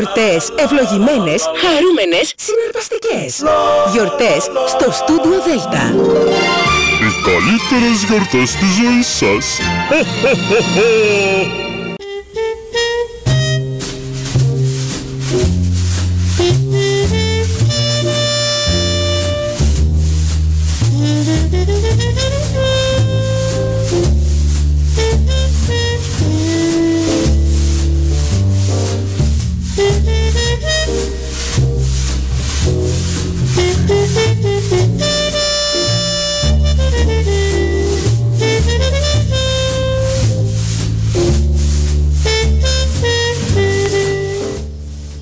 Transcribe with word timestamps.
Γιορτές 0.00 0.52
ευλογημένες, 0.56 1.42
χαρούμενες, 1.62 2.34
συναρπαστικές. 2.36 3.42
Γιορτές 3.92 4.50
στο 4.66 4.90
Στούντιο 4.92 5.42
Δέλτα. 5.42 5.84
Οι 7.04 7.10
καλύτερες 7.26 8.04
γιορτές 8.08 8.50
της 8.50 8.68
ζωής 8.78 9.06
σας. 9.06 9.58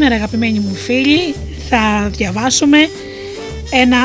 Σήμερα 0.00 0.18
αγαπημένοι 0.18 0.58
μου 0.58 0.74
φίλοι 0.74 1.34
θα 1.68 2.10
διαβάσουμε 2.12 2.78
ένα 3.70 3.98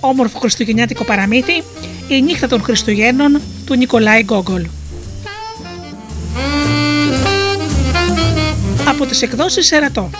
όμορφο 0.00 0.38
χριστουγεννιάτικο 0.38 1.04
παραμύθι 1.04 1.62
«Η 2.08 2.22
νύχτα 2.22 2.46
των 2.46 2.62
Χριστουγέννων» 2.62 3.40
του 3.66 3.74
Νικολάη 3.74 4.22
Γκόγκολ. 4.22 4.66
Από 8.88 9.06
τις 9.06 9.22
εκδόσεις 9.22 9.72
Ερατό. 9.72 10.10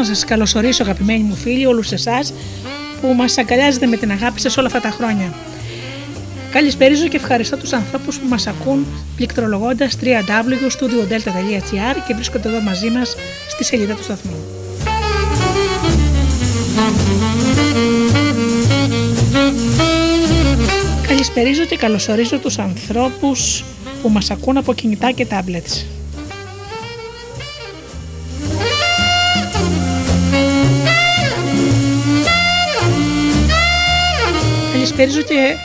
Να 0.00 0.06
σας 0.06 0.24
καλωσορίσω 0.24 0.82
αγαπημένοι 0.82 1.22
μου 1.22 1.34
φίλοι, 1.34 1.66
όλους 1.66 1.92
εσάς 1.92 2.32
που 3.00 3.14
μας 3.14 3.38
αγκαλιάζετε 3.38 3.86
με 3.86 3.96
την 3.96 4.10
αγάπη 4.10 4.40
σας 4.40 4.56
όλα 4.56 4.66
αυτά 4.66 4.80
τα 4.80 4.90
χρόνια. 4.90 5.34
Καλησπέριζω 6.52 7.08
και 7.08 7.16
ευχαριστώ 7.16 7.56
τους 7.56 7.72
ανθρώπους 7.72 8.18
που 8.18 8.28
μας 8.28 8.46
ακούν 8.46 8.86
πληκτρολογώντας 9.16 9.96
www.studiodelta.gr 10.02 11.96
και 12.06 12.14
βρίσκονται 12.14 12.48
εδώ 12.48 12.60
μαζί 12.60 12.90
μας 12.90 13.16
στη 13.48 13.64
σελίδα 13.64 13.94
του 13.94 14.02
σταθμού. 14.02 14.44
Καλησπερίζω 21.06 21.64
και 21.64 21.76
καλωσορίζω 21.76 22.38
τους 22.38 22.58
ανθρώπους 22.58 23.64
που 24.02 24.08
μας 24.08 24.30
ακούν 24.30 24.56
από 24.56 24.74
κινητά 24.74 25.10
και 25.10 25.26
tablets. 25.30 25.99
Καλησπέριζω 35.00 35.34
και 35.34 35.56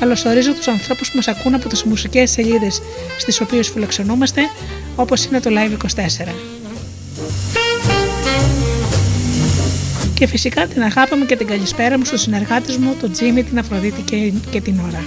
καλωσορίζω 0.00 0.54
τους 0.54 0.68
ανθρώπους 0.68 1.10
που 1.10 1.16
μας 1.16 1.28
ακούν 1.28 1.54
από 1.54 1.68
τις 1.68 1.84
μουσικές 1.84 2.30
σελίδες 2.30 2.82
στις 3.18 3.40
οποίες 3.40 3.68
φιλοξενούμαστε, 3.68 4.40
όπως 4.96 5.24
είναι 5.24 5.40
το 5.40 5.50
Live24. 5.52 6.34
Και 10.14 10.26
φυσικά 10.26 10.66
την 10.66 10.82
αγάπη 10.82 11.14
μου 11.14 11.26
και 11.26 11.36
την 11.36 11.46
καλησπέρα 11.46 11.98
μου 11.98 12.04
στους 12.04 12.20
συνεργάτες 12.20 12.76
μου, 12.76 12.96
τον 13.00 13.12
Τζίμι, 13.12 13.42
την 13.42 13.58
Αφροδίτη 13.58 14.02
και, 14.02 14.32
και 14.50 14.60
την 14.60 14.80
Ωρα. 14.88 15.04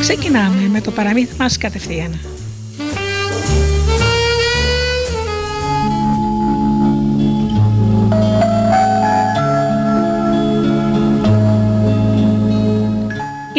Ξεκινάμε 0.00 0.68
με 0.68 0.80
το 0.80 0.90
παραμύθι 0.90 1.34
μας 1.38 1.58
κατευθείαν. 1.58 2.39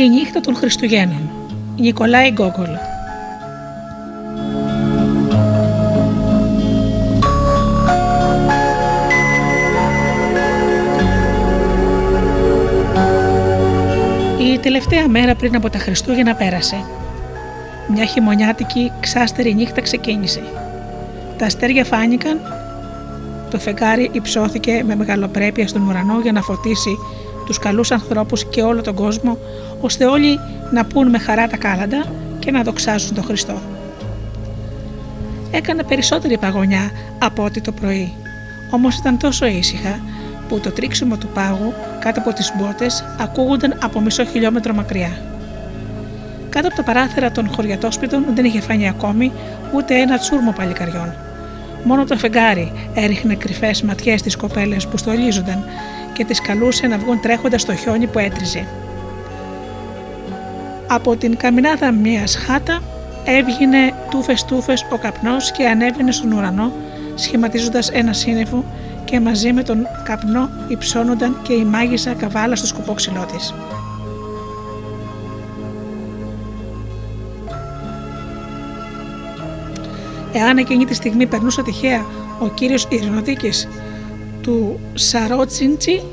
Η 0.01 0.09
νύχτα 0.09 0.39
των 0.39 0.55
Χριστουγέννων. 0.55 1.29
Νικολάη 1.77 2.29
Γκόγκολ. 2.29 2.67
Η 14.53 14.57
τελευταία 14.59 15.07
μέρα 15.07 15.35
πριν 15.35 15.55
από 15.55 15.69
τα 15.69 15.77
Χριστούγεννα 15.77 16.35
πέρασε. 16.35 16.85
Μια 17.87 18.05
χειμωνιάτικη 18.05 18.91
ξάστερη 18.99 19.53
νύχτα 19.53 19.81
ξεκίνησε. 19.81 20.41
Τα 21.37 21.45
αστέρια 21.45 21.85
φάνηκαν, 21.85 22.39
το 23.49 23.59
φεγγάρι 23.59 24.09
υψώθηκε 24.13 24.83
με 24.85 24.95
μεγαλοπρέπεια 24.95 25.67
στον 25.67 25.87
ουρανό 25.87 26.19
για 26.21 26.31
να 26.31 26.41
φωτίσει 26.41 26.97
τους 27.45 27.59
καλούς 27.59 27.91
ανθρώπους 27.91 28.45
και 28.45 28.61
όλο 28.61 28.81
τον 28.81 28.95
κόσμο, 28.95 29.37
ώστε 29.81 30.05
όλοι 30.05 30.39
να 30.71 30.85
πούν 30.85 31.09
με 31.09 31.17
χαρά 31.17 31.47
τα 31.47 31.57
κάλαντα 31.57 32.05
και 32.39 32.51
να 32.51 32.61
δοξάζουν 32.61 33.15
τον 33.15 33.23
Χριστό. 33.23 33.61
Έκανε 35.51 35.83
περισσότερη 35.83 36.37
παγωνιά 36.37 36.91
από 37.19 37.43
ό,τι 37.43 37.61
το 37.61 37.71
πρωί, 37.71 38.13
όμως 38.71 38.97
ήταν 38.97 39.17
τόσο 39.17 39.45
ήσυχα 39.45 39.99
που 40.47 40.59
το 40.59 40.71
τρίξιμο 40.71 41.17
του 41.17 41.27
πάγου 41.27 41.73
κάτω 41.99 42.19
από 42.19 42.33
τις 42.33 42.53
μπότες 42.57 43.03
ακούγονταν 43.19 43.77
από 43.83 44.01
μισό 44.01 44.25
χιλιόμετρο 44.25 44.73
μακριά. 44.73 45.11
Κάτω 46.49 46.67
από 46.67 46.75
τα 46.75 46.83
παράθυρα 46.83 47.31
των 47.31 47.49
χωριατόσπιτων 47.49 48.25
δεν 48.35 48.45
είχε 48.45 48.61
φανεί 48.61 48.87
ακόμη 48.87 49.31
ούτε 49.75 49.95
ένα 49.95 50.17
τσούρμο 50.17 50.51
παλικαριών. 50.51 51.13
Μόνο 51.83 52.05
το 52.05 52.17
φεγγάρι 52.17 52.71
έριχνε 52.93 53.35
κρυφές 53.35 53.81
ματιές 53.81 54.19
στις 54.19 54.35
κοπέλες 54.35 54.87
που 54.87 54.97
στολίζονταν 54.97 55.63
και 56.21 56.27
τις 56.27 56.41
καλούσε 56.41 56.87
να 56.87 56.97
βγουν 56.97 57.19
τρέχοντας 57.19 57.61
στο 57.61 57.75
χιόνι 57.75 58.07
που 58.07 58.19
έτριζε. 58.19 58.67
Από 60.87 61.15
την 61.15 61.37
καμινάδα 61.37 61.91
μιας 61.91 62.35
χάτα 62.35 62.81
έβγαινε 63.25 63.93
τούφες 64.09 64.45
τούφες 64.45 64.85
ο 64.91 64.97
καπνός 64.97 65.51
και 65.51 65.67
ανέβαινε 65.67 66.11
στον 66.11 66.31
ουρανό 66.31 66.71
σχηματίζοντας 67.15 67.89
ένα 67.89 68.13
σύννεφο 68.13 68.65
και 69.05 69.19
μαζί 69.19 69.53
με 69.53 69.63
τον 69.63 69.87
καπνό 70.03 70.49
υψώνονταν 70.67 71.37
και 71.41 71.53
η 71.53 71.63
μάγισσα 71.63 72.13
καβάλα 72.13 72.55
στο 72.55 72.67
σκοπό 72.67 72.93
ξυλό 72.93 73.25
της. 73.35 73.53
Εάν 80.33 80.57
εκείνη 80.57 80.85
τη 80.85 80.93
στιγμή 80.93 81.25
περνούσε 81.25 81.61
τυχαία 81.61 82.05
ο 82.39 82.47
κύριος 82.47 82.87
Ειρηνοδίκης 82.89 83.67
του 84.41 84.79
Σαρότσιντσι 84.93 86.03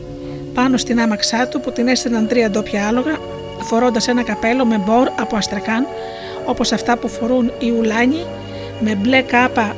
πάνω 0.55 0.77
στην 0.77 1.01
άμαξά 1.01 1.49
του 1.49 1.61
που 1.61 1.73
την 1.73 1.89
έστειλαν 1.89 2.27
τρία 2.29 2.51
ντόπια 2.51 2.87
άλογα 2.87 3.17
φορώντας 3.61 4.09
ένα 4.09 4.23
καπέλο 4.23 4.65
με 4.65 4.83
μπορ 4.87 5.09
από 5.21 5.37
αστρακάν 5.37 5.87
όπως 6.47 6.73
αυτά 6.73 6.97
που 6.97 7.09
φορούν 7.09 7.53
οι 7.59 7.71
ουλάνοι 7.79 8.25
με 8.81 8.95
μπλε 8.95 9.23
κάπα 9.23 9.77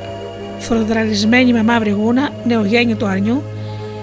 φροδραρισμένη 0.59 1.53
με 1.53 1.63
μαύρη 1.63 1.89
γούνα 1.89 2.29
νεογέννητου 2.43 3.05
αρνιού 3.05 3.43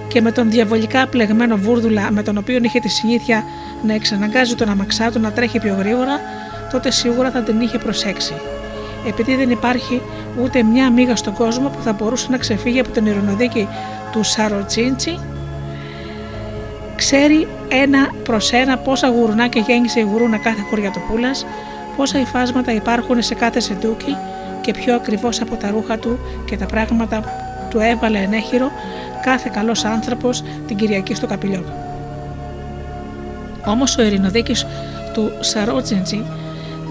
και 0.08 0.20
με 0.20 0.32
τον 0.32 0.50
διαβολικά 0.50 1.06
πλεγμένο 1.06 1.56
βούρδουλα 1.56 2.10
με 2.10 2.22
τον 2.22 2.38
οποίο 2.38 2.58
είχε 2.62 2.78
τη 2.78 2.88
συνήθεια 2.88 3.44
να 3.86 3.94
εξαναγκάζει 3.94 4.54
τον 4.54 4.68
αμαξά 4.68 5.10
του 5.10 5.20
να 5.20 5.32
τρέχει 5.32 5.58
πιο 5.58 5.74
γρήγορα, 5.78 6.20
τότε 6.72 6.90
σίγουρα 6.90 7.30
θα 7.30 7.42
την 7.42 7.60
είχε 7.60 7.78
προσέξει. 7.78 8.32
Επειδή 9.08 9.37
δεν 9.37 9.50
υπάρχει 9.50 10.02
ούτε 10.43 10.62
μια 10.62 10.90
μίγα 10.90 11.16
στον 11.16 11.34
κόσμο 11.34 11.69
που 11.69 11.82
θα 11.82 11.93
μπορούσε 11.93 12.26
να 12.31 12.37
ξεφύγει 12.37 12.81
από 12.81 12.88
την 12.88 13.06
ειρηνοδίκη 13.06 13.69
του 14.12 14.22
Σαροτσίντσι, 14.22 15.19
ξέρει 16.96 17.46
ένα 17.69 18.10
προς 18.22 18.52
ένα 18.52 18.78
πόσα 18.78 19.08
γουρνάκια 19.08 19.60
γέννησε 19.66 20.00
η 20.00 20.02
γουρούνα 20.02 20.37
κάθε 20.37 20.60
χωριατοπούλα, 20.70 21.31
πόσα 21.96 22.20
υφάσματα 22.20 22.72
υπάρχουν 22.72 23.22
σε 23.22 23.34
κάθε 23.34 23.60
σεντούκι 23.60 24.16
και 24.60 24.72
πιο 24.72 24.94
ακριβώς 24.94 25.40
από 25.40 25.55
τα 25.56 25.70
ρούχα 25.70 25.99
του 25.99 26.19
και 26.44 26.56
τα 26.56 26.66
πράγματα 26.66 27.25
του 27.70 27.78
έβαλε 27.78 28.19
ενέχειρο 28.19 28.70
κάθε 29.22 29.50
καλός 29.52 29.84
άνθρωπος 29.84 30.43
την 30.66 30.76
Κυριακή 30.76 31.14
στο 31.14 31.26
καπηλιό 31.26 31.60
του. 31.60 31.72
Όμως 33.66 33.99
ο 33.99 34.02
ειρηνοδίκης 34.02 34.66
του 35.12 35.32
Σαρότζεντζι 35.40 36.25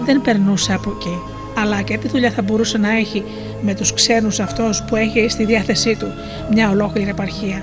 δεν 0.04 0.20
περνούσε 0.20 0.72
από 0.72 0.94
εκεί, 0.96 1.18
αλλά 1.62 1.82
και 1.82 1.98
τι 1.98 2.08
δουλειά 2.08 2.30
θα 2.30 2.42
μπορούσε 2.42 2.78
να 2.78 2.96
έχει 2.96 3.24
με 3.62 3.74
τους 3.74 3.92
ξένους 3.92 4.40
αυτός 4.40 4.84
που 4.84 4.96
έχει 4.96 5.28
στη 5.28 5.44
διάθεσή 5.44 5.96
του 5.96 6.12
μια 6.50 6.70
ολόκληρη 6.70 7.10
επαρχία. 7.10 7.62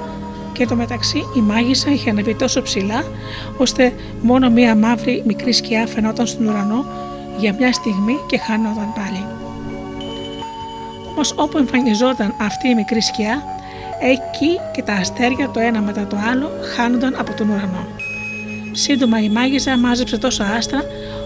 Και 0.54 0.66
το 0.66 0.76
μεταξύ 0.76 1.18
η 1.38 1.40
μάγισσα 1.40 1.92
είχε 1.92 2.10
ανεβεί 2.10 2.36
τόσο 2.36 2.62
ψηλά, 2.62 3.04
ώστε 3.58 3.94
μόνο 4.22 4.50
μία 4.50 4.76
μαύρη 4.76 5.24
μικρή 5.26 5.54
σκιά 5.54 5.88
φαινόταν 5.88 6.28
στον 6.28 6.48
ουρανό 6.48 6.86
για 7.38 7.56
μια 7.60 7.74
στιγμή 7.74 8.18
και 8.28 8.38
χάνονταν 8.38 8.94
πάλι. 8.96 9.26
Όμως 11.10 11.34
όπου 11.36 11.58
εμφανιζόταν 11.58 12.34
αυτή 12.42 12.68
η 12.68 12.76
μικρή 12.76 13.02
σκιά, 13.02 13.44
εκεί 14.02 14.60
και 14.74 14.82
τα 14.82 14.94
αστέρια 14.94 15.50
το 15.50 15.60
ένα 15.60 15.82
μετά 15.82 16.08
το 16.08 16.18
άλλο 16.32 16.52
χάνονταν 16.76 17.16
από 17.18 17.34
τον 17.34 17.50
ουρανό. 17.50 17.88
Σύντομα 18.72 19.20
η 19.20 19.30
μάγισσα 19.30 19.78
μάζεψε 19.78 20.18
τόσο 20.18 20.44
άστρα, 20.58 20.82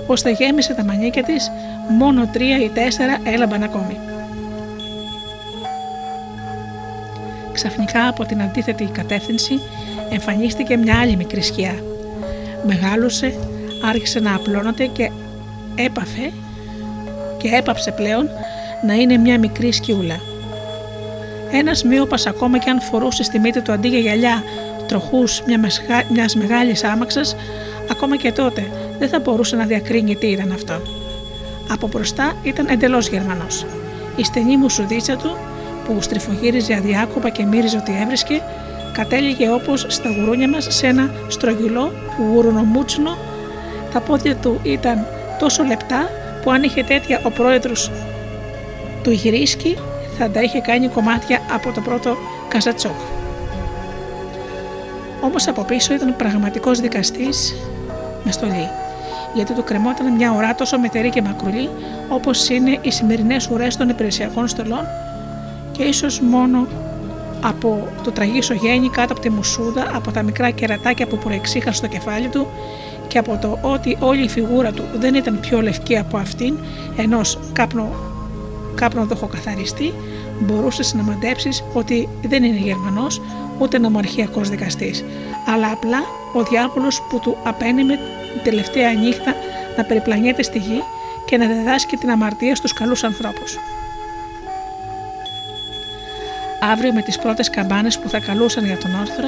ώστε 0.07 0.31
γέμισε 0.31 0.73
τα 0.73 0.83
μανίκια 0.83 1.23
της, 1.23 1.51
μόνο 1.89 2.27
τρία 2.27 2.63
ή 2.63 2.69
τέσσερα 2.69 3.17
έλαμπαν 3.23 3.63
ακόμη. 3.63 3.97
Ξαφνικά 7.53 8.07
από 8.07 8.25
την 8.25 8.41
αντίθετη 8.41 8.85
κατεύθυνση 8.85 9.59
εμφανίστηκε 10.09 10.77
μια 10.77 10.99
άλλη 10.99 11.15
μικρή 11.15 11.41
σκιά. 11.41 11.75
Μεγάλωσε, 12.65 13.33
άρχισε 13.83 14.19
να 14.19 14.35
απλώνεται 14.35 14.85
και 14.85 15.11
έπαφε 15.75 16.31
και 17.37 17.49
έπαψε 17.55 17.91
πλέον 17.91 18.29
να 18.85 18.93
είναι 18.93 19.17
μια 19.17 19.39
μικρή 19.39 19.71
σκιούλα. 19.71 20.19
Ένας 21.51 21.83
μείωπα, 21.83 22.17
ακόμα 22.27 22.57
και 22.57 22.69
αν 22.69 22.81
φορούσε 22.81 23.23
στη 23.23 23.39
μύτη 23.39 23.61
του 23.61 23.71
αντί 23.71 23.87
για 23.87 23.99
γυαλιά 23.99 24.43
τροχούς 24.87 25.43
μιας 26.09 26.35
μεγάλης 26.35 26.83
άμαξας, 26.83 27.35
ακόμα 27.91 28.17
και 28.17 28.31
τότε 28.31 28.71
δεν 28.99 29.09
θα 29.09 29.19
μπορούσε 29.19 29.55
να 29.55 29.65
διακρίνει 29.65 30.15
τι 30.15 30.27
ήταν 30.27 30.51
αυτό. 30.51 30.81
Από 31.71 31.87
μπροστά 31.87 32.33
ήταν 32.43 32.67
εντελώς 32.67 33.07
Γερμανός. 33.07 33.65
Η 34.15 34.23
στενή 34.23 34.57
μουσουδίτσα 34.57 35.15
του, 35.15 35.37
που 35.85 36.01
στριφογύριζε 36.01 36.73
αδιάκοπα 36.73 37.29
και 37.29 37.43
μύριζε 37.43 37.77
ότι 37.77 37.97
έβρισκε, 38.01 38.41
κατέληγε 38.93 39.49
όπως 39.49 39.85
στα 39.87 40.09
γουρούνια 40.09 40.49
μας 40.49 40.67
σε 40.69 40.87
ένα 40.87 41.13
στρογγυλό 41.27 41.93
γουρουνομούτσινο. 42.17 43.17
Τα 43.93 43.99
πόδια 43.99 44.35
του 44.35 44.59
ήταν 44.63 45.05
τόσο 45.39 45.63
λεπτά 45.63 46.09
που 46.43 46.51
αν 46.51 46.63
είχε 46.63 46.83
τέτοια 46.83 47.21
ο 47.23 47.29
πρόεδρος 47.29 47.91
του 49.03 49.11
γυρίσκει 49.11 49.77
θα 50.17 50.29
τα 50.29 50.41
είχε 50.41 50.59
κάνει 50.59 50.87
κομμάτια 50.87 51.41
από 51.53 51.71
το 51.71 51.81
πρώτο 51.81 52.17
καζατσόκ. 52.47 52.99
Όμως 55.21 55.47
από 55.47 55.63
πίσω 55.63 55.93
ήταν 55.93 56.15
πραγματικός 56.15 56.79
δικαστής 56.79 57.55
μες 58.23 58.33
στολή, 58.33 58.69
γιατί 59.33 59.53
του 59.53 59.63
κρεμόταν 59.63 60.13
μια 60.13 60.33
ουρά 60.37 60.55
τόσο 60.55 60.79
μετερή 60.79 61.09
και 61.09 61.21
μακρουλή 61.21 61.69
όπως 62.09 62.49
είναι 62.49 62.79
οι 62.81 62.91
σημερινές 62.91 63.49
ουρές 63.51 63.77
των 63.77 63.89
υπηρεσιακών 63.89 64.47
στολών 64.47 64.85
και 65.71 65.83
ίσως 65.83 66.19
μόνο 66.19 66.67
από 67.41 67.87
το 68.03 68.11
τραγίσο 68.11 68.53
γέννη 68.53 68.89
κάτω 68.89 69.13
από 69.13 69.21
τη 69.21 69.29
μουσούδα, 69.29 69.91
από 69.93 70.11
τα 70.11 70.23
μικρά 70.23 70.49
κερατάκια 70.49 71.07
που 71.07 71.17
προεξήχαν 71.17 71.73
στο 71.73 71.87
κεφάλι 71.87 72.27
του 72.27 72.47
και 73.07 73.17
από 73.17 73.37
το 73.41 73.59
ότι 73.61 73.97
όλη 73.99 74.23
η 74.23 74.29
φιγούρα 74.29 74.71
του 74.71 74.83
δεν 74.99 75.15
ήταν 75.15 75.39
πιο 75.39 75.61
λευκή 75.61 75.97
από 75.97 76.17
αυτήν 76.17 76.57
ενός 76.97 77.39
κάπνο 77.53 77.89
κάπνοδοχο 78.75 79.27
καθαριστή, 79.27 79.93
μπορούσε 80.39 80.97
να 80.97 81.03
μαντέψεις 81.03 81.63
ότι 81.73 82.09
δεν 82.21 82.43
είναι 82.43 82.57
Γερμανός 82.57 83.21
ούτε 83.59 83.77
νομαρχιακός 83.77 84.49
δικαστής, 84.49 85.05
αλλά 85.53 85.71
απλά 85.71 85.99
ο 86.33 86.43
διάβολος 86.43 87.01
που 87.09 87.19
του 87.19 87.37
απένιμε 87.43 87.99
την 88.33 88.43
τελευταία 88.43 88.93
νύχτα 88.93 89.35
να 89.77 89.83
περιπλανιέται 89.83 90.43
στη 90.43 90.57
γη 90.57 90.83
και 91.25 91.37
να 91.37 91.47
διδάσκει 91.47 91.97
την 91.97 92.09
αμαρτία 92.09 92.55
στους 92.55 92.73
καλούς 92.73 93.03
ανθρώπους. 93.03 93.57
Αύριο 96.61 96.93
με 96.93 97.01
τις 97.01 97.17
πρώτες 97.17 97.49
καμπάνες 97.49 97.99
που 97.99 98.09
θα 98.09 98.19
καλούσαν 98.19 98.65
για 98.65 98.77
τον 98.77 98.95
όρθρο 98.99 99.27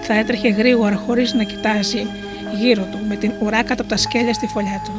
θα 0.00 0.14
έτρεχε 0.14 0.48
γρήγορα 0.48 0.96
χωρίς 0.96 1.32
να 1.32 1.42
κοιτάζει 1.42 2.06
γύρω 2.54 2.82
του 2.82 2.98
με 3.08 3.16
την 3.16 3.32
ουρά 3.38 3.62
κάτω 3.62 3.82
από 3.82 3.90
τα 3.90 3.96
σκέλια 3.96 4.32
στη 4.32 4.46
φωλιά 4.46 4.82
του. 4.84 4.92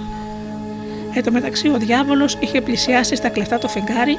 Εν 1.16 1.24
τω 1.24 1.32
μεταξύ, 1.32 1.68
ο 1.68 1.78
διάβολος 1.78 2.38
είχε 2.40 2.62
πλησιάσει 2.62 3.16
στα 3.16 3.30
κλεφτά 3.30 3.58
το 3.58 3.68
φεγγάρι 3.68 4.18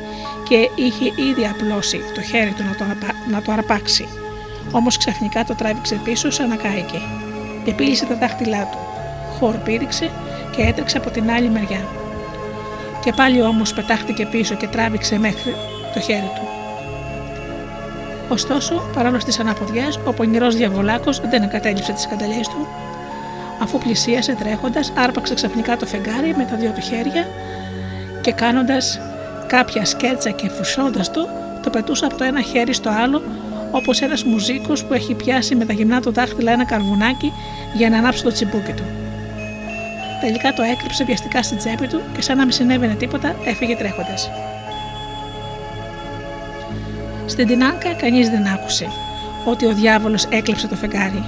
και 0.49 0.57
είχε 0.75 1.05
ήδη 1.05 1.47
απλώσει 1.47 2.01
το 2.15 2.21
χέρι 2.21 2.51
του 2.51 2.63
να 2.63 2.75
το, 2.75 2.85
να 3.31 3.43
το 3.43 3.53
αρπάξει. 3.53 4.09
Όμως 4.71 4.97
ξαφνικά 4.97 5.45
το 5.45 5.55
τράβηξε 5.55 6.01
πίσω 6.05 6.31
σαν 6.31 6.49
να 6.49 6.57
κάηκε. 6.57 7.01
Επίλυσε 7.67 8.05
τα 8.05 8.15
δάχτυλά 8.15 8.69
του. 8.71 8.94
Χορ 9.45 9.57
πήδηξε 9.57 10.11
και 10.57 10.63
έτρεξε 10.63 10.97
από 10.97 11.11
την 11.11 11.31
άλλη 11.31 11.51
μεριά. 11.51 11.85
Και 13.05 13.13
πάλι 13.13 13.43
όμω 13.43 13.63
πετάχτηκε 13.75 14.27
πίσω 14.27 14.55
και 14.55 14.67
τράβηξε 14.67 15.19
μέχρι 15.19 15.55
το 15.95 16.01
χέρι 16.01 16.31
του. 16.35 16.49
Ωστόσο, 18.29 18.83
παρόλο 18.95 19.19
στις 19.19 19.39
αναποδιές, 19.39 20.01
ο 20.05 20.13
πονηρός 20.13 20.57
διαβολάκος 20.57 21.21
δεν 21.21 21.43
εγκατέλειψε 21.43 21.93
τις 21.93 22.03
σκανταλιέ 22.03 22.41
του 22.41 22.67
Αφού 23.63 23.79
πλησίασε 23.79 24.35
τρέχοντας, 24.35 24.93
άρπαξε 24.97 25.35
ξαφνικά 25.35 25.77
το 25.77 25.87
φεγγάρι 25.87 26.35
με 26.37 26.45
τα 26.51 26.57
δύο 26.57 26.71
του 26.71 26.81
χέρια 26.81 27.27
και 28.21 28.33
κάνοντας 28.33 29.01
κάποια 29.47 29.85
σκέτσα 29.85 30.31
και 30.31 30.49
φουσώντας 30.49 31.11
το, 31.11 31.29
το 31.63 31.71
πετούσε 31.71 32.05
από 32.05 32.17
το 32.17 32.25
ένα 32.25 32.41
χέρι 32.41 32.73
στο 32.73 32.91
άλλο, 32.91 33.23
όπως 33.71 34.01
ένας 34.01 34.25
μουζίκος 34.25 34.85
που 34.85 34.95
έχει 34.95 35.15
πιάσει 35.15 35.55
με 35.55 35.65
τα 35.65 35.73
γυμνά 35.73 36.01
του 36.01 36.13
δάχτυλα 36.13 36.53
ένα 36.53 36.65
καρβουνάκι 36.65 37.33
για 37.75 37.91
να 37.91 37.99
ανάψει 37.99 38.23
το 38.23 38.33
τσιμπούκι 38.33 38.73
του. 38.73 39.04
Τελικά 40.25 40.53
το 40.53 40.63
έκρυψε 40.63 41.05
βιαστικά 41.05 41.43
στην 41.43 41.59
τσέπη 41.59 41.87
του 41.87 42.01
και 42.15 42.23
σαν 42.23 42.37
να 42.37 42.43
μην 42.43 42.53
συνέβαινε 42.53 42.95
τίποτα, 42.95 43.37
έφυγε 43.45 43.77
τρέχοντας. 43.77 44.31
Στην 47.27 47.47
Τινάνκα 47.47 47.93
κανείς 47.93 48.31
δεν 48.31 48.47
άκουσε 48.47 48.87
ότι 49.45 49.67
ο 49.67 49.75
διάβολος 49.75 50.25
έκλεψε 50.25 50.69
το 50.69 50.77
φεγγάρι 50.77 51.25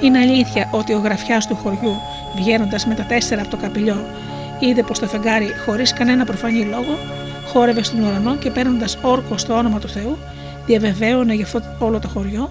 είναι 0.00 0.18
αλήθεια 0.18 0.68
ότι 0.72 0.92
ο 0.92 0.98
γραφιάς 0.98 1.46
του 1.46 1.56
χωριού, 1.56 1.96
βγαίνοντας 2.36 2.86
με 2.86 2.94
τα 2.94 3.02
τέσσερα 3.02 3.40
από 3.40 3.50
το 3.50 3.56
καπηλιό, 3.56 4.04
είδε 4.58 4.82
πως 4.82 4.98
το 4.98 5.06
φεγγάρι, 5.06 5.48
χωρίς 5.64 5.92
κανένα 5.92 6.24
προφανή 6.24 6.64
λόγο, 6.64 6.98
χόρευε 7.52 7.82
στον 7.82 8.04
ουρανό 8.04 8.36
και 8.36 8.50
παίρνοντας 8.50 8.98
όρκο 9.02 9.38
στο 9.38 9.54
όνομα 9.54 9.78
του 9.78 9.88
Θεού, 9.88 10.18
διαβεβαίωνε 10.66 11.34
για 11.34 11.44
αυτό 11.44 11.62
όλο 11.78 11.98
το 11.98 12.08
χωριό. 12.08 12.50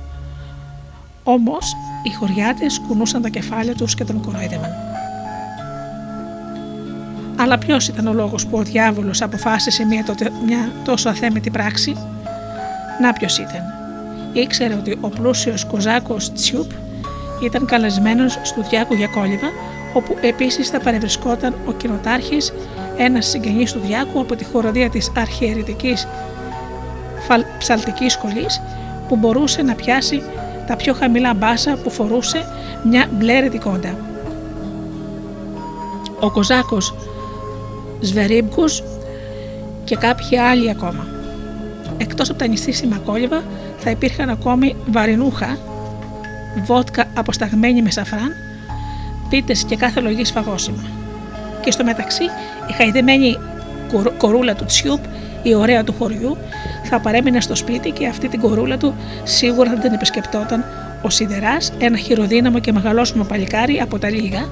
Όμως 1.24 1.74
οι 2.03 2.13
χωριάτες 2.13 2.81
κουνούσαν 2.88 3.22
τα 3.22 3.29
κεφάλια 3.29 3.75
τους 3.75 3.96
και 3.96 4.03
τον 4.03 4.22
κορόιδευαν. 4.22 4.88
Αλλά 7.50 7.58
ποιος 7.58 7.88
ήταν 7.88 8.08
ο 8.08 8.13
λόγος 8.13 8.46
που 8.48 8.58
ο 8.58 8.62
διάβολος 8.62 9.22
αποφάσισε 9.22 9.86
μια, 9.86 10.06
μια 10.46 10.72
τόσο 10.84 11.10
αθέμητη 11.10 11.50
πράξη; 11.50 11.96
Να 13.01 13.13
ποιος 13.13 13.38
ήταν; 13.38 13.62
Ήξερε 14.34 14.74
ότι 14.74 14.98
ο 15.01 15.10
πλούσιος 15.10 15.65
Κοζάκος 15.65 16.34
Τσιούπ 16.34 16.72
ήταν 17.44 17.65
καλεσμένος 17.65 18.39
στο 18.44 18.62
Διάκου 18.70 18.94
για 18.94 19.08
κόλληβα, 19.08 19.48
όπου 19.94 20.18
επίσης 20.22 20.70
θα 20.70 20.79
παρευρισκόταν 20.79 21.56
ο 21.65 21.72
κοινοτάρχης, 21.72 22.53
ένας 22.98 23.25
συγγενής 23.25 23.72
του 23.72 23.79
Διάκου 23.79 24.20
από 24.20 24.36
τη 24.36 24.46
χοροδία 24.46 24.89
της 24.89 25.12
αρχιερετική 25.18 25.94
ψαλτικής 27.58 28.13
σχολής, 28.13 28.62
που 29.08 29.15
μπορούσε 29.15 29.62
να 29.62 29.74
πιάσει 29.74 30.22
τα 30.68 30.75
πιο 30.75 30.94
χαμηλά 30.94 31.34
μπάσα 31.34 31.77
που 31.84 31.89
φορούσε 31.89 32.46
μια 32.84 33.10
μπλε 33.12 33.50
κόντα. 33.63 33.96
Ο 36.20 36.32
Κοζάκος 36.32 36.94
Σβερίμπκους 38.00 38.84
και 39.84 39.96
κάποιοι 39.96 40.38
άλλοι 40.38 40.70
ακόμα. 40.70 41.08
Εκτός 41.98 42.29
από 42.29 42.39
τα 42.39 42.48
νηστήσιμα 42.48 42.98
κόλληβα 42.98 43.44
θα 43.77 43.89
υπήρχαν 43.89 44.29
ακόμη 44.29 44.75
βαρινούχα 44.91 45.58
βότκα 46.65 47.06
αποσταγμένη 47.13 47.82
με 47.82 47.91
σαφράν, 47.91 48.32
πίτες 49.29 49.63
και 49.63 49.75
κάθε 49.75 50.00
λογή 50.00 50.25
σφαγόσιμα. 50.25 50.84
Και 51.62 51.72
στο 51.72 51.84
μεταξύ 51.84 52.24
η 52.70 52.74
χαϊδεμένη 52.74 53.38
κορούλα 54.18 54.56
του 54.56 54.65
Τσιούπ, 54.65 55.03
η 55.44 55.53
ωραία 55.56 55.84
του 55.84 55.94
χωριού, 56.00 56.38
θα 56.84 57.00
παρέμεινε 57.00 57.41
στο 57.41 57.56
σπίτι 57.56 57.91
και 57.91 58.08
αυτή 58.08 58.27
την 58.27 58.39
κορούλα 58.39 58.77
του 58.77 58.96
σίγουρα 59.24 59.70
δεν 59.70 59.79
την 59.79 59.94
επισκεπτόταν 59.94 60.65
ο 61.01 61.10
Σιδεράς, 61.10 61.72
ένα 61.77 61.98
χειροδύναμο 61.98 62.60
και 62.60 62.72
μεγαλόσωμο 62.72 63.24
παλικάρι 63.24 63.79
από 63.79 64.00
τα 64.00 64.10
λίγα, 64.10 64.50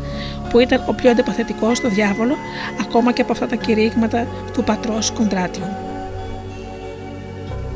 που 0.50 0.60
ήταν 0.60 0.84
ο 0.86 0.94
πιο 0.94 1.10
αντιπαθητικό 1.10 1.76
στο 1.76 1.90
διάβολο, 1.90 2.36
ακόμα 2.82 3.12
και 3.12 3.22
από 3.22 3.32
αυτά 3.32 3.48
τα 3.48 3.56
κηρύγματα 3.56 4.28
του 4.54 4.64
πατρός 4.64 5.12
Κοντράτιου. 5.12 5.64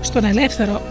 Στον 0.02 0.24
ελεύθερο 0.24 0.82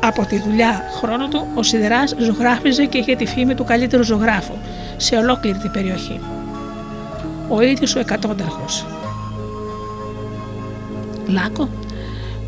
από 0.00 0.24
τη 0.24 0.40
δουλειά 0.40 0.84
χρόνο 1.00 1.28
του, 1.28 1.46
ο 1.54 1.62
Σιδεράς 1.62 2.14
ζωγράφιζε 2.18 2.84
και 2.84 2.98
είχε 2.98 3.16
τη 3.16 3.26
φήμη 3.26 3.54
του 3.54 3.64
καλύτερου 3.64 4.02
ζωγράφου 4.02 4.54
σε 4.96 5.16
ολόκληρη 5.16 5.58
την 5.58 5.70
περιοχή. 5.70 6.20
Ο 7.48 7.60
ίδιος 7.60 7.94
ο 7.96 7.98
εκατόνταρχος. 7.98 8.86
Λάκο, 11.26 11.68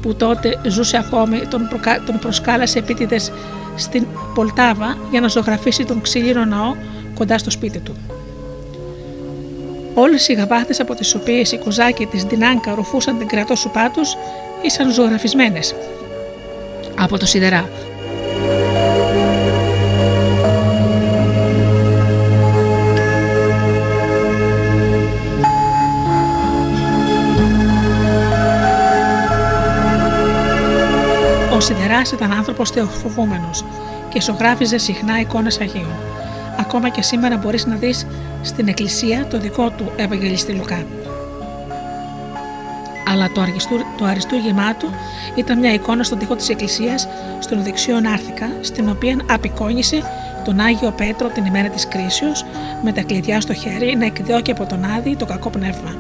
που 0.03 0.15
τότε 0.15 0.61
ζούσε 0.67 0.97
ακόμη, 0.97 1.39
τον, 1.51 1.69
προκα... 1.69 2.03
τον 2.07 2.19
προσκάλασε 2.19 2.79
επίτηδες 2.79 3.33
στην 3.77 4.07
Πολτάβα 4.35 4.97
για 5.11 5.21
να 5.21 5.29
ζωγραφίσει 5.29 5.85
τον 5.85 6.01
ξύλινο 6.01 6.45
ναό 6.45 6.75
κοντά 7.15 7.39
στο 7.39 7.51
σπίτι 7.51 7.79
του. 7.79 7.97
Όλες 9.95 10.29
οι 10.29 10.33
γαβάθε 10.33 10.75
από 10.79 10.95
τις 10.95 11.15
οποίες 11.15 11.53
οι 11.53 11.59
κοζάκοι 11.59 12.07
της 12.07 12.27
Ντινάνκα 12.27 12.75
ρουφούσαν 12.75 13.19
την 13.19 13.27
κρατό 13.27 13.55
σου 13.55 13.71
πάτου 13.71 14.01
ήσαν 14.63 14.93
ζωγραφισμένες 14.93 15.75
από 16.99 17.19
το 17.19 17.27
σιδερά. 17.27 17.69
Ο 32.03 32.05
Σιδεράς 32.05 32.31
ήταν 32.31 32.39
άνθρωπος 32.39 32.71
θεοφοβούμενος 32.71 33.65
και 34.09 34.21
ζωγράφιζε 34.21 34.79
συχνά 34.79 35.21
εικόνες 35.21 35.61
Αγίων. 35.61 35.97
Ακόμα 36.59 36.89
και 36.89 37.03
σήμερα 37.03 37.37
μπορείς 37.37 37.67
να 37.67 37.75
δεις 37.75 38.07
στην 38.43 38.69
εκκλησία 38.69 39.27
το 39.27 39.39
δικό 39.39 39.71
του 39.71 39.93
Ευαγγελιστή 39.97 40.53
Λουκά 40.53 40.85
αλλά 43.13 43.31
το, 43.33 43.41
αριστού, 43.41 43.77
το 43.99 44.05
αριστούργημά 44.05 44.75
του 44.75 44.91
ήταν 45.35 45.59
μια 45.59 45.73
εικόνα 45.73 46.03
στον 46.03 46.19
τοίχο 46.19 46.37
της 46.37 46.49
εκκλησίας 46.49 47.09
στον 47.39 47.63
δεξιό 47.63 48.01
Νάρθηκα, 48.01 48.49
στην 48.61 48.89
οποία 48.89 49.17
απεικόνισε 49.31 50.03
τον 50.45 50.61
Άγιο 50.61 50.91
Πέτρο 50.91 51.29
την 51.29 51.45
ημέρα 51.45 51.69
της 51.69 51.89
κρίσεως 51.89 52.45
με 52.83 52.93
τα 52.93 53.03
κλειδιά 53.03 53.41
στο 53.41 53.55
χέρι 53.55 53.97
να 53.97 54.05
εκδιώκει 54.05 54.51
από 54.51 54.67
τον 54.67 54.85
Άδη 54.85 55.17
το 55.17 55.25
κακό 55.25 55.51
πνεύμα. 55.51 55.95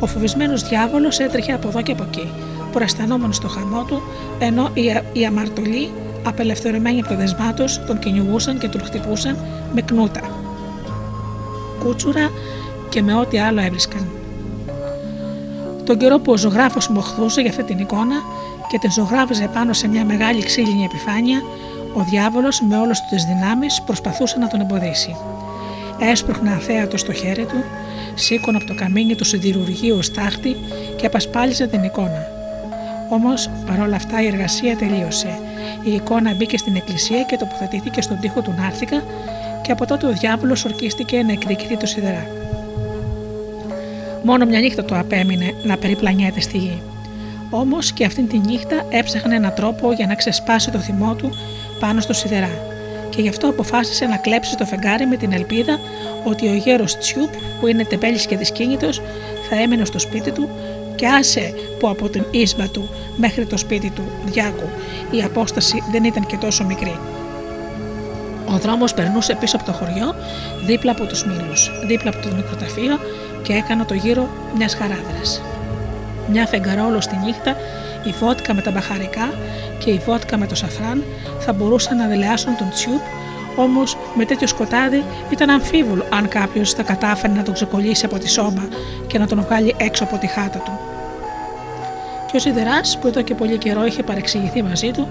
Ο 0.00 0.06
φοβισμένος 0.06 0.68
διάβολος 0.68 1.18
έτρεχε 1.18 1.52
από 1.52 1.68
εδώ 1.68 1.82
και 1.82 1.92
από 1.92 2.02
εκεί, 2.02 2.32
προαισθανόμενος 2.74 3.36
στο 3.36 3.48
χαμό 3.48 3.84
του, 3.84 4.02
ενώ 4.38 4.70
οι, 4.74 4.82
οι 5.12 5.26
αμαρτωλοί, 5.26 5.90
απελευθερωμένοι 6.22 7.00
από 7.00 7.08
το 7.08 7.16
δεσμά 7.16 7.54
τον 7.86 7.98
κυνηγούσαν 7.98 8.58
και 8.58 8.68
τον 8.68 8.80
χτυπούσαν 8.84 9.36
με 9.74 9.80
κνούτα, 9.80 10.20
κούτσουρα 11.78 12.30
και 12.88 13.02
με 13.02 13.14
ό,τι 13.14 13.38
άλλο 13.38 13.60
έβρισκαν. 13.60 14.08
Τον 15.84 15.98
καιρό 15.98 16.18
που 16.18 16.32
ο 16.32 16.36
ζωγράφος 16.36 16.88
μοχθούσε 16.88 17.40
για 17.40 17.50
αυτή 17.50 17.62
την 17.62 17.78
εικόνα 17.78 18.16
και 18.68 18.78
την 18.78 18.90
ζωγράφιζε 18.90 19.50
πάνω 19.54 19.72
σε 19.72 19.88
μια 19.88 20.04
μεγάλη 20.04 20.42
ξύλινη 20.42 20.84
επιφάνεια, 20.84 21.42
ο 21.94 22.00
διάβολος 22.10 22.60
με 22.68 22.76
όλες 22.76 23.00
του 23.00 23.06
τις 23.10 23.24
δυνάμεις 23.24 23.82
προσπαθούσε 23.86 24.38
να 24.38 24.48
τον 24.48 24.60
εμποδίσει. 24.60 25.16
Έσπροχνε 25.98 26.50
αθέατο 26.50 26.96
στο 26.96 27.12
χέρι 27.12 27.44
του, 27.44 27.64
σήκωνε 28.14 28.56
από 28.56 28.66
το 28.66 28.74
καμίνι 28.74 29.14
του 29.14 29.24
σιδηρουργείου 29.24 30.02
στάχτη 30.02 30.56
και 30.96 31.06
απασπάλιζε 31.06 31.66
την 31.66 31.82
εικόνα. 31.82 32.33
Όμως 33.08 33.50
παρόλα 33.66 33.96
αυτά 33.96 34.22
η 34.22 34.26
εργασία 34.26 34.76
τελείωσε. 34.76 35.38
Η 35.82 35.92
εικόνα 35.92 36.34
μπήκε 36.34 36.58
στην 36.58 36.76
εκκλησία 36.76 37.22
και 37.22 37.36
τοποθετήθηκε 37.36 38.00
στον 38.00 38.20
τοίχο 38.20 38.40
του 38.40 38.54
Νάρθηκα 38.58 39.02
και 39.62 39.72
από 39.72 39.86
τότε 39.86 40.06
ο 40.06 40.12
διάβολος 40.12 40.64
ορκίστηκε 40.64 41.22
να 41.22 41.32
εκδικηθεί 41.32 41.76
το 41.76 41.86
σιδερά. 41.86 42.26
Μόνο 44.22 44.44
μια 44.44 44.60
νύχτα 44.60 44.84
το 44.84 44.98
απέμεινε 44.98 45.54
να 45.62 45.76
περιπλανιέται 45.76 46.40
στη 46.40 46.58
γη. 46.58 46.82
Όμως 47.50 47.92
και 47.92 48.04
αυτήν 48.04 48.28
τη 48.28 48.38
νύχτα 48.38 48.86
έψαχνε 48.88 49.34
έναν 49.34 49.54
τρόπο 49.54 49.92
για 49.92 50.06
να 50.06 50.14
ξεσπάσει 50.14 50.70
το 50.70 50.78
θυμό 50.78 51.14
του 51.14 51.30
πάνω 51.80 52.00
στο 52.00 52.12
σιδερά. 52.12 52.50
Και 53.10 53.22
γι' 53.22 53.28
αυτό 53.28 53.48
αποφάσισε 53.48 54.06
να 54.06 54.16
κλέψει 54.16 54.56
το 54.56 54.64
φεγγάρι 54.64 55.06
με 55.06 55.16
την 55.16 55.32
ελπίδα 55.32 55.78
ότι 56.24 56.48
ο 56.48 56.54
γέρος 56.54 56.98
Τσιούπ, 56.98 57.32
που 57.60 57.66
είναι 57.66 57.84
τεμπέλης 57.84 58.26
και 58.26 58.36
δυσκίνητος, 58.36 59.02
θα 59.50 59.60
έμενε 59.60 59.84
στο 59.84 59.98
σπίτι 59.98 60.30
του 60.30 60.48
και 60.94 61.06
άσε 61.06 61.54
που 61.84 61.90
από 61.90 62.08
την 62.08 62.24
ίσβα 62.30 62.68
του 62.68 62.88
μέχρι 63.16 63.46
το 63.46 63.56
σπίτι 63.56 63.90
του 63.90 64.02
Διάκου 64.24 64.68
η 65.10 65.22
απόσταση 65.22 65.82
δεν 65.90 66.04
ήταν 66.04 66.26
και 66.26 66.36
τόσο 66.36 66.64
μικρή. 66.64 66.98
Ο 68.46 68.56
δρόμος 68.56 68.94
περνούσε 68.94 69.36
πίσω 69.40 69.56
από 69.56 69.64
το 69.64 69.72
χωριό, 69.72 70.14
δίπλα 70.66 70.90
από 70.90 71.06
τους 71.06 71.24
μήλους, 71.24 71.70
δίπλα 71.86 72.10
από 72.10 72.28
το 72.28 72.34
νεκροταφείο 72.34 72.98
και 73.42 73.52
έκανα 73.52 73.84
το 73.84 73.94
γύρο 73.94 74.28
μιας 74.56 74.74
χαράδρας. 74.74 75.42
Μια 76.30 76.46
φεγγαρόλο 76.46 77.00
στη 77.00 77.16
νύχτα, 77.24 77.56
η 78.04 78.14
βότκα 78.20 78.54
με 78.54 78.60
τα 78.60 78.70
μπαχαρικά 78.70 79.34
και 79.78 79.90
η 79.90 80.00
βότκα 80.06 80.36
με 80.36 80.46
το 80.46 80.54
σαφράν 80.54 81.04
θα 81.38 81.52
μπορούσαν 81.52 81.96
να 81.96 82.06
δελεάσουν 82.06 82.56
τον 82.56 82.70
τσιούπ, 82.70 83.02
όμως 83.56 83.96
με 84.14 84.24
τέτοιο 84.24 84.46
σκοτάδι 84.46 85.04
ήταν 85.30 85.50
αμφίβολο 85.50 86.04
αν 86.10 86.28
κάποιος 86.28 86.72
θα 86.72 86.82
κατάφερε 86.82 87.32
να 87.32 87.42
τον 87.42 87.54
ξεκολλήσει 87.54 88.04
από 88.04 88.18
τη 88.18 88.28
σώμα 88.28 88.68
και 89.06 89.18
να 89.18 89.26
τον 89.26 89.42
βγάλει 89.42 89.74
έξω 89.76 90.04
από 90.04 90.16
τη 90.18 90.26
χάτα 90.26 90.58
του. 90.58 90.93
Και 92.34 92.40
ο 92.40 92.42
Σιδερά, 92.42 92.80
που 93.00 93.06
εδώ 93.06 93.22
και 93.22 93.34
πολύ 93.34 93.58
καιρό 93.58 93.84
είχε 93.86 94.02
παρεξηγηθεί 94.02 94.62
μαζί 94.62 94.90
του, 94.90 95.08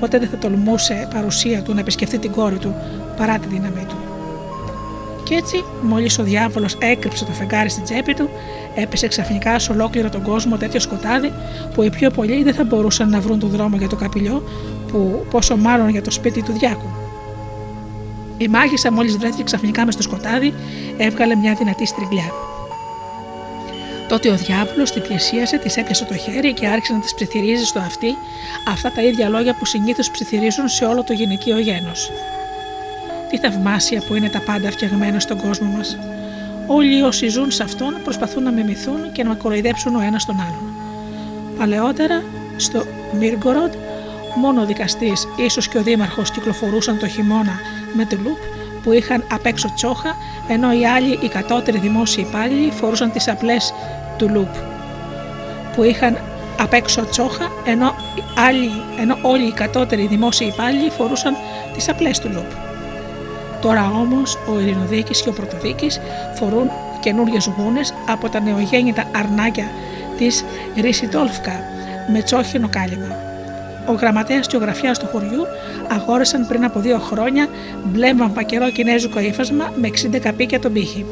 ποτέ 0.00 0.18
δεν 0.18 0.28
θα 0.28 0.36
τολμούσε 0.36 1.08
παρουσία 1.14 1.62
του 1.62 1.74
να 1.74 1.80
επισκεφτεί 1.80 2.18
την 2.18 2.30
κόρη 2.30 2.58
του 2.58 2.74
παρά 3.16 3.38
τη 3.38 3.48
δύναμή 3.48 3.84
του. 3.88 3.96
Κι 5.24 5.34
έτσι, 5.34 5.64
μόλις 5.82 6.18
ο 6.18 6.22
διάβολος 6.22 6.76
έκρυψε 6.78 7.24
το 7.24 7.32
φεγγάρι 7.32 7.68
στην 7.68 7.84
τσέπη 7.84 8.14
του, 8.14 8.28
έπεσε 8.74 9.08
ξαφνικά 9.08 9.58
σε 9.58 9.72
ολόκληρο 9.72 10.08
τον 10.08 10.22
κόσμο 10.22 10.56
τέτοιο 10.56 10.80
σκοτάδι 10.80 11.32
που 11.74 11.82
οι 11.82 11.90
πιο 11.90 12.10
πολλοί 12.10 12.42
δεν 12.42 12.54
θα 12.54 12.64
μπορούσαν 12.64 13.10
να 13.10 13.20
βρουν 13.20 13.38
τον 13.38 13.48
δρόμο 13.48 13.76
για 13.76 13.88
το 13.88 13.96
καπηλιό, 13.96 14.42
που 14.92 15.26
πόσο 15.30 15.56
μάλλον 15.56 15.88
για 15.88 16.02
το 16.02 16.10
σπίτι 16.10 16.42
του 16.42 16.52
Διάκου. 16.52 16.88
Η 18.38 18.48
μάγισσα 18.48 18.92
μόλις 18.92 19.16
βρέθηκε 19.16 19.42
ξαφνικά 19.42 19.84
μες 19.84 19.94
στο 19.94 20.02
σκοτάδι, 20.02 20.54
έβγαλε 20.96 21.36
μια 21.36 21.54
δυνατή 21.54 21.86
στριγλιά. 21.86 22.32
Τότε 24.08 24.28
ο 24.30 24.36
διάβολος 24.36 24.90
την 24.90 25.02
πλησίασε, 25.02 25.58
της 25.58 25.76
έπιασε 25.76 26.04
το 26.04 26.16
χέρι 26.16 26.52
και 26.52 26.66
άρχισε 26.66 26.92
να 26.92 26.98
τη 26.98 27.12
ψιθυρίζει 27.14 27.64
στο 27.64 27.78
αυτί 27.78 28.16
αυτά 28.68 28.92
τα 28.92 29.02
ίδια 29.02 29.28
λόγια 29.28 29.54
που 29.54 29.64
συνήθως 29.64 30.10
ψιθυρίζουν 30.10 30.68
σε 30.68 30.84
όλο 30.84 31.04
το 31.04 31.12
γυναικείο 31.12 31.58
γένος. 31.58 32.10
Τι 33.30 33.38
θαυμάσια 33.38 34.02
που 34.06 34.14
είναι 34.14 34.28
τα 34.28 34.40
πάντα 34.40 34.70
φτιαγμένα 34.70 35.20
στον 35.20 35.40
κόσμο 35.40 35.70
μας. 35.76 35.98
Όλοι 36.66 37.02
όσοι 37.02 37.28
ζουν 37.28 37.50
σε 37.50 37.62
αυτόν 37.62 38.00
προσπαθούν 38.04 38.42
να 38.42 38.50
μιμηθούν 38.50 39.12
και 39.12 39.24
να 39.24 39.34
κοροϊδέψουν 39.34 39.94
ο 39.94 40.00
ένας 40.00 40.24
τον 40.24 40.40
άλλον. 40.40 40.74
Παλαιότερα, 41.58 42.22
στο 42.56 42.84
Μίργκοροντ, 43.18 43.74
μόνο 44.36 44.60
ο 44.60 44.64
δικαστής, 44.64 45.28
ίσως 45.36 45.68
και 45.68 45.78
ο 45.78 45.82
δήμαρχος 45.82 46.30
κυκλοφορούσαν 46.30 46.98
το 46.98 47.08
χειμώνα 47.08 47.60
με 47.94 48.04
τουλούπ 48.04 48.38
που 48.82 48.92
είχαν 48.92 49.24
απ' 49.30 49.46
έξω 49.46 49.72
τσόχα, 49.74 50.16
ενώ 50.48 50.72
οι 50.72 50.86
άλλοι, 50.86 51.18
οι 51.22 51.28
κατώτεροι 51.28 51.78
δημόσιοι 51.78 52.24
υπάλληλοι, 52.28 52.70
φορούσαν 52.70 53.12
τις 53.12 53.28
απλές 53.28 53.74
τουλούπ 54.16 54.54
που 55.74 55.82
είχαν 55.82 56.18
απ' 56.60 56.72
έξω 56.72 57.06
τσόχα, 57.10 57.50
ενώ, 57.66 57.94
άλλοι, 58.48 58.70
ενώ 59.00 59.18
όλοι 59.22 59.46
οι 59.46 59.52
κατώτεροι 59.52 60.06
δημόσιοι 60.06 60.50
υπάλληλοι 60.52 60.90
φορούσαν 60.90 61.36
τις 61.74 61.88
απλές 61.88 62.18
τουλούπ. 62.18 62.50
Τώρα 63.60 63.90
όμως 64.00 64.38
ο 64.48 64.60
Ειρηνοδίκης 64.60 65.22
και 65.22 65.28
ο 65.28 65.32
Πρωτοδίκης 65.32 66.00
φορούν 66.34 66.70
καινούριε 67.00 67.38
γούνε 67.56 67.80
από 68.08 68.28
τα 68.28 68.40
νεογέννητα 68.40 69.04
αρνάκια 69.16 69.70
της 70.18 70.44
Ρίσιτόλφκα 70.76 71.60
με 72.12 72.22
τσόχινο 72.22 72.68
κάλυμα. 72.68 73.16
Ο 73.86 73.92
γραμματέας 73.92 74.46
και 74.46 74.56
ο 74.56 74.58
γραφιά 74.58 74.92
του 74.92 75.06
χωριού 75.06 75.46
αγόρασαν 75.88 76.46
πριν 76.46 76.64
από 76.64 76.80
δύο 76.80 76.98
χρόνια 76.98 77.46
μπλε 77.84 78.14
βαμβακερό 78.14 78.70
κινέζικο 78.70 79.20
ύφασμα 79.20 79.72
με 79.76 79.88
60 80.14 80.18
καπίκια 80.18 80.60
τον 80.60 80.72
πύχη. 80.72 81.06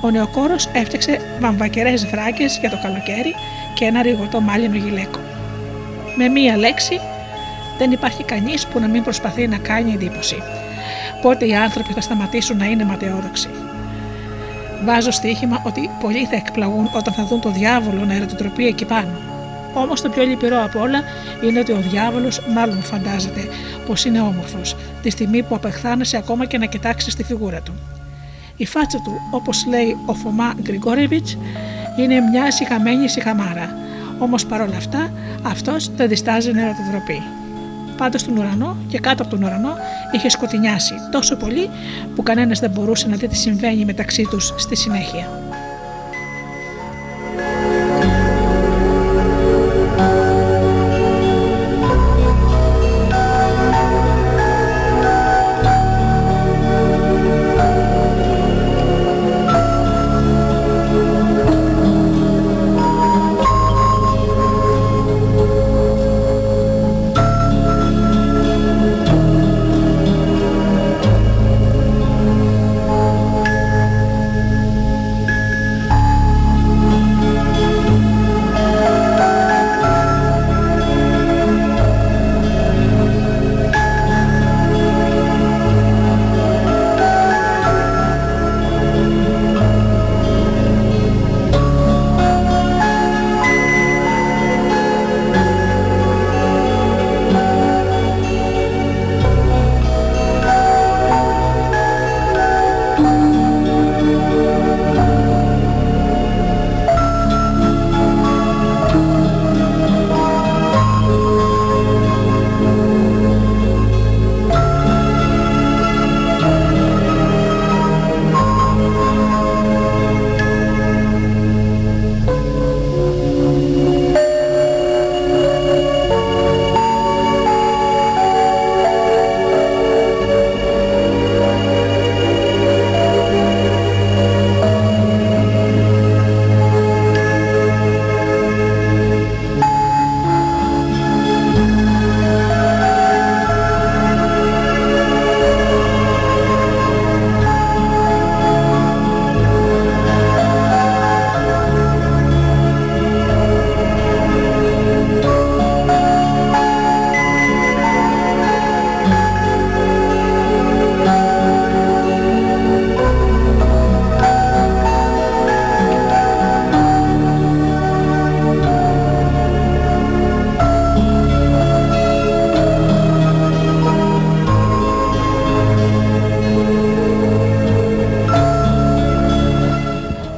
Ο 0.00 0.10
νεοκόρος 0.10 0.68
έφτιαξε 0.72 1.20
βαμβακερές 1.40 2.06
βράκες 2.06 2.58
για 2.60 2.70
το 2.70 2.78
καλοκαίρι 2.82 3.34
και 3.74 3.84
ένα 3.84 4.02
ρηγωτό 4.02 4.40
μάλινο 4.40 4.76
γυλαίκο. 4.76 5.18
Με 6.16 6.28
μία 6.28 6.56
λέξη, 6.56 7.00
δεν 7.78 7.92
υπάρχει 7.92 8.24
κανείς 8.24 8.66
που 8.66 8.80
να 8.80 8.88
μην 8.88 9.02
προσπαθεί 9.02 9.46
να 9.46 9.56
κάνει 9.56 9.92
εντύπωση 9.92 10.42
πότε 11.22 11.46
οι 11.46 11.54
άνθρωποι 11.54 11.92
θα 11.92 12.00
σταματήσουν 12.00 12.56
να 12.56 12.64
είναι 12.64 12.84
ματαιόδοξοι. 12.84 13.48
Βάζω 14.84 15.10
στοίχημα 15.10 15.62
ότι 15.66 15.90
πολλοί 16.00 16.24
θα 16.24 16.36
εκπλαγούν 16.36 16.90
όταν 16.94 17.14
θα 17.14 17.24
δουν 17.24 17.40
το 17.40 17.50
διάβολο 17.50 18.04
να 18.04 18.14
ερωτοτροπεί 18.14 18.66
εκεί 18.66 18.84
πάνω. 18.84 19.20
Όμως 19.74 20.00
το 20.00 20.08
πιο 20.08 20.22
λυπηρό 20.24 20.62
απ' 20.64 20.76
όλα 20.76 21.02
είναι 21.44 21.58
ότι 21.58 21.72
ο 21.72 21.80
διάβολος 21.90 22.40
μάλλον 22.54 22.82
φαντάζεται 22.82 23.48
πως 23.86 24.04
είναι 24.04 24.20
όμορφος, 24.20 24.76
τη 25.02 25.10
στιγμή 25.10 25.42
που 25.42 25.54
απεχθάνεσαι 25.54 26.16
ακόμα 26.16 26.44
και 26.44 26.58
να 26.58 26.66
κοιτάξεις 26.66 27.14
τη 27.14 27.24
φιγούρα 27.24 27.60
του. 27.60 27.95
Η 28.56 28.66
φάτσα 28.66 28.98
του, 28.98 29.20
όπως 29.30 29.66
λέει 29.66 29.96
ο 30.06 30.14
Φωμά 30.14 30.54
Γκριγκόρεβιτς, 30.62 31.38
είναι 31.98 32.20
μια 32.20 32.50
συχαμένη 32.50 33.08
συχαμάρα. 33.08 33.76
Όμως 34.18 34.46
παρόλα 34.46 34.76
αυτά 34.76 35.12
αυτός 35.42 35.90
δεν 35.96 36.08
διστάζει 36.08 36.52
να 36.52 36.60
ερωτοδροπεί. 36.60 37.22
Πάντως 37.96 38.20
στον 38.20 38.36
ουρανό 38.36 38.76
και 38.88 38.98
κάτω 38.98 39.22
από 39.22 39.30
τον 39.30 39.42
ουρανό 39.42 39.76
είχε 40.12 40.28
σκοτεινιάσει 40.28 40.94
τόσο 41.10 41.36
πολύ 41.36 41.70
που 42.14 42.22
κανένας 42.22 42.60
δεν 42.60 42.70
μπορούσε 42.70 43.08
να 43.08 43.16
δει 43.16 43.28
τι 43.28 43.36
συμβαίνει 43.36 43.84
μεταξύ 43.84 44.26
τους 44.30 44.54
στη 44.56 44.76
συνέχεια. 44.76 45.45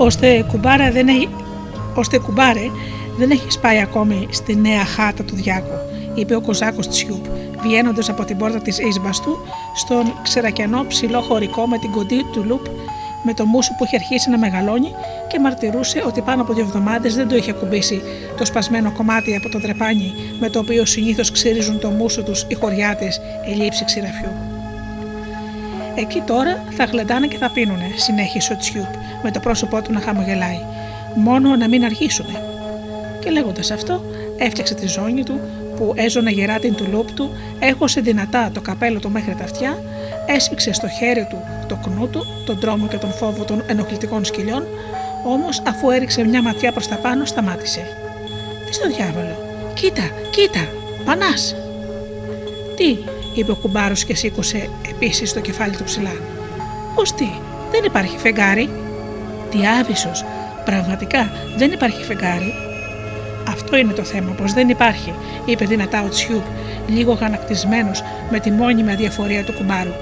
Ώστε 0.09 0.45
κουμπάρα 0.49 0.91
δεν 0.91 1.09
έχει, 1.09 1.29
ώστε 1.95 2.19
κουμπάρε 2.19 2.71
δεν 3.19 3.31
έχει 3.31 3.61
πάει 3.61 3.81
ακόμη 3.81 4.29
στη 4.31 4.57
νέα 4.57 4.85
χάτα 4.85 5.23
του 5.23 5.35
Διάκου, 5.35 5.77
είπε 6.15 6.35
ο 6.35 6.41
Κοζάκος 6.41 6.89
Τσιούπ, 6.89 7.25
βγαίνοντας 7.63 8.09
από 8.09 8.25
την 8.25 8.37
πόρτα 8.37 8.59
της 8.59 8.79
ίσμπα 8.79 9.11
του 9.11 9.39
στον 9.75 10.13
ξερακιανό 10.23 10.85
ψηλό 10.89 11.21
χωρικό 11.21 11.67
με 11.67 11.79
την 11.79 11.91
κοντή 11.91 12.25
του 12.33 12.45
λουπ 12.45 12.67
με 13.23 13.35
το 13.35 13.45
μουσου 13.45 13.75
που 13.75 13.85
είχε 13.85 13.97
αρχίσει 13.97 14.31
να 14.31 14.39
μεγαλώνει 14.39 14.91
και 15.29 15.39
μαρτυρούσε 15.39 16.03
ότι 16.07 16.21
πάνω 16.21 16.43
από 16.43 16.53
δύο 16.53 16.65
εβδομάδες 16.65 17.15
δεν 17.15 17.29
το 17.29 17.37
είχε 17.37 17.51
ακουμπήσει 17.51 18.03
το 18.37 18.45
σπασμένο 18.45 18.93
κομμάτι 18.93 19.37
από 19.37 19.49
το 19.49 19.61
τρεπάνι 19.61 20.15
με 20.41 20.49
το 20.49 20.59
οποίο 20.59 20.85
συνήθως 20.85 21.31
ξύριζουν 21.31 21.79
το 21.79 21.91
μουσου 21.91 22.23
τους 22.23 22.47
οι 22.49 22.55
χωριάτε 22.55 23.09
ελήψη 23.53 23.85
ξηραφιού. 23.85 24.31
Εκεί 25.95 26.23
τώρα 26.27 26.65
θα 26.71 26.85
γλεντάνε 26.85 27.27
και 27.27 27.37
θα 27.37 27.51
πίνουνε, 27.51 27.91
συνέχισε 27.97 28.53
ο 28.53 28.57
Τσιούπ, 28.57 28.93
με 29.23 29.31
το 29.31 29.41
πρόσωπό 29.41 29.83
του 29.83 29.93
να 29.93 30.01
χαμογελάει. 30.01 30.61
Μόνο 31.15 31.57
να 31.57 31.69
μην 31.69 31.85
αργήσουνε. 31.85 32.43
Και 33.21 33.31
λέγοντας 33.31 33.71
αυτό, 33.71 34.05
έφτιαξε 34.39 34.75
τη 34.75 34.87
ζώνη 34.87 35.23
του 35.23 35.41
που 35.77 35.93
έζωνε 35.97 36.31
γερά 36.31 36.59
την 36.59 36.75
τουλούπ 36.75 37.11
του, 37.11 37.31
έχωσε 37.59 38.01
δυνατά 38.01 38.51
το 38.53 38.61
καπέλο 38.61 38.99
του 38.99 39.11
μέχρι 39.11 39.35
τα 39.35 39.45
αυτιά, 39.45 39.83
έσφιξε 40.27 40.73
στο 40.73 40.89
χέρι 40.89 41.27
του 41.31 41.43
το 41.69 41.79
κνού 41.83 42.09
του, 42.09 42.27
τον 42.47 42.61
τρόμο 42.61 42.87
και 42.87 42.97
τον 42.97 43.13
φόβο 43.13 43.45
των 43.45 43.63
ενοχλητικών 43.67 44.25
σκυλιών, 44.25 44.65
όμως 45.25 45.63
αφού 45.67 45.91
έριξε 45.91 46.25
μια 46.25 46.43
ματιά 46.43 46.73
προς 46.73 46.89
τα 46.89 46.97
πάνω, 46.97 47.25
σταμάτησε. 47.25 47.81
Τι 48.67 48.75
στο 48.75 48.89
διάβολο, 48.89 49.37
κοίτα, 49.75 50.11
κοίτα, 50.31 50.69
πανάς! 51.05 51.55
Τι, 52.77 52.99
είπε 53.35 53.51
ο 53.51 53.55
κουμπάρος 53.55 54.05
και 54.05 54.15
σήκωσε 54.15 54.69
επίσης 54.91 55.33
το 55.33 55.41
κεφάλι 55.41 55.77
του 55.77 55.85
ψηλά. 55.85 56.17
Πώς 56.95 57.13
τι, 57.13 57.29
δεν 57.71 57.85
υπάρχει 57.85 58.19
φεγγάρι; 58.19 58.71
Τι 59.51 59.59
άβυσος, 59.81 60.25
πραγματικά 60.65 61.31
δεν 61.57 61.73
υπάρχει 61.73 62.05
φεγγάρι. 62.05 62.55
Αυτό 63.49 63.77
είναι 63.77 63.93
το 63.93 64.03
θέμα, 64.03 64.33
πως 64.33 64.53
δεν 64.53 64.69
υπάρχει, 64.69 65.15
είπε 65.45 65.65
δυνατά 65.65 66.03
ο 66.03 66.09
Τσιούπ, 66.09 66.45
λίγο 66.89 67.13
γανακτισμένος 67.13 68.03
με 68.31 68.41
τη 68.41 68.51
μόνιμη 68.51 68.93
αδιαφορία 68.93 69.45
του 69.45 69.53
κουμπάρου. 69.53 69.93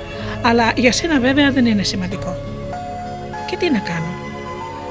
Αλλά 0.42 0.72
για 0.76 0.92
σένα 0.92 1.20
βέβαια 1.20 1.50
δεν 1.50 1.66
είναι 1.66 1.82
σημαντικό. 1.82 2.36
Και 3.46 3.56
τι 3.56 3.70
να 3.70 3.78
κάνω; 3.78 4.12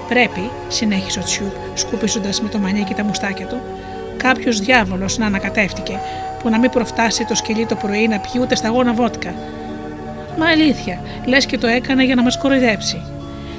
Πρέπει, 0.07 0.49
συνέχισε 0.67 1.19
ο 1.19 1.23
Τσιούπ, 1.23 1.53
σκουπίζοντας 1.73 2.41
με 2.41 2.49
το 2.49 2.57
μανίκι 2.57 2.93
τα 2.93 3.03
μουστάκια 3.03 3.45
του, 3.45 3.61
κάποιος 4.17 4.59
διάβολος 4.59 5.17
να 5.17 5.25
ανακατεύτηκε 5.25 5.99
που 6.39 6.49
να 6.49 6.59
μην 6.59 6.69
προφτάσει 6.69 7.25
το 7.25 7.35
σκυλί 7.35 7.65
το 7.65 7.75
πρωί 7.75 8.07
να 8.07 8.19
πιει 8.19 8.41
ούτε 8.41 8.55
σταγόνα 8.55 8.93
βότκα. 8.93 9.33
Μα 10.37 10.45
αλήθεια, 10.47 10.99
λες 11.25 11.45
και 11.45 11.57
το 11.57 11.67
έκανε 11.67 12.03
για 12.03 12.15
να 12.15 12.21
μας 12.21 12.37
κοροϊδέψει. 12.37 13.01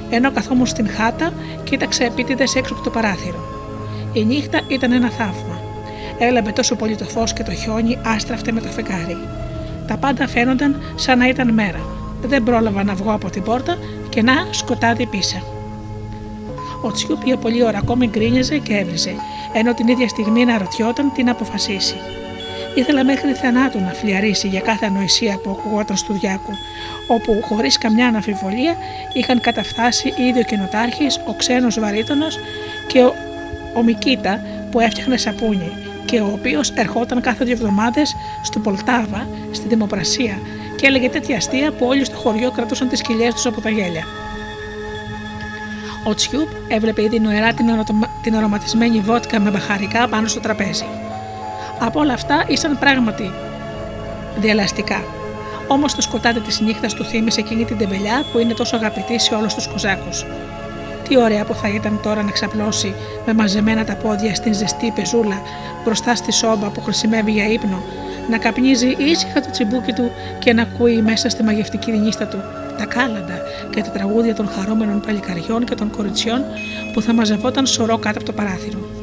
Ενώ 0.09 0.31
καθόμουν 0.31 0.65
στην 0.65 0.89
χάτα, 0.89 1.33
κοίταξε 1.63 2.03
επίτηδες 2.03 2.55
έξω 2.55 2.73
από 2.73 2.83
το 2.83 2.89
παράθυρο. 2.89 3.39
Η 4.13 4.25
νύχτα 4.25 4.61
ήταν 4.67 4.91
ένα 4.91 5.09
θαύμα. 5.09 5.61
Έλαμπε 6.19 6.51
τόσο 6.51 6.75
πολύ 6.75 6.95
το 6.95 7.05
φως 7.05 7.33
και 7.33 7.43
το 7.43 7.51
χιόνι 7.51 7.97
άστραφτε 8.05 8.51
με 8.51 8.61
το 8.61 8.67
φεγγάρι. 8.67 9.17
Τα 9.87 9.97
πάντα 9.97 10.27
φαίνονταν 10.27 10.81
σαν 10.95 11.17
να 11.17 11.27
ήταν 11.27 11.53
μέρα. 11.53 11.79
Δεν 12.21 12.43
πρόλαβα 12.43 12.83
να 12.83 12.93
βγω 12.93 13.13
από 13.13 13.29
την 13.29 13.43
πόρτα 13.43 13.77
και 14.09 14.21
να 14.21 14.33
σκοτάδι 14.51 15.05
πίσω. 15.05 15.37
Ο 16.81 16.91
Τσιούπ 16.91 17.23
για 17.23 17.37
πολλή 17.37 17.63
ώρα 17.63 17.77
ακόμη 17.77 18.07
γκρίνιαζε 18.07 18.57
και 18.57 18.77
έβριζε, 18.77 19.15
ενώ 19.53 19.73
την 19.73 19.87
ίδια 19.87 20.07
στιγμή 20.07 20.45
να 20.45 20.57
ρωτιόταν 20.57 21.11
τι 21.13 21.23
να 21.23 21.31
αποφασίσει. 21.31 21.95
Ήθελα 22.75 23.03
μέχρι 23.03 23.33
θανάτου 23.33 23.79
να 23.79 23.91
φλιαρίσει 23.93 24.47
για 24.47 24.59
κάθε 24.59 24.85
ανοησία 24.85 25.39
που 25.43 25.49
ακουγόταν 25.49 25.97
στο 25.97 26.13
Διάκου, 26.13 26.51
όπου 27.07 27.41
χωρίς 27.41 27.77
καμιά 27.77 28.07
αναφιβολία 28.07 28.75
είχαν 29.13 29.41
καταφτάσει 29.41 30.13
ήδη 30.17 30.39
ο 30.39 30.43
καινοτάρχη, 30.43 31.07
ο 31.25 31.33
ξένος 31.33 31.79
βαρύτονο 31.79 32.25
και 32.87 33.03
ο, 33.03 33.15
ο 33.73 33.83
Μικίτα 33.83 34.41
που 34.71 34.79
έφτιαχνε 34.79 35.17
σαπούνι 35.17 35.71
και 36.05 36.19
ο 36.19 36.31
οποίος 36.33 36.69
ερχόταν 36.69 37.21
κάθε 37.21 37.43
δύο 37.43 37.53
εβδομάδες 37.53 38.15
στο 38.43 38.59
Πολτάβα, 38.59 39.27
στη 39.51 39.67
Δημοπρασία 39.67 40.39
και 40.75 40.87
έλεγε 40.87 41.09
τέτοια 41.09 41.37
αστεία 41.37 41.71
που 41.71 41.85
όλοι 41.85 42.05
στο 42.05 42.15
χωριό 42.15 42.51
κρατούσαν 42.51 42.87
τις 42.87 43.01
κοιλιές 43.01 43.33
τους 43.33 43.45
από 43.45 43.61
τα 43.61 43.69
γέλια. 43.69 44.03
Ο 46.03 46.13
Τσιούπ 46.13 46.49
έβλεπε 46.67 47.01
ήδη 47.01 47.19
νοερά 47.19 47.53
την, 47.53 47.65
την 48.23 48.35
αρωματισμένη 48.35 48.99
βότκα 48.99 49.39
με 49.39 49.49
μπαχαρικά 49.49 50.07
πάνω 50.07 50.27
στο 50.27 50.39
τραπέζι. 50.39 50.85
Από 51.79 51.99
όλα 51.99 52.13
αυτά 52.13 52.45
ήσαν 52.47 52.79
πράγματι 52.79 53.31
διαλαστικά. 54.39 55.16
Όμως 55.67 55.95
το 55.95 56.01
σκοτάδι 56.01 56.39
της 56.39 56.59
νύχτας 56.59 56.93
του 56.93 57.03
θύμισε 57.03 57.39
εκείνη 57.39 57.65
την 57.65 57.77
τεμπελιά 57.77 58.25
που 58.31 58.39
είναι 58.39 58.53
τόσο 58.53 58.75
αγαπητή 58.75 59.19
σε 59.19 59.35
όλους 59.35 59.53
τους 59.53 59.67
Κοζάκους. 59.67 60.25
Τι 61.07 61.17
ωραία 61.17 61.45
που 61.45 61.53
θα 61.53 61.67
ήταν 61.67 61.99
τώρα 62.03 62.23
να 62.23 62.31
ξαπλώσει 62.31 62.95
με 63.25 63.33
μαζεμένα 63.33 63.85
τα 63.85 63.95
πόδια 63.95 64.35
στην 64.35 64.53
ζεστή 64.53 64.91
πεζούλα 64.95 65.41
μπροστά 65.83 66.15
στη 66.15 66.31
σόμπα 66.31 66.69
που 66.69 66.81
χρησιμεύει 66.81 67.31
για 67.31 67.47
ύπνο, 67.47 67.81
να 68.29 68.37
καπνίζει 68.37 68.95
ήσυχα 68.97 69.41
το 69.41 69.49
τσιμπούκι 69.51 69.93
του 69.93 70.11
και 70.39 70.53
να 70.53 70.61
ακούει 70.61 71.01
μέσα 71.01 71.29
στη 71.29 71.43
μαγευτική 71.43 71.91
νύστα 71.91 72.27
του 72.27 72.37
τα 72.77 72.85
κάλαντα 72.85 73.41
και 73.69 73.81
τα 73.81 73.89
τραγούδια 73.89 74.35
των 74.35 74.47
χαρούμενων 74.47 75.01
παλικαριών 75.01 75.65
και 75.65 75.75
των 75.75 75.89
κοριτσιών 75.89 76.43
που 76.93 77.01
θα 77.01 77.13
μαζευόταν 77.13 77.65
σωρό 77.65 77.97
κάτω 77.97 78.17
από 78.17 78.25
το 78.25 78.33
παράθυρο. 78.33 78.96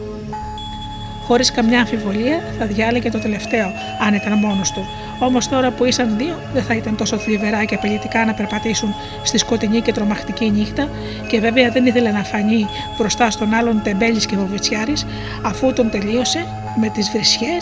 Χωρίς 1.27 1.51
καμιά 1.51 1.81
αμφιβολία 1.81 2.41
θα 2.59 2.67
διάλεγε 2.67 3.11
το 3.11 3.19
τελευταίο, 3.19 3.73
αν 4.07 4.15
ήταν 4.15 4.33
μόνος 4.39 4.73
του. 4.73 4.87
Όμως 5.19 5.49
τώρα 5.49 5.71
που 5.71 5.85
ήσαν 5.85 6.17
δύο, 6.17 6.35
δεν 6.53 6.63
θα 6.63 6.75
ήταν 6.75 6.97
τόσο 6.97 7.19
θλιβερά 7.19 7.65
και 7.65 7.75
απειλητικά 7.75 8.25
να 8.25 8.35
περπατήσουν 8.35 8.95
στη 9.23 9.39
σκοτεινή 9.39 9.81
και 9.81 9.93
τρομακτική 9.93 10.51
νύχτα, 10.51 10.89
και 11.29 11.41
βέβαια 11.41 11.71
δεν 11.71 11.87
ήθελε 11.87 12.11
να 12.11 12.25
φανεί 12.25 12.67
μπροστά 12.99 13.31
στον 13.31 13.55
άλλον 13.55 13.83
τεμπέλης 13.83 14.27
και 14.27 14.37
βοβιτσιάρη, 14.37 14.95
αφού 15.43 15.73
τον 15.73 15.91
τελείωσε 15.91 16.47
με 16.81 16.89
τις 16.89 17.11
βρισιέ, 17.11 17.59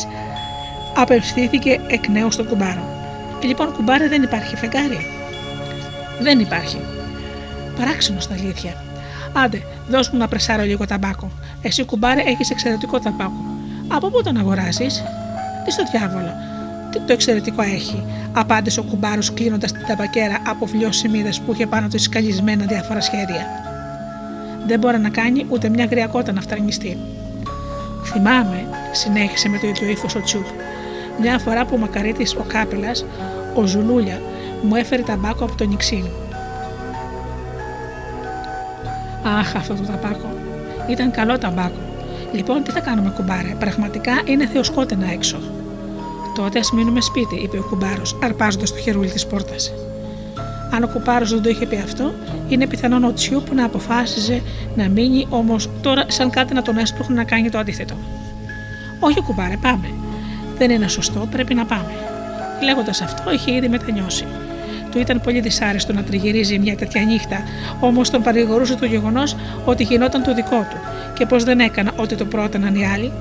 απευθύνθηκε 0.96 1.80
εκ 1.86 2.08
νέου 2.08 2.30
στον 2.30 2.48
κουμπάρο. 2.48 2.84
Λοιπόν, 3.42 3.72
κουμπάρε, 3.72 4.08
δεν 4.08 4.22
υπάρχει 4.22 4.56
φεγγάρι. 4.56 5.06
Δεν 6.20 6.40
υπάρχει. 6.40 6.80
Παράξενος 7.78 8.24
στα 8.24 8.34
αλήθεια. 8.34 8.84
Άντε, 9.32 9.62
δώσ' 9.88 10.10
μου 10.10 10.18
να 10.18 10.28
πρεσάρω 10.28 10.62
λίγο 10.62 10.86
ταμπάκο. 10.86 11.30
Εσύ 11.62 11.84
κουμπάρε 11.84 12.20
έχεις 12.20 12.50
εξαιρετικό 12.50 12.98
ταμπάκο. 13.00 13.51
Από 13.94 14.10
πού 14.10 14.22
τον 14.22 14.36
αγοράζεις, 14.36 15.02
Τι 15.64 15.70
στο 15.70 15.82
διάβολο; 15.90 16.34
Τι 16.90 17.00
το 17.00 17.12
εξαιρετικό 17.12 17.62
έχει, 17.62 18.04
απάντησε 18.32 18.80
ο 18.80 18.82
κουμπάρος 18.82 19.32
κλείνοντας 19.32 19.72
την 19.72 19.86
ταμπακέρα 19.86 20.38
από 20.46 20.66
φλιοσημίδε 20.66 21.32
που 21.46 21.52
είχε 21.52 21.66
πάνω 21.66 21.88
του 21.88 21.98
σκαλισμένα 21.98 22.64
διάφορα 22.64 23.00
σχέδια. 23.00 23.46
Δεν 24.66 24.78
μπορεί 24.78 24.98
να 24.98 25.08
κάνει 25.08 25.46
ούτε 25.48 25.68
μια 25.68 25.84
γριακότα 25.84 26.32
να 26.32 26.40
φταρνιστεί. 26.40 26.98
Θυμάμαι, 28.04 28.66
συνέχισε 28.92 29.48
με 29.48 29.58
το 29.58 29.66
ίδιο 29.66 29.88
ύφος 29.88 30.14
ο 30.14 30.20
Τσούρ, 30.20 30.46
μια 31.20 31.38
φορά 31.38 31.64
που 31.64 31.74
ο 31.74 31.78
μακαρίτης 31.78 32.34
ο 32.34 32.44
Κάπελας, 32.48 33.04
ο 33.54 33.66
Ζουλούλια, 33.66 34.20
μου 34.62 34.74
έφερε 34.74 35.02
ταμπάκο 35.02 35.44
από 35.44 35.54
το 35.54 35.64
νιξίν. 35.64 36.04
Αχ, 39.38 39.56
αυτό 39.56 39.74
το 39.74 39.82
ταμπάκο. 39.82 40.28
Ήταν 40.88 41.10
καλό 41.10 41.38
ταμπάκο. 41.38 41.91
Λοιπόν, 42.32 42.62
τι 42.62 42.70
θα 42.70 42.80
κάνουμε, 42.80 43.10
κουμπάρε; 43.10 43.56
Πραγματικά 43.58 44.12
είναι 44.24 44.46
θεοσκότενα 44.46 45.12
έξω. 45.12 45.38
Τότε 46.34 46.58
ας 46.58 46.72
μείνουμε 46.72 47.00
σπίτι, 47.00 47.34
είπε 47.34 47.58
ο 47.58 47.62
κουμπάρος, 47.62 48.18
αρπάζοντας 48.22 48.72
το 48.72 48.78
χερούλι 48.78 49.10
της 49.10 49.26
πόρτας. 49.26 49.72
Αν 50.70 50.82
ο 50.82 50.86
κουμπάρος 50.86 51.30
δεν 51.30 51.42
το 51.42 51.48
είχε 51.48 51.66
πει 51.66 51.76
αυτό, 51.76 52.12
είναι 52.48 52.66
πιθανόν 52.66 53.04
ο 53.04 53.12
Τσιούπ 53.12 53.54
να 53.54 53.64
αποφάσιζε 53.64 54.42
να 54.76 54.88
μείνει, 54.88 55.26
όμως 55.30 55.70
τώρα 55.80 56.04
σαν 56.08 56.30
κάτι 56.30 56.54
να 56.54 56.62
τον 56.62 56.78
έσπροχνε 56.78 57.14
να 57.14 57.24
κάνει 57.24 57.50
το 57.50 57.58
αντίθετο. 57.58 57.94
Όχι, 59.00 59.20
κουμπάρε, 59.20 59.56
πάμε. 59.56 59.90
Δεν 60.58 60.70
είναι 60.70 60.88
σωστό, 60.88 61.28
πρέπει 61.30 61.54
να 61.54 61.64
πάμε. 61.64 61.92
Λέγοντας 62.62 63.00
αυτό, 63.00 63.32
είχε 63.32 63.52
ήδη 63.52 63.68
μετανιώσει. 63.68 64.24
Του 64.90 64.98
ήταν 64.98 65.20
πολύ 65.20 65.40
δυσάρεστο 65.40 65.92
να 65.92 66.02
τριγυρίζει 66.02 66.58
μια 66.58 66.76
τέτοια 66.76 67.02
νύχτα, 67.02 67.42
όμως 67.80 68.10
τον 68.10 68.22
παρηγορούσε 68.22 68.76
το 68.76 68.86
γεγονός 68.86 69.36
ότι 69.64 69.82
γινόταν 69.82 70.22
το 70.22 70.34
δικό 70.34 70.66
του 70.70 70.76
και 71.14 71.26
πως 71.26 71.44
δεν 71.44 71.60
έκανα 71.60 71.92
ό,τι 71.96 72.14
το 72.14 72.24
πρόταναν 72.24 72.74
οι 72.74 72.86
άλλοι. 72.86 73.12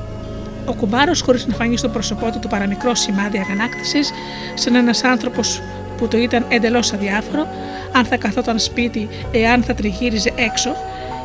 Ο 0.65 0.73
κουμπάρος, 0.73 1.21
χωρίς 1.21 1.47
να 1.47 1.53
φανεί 1.53 1.77
στο 1.77 1.89
πρόσωπό 1.89 2.31
του 2.31 2.39
το 2.39 2.47
παραμικρό 2.47 2.95
σημάδι 2.95 3.37
αγανάκτησης, 3.37 4.11
σαν 4.53 4.75
ένας 4.75 5.03
άνθρωπος 5.03 5.61
που 5.97 6.07
το 6.07 6.17
ήταν 6.17 6.45
εντελώς 6.49 6.93
αδιάφορο, 6.93 7.47
αν 7.91 8.05
θα 8.05 8.17
καθόταν 8.17 8.59
σπίτι, 8.59 9.09
εάν 9.31 9.63
θα 9.63 9.73
τριγύριζε 9.73 10.33
έξω, 10.35 10.75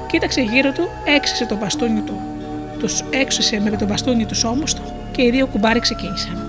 κοίταξε 0.07 0.41
γύρω 0.41 0.73
του, 0.73 0.89
έξισε 1.17 1.47
το 1.47 1.57
μπαστούνι 1.57 2.01
του. 2.01 2.21
Τους 2.79 3.05
έξισε 3.11 3.61
με 3.61 3.71
το 3.71 3.87
μπαστούνι 3.87 4.27
τους 4.27 4.45
ώμους 4.45 4.75
του 4.75 4.83
και 5.13 5.23
οι 5.23 5.31
δύο 5.31 5.47
κουμπάροι 5.47 5.81
ξεκίνησαν. 5.81 6.46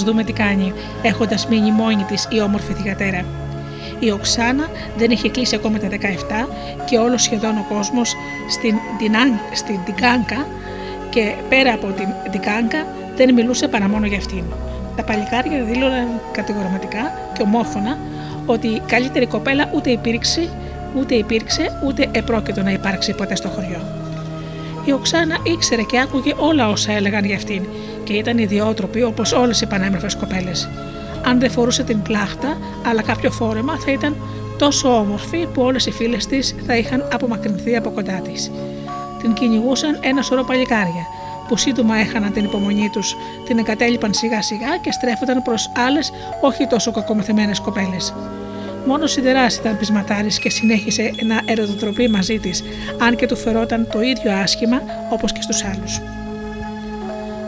Δούμε 0.00 0.24
τι 0.24 0.32
κάνει, 0.32 0.72
έχοντας 1.02 1.46
μείνει 1.46 1.72
μόνη 1.72 2.02
της 2.02 2.28
η 2.30 2.40
όμορφη 2.40 2.72
θηγατέρα. 2.72 3.24
Η 3.98 4.10
Οξάνα 4.10 4.68
δεν 4.96 5.10
είχε 5.10 5.28
κλείσει 5.28 5.54
ακόμα 5.54 5.78
τα 5.78 5.88
17 5.88 6.48
και 6.84 6.98
όλο 6.98 7.18
σχεδόν 7.18 7.56
ο 7.56 7.66
κόσμος 7.68 8.14
στην, 8.50 8.74
στην 9.54 9.78
Τικάνκα 9.84 10.46
και 11.10 11.34
πέρα 11.48 11.72
από 11.72 11.86
την 11.86 12.08
Τικάνκα 12.30 12.86
δεν 13.16 13.34
μιλούσε 13.34 13.68
παρά 13.68 13.88
μόνο 13.88 14.06
για 14.06 14.18
αυτήν. 14.18 14.44
Τα 14.96 15.02
παλικάρια 15.02 15.64
δήλωναν 15.64 16.08
κατηγορηματικά 16.32 17.12
και 17.32 17.42
ομόφωνα 17.42 17.98
ότι 18.46 18.66
η 18.66 18.82
καλύτερη 18.86 19.26
κοπέλα 19.26 19.70
ούτε 19.74 19.90
υπήρξε, 19.90 20.48
ούτε 20.98 21.14
υπήρξε, 21.14 21.80
ούτε 21.86 22.08
επρόκειτο 22.12 22.62
να 22.62 22.70
υπάρξει 22.70 23.12
ποτέ 23.12 23.36
στο 23.36 23.48
χωριό. 23.48 23.80
Η 24.84 24.92
Οξάνα 24.92 25.36
ήξερε 25.42 25.82
και 25.82 26.00
άκουγε 26.00 26.34
όλα 26.36 26.68
όσα 26.68 26.92
έλεγαν 26.92 27.24
για 27.24 27.36
αυτήν 27.36 27.62
και 28.12 28.18
ήταν 28.18 28.38
ιδιότροπη 28.38 29.02
όπως 29.02 29.32
όλες 29.32 29.60
οι 29.60 29.66
πανέμορφες 29.66 30.16
κοπέλες. 30.16 30.68
Αν 31.24 31.40
δεν 31.40 31.50
φορούσε 31.50 31.82
την 31.82 32.02
πλάχτα, 32.02 32.58
αλλά 32.86 33.02
κάποιο 33.02 33.30
φόρεμα, 33.30 33.78
θα 33.78 33.92
ήταν 33.92 34.16
τόσο 34.58 34.98
όμορφη 34.98 35.46
που 35.54 35.62
όλες 35.62 35.86
οι 35.86 35.90
φίλες 35.90 36.26
της 36.26 36.54
θα 36.66 36.76
είχαν 36.76 37.08
απομακρυνθεί 37.12 37.76
από 37.76 37.90
κοντά 37.90 38.20
της. 38.20 38.50
Την 39.20 39.32
κυνηγούσαν 39.32 39.98
ένα 40.00 40.22
σωρό 40.22 40.44
παλικάρια, 40.44 41.06
που 41.48 41.56
σύντομα 41.56 41.96
έχαναν 41.96 42.32
την 42.32 42.44
υπομονή 42.44 42.88
τους, 42.92 43.16
την 43.46 43.58
εγκατέλειπαν 43.58 44.14
σιγά 44.14 44.42
σιγά 44.42 44.76
και 44.82 44.92
στρέφονταν 44.92 45.42
προς 45.42 45.70
άλλες 45.86 46.12
όχι 46.40 46.66
τόσο 46.66 46.90
κακομεθεμένε 46.90 47.52
κοπέλες. 47.62 48.14
Μόνο 48.86 49.06
σιδεράς 49.06 49.56
ήταν 49.56 49.78
πεισματάρης 49.78 50.38
και 50.38 50.50
συνέχισε 50.50 51.10
να 51.22 51.40
ερωτοτροπεί 51.44 52.08
μαζί 52.08 52.38
της, 52.38 52.62
αν 52.98 53.16
και 53.16 53.26
του 53.26 53.36
φερόταν 53.36 53.88
το 53.92 54.00
ίδιο 54.00 54.32
άσχημα 54.32 54.82
όπως 55.10 55.32
και 55.32 55.42
στους 55.42 55.64
άλλους. 55.64 56.00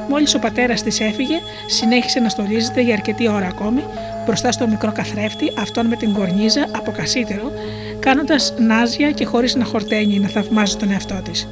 Μόλις 0.08 0.34
ο 0.34 0.38
πατέρας 0.38 0.82
της 0.82 1.00
έφυγε, 1.00 1.40
συνέχισε 1.66 2.20
να 2.20 2.28
στολίζεται 2.28 2.80
για 2.80 2.94
αρκετή 2.94 3.28
ώρα 3.28 3.46
ακόμη 3.46 3.84
μπροστά 4.24 4.52
στο 4.52 4.66
μικρό 4.66 4.92
καθρέφτη, 4.92 5.52
αυτόν 5.58 5.86
με 5.86 5.96
την 5.96 6.12
κορνίζα 6.12 6.66
από 6.76 6.90
κασίτερο, 6.90 7.52
κάνοντας 7.98 8.54
νάζια 8.58 9.10
και 9.10 9.24
χωρίς 9.24 9.54
να 9.54 9.64
χορταίνει 9.64 10.18
να 10.18 10.28
θαυμάζει 10.28 10.76
τον 10.76 10.90
εαυτό 10.90 11.20
της. 11.24 11.48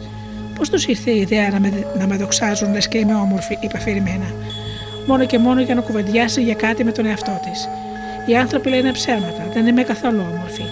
Πώς 0.54 0.70
τους 0.70 0.86
ήρθε 0.86 1.10
η 1.10 1.20
ιδέα 1.20 1.50
να 1.50 1.60
με, 1.60 1.72
να 1.98 2.06
με 2.06 2.16
δοξάζουν, 2.16 2.72
λε 2.72 2.78
και 2.78 2.98
είμαι 2.98 3.14
όμορφη, 3.14 3.58
είπε 3.60 3.76
αφηρημένα. 3.76 4.34
Μόνο 5.06 5.24
και 5.24 5.38
μόνο 5.38 5.60
για 5.60 5.74
να 5.74 5.80
κουβεντιάσει 5.80 6.42
για 6.42 6.54
κάτι 6.54 6.84
με 6.84 6.92
τον 6.92 7.06
εαυτό 7.06 7.40
της. 7.50 7.68
Οι 8.26 8.36
άνθρωποι 8.36 8.68
λένε 8.68 8.92
ψέματα, 8.92 9.48
δεν 9.52 9.66
είμαι 9.66 9.82
καθόλου 9.82 10.22
όμορφη. 10.34 10.64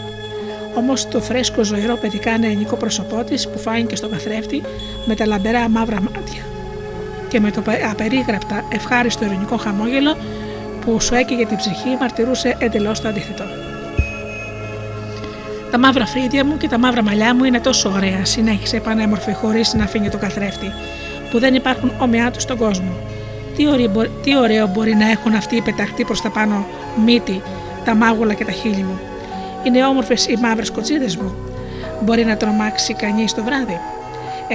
Όμως 0.77 1.09
το 1.09 1.21
φρέσκο 1.21 1.65
ζωηρό 1.65 1.97
παιδικά 1.97 2.39
νεανικό 2.39 2.77
πρόσωπό 2.77 3.25
της 3.25 3.49
που 3.49 3.59
φάνηκε 3.59 3.97
στο 3.97 4.09
καθρέφτη 4.09 4.63
με 5.07 5.15
τα 5.15 5.27
λαμπερά 5.27 5.69
μαύρα 5.69 6.01
μάτια 6.01 6.43
και 7.31 7.41
με 7.41 7.51
το 7.51 7.63
απερίγραπτα 7.91 8.65
ευχάριστο 8.69 9.25
ειρηνικό 9.25 9.57
χαμόγελο 9.57 10.17
που 10.85 11.01
σου 11.01 11.15
έκαιγε 11.15 11.47
την 11.47 11.57
ψυχή 11.57 11.97
μαρτυρούσε 12.01 12.57
εντελώς 12.59 13.01
το 13.01 13.09
αντίθετο. 13.09 13.45
Τα 15.71 15.79
μαύρα 15.79 16.07
φρύδια 16.07 16.45
μου 16.45 16.57
και 16.57 16.69
τα 16.69 16.79
μαύρα 16.79 17.03
μαλλιά 17.03 17.35
μου 17.35 17.45
είναι 17.45 17.61
τόσο 17.61 17.91
ωραία, 17.91 18.25
συνέχισε 18.25 18.81
πανέμορφη 18.81 19.33
χωρίς 19.33 19.75
να 19.75 19.85
αφήνει 19.85 20.09
το 20.09 20.19
καθρέφτη, 20.19 20.73
που 21.31 21.39
δεν 21.39 21.55
υπάρχουν 21.55 21.93
όμοιά 21.99 22.31
τους 22.31 22.43
στον 22.43 22.57
κόσμο. 22.57 22.93
Τι, 23.57 23.65
τι 24.23 24.37
ωραίο 24.37 24.67
μπορεί 24.67 24.95
να 24.95 25.11
έχουν 25.11 25.35
αυτοί 25.35 25.57
οι 25.57 25.61
πεταχτοί 25.61 26.05
προς 26.05 26.21
τα 26.21 26.31
πάνω 26.31 26.67
μύτη, 27.05 27.43
τα 27.85 27.95
μάγουλα 27.95 28.35
και 28.35 28.45
τα 28.45 28.53
χείλη 28.53 28.83
μου. 28.83 29.01
Είναι 29.63 29.85
όμορφες 29.85 30.27
οι 30.27 30.37
μαύρες 30.41 30.71
κοτσίδες 30.71 31.17
μου. 31.17 31.35
Μπορεί 32.03 32.25
να 32.25 32.37
τρομάξει 32.37 32.95
κανείς 32.95 33.35
το 33.35 33.43
βράδυ 33.43 33.81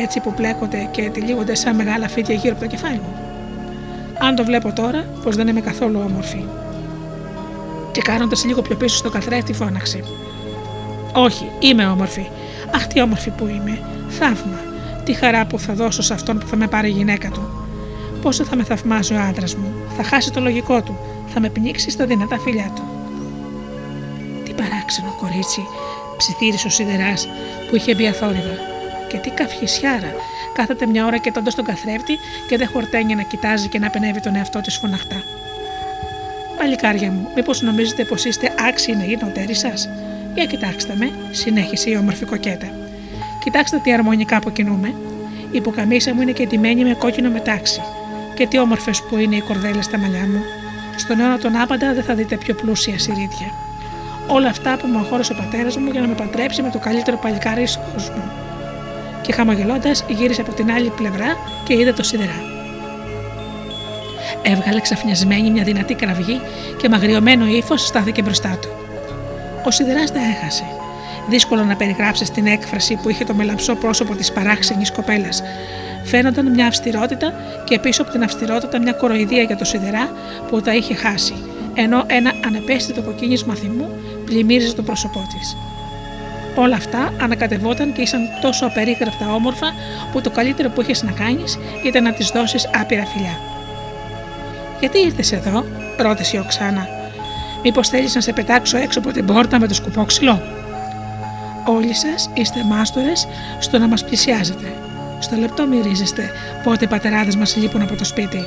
έτσι 0.04 0.20
που 0.20 0.34
πλέκονται 0.34 0.88
και 0.92 1.10
τυλίγονται 1.10 1.56
σαν 1.56 1.76
μεγάλα 1.76 2.08
φύτια 2.08 2.36
γύρω 2.36 2.54
από 2.54 2.64
το 2.64 2.70
κεφάλι 2.70 2.96
μου. 2.96 3.16
Αν 4.20 4.36
το 4.36 4.44
βλέπω 4.44 4.74
τώρα, 4.74 5.06
πως 5.24 5.36
δεν 5.36 5.48
είμαι 5.48 5.62
καθόλου 5.62 6.02
όμορφη. 6.10 6.46
Και 7.92 8.02
κάνοντας 8.02 8.46
λίγο 8.46 8.62
πιο 8.62 8.76
πίσω 8.76 8.96
στο 8.96 9.10
καθρέφτη, 9.10 9.54
φώναξε. 9.54 10.04
Όχι, 11.14 11.50
είμαι 11.60 11.88
όμορφη. 11.88 12.28
Αχ, 12.76 12.88
τι 12.88 13.02
όμορφη 13.02 13.30
που 13.30 13.48
είμαι. 13.48 13.80
Θαύμα. 14.10 14.60
Τι 15.04 15.14
χαρά 15.14 15.46
που 15.46 15.60
θα 15.60 15.74
δώσω 15.74 16.02
σε 16.02 16.14
αυτόν 16.14 16.38
που 16.38 16.48
θα 16.48 16.56
με 16.56 16.68
πάρει 16.68 16.90
γυναίκα 16.90 17.30
του. 17.30 17.50
Πόσο 18.22 18.44
θα 18.44 18.56
με 18.56 18.64
θαυμάζει 18.64 19.14
ο 19.14 19.20
άντρας 19.20 19.56
μου, 19.56 19.74
θα 19.98 20.04
χάσει 20.04 20.32
το 20.32 20.40
λογικό 20.40 20.82
του, 20.82 20.98
θα 21.28 21.40
με 21.40 21.50
πνίξει 21.50 21.90
στα 21.90 22.06
δυνατά 22.06 22.40
φιλιά 22.40 22.72
του. 22.76 22.84
Τι 24.44 24.54
παράξενο 24.54 25.16
κορίτσι, 25.20 25.62
ψιθύρισε 26.18 26.68
ο 26.68 26.70
σιδεράς 26.70 27.28
που 27.70 27.76
είχε 27.76 27.96
μπει 27.96 28.08
αθόρυβα. 28.08 28.75
Και 29.16 29.22
τι 29.22 29.30
καυχησιάρα, 29.30 30.12
κάθεται 30.54 30.86
μια 30.86 31.06
ώρα 31.06 31.18
κοιτώντας 31.18 31.56
τον 31.56 31.66
καθρέφτη 31.66 32.18
και 32.50 32.58
δεν 32.58 32.68
χορταίνει 32.68 33.16
να 33.16 33.22
κοιτάζει 33.22 33.68
και 33.68 33.80
να 33.80 33.90
πενεύει 33.90 34.20
τον 34.20 34.36
εαυτό 34.36 34.62
της 34.62 34.76
φωναχτά. 34.78 35.24
Παλικάρια 36.58 37.12
μου, 37.12 37.30
μήπως 37.36 37.62
νομίζετε 37.62 38.04
πως 38.04 38.26
είστε 38.26 38.54
άξιοι 38.68 38.96
να 38.96 39.04
γίνω 39.04 39.28
τέρι 39.34 39.54
σας; 39.54 39.90
Για 40.34 40.46
κοιτάξτε 40.46 40.94
με, 40.98 41.12
συνέχισε 41.32 41.90
η 41.90 41.96
όμορφη 41.96 42.26
κοκέτα. 42.26 42.68
Κοιτάξτε 43.44 43.78
τι 43.84 43.94
αρμονικά 43.94 44.38
αποκινούμε. 44.38 44.88
Η 45.52 45.58
υποκαμίσα 45.58 46.14
μου 46.14 46.22
είναι 46.22 46.32
και 46.32 46.46
ντυμένη 46.46 46.84
με 46.84 46.94
κόκκινο 46.94 47.30
μετάξι. 47.30 47.82
Και 48.34 48.48
τι 48.48 48.60
όμορφες 48.60 49.02
που 49.02 49.18
είναι 49.18 49.36
οι 49.36 49.42
κορδέλες 49.42 49.86
στα 49.86 49.98
μαλλιά 49.98 50.28
μου. 50.28 50.42
Στον 50.96 51.20
αιώνα 51.20 51.38
τον 51.38 51.56
άπαντα 51.56 51.94
δεν 51.94 52.04
θα 52.04 52.14
δείτε 52.14 52.38
πιο 52.38 52.56
πλούσια 52.56 53.00
συρίδια. 53.00 53.50
Όλα 54.28 54.50
αυτά 54.50 54.78
που 54.78 54.88
μου 54.88 54.98
αγχώρησε 54.98 55.34
ο 55.34 55.36
πατέρας 55.36 55.78
μου 55.78 55.92
για 55.92 56.02
να 56.02 56.08
με 56.08 56.14
παντρέψει 56.14 56.62
με 56.62 56.70
το 56.70 56.80
καλύτερο 56.80 57.18
παλικάρι 57.18 57.66
στον 57.66 57.84
κόσμο. 57.94 58.45
Και 59.26 59.34
χαμογελώντας 59.34 60.06
γύρισε 60.08 60.42
από 60.42 60.54
την 60.54 60.72
άλλη 60.72 60.90
πλευρά 60.90 61.38
και 61.64 61.74
είδε 61.74 61.94
το 61.94 62.04
σιδερά. 62.04 62.42
Έβγαλε 64.42 64.80
ξαφνιασμένη 64.82 65.52
μια 65.52 65.64
δυνατή 65.64 65.94
κραυγή 65.94 66.42
και 66.78 66.90
μαγριωμένο 66.90 67.46
ύφος 67.46 67.86
στάθηκε 67.86 68.22
μπροστά 68.22 68.58
του. 68.62 68.70
Ο 69.66 69.72
σιδεράς 69.72 70.12
τα 70.12 70.20
έχασε. 70.20 70.64
Δύσκολο 71.30 71.64
να 71.64 71.76
περιγράψεις 71.76 72.32
την 72.32 72.46
έκφραση 72.46 73.00
που 73.02 73.10
είχε 73.10 73.24
το 73.24 73.34
μελαμψό 73.34 73.76
πρόσωπο 73.76 74.16
της 74.16 74.32
παράξενης 74.32 74.92
κοπέλας. 74.92 75.42
Φαίνονταν 76.04 76.52
μια 76.52 76.68
αυστηρότητα 76.68 77.34
και 77.64 77.80
πίσω 77.80 78.02
από 78.02 78.12
την 78.12 78.24
αυστηρότητα 78.24 78.80
μια 78.80 78.94
κοροϊδία 78.94 79.42
για 79.42 79.56
το 79.56 79.66
σιδερά 79.66 80.10
που 80.50 80.62
τα 80.62 80.76
είχε 80.76 80.96
χάσει, 80.96 81.34
ενώ 81.74 82.04
ένα 82.08 82.34
ανεπαίσθητο 82.46 83.02
κοκκίνισμα 83.02 83.56
θυμού 83.56 83.90
πλημμύριζε 84.26 84.74
το 84.74 84.82
πρόσωπό 84.82 85.28
της. 85.38 85.58
Όλα 86.56 86.76
αυτά 86.76 87.14
ανακατευόταν 87.22 87.94
και 87.94 88.02
ήσαν 88.02 88.22
τόσο 88.42 88.66
απερίγραπτα 88.66 89.34
όμορφα 89.34 89.74
που 90.12 90.22
το 90.22 90.30
καλύτερο 90.30 90.70
που 90.70 90.82
είχες 90.82 91.04
να 91.04 91.12
κάνεις 91.12 91.60
ήταν 91.84 92.04
να 92.04 92.14
της 92.14 92.30
δώσεις 92.30 92.70
άπειρα 92.82 93.06
φιλιά. 93.06 93.40
Γιατί 94.80 95.00
ήρθες 95.00 95.32
εδώ, 95.32 95.66
ρώτησε 95.98 96.38
η 96.38 96.40
Οξάνα. 96.40 96.88
Μήπως 97.64 97.90
θέλεις 97.90 98.16
να 98.16 98.22
σε 98.22 98.34
πετάξω 98.34 98.78
έξω 98.78 99.00
από 99.00 99.12
την 99.12 99.26
πόρτα 99.26 99.60
με 99.60 99.68
το 99.68 99.74
σκουπό 99.74 100.06
ξυλό. 100.06 100.42
Όλοι 101.66 101.94
σας 101.94 102.30
είστε 102.34 102.64
μάστορες 102.64 103.28
στο 103.60 103.78
να 103.78 103.88
μας 103.88 104.04
πλησιάζετε. 104.04 104.74
Στο 105.20 105.36
λεπτό 105.36 105.68
μυρίζεστε 105.68 106.32
πότε 106.64 106.86
οι 106.86 106.88
πατεράδες 106.88 107.36
μας 107.36 107.56
λείπουν 107.56 107.82
από 107.82 107.96
το 107.96 108.04
σπίτι. 108.04 108.46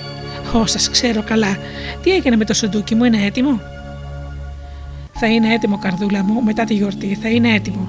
Ω, 0.53 0.66
σας 0.66 0.90
ξέρω 0.90 1.23
καλά. 1.23 1.57
Τι 2.03 2.11
έγινε 2.11 2.37
με 2.37 2.44
το 2.44 2.55
σοντούκι 2.55 2.94
μου, 2.94 3.05
είναι 3.05 3.25
έτοιμο; 3.25 3.61
Θα 5.20 5.26
είναι 5.26 5.54
έτοιμο, 5.54 5.78
καρδούλα 5.78 6.24
μου, 6.24 6.42
μετά 6.42 6.64
τη 6.64 6.74
γιορτή, 6.74 7.18
θα 7.22 7.28
είναι 7.28 7.54
έτοιμο. 7.54 7.87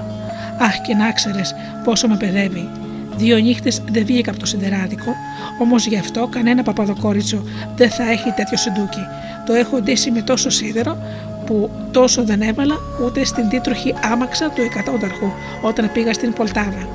Αχ, 0.59 0.81
και 0.81 0.95
να 0.95 1.11
ξέρεις 1.11 1.55
πόσο 1.83 2.07
με 2.07 2.17
παιδεύει. 2.17 2.69
Δύο 3.15 3.37
νύχτες 3.37 3.81
δεν 3.91 4.05
βγήκα 4.05 4.31
από 4.31 4.39
το 4.39 4.45
σιδεράδικο, 4.45 5.15
όμως 5.59 5.85
γι' 5.85 5.97
αυτό 5.97 6.27
κανένα 6.27 6.63
παπαδοκόριτσο 6.63 7.43
δεν 7.75 7.89
θα 7.89 8.11
έχει 8.11 8.31
τέτοιο 8.35 8.57
σεντούκι. 8.57 9.05
Το 9.45 9.53
έχω 9.53 9.81
ντύσει 9.81 10.11
με 10.11 10.21
τόσο 10.21 10.49
σίδερο 10.49 10.97
που 11.45 11.69
τόσο 11.91 12.23
δεν 12.23 12.41
έβαλα 12.41 12.75
ούτε 13.05 13.25
στην 13.25 13.49
τίτροχη 13.49 13.93
άμαξα 14.11 14.49
του 14.49 14.61
εκατόνταρχου 14.61 15.31
όταν 15.61 15.91
πήγα 15.93 16.13
στην 16.13 16.33
Πολτάβα. 16.33 16.87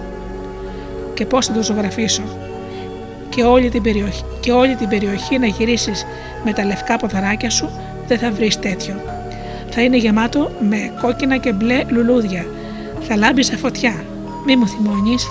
Και 1.14 1.26
πώς 1.26 1.46
θα 1.46 1.52
το 1.52 1.62
ζωγραφίσω. 1.62 2.22
Και 3.28 3.42
όλη, 3.42 3.68
την 3.68 3.82
περιοχή, 3.82 4.24
και 4.40 4.52
όλη 4.52 4.74
την 4.74 4.88
περιοχή 4.88 5.38
να 5.38 5.46
γυρίσεις 5.46 6.04
με 6.44 6.52
τα 6.52 6.64
λευκά 6.64 6.96
ποδαράκια 6.96 7.50
σου 7.50 7.70
δεν 8.08 8.18
θα 8.18 8.30
βρεις 8.30 8.58
τέτοιο. 8.58 8.94
Θα 9.76 9.82
είναι 9.82 9.96
γεμάτο 9.96 10.50
με 10.68 10.92
κόκκινα 11.00 11.36
και 11.36 11.52
μπλε 11.52 11.84
λουλούδια. 11.88 12.46
Θα 13.00 13.16
λάμπεις 13.16 13.46
σε 13.46 13.56
φωτιά. 13.56 14.04
Μη 14.46 14.56
μου 14.56 14.68
θυμώνεις. 14.68 15.26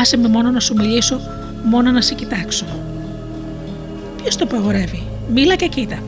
Άσε 0.00 0.16
με 0.16 0.28
μόνο 0.28 0.50
να 0.50 0.60
σου 0.60 0.74
μιλήσω, 0.74 1.20
μόνο 1.64 1.90
να 1.90 2.00
σε 2.00 2.14
κοιτάξω. 2.14 2.66
Ποιος 4.22 4.36
το 4.36 4.44
απαγορεύει, 4.44 5.02
μίλα 5.32 5.56
και 5.56 5.66
κοίτα. 5.66 5.98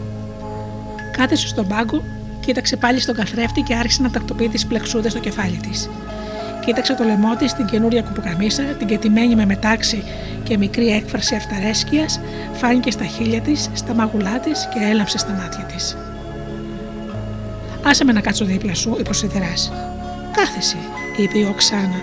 Κάθεσε 1.17 1.49
στον 1.49 1.69
πάγκο, 1.69 2.03
κοίταξε 2.41 2.77
πάλι 2.77 3.01
στον 3.01 3.15
καθρέφτη 3.15 3.61
και 3.61 3.75
άρχισε 3.75 4.03
να 4.03 4.11
τακτοποιεί 4.11 4.49
τις 4.49 4.67
πλεξούδες 4.67 5.13
στο 5.13 5.21
κεφάλι 5.21 5.61
της. 5.71 5.91
Κοίταξε 6.69 6.95
το 6.95 7.05
λαιμό 7.05 7.37
της, 7.37 7.53
την 7.53 7.65
καινούρια 7.67 8.03
κουπουκαμίσα, 8.03 8.63
την 8.63 8.87
κετημένη 8.87 9.35
με 9.35 9.47
μετάξι 9.47 10.03
και 10.43 10.59
μικρή 10.59 10.89
έκφραση 10.89 11.35
αυταρέσκειας, 11.35 12.21
φάνηκε 12.53 12.91
στα 12.91 13.05
χείλια 13.05 13.41
της, 13.41 13.71
στα 13.73 13.95
μαγουλά 13.95 14.39
της 14.39 14.69
και 14.73 14.91
έλαψε 14.91 15.19
στα 15.19 15.33
μάτια 15.33 15.65
της. 15.65 15.97
Άσε 17.85 18.05
με 18.05 18.13
να 18.13 18.21
κάτσω 18.21 18.45
δίπλα 18.45 18.75
σου, 18.75 18.97
είπε 19.01 19.11
ο 19.11 19.13
Σιδεράς. 19.13 19.73
Κάθεσαι, 20.33 20.77
είπε 21.17 21.39
η 21.39 21.45
Οξάνα, 21.45 22.01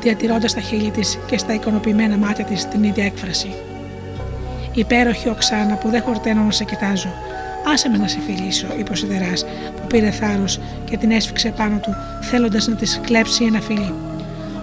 διατηρώντας 0.00 0.54
τα 0.54 0.60
χείλη 0.60 0.90
της 0.90 1.18
και 1.26 1.38
στα 1.38 1.54
ικανοποιημένα 1.54 2.16
μάτια 2.16 2.44
της 2.44 2.68
την 2.68 2.82
ίδια 2.82 3.04
έκφραση. 3.04 3.54
Υπέροχη 4.74 5.28
Οξάνα 5.28 5.74
που 5.74 5.88
δεν 5.88 6.02
χορταίνω 6.02 6.42
να 6.42 6.50
σε 6.50 6.64
κοιτάζω. 6.64 7.12
Άσε 7.72 7.88
με 7.88 7.96
να 7.96 8.08
σε 8.08 8.18
φιλήσω, 8.26 8.66
είπε 8.78 8.92
ο 8.92 8.94
Σιδεράς, 8.94 9.44
που 9.76 9.79
πήρε 9.90 10.10
θάρρος 10.10 10.58
και 10.84 10.96
την 10.96 11.10
έσφιξε 11.10 11.52
πάνω 11.56 11.78
του, 11.82 11.94
θέλοντας 12.20 12.66
να 12.66 12.74
της 12.74 13.00
κλέψει 13.02 13.44
ένα 13.44 13.60
φιλί. 13.60 13.94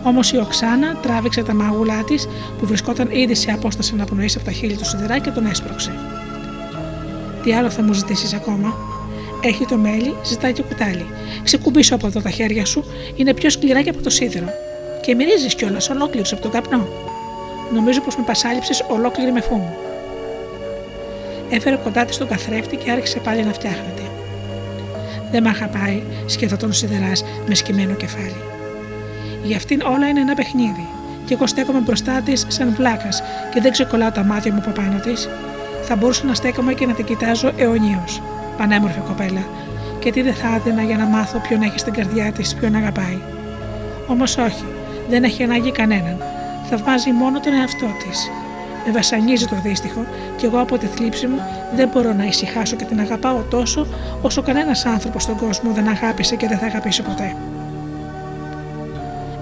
Όμως 0.03 0.31
η 0.31 0.37
Οξάνα 0.37 0.95
τράβηξε 1.01 1.43
τα 1.43 1.53
μάγουλά 1.53 2.03
της 2.03 2.27
που 2.59 2.65
βρισκόταν 2.65 3.09
ήδη 3.11 3.35
σε 3.35 3.51
απόσταση 3.51 3.95
να 3.95 4.03
απνοήσει 4.03 4.37
από 4.37 4.45
τα 4.45 4.51
χείλη 4.51 4.75
του 4.75 4.85
Σιδερά 4.85 5.19
και 5.19 5.29
τον 5.29 5.45
έσπρωξε. 5.45 5.91
Τι 7.43 7.53
άλλο 7.53 7.69
θα 7.69 7.81
μου 7.83 7.93
ζητήσεις 7.93 8.33
ακόμα, 8.33 8.75
έχει 9.41 9.65
το 9.65 9.77
μέλι, 9.77 10.15
ζητάει 10.23 10.53
και 10.53 10.63
κουτάλι. 10.63 11.05
Ξεκουμπίσω 11.43 11.95
από 11.95 12.07
εδώ 12.07 12.21
τα 12.21 12.29
χέρια 12.29 12.65
σου, 12.65 12.83
είναι 13.15 13.33
πιο 13.33 13.49
σκληρά 13.49 13.81
και 13.81 13.89
από 13.89 14.01
το 14.01 14.09
σίδερο. 14.09 14.47
Και 15.01 15.15
μυρίζεις 15.15 15.55
κιόλας 15.55 15.89
ολόκληρος 15.89 16.33
από 16.33 16.41
τον 16.41 16.51
καπνό. 16.51 16.87
Νομίζω 17.73 18.01
πως 18.01 18.17
με 18.17 18.23
πασάλιψες 18.23 18.85
ολόκληρη 18.89 19.31
με 19.31 19.41
φούμο. 19.41 19.75
Έφερε 21.49 21.75
κοντά 21.75 22.05
της 22.05 22.17
τον 22.17 22.27
καθρέφτη 22.27 22.75
και 22.75 22.91
άρχισε 22.91 23.19
πάλι 23.19 23.43
να 23.43 23.53
φτιάχνεται. 23.53 24.01
Δεν 25.31 25.43
μ' 25.43 25.47
αγαπάει, 25.47 26.03
σκεφτόταν 26.25 26.69
ο 26.69 26.73
σιδεράς 26.73 27.23
με 27.47 27.55
σκημένο 27.55 27.93
κεφάλι. 27.93 28.41
Για 29.43 29.57
αυτήν 29.57 29.81
όλα 29.81 30.07
είναι 30.07 30.19
ένα 30.19 30.33
παιχνίδι, 30.33 30.87
και 31.25 31.33
εγώ 31.33 31.47
στέκομαι 31.47 31.79
μπροστά 31.79 32.21
της 32.21 32.45
σαν 32.47 32.73
βλάκας 32.75 33.21
και 33.53 33.61
δεν 33.61 33.71
ξεκολλάω 33.71 34.11
τα 34.11 34.23
μάτια 34.23 34.53
μου 34.53 34.59
από 34.65 34.71
πάνω 34.71 34.99
της. 34.99 35.29
Θα 35.83 35.95
μπορούσα 35.95 36.25
να 36.25 36.33
στέκομαι 36.33 36.73
και 36.73 36.85
να 36.85 36.93
την 36.93 37.05
κοιτάζω 37.05 37.51
αιωνίως. 37.57 38.21
Πανέμορφη 38.57 38.99
κοπέλα, 38.99 39.45
και 39.99 40.11
τι 40.11 40.21
δεν 40.21 40.33
θα 40.33 40.55
έδινα 40.55 40.81
για 40.81 40.97
να 40.97 41.05
μάθω 41.05 41.39
ποιον 41.39 41.61
έχει 41.61 41.79
στην 41.79 41.93
καρδιά 41.93 42.31
της, 42.31 42.55
ποιον 42.55 42.75
αγαπάει. 42.75 43.17
Όμως 44.07 44.37
όχι, 44.37 44.65
δεν 45.09 45.23
έχει 45.23 45.43
ανάγκη 45.43 45.71
κανέναν. 45.71 46.17
Θαυμάζει 46.69 47.11
μόνο 47.11 47.39
τον 47.39 47.53
εαυτό 47.53 47.85
της. 47.85 48.29
Με 48.89 48.93
βασανίζει 48.93 49.45
το 49.45 49.55
δύστιχο 49.63 50.05
και 50.37 50.45
εγώ 50.45 50.59
από 50.59 50.77
τη 50.77 50.85
θλίψη 50.85 51.27
μου 51.27 51.39
δεν 51.75 51.89
μπορώ 51.93 52.13
να 52.13 52.23
ησυχάσω 52.23 52.75
και 52.75 52.85
την 52.85 52.99
αγαπάω 52.99 53.41
τόσο 53.49 53.87
όσο 54.21 54.41
κανένας 54.41 54.85
άνθρωπος 54.85 55.23
στον 55.23 55.37
κόσμο 55.37 55.71
δεν 55.71 55.87
αγάπησε 55.87 56.35
και 56.35 56.47
δεν 56.47 56.57
θα 56.57 56.65
αγαπήσει 56.65 57.01
ποτέ. 57.01 57.35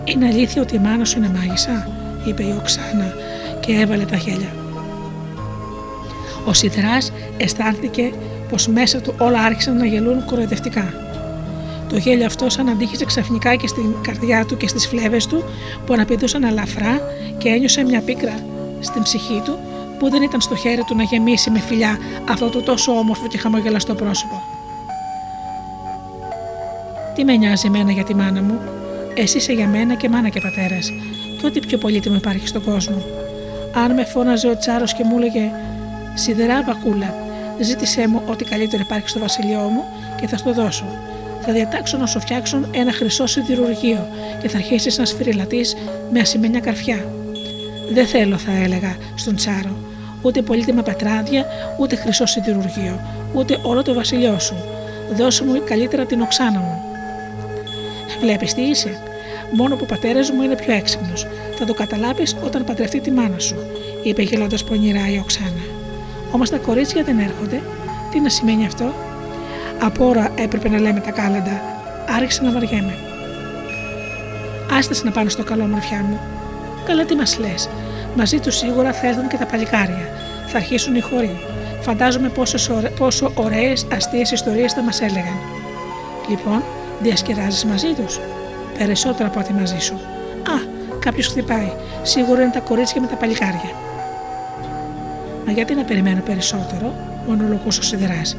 Είναι 0.03 0.25
αλήθεια 0.25 0.62
ότι 0.62 0.75
η 0.75 0.79
μάνα 0.79 1.05
σου 1.05 1.17
είναι 1.17 1.29
μάγισσα, 1.29 1.88
είπε 2.25 2.43
η 2.43 2.55
Οξάνα 2.60 3.13
και 3.60 3.73
έβαλε 3.73 4.05
τα 4.05 4.17
χέλια. 4.17 4.53
Ο 6.45 6.53
Σιδράς 6.53 7.12
αισθάνθηκε 7.38 8.13
πως 8.49 8.67
μέσα 8.67 9.01
του 9.01 9.15
όλα 9.17 9.41
άρχισαν 9.41 9.77
να 9.77 9.86
γελούν 9.86 10.25
κοροϊδευτικά. 10.25 10.93
Το 11.89 11.97
γέλιο 11.97 12.25
αυτό 12.25 12.49
σαν 12.49 12.69
αντίχησε 12.69 13.05
ξαφνικά 13.05 13.55
και 13.55 13.67
στην 13.67 13.95
καρδιά 14.01 14.45
του 14.45 14.58
και 14.58 14.67
στις 14.67 14.88
φλέβες 14.88 15.27
του 15.27 15.43
που 15.86 15.93
αναπηδούσαν 15.93 16.43
ελαφρά 16.43 16.99
και 17.38 17.49
ένιωσε 17.49 17.84
μια 17.84 18.01
πίκρα 18.01 18.34
στην 18.86 19.02
ψυχή 19.02 19.41
του 19.45 19.60
που 20.00 20.10
δεν 20.10 20.21
ήταν 20.21 20.41
στο 20.41 20.56
χέρι 20.56 20.84
του 20.84 20.95
να 20.95 21.04
γεμίσει 21.04 21.50
με 21.50 21.60
φιλιά 21.60 21.98
αυτό 22.30 22.50
το 22.50 22.62
τόσο 22.62 22.91
όμορφο 22.91 23.28
και 23.28 23.38
χαμογελαστό 23.38 23.95
πρόσωπο. 23.95 24.41
Τι 27.15 27.24
με 27.24 27.36
νοιάζει 27.36 27.67
εμένα 27.67 27.91
για 27.91 28.04
τη 28.04 28.15
μάνα 28.15 28.41
μου, 28.41 28.60
εσύ 29.13 29.38
είσαι 29.38 29.54
για 29.54 29.67
μένα 29.67 29.95
και 29.95 30.10
μάνα 30.10 30.30
και 30.30 30.39
πατέρας, 30.39 30.91
και 31.39 31.45
ό,τι 31.45 31.60
πιο 31.60 31.78
πολύτιμο 31.78 32.15
υπάρχει 32.15 32.48
στον 32.48 32.63
κόσμο. 32.63 33.04
Αν 33.74 33.93
με 33.93 34.06
φώναζε 34.06 34.48
ο 34.48 34.58
Τσάρος 34.58 34.93
και 34.93 35.04
μου 35.04 35.17
έλεγε 35.17 35.52
Σιδερά 36.17 36.63
βακούλα, 36.63 37.13
ζήτησέ 37.60 38.08
μου 38.08 38.21
ό,τι 38.26 38.43
καλύτερο 38.43 38.84
υπάρχει 38.86 39.10
στο 39.10 39.19
βασιλειό 39.19 39.60
μου 39.60 39.84
και 40.19 40.28
θα 40.28 40.38
στο 40.38 40.54
δώσω. 40.54 40.86
Θα 41.41 41.54
διατάξω 41.54 41.98
να 41.98 42.06
σου 42.06 42.19
φτιάξουν 42.19 42.67
ένα 42.71 42.91
χρυσό 42.91 43.26
σιδηρουργείο 43.26 44.08
και 44.41 44.50
θα 44.50 44.58
αρχίσεις 44.58 44.98
να 44.98 45.06
σφυριλατείς 45.06 45.76
με 46.12 46.19
ασημένια 46.19 46.60
καρφιά. 46.60 47.14
Δεν 47.93 48.08
θέλω, 48.08 48.38
θα 48.38 48.52
έλεγα 48.52 48.95
στον 49.15 49.36
Τσάρο, 49.36 49.76
ούτε 50.21 50.41
πολύτιμα 50.41 50.82
πετράδια, 50.82 51.45
ούτε 51.80 51.95
χρυσό 51.95 52.26
σιδηρουργείο, 52.26 53.00
ούτε 53.34 53.60
όλο 53.62 53.82
το 53.82 53.93
βασιλιό 53.93 54.39
σου. 54.39 54.56
Δώσε 55.15 55.43
μου 55.43 55.63
καλύτερα 55.65 56.06
την 56.06 56.21
οξάνα 56.21 56.60
μου. 56.60 56.82
Βλέπεις 58.21 58.54
τι 58.54 58.62
είσαι. 58.62 59.00
Μόνο 59.52 59.76
που 59.76 59.82
ο 59.84 59.86
πατέρας 59.86 60.32
μου 60.32 60.41
είναι 60.41 60.56
πιο 60.56 60.74
έξυπνος. 60.74 61.28
Θα 61.58 61.65
το 61.65 61.74
καταλάβεις 61.74 62.36
όταν 62.43 62.63
παντρευτεί 62.63 63.00
τη 63.00 63.12
μάνα 63.12 63.39
σου, 63.39 63.56
είπε 64.04 64.21
γελώντας 64.21 64.63
πονηρά 64.63 65.10
η 65.12 65.17
Οξάνα. 65.17 65.63
Όμως 66.32 66.50
τα 66.50 66.58
κορίτσια 66.58 67.04
δεν 67.04 67.19
έρχονται. 67.19 67.62
Τι 68.12 68.19
να 68.19 68.30
σημαίνει 68.30 68.65
αυτό; 68.65 68.93
Από 69.82 70.08
ώρα 70.08 70.32
έπρεπε 70.36 70.69
να 70.69 70.80
λέμε 70.80 71.00
τα 71.00 71.12
κάλαντα. 71.12 71.62
Άρχισε 72.15 72.43
να 72.43 72.52
βαριέμαι. 72.52 72.93
Άστε 74.71 74.95
να 75.04 75.12
πάνε 75.12 75.30
στο 75.30 75.43
καλό, 75.43 75.65
μορφιά 75.65 76.04
μου. 76.10 76.19
Καλά, 76.86 77.06
τι 77.06 77.15
μας 77.15 77.39
λες. 77.39 77.69
Μαζί 78.15 78.39
τους 78.39 78.56
σίγουρα 78.58 78.93
θα 78.93 79.08
έρθουν 79.08 79.28
και 79.28 79.38
τα 79.38 79.45
παλικάρια. 79.45 80.10
Θα 80.48 80.58
αρχίσουν 80.58 80.95
οι 80.95 81.00
χωροί. 81.00 81.39
Φαντάζομαι 81.82 82.32
ωραίε, 82.71 82.89
πόσο 82.89 83.32
ωραίες 83.36 83.88
αστείες 83.93 84.32
ιστορίες 84.32 84.74
θα 84.74 84.82
μας 84.82 85.02
έλεγαν. 85.02 85.38
Λοιπόν, 86.30 86.63
διασκεδάζεις 87.02 87.65
μαζί 87.65 87.93
τους. 87.93 88.19
Περισσότερα 88.78 89.28
από 89.30 89.39
ό,τι 89.39 89.54
μαζί 89.54 89.80
σου. 89.80 89.93
Α, 90.43 90.56
κάποιος 91.00 91.28
χτυπάει. 91.28 91.71
Σίγουρα 92.02 92.41
είναι 92.41 92.52
τα 92.52 92.60
κορίτσια 92.60 93.02
με 93.02 93.08
τα 93.08 93.15
παλικάρια. 93.15 93.71
Μα 95.45 95.52
γιατί 95.52 95.74
να 95.76 95.84
περιμένω 95.84 96.21
περισσότερο, 96.21 96.93
μονολογούσε 97.28 97.80
ο 97.80 97.84
Σιδεράς. 97.84 98.38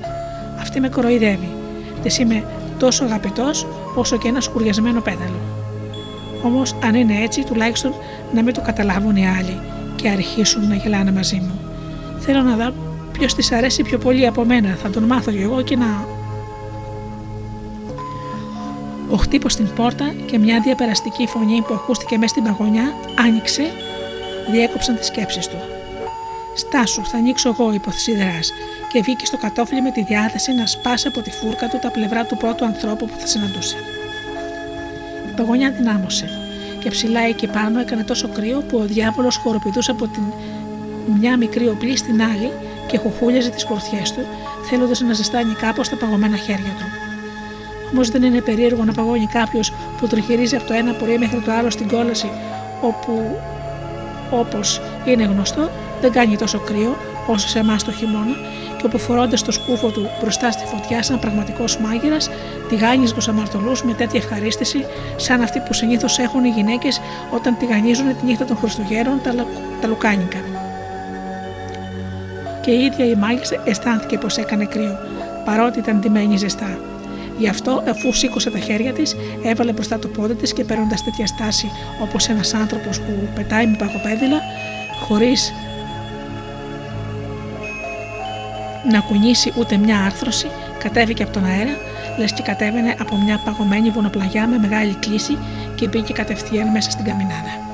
Αυτή 0.60 0.80
με 0.80 0.88
κοροϊδεύει. 0.88 1.54
Της 2.02 2.18
είμαι 2.18 2.44
τόσο 2.78 3.04
αγαπητός 3.04 3.66
όσο 3.94 4.18
και 4.18 4.28
ένας 4.28 4.44
σκουριασμένο 4.44 5.00
πέταλο. 5.00 5.40
Όμως, 6.42 6.74
αν 6.84 6.94
είναι 6.94 7.22
έτσι, 7.22 7.44
τουλάχιστον 7.44 7.94
να 8.34 8.42
μην 8.42 8.54
το 8.54 8.60
καταλάβουν 8.60 9.16
οι 9.16 9.28
άλλοι 9.28 9.58
και 9.96 10.08
αρχίσουν 10.08 10.68
να 10.68 10.74
γελάνε 10.74 11.12
μαζί 11.12 11.36
μου. 11.36 11.58
Θέλω 12.18 12.42
να 12.42 12.56
δω 12.56 12.72
ποιος 13.12 13.34
της 13.34 13.52
αρέσει 13.52 13.82
πιο 13.82 13.98
πολύ 13.98 14.26
από 14.26 14.44
μένα. 14.44 14.76
Θα 14.82 14.90
τον 14.90 15.02
μάθω 15.02 15.30
κι 15.30 15.42
εγώ 15.42 15.62
και 15.62 15.76
να. 15.76 16.06
Ο 19.10 19.16
χτύπος 19.16 19.52
στην 19.52 19.68
πόρτα 19.76 20.14
και 20.26 20.38
μια 20.38 20.60
διαπεραστική 20.60 21.26
φωνή 21.26 21.62
που 21.66 21.74
ακούστηκε 21.74 22.18
μέσα 22.18 22.28
στην 22.28 22.42
παγωνιά 22.42 22.94
άνοιξε, 23.26 23.62
διέκοψαν 24.50 24.96
τις 24.96 25.06
σκέψεις 25.06 25.48
του. 25.48 25.56
Στάσου, 26.54 27.04
θα 27.04 27.16
ανοίξω 27.16 27.48
εγώ, 27.48 27.72
είπε 27.72 27.88
ο 27.88 27.92
και 28.92 29.00
βγήκε 29.02 29.26
στο 29.26 29.36
κατόφλι 29.36 29.82
με 29.82 29.90
τη 29.90 30.02
διάθεση 30.02 30.52
να 30.52 30.66
σπάσει 30.66 31.08
από 31.08 31.20
τη 31.20 31.30
φούρκα 31.30 31.68
του 31.68 31.78
τα 31.78 31.90
πλευρά 31.90 32.24
του 32.24 32.36
πρώτου 32.36 32.64
ανθρώπου 32.64 33.06
που 33.06 33.14
θα 33.18 33.26
συναντούσε. 33.26 33.76
Η 35.30 35.36
παγωνιά 35.36 35.70
δυνάμωσε 35.70 36.45
και 36.86 36.92
ψηλά 36.92 37.20
εκεί 37.20 37.46
πάνω 37.46 37.80
έκανε 37.80 38.04
τόσο 38.04 38.28
κρύο 38.28 38.60
που 38.68 38.78
ο 38.78 38.84
διάβολος 38.84 39.36
χοροπηδούσε 39.36 39.90
από 39.90 40.06
την 40.06 40.22
μια 41.20 41.36
μικρή 41.36 41.68
οπλή 41.68 41.96
στην 41.96 42.22
άλλη 42.22 42.50
και 42.86 42.98
χοχούλιαζε 42.98 43.50
τις 43.50 43.66
πορθιέ 43.66 44.02
του, 44.14 44.26
θέλοντας 44.68 45.00
να 45.00 45.12
ζεστάνει 45.12 45.54
κάπως 45.54 45.88
τα 45.88 45.96
παγωμένα 45.96 46.36
χέρια 46.36 46.74
του. 46.78 46.86
Όμως 47.92 48.10
δεν 48.10 48.22
είναι 48.22 48.40
περίεργο 48.40 48.84
να 48.84 48.92
παγώνει 48.92 49.26
κάποιος 49.26 49.72
που 49.98 50.06
τροχυρίζει 50.06 50.56
από 50.56 50.66
το 50.66 50.74
ένα 50.74 50.92
πορεία 50.92 51.18
μέχρι 51.18 51.40
το 51.40 51.52
άλλο 51.52 51.70
στην 51.70 51.88
κόλαση, 51.88 52.30
όπου, 52.80 53.36
όπως 54.30 54.80
είναι 55.04 55.24
γνωστό, 55.24 55.70
δεν 56.00 56.12
κάνει 56.12 56.36
τόσο 56.36 56.58
κρύο 56.58 56.96
όσο 57.26 57.48
σε 57.48 57.58
εμάς 57.58 57.84
το 57.84 57.92
χειμώνα 57.92 58.36
και 58.78 58.86
όπου 58.86 58.98
φορώντα 58.98 59.36
το 59.46 59.52
σκούφο 59.52 59.90
του 59.90 60.08
μπροστά 60.20 60.50
στη 60.50 60.64
φωτιά 60.66 61.02
σαν 61.02 61.18
πραγματικός 61.18 61.78
μάγειρας, 61.78 62.30
τηγάνιζε 62.68 63.14
τους 63.14 63.28
αμαρτωλούς 63.28 63.82
με 63.82 63.92
τέτοια 63.92 64.20
ευχαρίστηση, 64.22 64.84
σαν 65.16 65.42
αυτή 65.42 65.60
που 65.60 65.72
συνήθως 65.72 66.18
έχουν 66.18 66.44
οι 66.44 66.48
γυναίκες 66.48 67.00
όταν 67.30 67.56
τηγανίζουν 67.58 68.06
τη 68.06 68.24
νύχτα 68.24 68.44
των 68.44 68.56
Χριστουγέρων 68.56 69.20
τα, 69.22 69.34
τα 69.80 69.88
λουκάνικα. 69.88 70.38
Και 72.62 72.70
η 72.70 72.84
ίδια 72.84 73.04
η 73.04 73.14
μάγισσα 73.14 73.62
αισθάνθηκε 73.64 74.18
πως 74.18 74.36
έκανε 74.36 74.64
κρύο, 74.64 74.98
παρότι 75.44 75.78
ήταν 75.78 76.00
ντυμένη 76.00 76.36
ζεστά. 76.36 76.78
Γι' 77.38 77.48
αυτό, 77.48 77.82
αφού 77.88 78.12
σήκωσε 78.12 78.50
τα 78.50 78.58
χέρια 78.58 78.92
της, 78.92 79.16
έβαλε 79.44 79.72
μπροστά 79.72 79.98
το 79.98 80.08
πόδι 80.08 80.34
της 80.34 80.52
και 80.52 80.64
παίρνοντας 80.64 81.04
τέτοια 81.04 81.26
στάση 81.26 81.70
όπως 82.02 82.28
ένας 82.28 82.54
άνθρωπος 82.54 83.00
που 83.00 83.28
πετάει 83.34 83.66
με 83.66 83.76
παγοπέδιλα, 83.76 84.40
χωρίς 85.06 85.52
να 88.90 89.00
κουνήσει 89.00 89.52
ούτε 89.56 89.76
μια 89.76 90.04
άρθρωση, 90.04 90.46
κατέβηκε 90.78 91.22
από 91.22 91.32
τον 91.32 91.44
αέρα, 91.44 91.76
λες 92.18 92.32
και 92.32 92.42
κατέβαινε 92.42 92.94
από 92.98 93.16
μια 93.16 93.40
παγωμένη 93.44 93.90
βουνοπλαγιά 93.90 94.46
με 94.46 94.58
μεγάλη 94.58 94.94
κλίση 94.94 95.38
και 95.74 95.88
μπήκε 95.88 96.12
κατευθείαν 96.12 96.70
μέσα 96.70 96.90
στην 96.90 97.04
καμινάδα. 97.04 97.65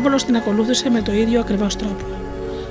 Διάβολο 0.00 0.22
την 0.24 0.36
ακολούθησε 0.36 0.90
με 0.90 1.02
το 1.02 1.12
ίδιο 1.12 1.40
ακριβώς 1.40 1.76
τρόπο. 1.76 2.04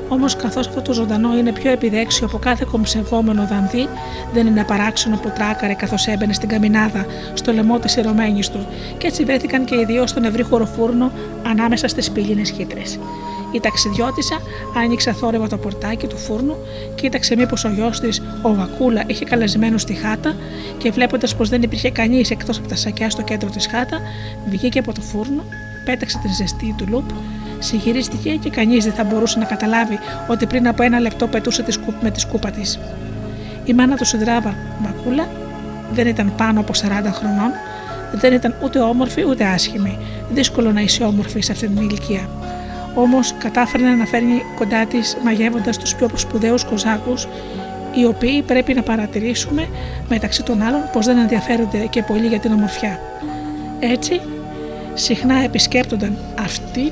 Όμως, 0.09 0.35
καθώς 0.35 0.67
αυτό 0.67 0.81
το 0.81 0.93
ζωντανό 0.93 1.37
είναι 1.37 1.51
πιο 1.51 1.71
επιδέξιο 1.71 2.25
από 2.25 2.37
κάθε 2.37 2.65
κομψευόμενο 2.71 3.47
δανδύ, 3.49 3.87
δεν 4.33 4.47
είναι 4.47 4.63
παράξενο 4.63 5.17
που 5.17 5.31
τράκαρε 5.35 5.73
καθώς 5.73 6.07
έμπαινε 6.07 6.33
στην 6.33 6.49
καμινάδα 6.49 7.05
στο 7.33 7.51
λαιμό 7.51 7.79
της 7.79 7.97
ερωμένης 7.97 8.49
του, 8.49 8.67
και 8.97 9.07
έτσι 9.07 9.23
βρέθηκαν 9.23 9.65
και 9.65 9.75
οι 9.75 9.85
δύο 9.85 10.07
στον 10.07 10.23
ευρύχωρο 10.23 10.65
φούρνο 10.65 11.11
ανάμεσα 11.47 11.87
στις 11.87 12.11
πύλινε 12.11 12.43
χύτρες. 12.43 12.99
Η 13.51 13.59
ταξιδιώτησα 13.59 14.37
άνοιξε 14.83 15.11
θόρυβα 15.11 15.47
το 15.47 15.57
πορτάκι 15.57 16.07
του 16.07 16.17
φούρνου, 16.17 16.55
κοίταξε 16.95 17.35
μήπως 17.35 17.63
ο 17.63 17.69
γιος 17.69 17.99
της, 17.99 18.21
ο 18.41 18.53
Βακούλα, 18.53 19.03
είχε 19.07 19.25
καλεσμένο 19.25 19.77
στη 19.77 19.93
χάτα 19.93 20.35
και 20.77 20.91
βλέποντας 20.91 21.35
πως 21.35 21.49
δεν 21.49 21.61
υπήρχε 21.61 21.89
κανείς 21.89 22.31
εκτός 22.31 22.57
από 22.57 22.67
τα 22.67 22.75
σακιά 22.75 23.09
στο 23.09 23.21
κέντρο 23.21 23.49
της 23.49 23.67
χάτα, 23.67 24.01
βγήκε 24.49 24.79
από 24.79 24.93
το 24.93 25.01
φούρνο, 25.01 25.43
πέταξε 25.88 26.19
την 26.21 26.34
ζεστή 26.34 26.73
του 26.78 26.86
λουπ, 26.89 27.10
συγχειρίστηκε 27.60 28.30
και 28.30 28.50
κανείς 28.50 28.84
δεν 28.84 28.93
θα 28.93 29.04
μπορούσε 29.04 29.39
να 29.39 29.45
καταλάβει 29.45 30.00
ότι 30.28 30.45
πριν 30.45 30.67
από 30.67 30.84
ένα 30.84 31.00
λεπτό 31.00 31.28
πετούσε 31.28 31.65
με 32.02 32.12
τη 32.12 32.19
σκούπα 32.19 32.50
της. 32.50 32.80
Η 33.65 33.73
μάνα 33.73 33.95
του 33.95 34.06
Σιδράβα 34.06 34.56
Μακούλα 34.80 35.28
δεν 35.91 36.08
ήταν 36.08 36.34
πάνω 36.38 36.60
από 36.60 36.71
40 36.76 36.86
χρονών, 37.12 37.52
δεν 38.13 38.34
ήταν 38.34 38.56
ούτε 38.63 38.80
όμορφη 38.80 39.26
ούτε 39.30 39.45
άσχημη. 39.45 39.97
Δύσκολο 40.30 40.71
να 40.71 40.82
είσαι 40.82 41.04
όμορφη 41.04 41.41
σε 41.41 41.52
αυτή 41.52 41.67
την 41.67 41.82
ηλικία. 41.82 42.30
Όμως 42.95 43.34
κατάφερε 43.38 43.84
να 43.84 44.06
φέρνει 44.06 44.41
κοντά 44.56 44.86
της 44.86 45.17
μαγεύοντας 45.23 45.78
τους 45.78 45.95
πιο 45.95 46.10
σπουδαίου 46.15 46.56
κοζάκους, 46.69 47.28
οι 47.95 48.06
οποίοι 48.06 48.41
πρέπει 48.41 48.73
να 48.73 48.82
παρατηρήσουμε 48.82 49.67
μεταξύ 50.10 50.43
των 50.43 50.62
άλλων 50.62 50.82
πως 50.93 51.06
δεν 51.06 51.17
ενδιαφέρονται 51.17 51.78
και 51.89 52.04
πολύ 52.04 52.28
για 52.28 52.39
την 52.39 52.52
ομορφιά. 52.52 53.00
Έτσι, 53.80 54.21
συχνά 54.97 55.43
επισκέπτονταν 55.43 56.17
αυτοί 56.39 56.91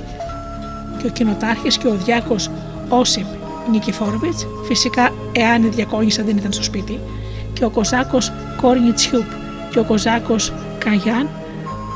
και 0.97 1.07
ο 1.07 1.09
κοινοτάρχης 1.09 1.77
και 1.77 1.87
ο 1.87 1.95
διάκος 1.95 2.49
Όσιπ 2.89 3.25
Νικιφόροβιτς, 3.71 4.39
φυσικά 4.67 5.13
εάν 5.31 5.63
η 5.63 5.67
διακόνησα 5.67 6.23
δεν 6.23 6.37
ήταν 6.37 6.51
στο 6.51 6.63
σπίτι, 6.63 6.99
και 7.53 7.65
ο 7.65 7.69
κοζάκος 7.69 8.31
Κόρνι 8.61 8.88
Τσιουμπ 8.88 9.25
και 9.71 9.79
ο 9.79 9.83
κοζάκος 9.83 10.53
Κασιάν 10.77 11.29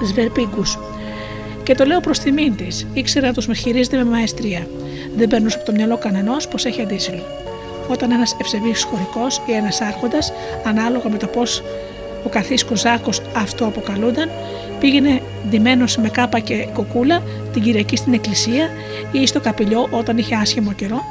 Σβερμπιγκούς. 0.06 0.78
Και 1.64 1.76
το 1.76 1.86
λέω 1.86 2.00
προς 2.00 2.20
τιμήν 2.20 2.56
της, 2.56 2.88
ήξερε 2.94 3.28
να 3.28 3.34
τους 3.34 3.48
χειρίζεται 3.58 3.98
με 3.98 4.04
μαεστρία. 4.04 4.68
Δεν 5.16 5.28
περνούσε 5.28 5.58
από 5.58 5.66
το 5.66 5.72
μυαλό 5.72 5.98
κανενός 5.98 6.48
πως 6.48 6.66
έχει 6.66 6.82
αντίζηλο. 6.82 7.24
Όταν 7.88 8.12
ένας 8.12 8.36
ευσεβής 8.42 8.84
χωρικός 8.84 9.42
ή 9.46 9.52
ένας 9.52 9.82
άρχοντας, 9.82 10.32
ανάλογα 10.66 11.10
με 11.10 11.18
το 11.18 11.28
πώ 11.28 11.42
ο 12.26 12.30
καθής 12.30 12.66
Κοζάκος 12.66 13.22
αυτό 13.36 13.66
αποκαλούνταν, 13.66 14.30
πήγαινε 14.80 15.22
ντυμένος 15.50 15.98
με 15.98 16.10
κάπα 16.10 16.40
και 16.40 16.68
κοκούλα 16.74 17.22
την 17.54 17.62
Κυριακή 17.62 17.96
στην 17.96 18.14
εκκλησία 18.14 18.70
ή 19.12 19.26
στο 19.26 19.40
καπηλιό 19.40 19.88
όταν 19.92 20.18
είχε 20.18 20.36
άσχημο 20.36 20.72
καιρό 20.74 21.04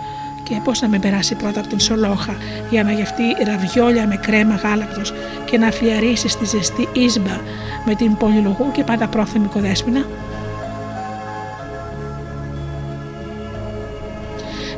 και 0.43 0.61
πώς 0.65 0.81
να 0.81 0.89
με 0.89 0.99
περάσει 0.99 1.35
πρώτα 1.35 1.61
από 1.61 1.69
την 1.69 1.81
σολόχα 1.81 2.37
για 2.71 2.85
να 2.85 2.93
γευτεί 2.93 3.23
ραβιόλια 3.45 4.07
με 4.07 4.17
κρέμα 4.17 4.55
γάλακτος 4.55 5.13
και 5.45 5.59
να 5.59 5.71
φλιαρίσει 5.71 6.29
στη 6.29 6.45
ζεστή 6.45 6.89
ίσμπα 6.93 7.41
με 7.85 7.95
την 7.95 8.17
πολυλογού 8.17 8.71
και 8.73 8.85
πάντα 8.85 9.09
πρόθυμη 9.09 9.47
κοδέσποινα. 9.47 10.07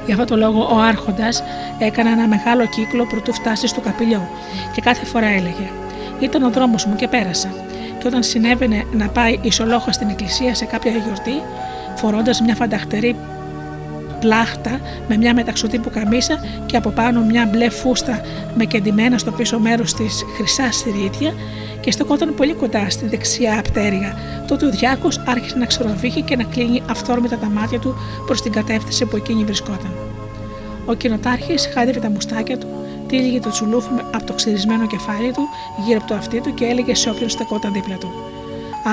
Γι' 0.07 0.13
αυτό 0.13 0.25
το 0.25 0.37
λόγο 0.37 0.69
ο 0.73 0.79
Άρχοντας 0.79 1.43
έκανε 1.79 2.11
ένα 2.11 2.29
μεγάλο 2.29 2.67
κύκλο 2.67 3.07
προτού 3.07 3.33
φτάσει 3.33 3.67
στο 3.67 3.81
καπηλιό 3.81 4.29
και 4.75 4.81
κάθε 4.81 5.05
φορά 5.05 5.27
έλεγε 5.27 5.71
«Ήταν 6.21 6.43
ο 6.43 6.51
δρόμος 6.51 6.85
μου 6.85 6.97
και 6.97 7.09
πέρασα» 7.09 7.49
και 8.01 8.07
όταν 8.07 8.23
συνέβαινε 8.23 8.85
να 8.93 9.09
πάει 9.09 9.39
η 9.43 9.51
Σολόχα 9.51 9.93
στην 9.93 10.09
εκκλησία 10.09 10.55
σε 10.55 10.65
κάποια 10.65 10.91
γιορτή, 10.91 11.43
φορώντας 11.95 12.41
μια 12.41 12.55
φανταχτερή 12.55 13.17
πλάχτα 14.21 14.81
με 15.09 15.17
μια 15.17 15.35
μεταξωτή 15.35 15.79
καμίσα 15.79 16.41
και 16.67 16.77
από 16.77 16.91
πάνω 16.91 17.21
μια 17.21 17.49
μπλε 17.53 17.71
φούστα 17.71 18.21
με 18.55 18.65
κεντυμένα 18.65 19.19
στο 19.19 19.31
πίσω 19.31 19.59
μέρος 19.59 19.95
της 19.95 20.25
χρυσά 20.37 20.73
στηρίτια 20.73 21.35
και 21.81 21.91
στεκόταν 21.91 22.35
πολύ 22.35 22.53
κοντά 22.53 22.91
στη 22.91 23.07
δεξιά 23.07 23.59
απτέρια. 23.59 24.19
Τότε 24.47 24.67
ο 24.67 24.71
Διάκος 24.71 25.21
άρχισε 25.27 25.57
να 25.57 25.67
ξεροβήχει 25.67 26.23
και 26.23 26.37
να 26.37 26.43
κλείνει 26.43 26.83
αυθόρμητα 26.91 27.39
τα 27.39 27.47
μάτια 27.47 27.79
του 27.79 27.97
προς 28.27 28.43
την 28.43 28.53
κατεύθυνση 28.53 29.05
που 29.05 29.17
εκείνη 29.17 29.45
βρισκόταν. 29.45 29.93
Ο 30.87 30.95
κοινοτάρχης 30.95 31.69
χάιδευε 31.75 32.01
τα 32.01 32.11
μουστάκια 32.11 32.59
του, 32.59 32.69
τύλιγε 33.11 33.41
το 33.41 33.51
τσουλούφι 33.51 33.89
από 34.15 34.25
το 34.25 34.33
ξυρισμένο 34.33 34.87
κεφάλι 34.87 35.33
του 35.33 35.49
γύρω 35.85 35.99
από 35.99 36.09
το 36.09 36.15
αυτί 36.15 36.41
του 36.41 36.55
και 36.55 36.65
έλεγε 36.65 36.95
σε 36.95 37.11
όποιον 37.11 37.29
στεκόταν 37.29 37.73
δίπλα 37.73 37.97
του. 37.97 38.11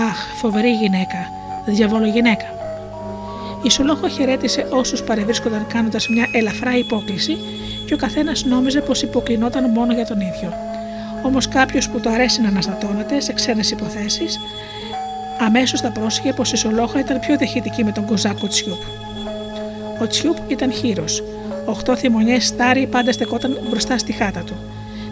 Αχ, 0.10 0.18
φοβερή 0.36 0.72
γυναίκα, 0.72 1.32
διαβόλο 1.66 2.08
γυναίκα. 2.08 2.46
Η 3.62 3.70
Σολόχο 3.70 4.08
χαιρέτησε 4.08 4.68
όσους 4.72 5.04
παρευρίσκονταν 5.04 5.68
κάνοντας 5.68 6.08
μια 6.08 6.30
ελαφρά 6.32 6.78
υπόκληση 6.78 7.38
και 7.86 7.94
ο 7.94 7.98
καθένας 7.98 8.44
νόμιζε 8.46 8.82
πως 8.82 9.02
υποκλεινόταν 9.02 9.70
μόνο 9.70 9.94
για 9.94 10.06
τον 10.06 10.20
ίδιο. 10.20 10.54
Όμως 11.24 11.48
κάποιος 11.48 11.90
που 11.90 12.00
το 12.00 12.10
αρέσει 12.10 12.42
να 12.42 12.48
αναστατώνεται 12.48 13.20
σε 13.20 13.34
ξένες 13.34 13.72
υποθέσεις, 13.72 14.40
αμέσως 15.40 15.82
θα 15.82 15.92
πρόσεχε 15.92 16.34
πως 16.34 16.52
η 16.52 16.56
Σολόχα 16.56 17.00
ήταν 17.00 17.20
πιο 17.20 17.38
δεχητική 17.38 17.84
με 17.84 17.92
τον 17.92 18.06
Κοζάκο 18.06 18.48
Τσιούπ. 18.48 18.82
Ο 20.02 20.08
Τσιούπ 20.08 20.38
ήταν 20.48 20.72
χείρος. 20.72 21.24
Οχτώ 21.68 21.96
θυμονιέ 21.96 22.40
στάρι 22.40 22.88
πάντα 22.88 23.12
στεκόταν 23.12 23.60
μπροστά 23.70 23.98
στη 23.98 24.12
χάτα 24.12 24.40
του. 24.40 24.54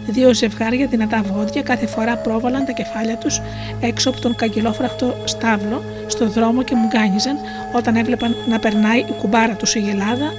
Δύο 0.06 0.34
ζευγάρια 0.34 0.86
δυνατά 0.86 1.22
βόδια 1.22 1.62
κάθε 1.62 1.86
φορά 1.86 2.16
πρόβαλαν 2.16 2.64
τα 2.64 2.72
κεφάλια 2.72 3.16
τους 3.16 3.40
έξω 3.80 4.10
από 4.10 4.20
τον 4.20 4.34
καγκελόφραχτο 4.34 5.16
στάβλο 5.24 5.82
στο 6.06 6.28
δρόμο 6.28 6.62
και 6.62 6.74
μουγκάνιζαν 6.74 7.36
όταν 7.72 7.96
έβλεπαν 7.96 8.36
να 8.48 8.58
περνάει 8.58 8.98
η 8.98 9.14
κουμπάρα 9.18 9.54
τους 9.54 9.74
η 9.74 9.78
Γελάδα 9.78 10.32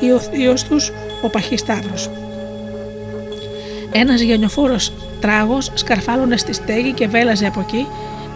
ή 0.00 0.10
ο 0.10 0.18
θείο 0.18 0.54
τους 0.68 0.92
ο 1.22 1.28
Παχή 1.28 1.56
Σταύρο. 1.56 1.94
Ένας 3.92 4.20
γενιοφόρο 4.20 4.76
τράγος 5.20 5.70
σκαρφάλωνε 5.74 6.36
στη 6.36 6.52
στέγη 6.52 6.92
και 6.92 7.08
βέλαζε 7.08 7.46
από 7.46 7.60
εκεί 7.60 7.86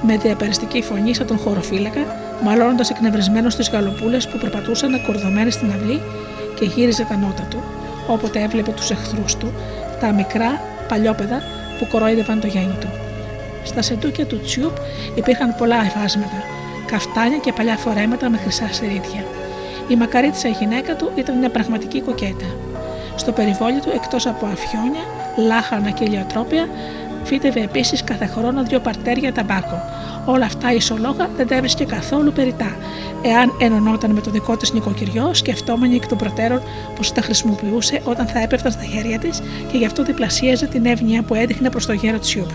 με 0.02 0.16
διαπεριστική 0.16 0.82
φωνή 0.82 1.14
σαν 1.14 1.26
τον 1.26 1.38
χωροφύλακα, 1.38 2.00
μαλώνοντας 2.42 2.90
εκνευρισμένος 2.90 3.52
στι 3.52 3.70
γαλοπούλε 3.70 4.16
που 4.16 4.38
περπατούσαν 4.40 5.02
κορδωμένε 5.06 5.50
στην 5.50 5.70
αυλή 5.70 6.00
και 6.64 6.70
γύριζε 6.74 7.04
τα 7.04 7.16
νότα 7.16 7.42
του, 7.50 7.62
όποτε 8.06 8.42
έβλεπε 8.42 8.70
τους 8.70 8.90
εχθρούς 8.90 9.36
του, 9.36 9.52
τα 10.00 10.12
μικρά 10.12 10.60
παλιόπαιδα 10.88 11.42
που 11.78 11.86
κορόιδευαν 11.86 12.40
το 12.40 12.46
γέννη 12.46 12.76
του. 12.80 12.88
Στα 13.64 13.82
σεντούκια 13.82 14.26
του 14.26 14.40
Τσιούπ 14.40 14.76
υπήρχαν 15.14 15.54
πολλά 15.58 15.84
εφάσματα, 15.84 16.42
καφτάνια 16.86 17.38
και 17.38 17.52
παλιά 17.52 17.76
φορέματα 17.76 18.30
με 18.30 18.36
χρυσά 18.36 18.68
συρίδια. 18.72 19.24
Η 19.88 19.96
μακαρίτσα 19.96 20.48
γυναίκα 20.48 20.96
του 20.96 21.10
ήταν 21.14 21.38
μια 21.38 21.50
πραγματική 21.50 22.00
κοκέτα. 22.00 22.48
Στο 23.16 23.32
περιβόλι 23.32 23.80
του, 23.80 23.90
εκτός 23.94 24.26
από 24.26 24.46
αφιόνια, 24.46 25.04
λάχανα 25.36 25.90
και 25.90 26.04
ηλιοτρόπια, 26.04 26.68
φύτευε 27.24 27.60
επίσης 27.60 28.04
κάθε 28.04 28.26
χρόνο 28.26 28.62
δύο 28.62 28.80
παρτέρια 28.80 29.32
ταμπάκο. 29.32 29.82
Όλα 30.26 30.44
αυτά 30.44 30.72
η 30.72 30.80
Σολόγα 30.80 31.30
δεν 31.36 31.46
τα 31.46 31.54
έβρισκε 31.54 31.84
καθόλου 31.84 32.32
περιτά, 32.32 32.76
εάν 33.22 33.52
ενωνόταν 33.58 34.10
με 34.10 34.20
το 34.20 34.30
δικό 34.30 34.56
της 34.56 34.72
νοικοκυριό, 34.72 35.34
σκεφτόμενη 35.34 35.94
εκ 35.94 36.06
των 36.06 36.18
προτέρων 36.18 36.62
πως 36.96 37.12
τα 37.12 37.20
χρησιμοποιούσε 37.20 38.00
όταν 38.04 38.26
θα 38.26 38.38
έπεφταν 38.38 38.72
στα 38.72 38.82
χέρια 38.82 39.18
της 39.18 39.42
και 39.70 39.78
γι' 39.78 39.84
αυτό 39.84 40.04
διπλασίαζε 40.04 40.66
την 40.66 40.86
εύνοια 40.86 41.22
που 41.22 41.34
έδειχνε 41.34 41.70
προς 41.70 41.86
το 41.86 41.92
γέρο 41.92 42.18
Τσιούπ. 42.18 42.48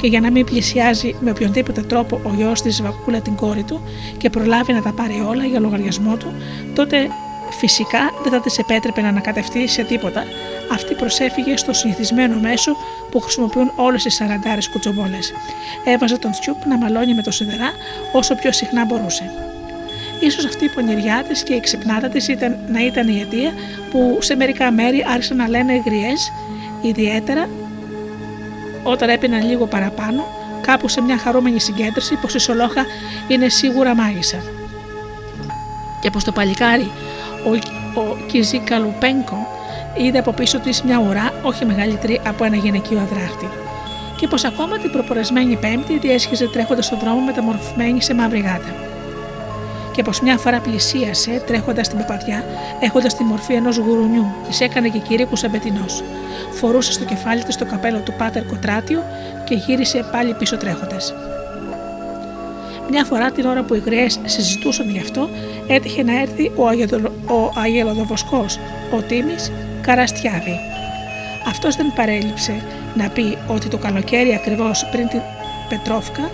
Και 0.00 0.06
για 0.06 0.20
να 0.20 0.30
μην 0.30 0.44
πλησιάζει 0.44 1.14
με 1.20 1.30
οποιονδήποτε 1.30 1.80
τρόπο 1.80 2.20
ο 2.24 2.32
γιος 2.36 2.62
της 2.62 2.82
Βακούλα 2.82 3.20
την 3.20 3.34
κόρη 3.34 3.62
του 3.62 3.80
και 4.18 4.30
προλάβει 4.30 4.72
να 4.72 4.82
τα 4.82 4.92
πάρει 4.92 5.24
όλα 5.28 5.44
για 5.44 5.60
λογαριασμό 5.60 6.16
του, 6.16 6.32
τότε 6.74 7.08
φυσικά 7.50 7.98
δεν 8.22 8.32
θα 8.32 8.40
της 8.40 8.58
επέτρεπε 8.58 9.00
να 9.00 9.08
ανακατευτεί 9.08 9.68
σε 9.68 9.82
τίποτα. 9.82 10.24
Αυτή 10.72 10.94
προσέφυγε 10.94 11.56
στο 11.56 11.72
συνηθισμένο 11.72 12.38
μέσο 12.38 12.76
που 13.10 13.20
χρησιμοποιούν 13.20 13.72
όλες 13.76 14.04
οι 14.04 14.10
σαραντάρες 14.10 14.68
κουτσομπόλες. 14.68 15.32
Έβαζε 15.84 16.18
τον 16.18 16.30
Τσιούπ 16.30 16.66
να 16.66 16.76
μαλώνει 16.76 17.14
με 17.14 17.22
το 17.22 17.30
σιδερά 17.30 17.70
όσο 18.12 18.34
πιο 18.34 18.52
συχνά 18.52 18.84
μπορούσε. 18.84 19.30
Ίσως 20.20 20.44
αυτή 20.44 20.64
η 20.64 20.68
πονηριά 20.68 21.24
της 21.28 21.42
και 21.42 21.54
η 21.54 21.60
ξυπνάτα 21.60 22.08
της 22.08 22.28
ήταν, 22.28 22.58
να 22.68 22.84
ήταν 22.84 23.08
η 23.08 23.20
αιτία 23.20 23.52
που 23.90 24.18
σε 24.20 24.36
μερικά 24.36 24.70
μέρη 24.70 25.04
άρχισαν 25.08 25.36
να 25.36 25.48
λένε 25.48 25.82
γριές, 25.84 26.32
ιδιαίτερα 26.82 27.48
όταν 28.82 29.08
έπιναν 29.08 29.46
λίγο 29.46 29.66
παραπάνω, 29.66 30.26
κάπου 30.60 30.88
σε 30.88 31.00
μια 31.00 31.18
χαρούμενη 31.18 31.60
συγκέντρωση, 31.60 32.14
πως 32.14 32.34
η 32.34 32.38
Σολόχα 32.38 32.84
είναι 33.28 33.48
σίγουρα 33.48 33.94
μάγισσα. 33.94 34.42
Και 36.00 36.10
πως 36.10 36.24
το 36.24 36.32
παλικάρι, 36.32 36.90
ο, 37.44 37.50
ο 38.00 38.16
Κιζίκαλουπένκο, 38.26 39.55
είδε 39.96 40.18
από 40.18 40.32
πίσω 40.32 40.58
της 40.60 40.82
μια 40.82 40.98
ουρά 41.08 41.32
όχι 41.42 41.64
μεγαλύτερη 41.64 42.20
από 42.26 42.44
ένα 42.44 42.56
γυναικείο 42.56 42.98
αδράχτη. 42.98 43.48
Και 44.16 44.28
πως 44.28 44.44
ακόμα 44.44 44.78
την 44.78 44.90
προπορεσμένη 44.90 45.56
Πέμπτη 45.56 45.98
διέσχιζε 45.98 46.48
τρέχοντας 46.48 46.86
στον 46.86 46.98
δρόμο 46.98 47.20
μεταμορφωμένη 47.20 48.02
σε 48.02 48.14
μαύρη 48.14 48.40
γάτα 48.40 48.74
και 49.96 50.02
πως 50.02 50.20
μια 50.20 50.36
φορά 50.36 50.60
πλησίασε 50.60 51.42
τρέχοντας 51.46 51.88
την 51.88 51.98
παπαδιά, 51.98 52.44
έχοντας 52.80 53.16
τη 53.16 53.24
μορφή 53.24 53.54
ενός 53.54 53.76
γουρουνιού, 53.76 54.26
της 54.48 54.60
έκανε 54.60 54.88
και 54.88 54.98
κηρύκου 54.98 55.36
αμπετινό. 55.44 55.86
Φορούσε 56.50 56.92
στο 56.92 57.04
κεφάλι 57.04 57.42
της 57.42 57.56
το 57.56 57.64
καπέλο 57.64 57.98
του 57.98 58.14
Πάτερ 58.18 58.44
Κοτράτιο 58.44 59.02
και 59.44 59.54
γύρισε 59.54 60.08
πάλι 60.12 60.34
πίσω 60.34 60.56
τρέχοντας. 60.56 61.14
Μια 62.90 63.04
φορά 63.04 63.30
την 63.30 63.46
ώρα 63.46 63.62
που 63.62 63.74
οι 63.74 63.82
γριέ 63.84 64.06
συζητούσαν 64.24 64.90
γι' 64.90 64.98
αυτό, 64.98 65.28
έτυχε 65.66 66.02
να 66.02 66.20
έρθει 66.20 66.50
ο, 66.56 66.68
ο 67.34 67.52
Αγελοδοβοσκό, 67.54 68.44
ο 68.96 69.00
Τίμης 69.00 69.52
Καραστιάβη. 69.80 70.58
Αυτός 71.48 71.76
δεν 71.76 71.92
παρέλειψε 71.94 72.62
να 72.94 73.08
πει 73.08 73.38
ότι 73.46 73.68
το 73.68 73.78
καλοκαίρι 73.78 74.34
ακριβώς 74.34 74.88
πριν 74.90 75.08
την 75.08 75.20
Πετρόφκα, 75.68 76.30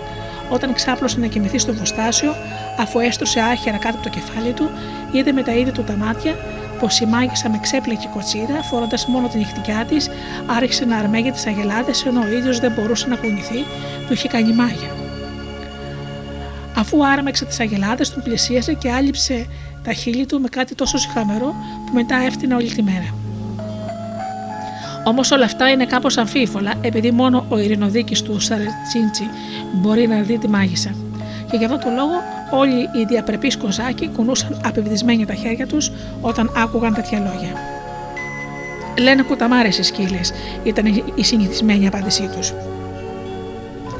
όταν 0.49 0.73
ξάπλωσε 0.73 1.19
να 1.19 1.27
κοιμηθεί 1.27 1.57
στο 1.57 1.73
βοστάσιο, 1.73 2.35
αφού 2.79 2.99
έστρωσε 2.99 3.39
άχυρα 3.39 3.77
κάτω 3.77 3.95
από 3.95 4.03
το 4.03 4.09
κεφάλι 4.09 4.51
του, 4.53 4.69
είδε 5.11 5.31
με 5.31 5.43
τα 5.43 5.51
ίδια 5.51 5.71
του 5.71 5.83
τα 5.83 5.95
μάτια 5.95 6.35
πως 6.79 6.99
η 6.99 7.05
μάγισσα 7.05 7.49
με 7.49 7.59
ξέπλεκε 7.61 8.07
κοτσίδα, 8.13 8.63
φορώντας 8.63 9.05
μόνο 9.05 9.27
την 9.27 9.39
νυχτικιά 9.39 9.85
της, 9.89 10.09
άρχισε 10.45 10.85
να 10.85 10.97
αρμέγει 10.97 11.31
τις 11.31 11.45
αγελάδες 11.45 12.05
ενώ 12.05 12.21
ο 12.21 12.27
ίδιος 12.37 12.59
δεν 12.59 12.71
μπορούσε 12.71 13.07
να 13.07 13.15
κουνηθεί, 13.15 13.65
του 14.07 14.13
είχε 14.13 14.27
κάνει 14.27 14.53
μάγια. 14.53 15.02
Αφού 16.75 17.05
άρμεξε 17.05 17.45
τις 17.45 17.59
αγελάδες, 17.59 18.09
του 18.09 18.21
πλησίασε 18.21 18.73
και 18.73 18.91
άλυψε 18.91 19.45
τα 19.83 19.93
χείλη 19.93 20.25
του 20.25 20.41
με 20.41 20.47
κάτι 20.47 20.75
τόσο 20.75 20.97
συχαμερό 20.97 21.55
που 21.85 21.93
μετά 21.93 22.15
έφτιανε 22.15 22.55
όλη 22.55 22.69
τη 22.69 22.83
μέρα. 22.83 23.15
Όμως 25.03 25.31
όλα 25.31 25.45
αυτά 25.45 25.69
είναι 25.69 25.85
κάπως 25.85 26.17
αμφίβολα, 26.17 26.73
επειδή 26.81 27.11
μόνο 27.11 27.45
ο 27.49 27.59
ειρηνοδίκης 27.59 28.21
του 28.21 28.39
Σαρετσίντσι 28.39 29.29
μπορεί 29.73 30.07
να 30.07 30.21
δει 30.21 30.37
τη 30.37 30.49
μάγισσα. 30.49 30.95
Και 31.51 31.57
γι' 31.57 31.65
αυτό 31.65 31.77
το 31.77 31.89
λόγο 31.89 32.13
όλοι 32.51 32.81
οι 32.81 33.05
διαπρεπείς 33.07 33.57
κοζάκοι 33.57 34.07
κουνούσαν 34.07 34.61
απευδισμένοι 34.65 35.25
τα 35.25 35.33
χέρια 35.33 35.67
τους 35.67 35.91
όταν 36.21 36.51
άκουγαν 36.55 36.93
τέτοια 36.93 37.19
λόγια. 37.19 37.51
Λένε 38.99 39.21
κουταμάρε 39.21 39.67
οι 39.67 39.83
σκύλες, 39.83 40.31
ήταν 40.63 40.85
η 41.15 41.23
συνηθισμένη 41.23 41.87
απάντησή 41.87 42.29
τους. 42.35 42.53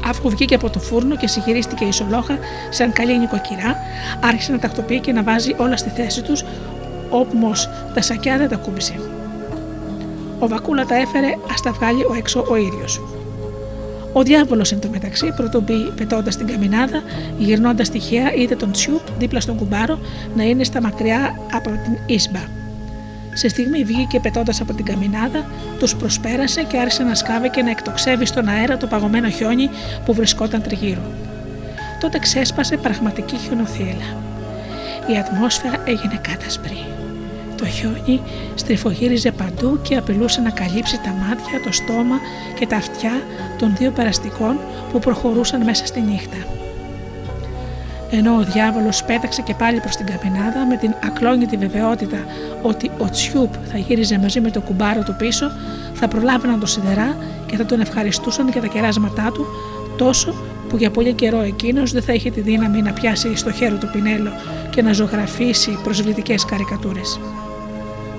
Αφού 0.06 0.30
βγήκε 0.30 0.54
από 0.54 0.70
το 0.70 0.78
φούρνο 0.78 1.16
και 1.16 1.26
συγχειρίστηκε 1.26 1.84
η 1.84 1.92
σολόχα 1.92 2.38
σαν 2.70 2.92
καλή 2.92 3.18
νοικοκυρά, 3.18 3.76
άρχισε 4.20 4.52
να 4.52 4.58
τακτοποιεί 4.58 5.00
και 5.00 5.12
να 5.12 5.22
βάζει 5.22 5.54
όλα 5.56 5.76
στη 5.76 5.88
θέση 5.88 6.22
τους, 6.22 6.44
όμω 7.10 7.52
τα 7.94 8.02
σακιά 8.02 8.38
δεν 8.38 8.48
τα 8.48 8.56
κούμπησε. 8.56 8.94
Ο 10.38 10.48
Βακούλα 10.48 10.86
τα 10.86 10.94
έφερε, 10.94 11.34
ας 11.52 11.62
τα 11.62 11.72
βγάλει 11.72 12.02
ο 12.04 12.14
έξω 12.16 12.46
ο 12.48 12.56
ίδιος. 12.56 13.00
Ο 14.12 14.22
διάβολος 14.22 14.72
εν 14.72 14.80
τω 14.80 14.88
μεταξύ, 14.88 15.32
πρωτού 15.36 15.60
μπει 15.60 15.92
πετώντας 15.96 16.36
την 16.36 16.46
καμινάδα, 16.46 17.02
γυρνώντας 17.38 17.90
τυχαία, 17.90 18.34
είδε 18.34 18.56
τον 18.56 18.72
Τσιούπ 18.72 19.00
δίπλα 19.18 19.40
στον 19.40 19.56
κουμπάρο 19.56 19.98
να 20.36 20.42
είναι 20.42 20.64
στα 20.64 20.80
μακριά 20.80 21.38
από 21.52 21.70
την 21.70 21.98
Ίσμπα. 22.06 22.63
Σε 23.34 23.48
στιγμή 23.48 23.84
βγήκε 23.84 24.20
πετώντας 24.20 24.60
από 24.60 24.72
την 24.72 24.84
καμινάδα, 24.84 25.46
τους 25.78 25.96
προσπέρασε 25.96 26.62
και 26.62 26.78
άρχισε 26.78 27.02
να 27.02 27.14
σκάβει 27.14 27.50
και 27.50 27.62
να 27.62 27.70
εκτοξεύει 27.70 28.26
στον 28.26 28.48
αέρα 28.48 28.76
το 28.76 28.86
παγωμένο 28.86 29.28
χιόνι 29.28 29.70
που 30.04 30.14
βρισκόταν 30.14 30.62
τριγύρω. 30.62 31.02
Τότε 32.00 32.18
ξέσπασε 32.18 32.76
πραγματική 32.76 33.36
χιονοθύελα. 33.36 34.22
Η 35.06 35.18
ατμόσφαιρα 35.18 35.82
έγινε 35.84 36.20
κάτασπρη. 36.28 36.84
Το 37.56 37.66
χιόνι 37.66 38.20
στριφογύριζε 38.54 39.30
παντού 39.30 39.80
και 39.82 39.96
απειλούσε 39.96 40.40
να 40.40 40.50
καλύψει 40.50 41.00
τα 41.00 41.10
μάτια, 41.10 41.60
το 41.64 41.72
στόμα 41.72 42.20
και 42.58 42.66
τα 42.66 42.76
αυτιά 42.76 43.22
των 43.58 43.74
δύο 43.76 43.90
περαστικών 43.90 44.58
που 44.92 44.98
προχωρούσαν 44.98 45.62
μέσα 45.64 45.86
στη 45.86 46.00
νύχτα. 46.00 46.63
Ενώ 48.10 48.34
ο 48.34 48.42
διάβολος 48.42 49.04
πέταξε 49.04 49.42
και 49.42 49.54
πάλι 49.54 49.80
προς 49.80 49.96
την 49.96 50.06
καπινάδα 50.06 50.66
με 50.68 50.76
την 50.76 50.94
ακλόνητη 51.04 51.56
βεβαιότητα 51.56 52.18
ότι 52.62 52.90
ο 52.98 53.10
Τσιούπ 53.10 53.52
θα 53.72 53.78
γύριζε 53.78 54.18
μαζί 54.18 54.40
με 54.40 54.50
το 54.50 54.60
κουμπάρο 54.60 55.02
του 55.02 55.14
πίσω, 55.18 55.50
θα 55.94 56.08
προλάβαιναν 56.08 56.60
το 56.60 56.66
σιδερά 56.66 57.16
και 57.46 57.56
θα 57.56 57.64
τον 57.64 57.80
ευχαριστούσαν 57.80 58.48
για 58.48 58.60
τα 58.60 58.66
κεράσματά 58.66 59.30
του 59.34 59.46
τόσο 59.96 60.34
που 60.68 60.76
για 60.76 60.90
πολύ 60.90 61.12
καιρό 61.12 61.40
εκείνος 61.40 61.92
δεν 61.92 62.02
θα 62.02 62.12
είχε 62.12 62.30
τη 62.30 62.40
δύναμη 62.40 62.82
να 62.82 62.92
πιάσει 62.92 63.36
στο 63.36 63.52
χέρι 63.52 63.74
του 63.74 63.88
πινέλο 63.92 64.30
και 64.70 64.82
να 64.82 64.92
ζωγραφίσει 64.92 65.78
προσβλητικές 65.82 66.44
καρικατούρες. 66.44 67.20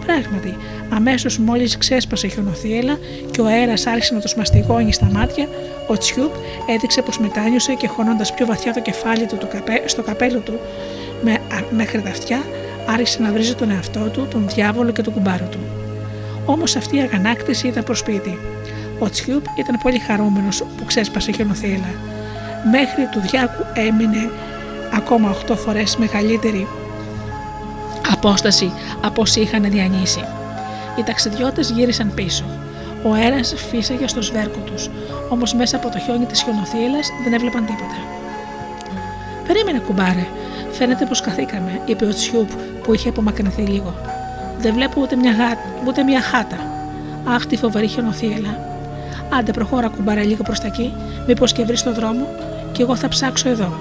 Πράγματι, 0.06 0.58
αμέσως 0.89 1.38
μόλις 1.38 1.78
ξέσπασε 1.78 2.28
η 2.28 2.30
χιονοθύελα 2.30 2.97
και 3.32 3.41
ο 3.41 3.45
αέρας 3.45 3.86
άρχισε 3.86 4.14
να 4.14 4.20
του 4.20 4.30
μαστιγώνει 4.38 4.93
στα 4.93 5.10
μάτια, 5.14 5.47
ο 5.88 5.97
Τσιούπ 5.97 6.34
έδειξε 6.70 7.01
πως 7.01 7.20
μετάνιωσε 7.20 7.74
και 7.74 7.88
χωνώντας 7.88 8.34
πιο 8.34 8.45
βαθιά 8.45 8.74
το 8.74 8.82
κεφάλι 8.82 9.26
του 9.26 9.38
στο 9.86 10.03
καπέλο 10.03 10.39
του 10.39 10.60
με, 11.24 11.38
μέχρι 11.76 12.01
τα 12.01 12.10
αυτιά, 12.10 12.43
άρχισε 12.88 13.22
να 13.22 13.32
βρίζει 13.32 13.56
τον 13.56 13.72
εαυτό 13.72 14.10
του, 14.10 14.28
τον 14.32 14.47
διάβολο 14.47 14.91
και 14.91 15.01
τον 15.01 15.14
κουμπάρο 15.14 15.47
του. 15.51 15.60
Όμως 16.45 16.76
αυτή 16.76 16.97
η 16.97 16.99
αγανάκτηση 16.99 17.68
ήταν 17.68 17.84
προσπίτι. 17.84 18.38
Ο 18.99 19.10
Τσιούπ 19.10 19.43
ήταν 19.58 19.80
πολύ 19.84 19.99
χαρούμενος 19.99 20.64
που 20.78 20.86
ξέσπασε 20.86 21.32
χιονοθύλα. 21.32 21.89
Μέχρι 22.72 23.08
του 23.12 23.20
Διάκου 23.20 23.66
έμεινε 23.74 24.30
ακόμα 24.93 25.36
8 25.49 25.56
φορές 25.56 25.97
μεγαλύτερη 25.97 26.68
απόσταση 28.12 28.72
από 29.01 29.22
όσοι 29.22 29.39
είχαν 29.39 29.64
διανύσει. 29.64 30.24
Οι 30.97 31.03
ταξιδιώτες 31.03 31.70
γύρισαν 31.70 32.12
πίσω. 32.16 32.43
Ο 33.03 33.14
αέρα 33.14 33.39
φύσαγε 33.70 34.08
στο 34.08 34.22
σβέρκο 34.22 34.60
τους, 34.60 34.89
όμως 35.30 35.53
μέσα 35.53 35.76
από 35.76 35.89
το 35.89 35.99
χιόνι 35.99 36.26
της 36.26 36.41
χιονοθύλας 36.41 37.10
δεν 37.24 37.34
έβλεπαν 37.34 37.66
τίποτα. 37.66 37.97
Περίμενε, 39.47 39.80
κουμπάρε. 39.80 40.28
Φαίνεται 40.72 41.06
πως 41.06 41.22
καθήκαμε, 41.22 41.82
είπε 41.86 42.06
ο 42.06 42.10
Τσιούπ 42.10 42.49
που 42.84 42.93
είχε 42.93 43.10
απομακρυνθεί 43.10 43.62
λίγο. 43.62 43.95
Δεν 44.60 44.74
βλέπω 44.74 45.01
ούτε 45.01 45.16
μια, 45.16 45.32
γα... 45.32 45.58
ούτε 45.88 46.03
μια 46.03 46.22
χάτα. 46.22 46.58
Αχ, 47.24 47.45
τη 47.45 47.58
φοβερή 47.58 47.88
χιονοθύλα. 47.88 48.60
Άντε, 49.30 49.51
προχώρα 49.51 49.88
κουμπάρε 49.88 50.24
λίγο 50.24 50.43
προς 50.43 50.60
τα 50.60 50.68
εκεί, 50.68 50.93
μήπως 51.28 51.51
και 51.51 51.64
βρεις 51.64 51.84
το 51.84 51.93
δρόμο, 51.93 52.28
και 52.72 52.82
εγώ 52.82 52.95
θα 52.95 53.08
ψάξω 53.08 53.49
εδώ. 53.49 53.74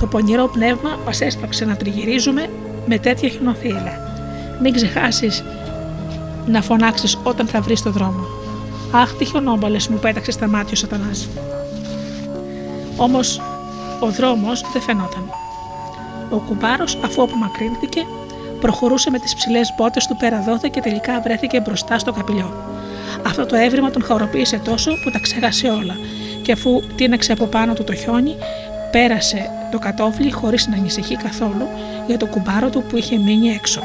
Το 0.00 0.06
πονηρό 0.06 0.48
πνεύμα 0.48 0.98
μας 1.04 1.20
έσπαξε 1.20 1.64
να 1.64 1.76
τριγυρίζουμε 1.76 2.48
με 2.86 2.98
τέτοια 2.98 3.28
χιονοθύλα. 3.28 4.10
Μην 4.62 4.72
ξεχάσεις 4.72 5.44
να 6.46 6.62
φωνάξεις 6.62 7.18
όταν 7.22 7.46
θα 7.46 7.60
βρεις 7.60 7.82
το 7.82 7.90
δρόμο. 7.90 8.26
Αχ, 8.92 9.12
τι 9.14 9.24
χιονόμπαλες 9.24 9.88
μου 9.88 9.98
πέταξες 9.98 10.34
στα 10.34 10.46
μάτια 10.46 10.72
ο 10.72 10.76
Σατανάς. 10.76 11.28
Όμως 12.96 13.40
ο 14.00 14.10
δρόμος 14.10 14.64
δεν 14.72 14.82
φαινόταν. 14.82 15.30
Ο 16.30 16.36
κουμπάρος, 16.36 16.98
αφού 17.04 17.22
απομακρύνθηκε, 17.22 18.06
προχωρούσε 18.60 19.10
με 19.10 19.18
τις 19.18 19.34
ψηλές 19.34 19.74
μπότες 19.76 20.06
του 20.06 20.16
πέρα 20.16 20.42
δόθε 20.46 20.68
και 20.72 20.80
τελικά 20.80 21.20
βρέθηκε 21.20 21.60
μπροστά 21.60 21.98
στο 21.98 22.12
καπηλιό. 22.12 22.54
Αυτό 23.26 23.46
το 23.46 23.56
έβριμα 23.56 23.90
τον 23.90 24.02
χαροποίησε 24.02 24.60
τόσο 24.64 24.90
που 25.04 25.10
τα 25.10 25.18
ξέχασε 25.18 25.68
όλα 25.68 25.96
και 26.42 26.52
αφού 26.52 26.82
τίναξε 26.96 27.32
από 27.32 27.46
πάνω 27.46 27.72
του 27.72 27.84
το 27.84 27.94
χιόνι, 27.94 28.36
πέρασε 28.90 29.50
το 29.70 29.78
κατόφλι 29.78 30.30
χωρίς 30.30 30.66
να 30.66 30.76
ανησυχεί 30.76 31.16
καθόλου 31.16 31.68
για 32.06 32.16
το 32.16 32.26
κουμπάρο 32.26 32.70
του 32.70 32.82
που 32.82 32.96
είχε 32.96 33.18
μείνει 33.18 33.48
έξω. 33.48 33.80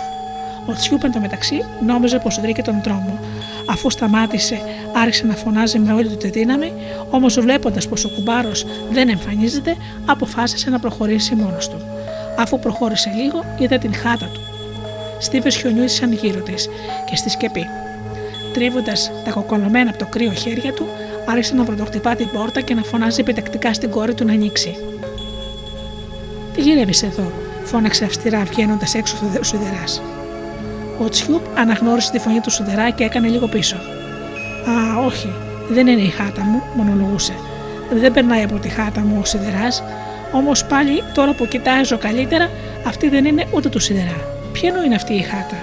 Ο 0.66 0.74
Τσιούπ 0.74 1.02
το 1.02 1.20
μεταξύ 1.20 1.66
νόμιζε 1.86 2.20
πως 2.20 2.40
βρήκε 2.40 2.62
τον 2.62 2.82
δρόμο. 2.84 3.20
Αφού 3.70 3.90
σταμάτησε, 3.90 4.62
άρχισε 4.94 5.26
να 5.26 5.34
φωνάζει 5.34 5.80
με 5.80 5.94
όλη 5.94 6.08
του 6.08 6.18
τη 6.18 6.30
δύναμη, 6.30 6.74
όμως 7.10 7.40
βλέποντας 7.40 7.88
πως 7.88 8.06
ο 8.06 8.10
κουμπάρος 8.10 8.66
δεν 8.92 9.10
εμφανίζεται, 9.10 9.76
αποφάσισε 10.06 10.70
να 10.70 10.80
προχωρήσει 10.80 11.36
μόνος 11.36 11.70
του. 11.70 11.82
Αφού 12.38 12.60
προχώρησε 12.60 13.12
λίγο, 13.16 13.44
είδε 13.58 13.78
την 13.78 13.94
χάτα 13.94 14.30
του. 14.34 14.42
Στίβες 15.20 15.56
χιονιούσαν 15.56 16.12
γύρω 16.12 16.40
της 16.40 16.70
και 17.10 17.16
στη 17.16 17.30
σκεπή. 17.30 17.66
Τρίβοντας 18.54 19.12
τα 19.26 19.32
κοκολωμένα 19.32 19.90
από 19.90 20.00
το 20.00 20.06
κρύο 20.06 20.32
χέρια 20.32 20.74
του, 20.74 20.86
άρχισε 21.26 21.56
να 21.56 21.64
πρωτοχτυπά 21.64 22.16
την 22.16 22.30
πόρτα 22.34 22.62
και 22.62 22.74
να 22.74 22.84
φωνάζει 22.84 23.20
επιτακτικά 23.20 23.74
στην 23.74 23.90
κόρη 23.90 24.14
του 24.14 24.26
να 24.26 24.34
ανοίξει. 24.34 24.76
Τι 26.54 26.62
γυρεύεις 26.62 27.04
εδώ, 27.04 27.32
φώναξε 27.68 28.06
αυστηρά 28.06 28.44
βγαίνοντας 28.44 28.94
έξω 28.96 29.16
ο 29.40 29.44
σουδερά. 29.44 29.84
Ο 31.00 31.10
Τσιούπ 31.10 31.44
αναγνώρισε 31.58 32.12
τη 32.12 32.20
φωνή 32.20 32.40
του 32.40 32.52
σουδερά 32.52 32.90
και 32.90 33.04
έκανε 33.04 33.28
λίγο 33.28 33.48
πίσω. 33.48 33.76
Α, 34.70 35.06
όχι, 35.06 35.34
δεν 35.70 35.88
είναι 35.88 36.02
η 36.02 36.10
χάτα 36.10 36.42
μου, 36.42 36.62
μονολογούσε. 36.76 37.34
Δεν 37.92 38.14
περνάει 38.14 38.44
από 38.44 38.56
τη 38.56 38.70
χάτα 38.70 39.02
μου 39.02 39.18
ο 39.22 39.26
σιδεράς, 39.26 39.84
όμως 40.32 40.66
πάλι 40.66 41.04
τώρα 41.14 41.34
που 41.34 41.46
κοιτάζω 41.46 41.98
καλύτερα, 41.98 42.50
αυτή 42.88 43.10
δεν 43.10 43.26
είναι 43.26 43.48
ούτε 43.52 43.70
του 43.70 43.80
σιδερά. 43.80 44.18
Ποια 44.52 44.74
είναι 44.86 44.96
αυτή 44.96 45.14
η 45.14 45.22
χάτα; 45.22 45.56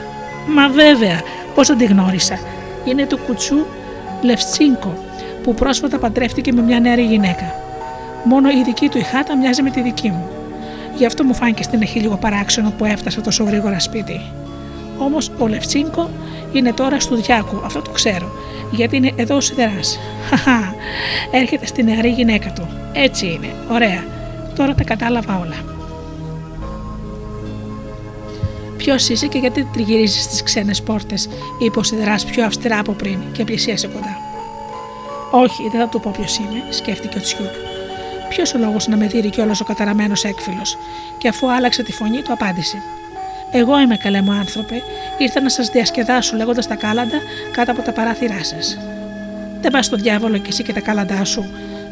Μα 0.49 0.69
βέβαια, 0.69 1.21
πώς 1.55 1.67
δεν 1.69 1.79
τη 1.79 1.85
γνώρισα. 1.85 2.39
Είναι 2.85 3.07
του 3.07 3.19
κουτσού 3.19 3.67
Λευτσίνκο, 4.23 5.05
που 5.43 5.55
πρόσφατα 5.55 5.99
παντρεύτηκε 5.99 6.53
με 6.53 6.63
μια 6.63 6.81
νέα 6.81 6.95
γυναίκα. 6.95 7.55
Μόνο 8.25 8.51
η 8.51 8.63
δική 8.65 8.89
του 8.89 8.99
η 8.99 9.03
χάτα 9.03 9.37
μοιάζει 9.37 9.63
με 9.63 9.71
τη 9.71 9.81
δική 9.81 10.09
μου. 10.09 10.34
Γι' 10.97 11.07
αυτό 11.07 11.25
μου 11.25 11.35
φάνηκε 11.35 11.63
στην 11.63 11.83
εχή 11.83 12.01
λίγο 12.01 12.17
παράξενο 12.17 12.73
που 12.79 12.85
έφτασα 12.85 13.21
τόσο 13.21 13.45
γρήγορα 13.45 13.81
σπίτι. 13.81 14.21
Όμως 14.99 15.31
ο 15.39 15.47
Λευτσίνκο 15.47 16.11
είναι 16.53 16.73
τώρα 16.73 17.01
στο 17.01 17.17
Διάκου, 17.17 17.61
αυτό 17.65 17.83
το 17.83 17.91
ξέρω, 17.91 18.31
γιατί 18.71 18.97
είναι 18.97 19.13
εδώ 19.17 19.37
ο 19.37 19.41
Σιδεράς. 19.41 19.99
Χαχά, 20.29 20.75
έρχεται 21.31 21.67
στη 21.67 21.83
νεαρή 21.83 22.09
γυναίκα 22.09 22.53
του. 22.53 22.69
Έτσι 22.93 23.27
είναι, 23.27 23.55
ωραία. 23.71 24.05
Τώρα 24.57 24.75
τα 24.75 24.85
κατάλαβα 24.85 25.39
όλα. 25.39 25.57
Ποιος 28.77 29.09
είσαι 29.09 29.27
και 29.27 29.39
γιατί 29.39 29.69
τριγυρίζεις 29.73 30.23
στις 30.23 30.43
ξένες 30.43 30.83
πόρτες, 30.83 31.29
είπε 31.59 31.79
ο 31.79 31.83
Σιδεράς 31.83 32.25
πιο 32.25 32.45
αυστηρά 32.45 32.79
από 32.79 32.93
πριν 32.93 33.19
και 33.33 33.45
πλησίασε 33.45 33.87
κοντά. 33.87 34.17
Όχι, 35.31 35.69
δεν 35.73 35.81
θα 35.81 35.89
του 35.89 36.01
πω 36.01 36.11
ποιος 36.17 36.39
είμαι, 36.39 36.63
σκέφτηκε 36.71 37.19
ο 37.19 37.21
Τσιούπ. 37.21 37.74
Ποιος 38.35 38.55
ο 38.55 38.59
λόγος 38.59 38.89
να 38.89 38.97
με 38.97 39.07
δει 39.07 39.31
κιόλας 39.31 39.61
ο 39.61 39.65
καταραμένος 39.65 40.25
έκφυλος, 40.25 40.79
και 41.19 41.29
αφού 41.29 41.53
άλλαξε 41.53 41.83
τη 41.83 41.93
φωνή 41.93 42.23
του, 42.23 42.33
απάντησε. 42.33 42.83
Εγώ 43.51 43.81
είμαι 43.81 43.97
καλέ 43.97 44.23
μου 44.23 44.33
άνθρωπε, 44.33 44.83
ήρθα 45.19 45.41
να 45.41 45.49
σας 45.49 45.69
διασκεδάσω 45.69 46.37
λέγοντας 46.37 46.67
τα 46.67 46.75
κάλαντα 46.75 47.19
κάτω 47.53 47.71
από 47.71 47.83
τα 47.83 47.93
παράθυρά 47.93 48.45
σας. 48.45 48.79
Δεν 49.61 49.71
πας 49.71 49.87
στο 49.87 49.97
διάβολο 49.97 50.39
κι 50.39 50.49
εσύ 50.49 50.63
και 50.63 50.73
τα 50.73 50.81
κάλαντά 50.81 51.25
σου, 51.25 51.45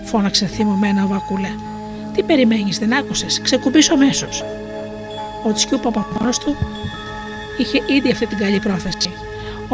φώναξε 0.04 0.46
θυμωμένα 0.46 1.04
ο 1.04 1.06
Βακούλε. 1.06 1.48
Τι 2.14 2.22
περιμένεις, 2.22 2.78
δεν 2.78 2.92
άκουσες, 2.92 3.40
ξεκουμπήσω 3.42 3.94
αμέσως. 3.94 4.44
Ο 5.42 5.52
Τσιούπ 5.52 5.86
από 5.86 6.06
μόνο 6.18 6.30
του 6.30 6.56
είχε 7.58 7.82
ήδη 7.86 8.10
αυτή 8.10 8.26
την 8.26 8.38
καλή 8.38 8.58
πρόθεση. 8.58 9.11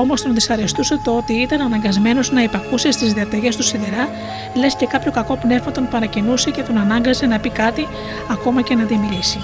Όμως 0.01 0.23
τον 0.23 0.35
δυσαρεστούσε 0.35 1.01
το 1.05 1.17
ότι 1.17 1.33
ήταν 1.33 1.61
αναγκασμένος 1.61 2.31
να 2.33 2.43
υπακούσε 2.43 2.91
στις 2.91 3.13
διαταγές 3.13 3.57
του 3.57 3.63
σιδερά, 3.63 4.09
λες 4.55 4.75
και 4.75 4.87
κάποιο 4.87 5.11
κακό 5.11 5.37
πνεύμα 5.37 5.73
τον 5.73 5.89
παρακινούσε 5.89 6.51
και 6.51 6.63
τον 6.63 6.79
ανάγκαζε 6.79 7.27
να 7.27 7.39
πει 7.39 7.51
κάτι, 7.51 7.87
ακόμα 8.31 8.63
και 8.63 8.75
να 8.75 8.85
δημιουργήσει. 8.85 9.39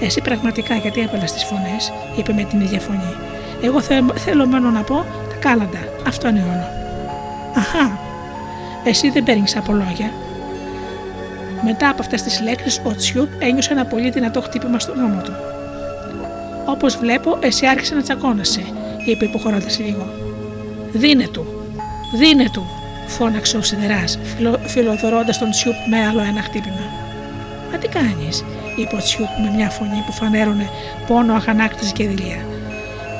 Εσύ 0.00 0.20
πραγματικά 0.20 0.74
γιατί 0.74 1.00
έβαλα 1.00 1.24
τις 1.24 1.44
φωνές, 1.44 1.92
είπε 2.16 2.32
με 2.32 2.42
την 2.42 2.60
ίδια 2.60 2.80
φωνή. 2.80 3.14
Εγώ 3.62 3.80
θέλω 4.14 4.46
μόνο 4.46 4.70
να 4.70 4.82
πω 4.82 4.94
τα 5.28 5.36
κάλαντα. 5.40 5.78
Αυτό 6.06 6.28
είναι 6.28 6.44
όλο. 6.50 6.68
Αχά, 7.56 7.98
εσύ 8.84 9.10
δεν 9.10 9.22
παίρνεις 9.22 9.56
από 9.56 9.72
λόγια. 9.72 10.10
Μετά 11.64 11.88
από 11.88 12.00
αυτές 12.00 12.22
τις 12.22 12.40
λέξεις, 12.40 12.80
ο 12.84 12.94
Τσιούπ 12.94 13.28
ένιωσε 13.38 13.72
ένα 13.72 13.84
πολύ 13.84 14.10
δυνατό 14.10 14.40
χτύπημα 14.40 14.78
στον 14.78 14.98
ώμο 14.98 15.20
του. 15.24 15.32
Όπως 16.66 16.96
βλέπω, 16.96 17.38
εσύ 17.40 17.66
άρχισε 17.66 17.94
να 17.94 18.02
τσακώνεσαι, 18.02 18.64
είπε 19.04 19.24
υποχωρώντα 19.24 19.68
λίγο. 19.78 20.12
Δίνε 20.92 21.28
του, 21.28 21.46
δίνε 22.14 22.50
του, 22.52 22.66
φώναξε 23.06 23.56
ο 23.56 23.62
Σιδεράς, 23.62 24.18
φιλοδορώντα 24.66 25.38
τον 25.38 25.50
Τσιούπ 25.50 25.74
με 25.90 26.06
άλλο 26.06 26.20
ένα 26.20 26.42
χτύπημα. 26.42 26.86
Μα 27.72 27.78
τι 27.78 27.88
κάνεις, 27.88 28.44
είπε 28.76 28.96
ο 28.96 28.98
Τσιούπ 28.98 29.28
με 29.42 29.50
μια 29.56 29.70
φωνή 29.70 30.02
που 30.06 30.12
φανέρωνε 30.12 30.68
πόνο, 31.06 31.34
αγανάκτηση 31.34 31.92
και 31.92 32.06
δειλία. 32.06 32.46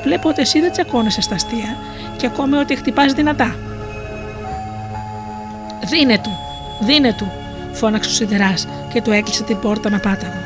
Βλέπω 0.03 0.29
ότι 0.29 0.41
εσύ 0.41 0.59
δεν 0.59 0.71
τσακώνεσαι 0.71 1.21
στα 1.21 1.35
αστεία 1.35 1.77
και 2.17 2.25
ακόμη 2.25 2.55
ότι 2.55 2.75
χτυπάς 2.75 3.13
δυνατά. 3.13 3.55
Δίνε 5.89 6.17
του, 6.17 6.31
δίνε 6.85 7.13
του, 7.17 7.31
φώναξε 7.71 8.09
ο 8.09 8.13
Σιδεράς 8.13 8.67
και 8.93 9.01
του 9.01 9.11
έκλεισε 9.11 9.43
την 9.43 9.59
πόρτα 9.59 9.89
με 9.89 9.97
πάταγο. 9.97 10.39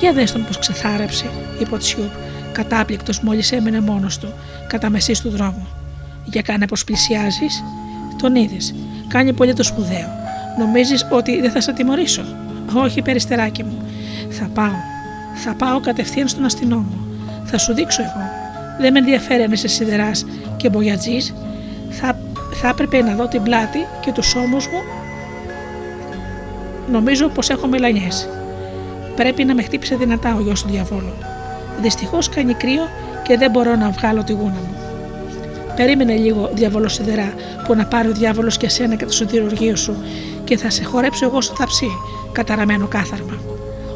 Για 0.00 0.12
δες 0.12 0.32
τον 0.32 0.44
πως 0.44 0.58
ξεθάρεψε, 0.58 1.24
είπε 1.60 1.74
ο 1.74 1.78
Τσιούπ, 1.78 2.10
κατάπληκτος 2.56 3.20
μόλις 3.20 3.52
έμενε 3.52 3.80
μόνος 3.80 4.18
του, 4.18 4.32
κατά 4.66 4.90
μεσής 4.90 5.20
του 5.20 5.30
δρόμου. 5.30 5.66
Για 6.24 6.42
κάνε 6.42 6.66
πως 6.66 6.84
πλησιάζεις, 6.84 7.64
τον 8.18 8.34
είδες. 8.34 8.74
Κάνει 9.08 9.32
πολύ 9.32 9.52
το 9.52 9.62
σπουδαίο. 9.62 10.08
Νομίζεις 10.58 11.06
ότι 11.10 11.40
δεν 11.40 11.50
θα 11.50 11.60
σε 11.60 11.72
τιμωρήσω; 11.72 12.24
Όχι, 12.74 13.02
περιστεράκι 13.02 13.62
μου. 13.62 13.78
Θα 14.30 14.48
πάω. 14.54 14.76
Θα 15.34 15.54
πάω 15.54 15.80
κατευθείαν 15.80 16.28
στον 16.28 16.44
αστυνόμο. 16.44 17.06
Θα 17.44 17.58
σου 17.58 17.74
δείξω 17.74 18.02
εγώ. 18.02 18.24
Δεν 18.80 18.92
με 18.92 18.98
ενδιαφέρει 18.98 19.42
αν 19.42 19.52
είσαι 19.52 19.68
σιδεράς 19.68 20.26
και 20.56 20.68
μπογιατζής. 20.68 21.34
Θα, 21.90 22.18
θα 22.52 22.68
έπρεπε 22.68 23.02
να 23.02 23.14
δω 23.14 23.28
την 23.28 23.42
πλάτη 23.42 23.78
και 24.00 24.12
τους 24.12 24.34
ώμους 24.34 24.66
μου. 24.66 24.80
Νομίζω 26.90 27.28
πως 27.28 27.50
έχω 27.50 27.66
μελανιές. 27.66 28.28
Πρέπει 29.16 29.44
να 29.44 29.54
με 29.54 29.62
χτύπησε 29.62 29.96
δυνατά 29.96 30.34
ο 30.34 30.40
γιος 30.40 30.62
του 30.62 30.68
διαβόλου. 30.68 31.35
Δυστυχώς 31.80 32.28
κάνει 32.28 32.54
κρύο 32.54 32.88
και 33.22 33.36
δεν 33.36 33.50
μπορώ 33.50 33.76
να 33.76 33.90
βγάλω 33.90 34.24
τη 34.24 34.32
γούνα 34.32 34.50
μου. 34.50 34.76
Περίμενε 35.76 36.14
λίγο, 36.14 36.50
διαβόλο 36.54 36.88
σιδερά, 36.88 37.32
που 37.66 37.74
να 37.74 37.86
πάρει 37.86 38.08
ο 38.08 38.12
διάβολος 38.12 38.56
και 38.56 38.68
σένα 38.68 38.94
και 38.94 39.04
το 39.04 39.12
σωτηρουργείο 39.12 39.76
σου 39.76 39.96
και 40.44 40.56
θα 40.56 40.70
σε 40.70 40.84
χορέψω 40.84 41.24
εγώ 41.24 41.40
στο 41.40 41.54
θαψί, 41.54 41.90
καταραμένο 42.32 42.86
κάθαρμα. 42.86 43.38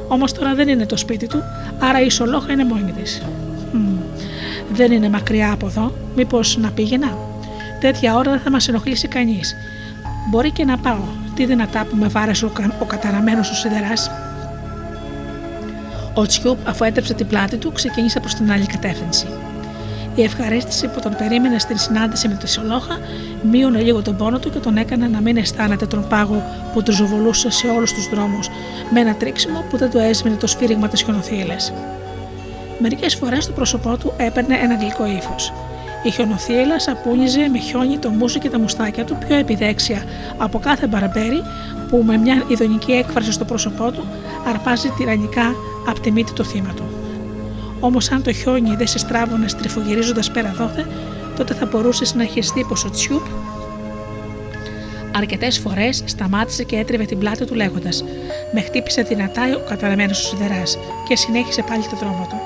Όμως 0.09 0.33
τώρα 0.33 0.55
δεν 0.55 0.69
είναι 0.69 0.87
το 0.87 0.97
σπίτι 0.97 1.27
του, 1.27 1.43
άρα 1.79 2.01
η 2.01 2.11
σολόχα 2.11 2.53
είναι 2.53 2.65
μόνη 2.65 2.93
της. 2.93 3.23
Δεν 4.73 4.93
είναι 4.93 5.09
μακριά 5.09 5.53
από 5.53 5.67
εδώ, 5.67 5.93
μήπως 6.17 6.57
να 6.57 6.71
πήγαινα; 6.71 7.17
Τέτοια 7.81 8.17
ώρα 8.17 8.31
δεν 8.31 8.41
θα 8.41 8.51
μας 8.51 8.69
ενοχλήσει 8.69 9.09
κανείς. 9.09 9.55
Μπορεί 10.31 10.51
και 10.51 10.65
να 10.65 10.79
πάω. 10.79 11.05
Τι 11.35 11.47
δυνατά 11.47 11.85
που 11.85 11.97
με 11.97 12.07
βάρεσε 12.07 12.45
ο, 12.45 12.49
κα... 12.49 12.77
ο 12.81 12.85
καταραμένος 12.85 13.51
ο 13.51 13.55
σιδεράς. 13.55 14.11
Ο 16.21 16.27
Τσιούπ, 16.27 16.69
αφού 16.69 16.85
έτρεψε 16.85 17.15
την 17.15 17.27
πλάτη 17.27 17.57
του, 17.57 17.73
ξεκίνησε 17.73 18.21
προς 18.21 18.35
την 18.35 18.53
άλλη 18.53 18.67
κατεύθυνση. 18.67 19.27
Η 20.15 20.23
ευχαρίστηση 20.23 20.89
που 20.89 21.01
τον 21.01 21.17
περίμενε 21.17 21.59
στην 21.59 21.79
συνάντηση 21.79 22.29
με 22.29 22.35
τη 22.35 22.51
Σολόχα 22.51 22.99
μείωνε 23.51 23.81
λίγο 23.81 24.03
τον 24.03 24.17
πόνο 24.17 24.39
του 24.39 24.51
και 24.51 24.59
τον 24.59 24.77
έκανε 24.77 25.09
να 25.09 25.21
μην 25.21 25.37
αισθάνεται 25.37 25.87
τον 25.87 26.09
πάγο 26.09 26.45
που 26.73 26.83
του 26.83 26.93
ζοβολούσε 26.93 27.51
σε 27.51 27.67
όλους 27.67 27.93
τους 27.93 28.09
δρόμους 28.09 28.49
με 28.93 29.01
ένα 29.01 29.15
τρίξιμο 29.15 29.65
που 29.71 29.77
δεν 29.77 29.91
το 29.91 29.99
έσμηνε 29.99 30.37
το 30.37 30.47
σφύριγμα 30.47 30.89
της 30.89 31.03
χιονοθύελε. 31.03 31.57
Μερικές 32.79 33.15
φορές 33.15 33.47
το 33.47 33.53
πρόσωπό 33.53 33.97
του 33.97 34.13
έπαιρνε 34.17 34.55
ένα 34.55 34.75
γλυκό 34.75 35.07
ύφος. 35.07 35.53
Η 36.03 36.11
χιονοθύελα 36.11 36.79
σαπούνιζε 36.81 37.49
με 37.49 37.59
χιόνι 37.59 37.99
το 37.99 38.09
μουσο 38.11 38.39
και 38.39 38.51
τα 38.51 38.59
μουστάκια 38.59 39.05
του 39.05 39.17
πιο 39.27 39.37
επιδέξια 39.37 40.03
από 40.39 40.59
κάθε 40.59 40.87
μπαρμπέρι 40.87 41.43
που 41.89 42.03
με 42.07 42.17
μια 42.17 42.45
ειδονική 42.49 42.93
έκφραση 42.93 43.33
στο 43.33 43.45
πρόσωπό 43.45 43.91
του 43.91 44.05
αρπάζει 44.49 44.89
τυραννικά 44.97 45.55
από 45.91 46.01
τη 46.01 46.11
μύτη 46.11 46.33
το 46.33 46.45
θύμα 46.45 46.73
του. 46.75 46.85
Όμως, 47.81 48.11
αν 48.11 48.23
το 48.23 48.33
χιόνι 48.33 48.77
δεν 48.77 48.87
σε 48.87 48.99
στράβωνε 48.99 49.49
στριφογυρίζοντας 49.49 50.31
πέρα 50.31 50.55
δόθε, 50.57 50.87
τότε 51.37 51.55
θα 51.55 51.67
μπορούσες 51.67 52.15
να 52.15 52.25
χεστεί 52.25 52.65
πως 52.69 52.85
ο 52.85 52.91
Τσιούπ 52.91 53.27
αρκετές 55.13 55.59
φορές 55.59 56.03
σταμάτησε 56.05 56.65
και 56.65 56.77
έτριβε 56.77 57.05
την 57.05 57.19
πλάτη 57.19 57.45
του 57.45 57.55
λέγοντας: 57.55 58.05
Με 58.55 58.61
χτύπησε 58.61 59.03
δυνατά 59.03 59.43
ο 59.57 59.69
καταραμένος 59.69 60.25
ο 60.25 60.29
σιδεράς 60.29 60.79
και 61.09 61.17
συνέχισε 61.17 61.63
πάλι 61.63 61.83
το 61.83 61.97
δρόμο 61.97 62.27
του. 62.31 62.40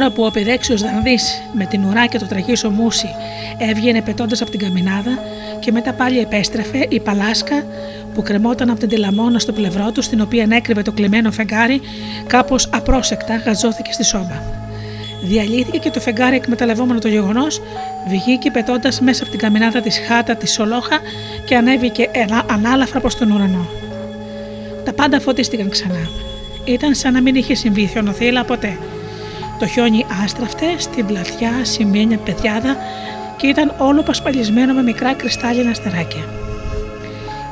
Ώρα 0.00 0.10
που 0.10 0.24
ο 0.24 0.30
πεδέξιο 0.30 0.76
Δανδή 0.76 1.18
με 1.52 1.64
την 1.64 1.84
ουρά 1.84 2.06
και 2.06 2.18
το 2.18 2.26
τραγίσο 2.26 2.70
μουσι 2.70 3.08
έβγαινε 3.58 4.02
πετώντας 4.02 4.40
από 4.40 4.50
την 4.50 4.60
καμινάδα 4.60 5.18
και 5.60 5.72
μετά 5.72 5.92
πάλι 5.92 6.18
επέστρεφε 6.18 6.86
η 6.88 7.00
παλάσκα 7.00 7.64
που 8.14 8.22
κρεμόταν 8.22 8.70
από 8.70 8.78
την 8.80 8.88
τηλαμόνα 8.88 9.38
στο 9.38 9.52
πλευρό 9.52 9.90
του, 9.92 10.02
στην 10.02 10.20
οποία 10.20 10.46
έκρυβε 10.50 10.82
το 10.82 10.92
κλεμμένο 10.92 11.30
φεγγάρι, 11.30 11.80
κάπως 12.26 12.68
απρόσεκτα 12.72 13.36
γαζώθηκε 13.36 13.92
στη 13.92 14.04
σόμπα. 14.04 14.42
Διαλύθηκε 15.22 15.78
και 15.78 15.90
το 15.90 16.00
φεγγάρι, 16.00 16.36
εκμεταλλευόμενο 16.36 16.98
το 16.98 17.08
γεγονός, 17.08 17.60
βγήκε 18.08 18.50
πετώντας 18.50 19.00
μέσα 19.00 19.22
από 19.22 19.30
την 19.30 19.40
καμινάδα 19.40 19.80
της 19.80 20.00
χάτα 20.08 20.36
της 20.36 20.52
Σολόχα 20.52 20.98
και 21.44 21.56
ανέβηκε 21.56 22.08
ανάλαφρα 22.46 23.00
προς 23.00 23.16
τον 23.16 23.30
ουρανό. 23.30 23.68
Τα 24.84 24.92
πάντα 24.92 25.20
φωτίστηκαν 25.20 25.68
ξανά. 25.68 26.08
Ήταν 26.64 26.94
σαν 26.94 27.12
να 27.12 27.20
μην 27.20 27.34
είχε 27.34 27.54
συμβεί 27.54 27.86
χιονοθύλα 27.86 28.44
ποτέ. 28.44 28.78
Το 29.60 29.66
χιόνι 29.66 30.06
άστραφτε 30.24 30.66
στην 30.78 31.06
πλατιά 31.06 31.50
σημαίνια 31.62 32.18
πεδιάδα 32.18 32.76
και 33.36 33.46
ήταν 33.46 33.74
όλο 33.78 34.02
πασπαλισμένο 34.02 34.74
με 34.74 34.82
μικρά 34.82 35.14
κρυστάλλινα 35.14 35.70
αστεράκια. 35.70 36.24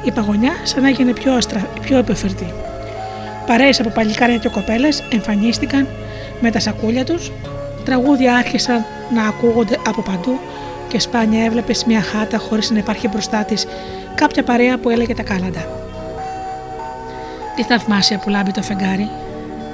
Η 0.05 0.11
παγωνιά 0.11 0.53
σαν 0.63 0.83
να 0.83 0.89
έγινε 0.89 1.13
πιο, 1.13 1.33
αστρα, 1.33 1.67
πιο 1.81 1.99
επεφερτή. 1.99 2.53
Παρέες 3.47 3.81
από 3.81 3.89
παλικάρια 3.89 4.37
και 4.37 4.49
κοπέλες 4.49 5.05
εμφανίστηκαν 5.13 5.89
με 6.41 6.51
τα 6.51 6.61
σακούλια 6.61 7.05
τους, 7.05 7.33
τραγούδια 7.85 8.35
άρχισαν 8.35 8.85
να 9.15 9.27
ακούγονται 9.27 9.79
από 9.87 10.03
παντού 10.03 10.39
και 10.89 11.01
σπάνια 11.01 11.45
έβλεπες 11.45 11.85
μια 11.85 12.03
χάτα 12.03 12.39
χωρίς 12.39 12.71
να 12.71 12.79
υπάρχει 12.79 13.09
μπροστά 13.09 13.45
της 13.45 13.67
κάποια 14.15 14.43
παρέα 14.43 14.79
που 14.79 14.91
έλεγε 14.91 15.15
τα 15.15 15.23
κάλαντα. 15.23 15.69
Τι 17.57 17.63
θαυμάσια 17.63 18.19
που 18.19 18.29
λάμπει 18.29 18.51
το 18.51 18.63
φεγγάρι, 18.63 19.11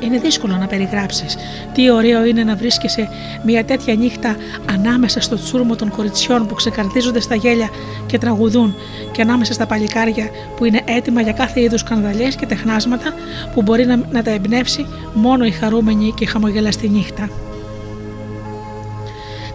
είναι 0.05 0.19
δύσκολο 0.19 0.57
να 0.57 0.67
περιγράψεις 0.67 1.37
τι 1.75 1.91
ωραίο 1.91 2.25
είναι 2.25 2.45
να 2.45 2.57
βρίσκεσαι 2.57 3.09
μια 3.45 3.65
τέτοια 3.65 3.95
νύχτα 3.95 4.37
ανάμεσα 4.71 5.21
στο 5.21 5.37
τσούρμο 5.37 5.77
των 5.77 5.91
κοριτσιών 5.91 6.47
που 6.47 6.55
ξεκαρδίζονται 6.55 7.21
στα 7.21 7.35
γέλια 7.35 7.69
και 8.07 8.19
τραγουδούν 8.19 8.75
και 9.13 9.23
ανάμεσα 9.23 9.53
στα 9.53 9.67
παλικάρια 9.67 10.29
που 10.57 10.65
είναι 10.65 10.83
έτοιμα 10.85 11.21
για 11.21 11.33
κάθε 11.33 11.61
είδους 11.61 11.81
σκανδαλιές 11.81 12.37
και 12.37 12.47
τεχνάσματα 12.47 13.15
που 13.55 13.63
μπορεί 13.63 13.87
να, 13.87 14.01
να 14.11 14.23
τα 14.23 14.31
εμπνεύσει 14.31 14.87
μόνο 15.15 15.45
η 15.45 15.51
χαρούμενη 15.51 16.13
και 16.17 16.27
χαμογελαστή 16.27 16.89
νύχτα. 16.89 17.29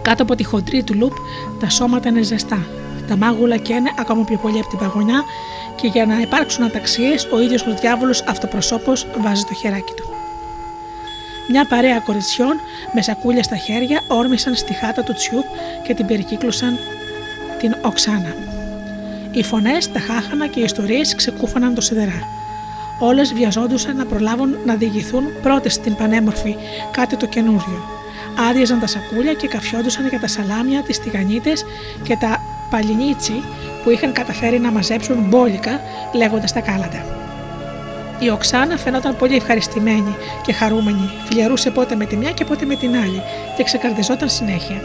Κάτω 0.02 0.22
από 0.22 0.34
τη 0.34 0.44
χοντρή 0.44 0.82
του 0.82 0.94
λουπ 0.94 1.12
τα 1.60 1.68
σώματα 1.68 2.08
είναι 2.08 2.22
ζεστά. 2.22 2.66
Τα 3.08 3.16
μάγουλα 3.16 3.56
καίνε 3.56 3.90
ακόμα 3.98 4.24
πιο 4.24 4.38
πολύ 4.38 4.58
από 4.58 4.68
την 4.68 4.78
παγωνιά 4.78 5.22
και 5.80 5.86
για 5.86 6.06
να 6.06 6.20
υπάρξουν 6.20 6.64
αταξίες, 6.64 7.28
ο 7.32 7.40
ίδιος 7.40 7.66
ο 7.66 7.74
διάβολος 7.80 8.22
αυτοπροσώπως 8.28 9.06
βάζει 9.20 9.44
το 9.44 9.54
χεράκι 9.54 9.92
του. 9.92 10.19
Μια 11.52 11.64
παρέα 11.64 11.98
κοριτσιών 11.98 12.60
με 12.92 13.02
σακούλια 13.02 13.42
στα 13.42 13.56
χέρια 13.56 14.00
όρμησαν 14.08 14.54
στη 14.54 14.74
χάτα 14.74 15.02
του 15.02 15.12
Τσιούπ 15.12 15.44
και 15.82 15.94
την 15.94 16.06
περικύκλωσαν 16.06 16.78
την 17.58 17.76
Οξάνα. 17.82 18.34
Οι 19.30 19.42
φωνές, 19.42 19.92
τα 19.92 20.00
χάχανα 20.00 20.46
και 20.46 20.60
οι 20.60 20.62
ιστορίες 20.62 21.14
ξεκούφαναν 21.14 21.74
το 21.74 21.80
σιδερά. 21.80 22.22
Όλες 22.98 23.32
βιαζόντουσαν 23.32 23.96
να 23.96 24.06
προλάβουν 24.06 24.56
να 24.64 24.74
διηγηθούν 24.74 25.24
πρώτες 25.42 25.74
στην 25.74 25.96
πανέμορφη 25.96 26.56
κάτι 26.90 27.16
το 27.16 27.26
καινούριο. 27.26 27.82
Άδειαζαν 28.48 28.80
τα 28.80 28.86
σακούλια 28.86 29.32
και 29.32 29.48
καφιόντουσαν 29.48 30.08
για 30.08 30.20
τα 30.20 30.26
σαλάμια, 30.26 30.82
τις 30.82 31.00
τηγανίτες 31.00 31.64
και 32.02 32.16
τα 32.16 32.42
παλινίτσι 32.70 33.42
που 33.84 33.90
είχαν 33.90 34.12
καταφέρει 34.12 34.58
να 34.58 34.70
μαζέψουν 34.70 35.24
μπόλικα 35.28 35.80
λέγοντας 36.14 36.52
τα 36.52 36.60
κάλαντα. 36.60 37.29
Η 38.22 38.30
Οξάνα 38.30 38.76
φαινόταν 38.76 39.16
πολύ 39.16 39.36
ευχαριστημένη 39.36 40.16
και 40.42 40.52
χαρούμενη, 40.52 41.10
φιλιαρούσε 41.24 41.70
πότε 41.70 41.94
με 41.94 42.04
τη 42.04 42.16
μια 42.16 42.30
και 42.30 42.44
πότε 42.44 42.64
με 42.64 42.74
την 42.74 42.96
άλλη 42.96 43.22
και 43.56 43.64
ξεκαρδιζόταν 43.64 44.28
συνέχεια. 44.28 44.80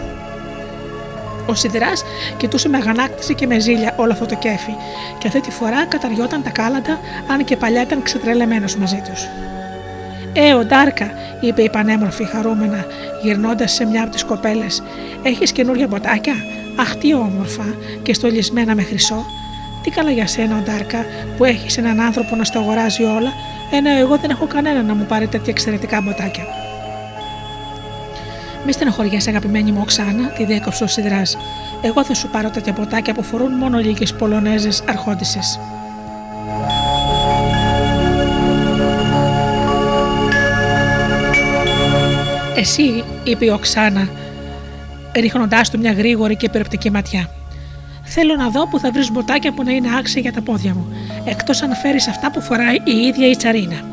Ο 1.46 1.54
Σιδερά 1.54 1.92
κοιτούσε 2.38 2.70
με 2.70 2.78
αγανάκτηση 2.78 3.36
και 3.36 3.48
με 3.48 3.60
ζήλια 3.60 3.94
όλο 3.98 4.12
αυτό 4.12 4.26
το 4.26 4.36
κέφι, 4.36 4.76
και 5.18 5.28
αυτή 5.28 5.42
τη 5.42 5.52
φορά 5.52 5.86
καταριόταν 5.86 6.44
τα 6.44 6.50
κάλαντα, 6.50 7.00
αν 7.28 7.44
και 7.44 7.58
παλιά 7.58 7.82
ήταν 7.82 8.02
ξετρελεμένος 8.04 8.76
μαζί 8.76 9.02
τους. 9.10 9.28
Ε, 10.34 10.54
ο 10.54 10.66
Ντάρκα, 10.66 11.12
είπε 11.40 11.62
η 11.62 11.70
πανέμορφη 11.70 12.26
χαρούμενα, 12.26 12.86
γυρνώντας 13.24 13.72
σε 13.72 13.86
μια 13.86 14.04
από 14.04 14.12
τις 14.12 14.24
κοπέλες, 14.24 14.84
έχεις 15.24 15.52
καινούργια 15.52 15.88
μποτάκια; 15.88 16.34
Αχ, 16.76 16.96
τι 16.96 17.14
όμορφα 17.14 17.66
και 18.04 18.14
στολισμένα 18.14 18.76
με 18.76 18.84
χρυσό. 18.84 19.26
Τι 19.86 19.92
καλά 19.92 20.12
για 20.12 20.28
σένα, 20.28 20.62
Ντάρκα, 20.62 21.06
που 21.38 21.44
έχεις 21.44 21.78
έναν 21.78 22.00
άνθρωπο 22.00 22.36
να 22.36 22.44
στο 22.44 22.60
αγοράζει 22.60 23.04
όλα, 23.04 23.34
ενώ 23.72 23.90
εγώ 23.90 24.18
δεν 24.18 24.30
έχω 24.30 24.46
κανένα 24.46 24.84
να 24.84 24.96
μου 24.96 25.06
πάρει 25.06 25.28
τέτοια 25.28 25.54
εξαιρετικά 25.54 26.02
μποτάκια. 26.02 26.44
Μη 28.66 28.72
στενοχωριέσαι, 28.72 29.30
αγαπημένη 29.30 29.72
μου 29.72 29.80
Οξάνα, 29.82 30.28
τη 30.28 30.46
διέκοψε 30.46 30.84
ο 30.84 30.88
Σιδράς. 30.88 31.38
Εγώ 31.82 32.04
θα 32.04 32.14
σου 32.14 32.30
πάρω 32.30 32.50
τέτοια 32.50 32.74
μποτάκια 32.78 33.14
που 33.14 33.24
φορούν 33.24 33.52
μόνο 33.52 33.78
λίγες 33.78 34.14
Πολωνέζες 34.14 34.84
αρχόντισες. 34.88 35.60
Εσύ, 42.56 43.04
είπε 43.24 43.46
η 43.46 43.50
Οξάνα, 43.50 44.10
ρίχνοντάς 45.16 45.70
του 45.70 45.80
μια 45.80 45.92
γρήγορη 45.92 46.36
και 46.36 46.50
περιοπτική 46.50 46.92
ματιά. 46.92 47.35
Θέλω 48.06 48.36
να 48.36 48.50
δω 48.50 48.68
που 48.68 48.80
θα 48.80 48.92
βρεις 48.92 49.12
μποτάκια 49.12 49.52
που 49.52 49.64
να 49.64 49.72
είναι 49.72 49.98
άξια 49.98 50.22
για 50.22 50.34
τα 50.34 50.42
πόδια 50.42 50.74
μου, 50.74 50.88
εκτός 51.26 51.62
αν 51.62 51.76
φέρεις 51.76 52.08
αυτά 52.08 52.32
που 52.32 52.42
φοράει 52.42 52.76
η 52.76 52.98
ίδια 53.08 53.30
η 53.30 53.36
τσαρίνα. 53.36 53.86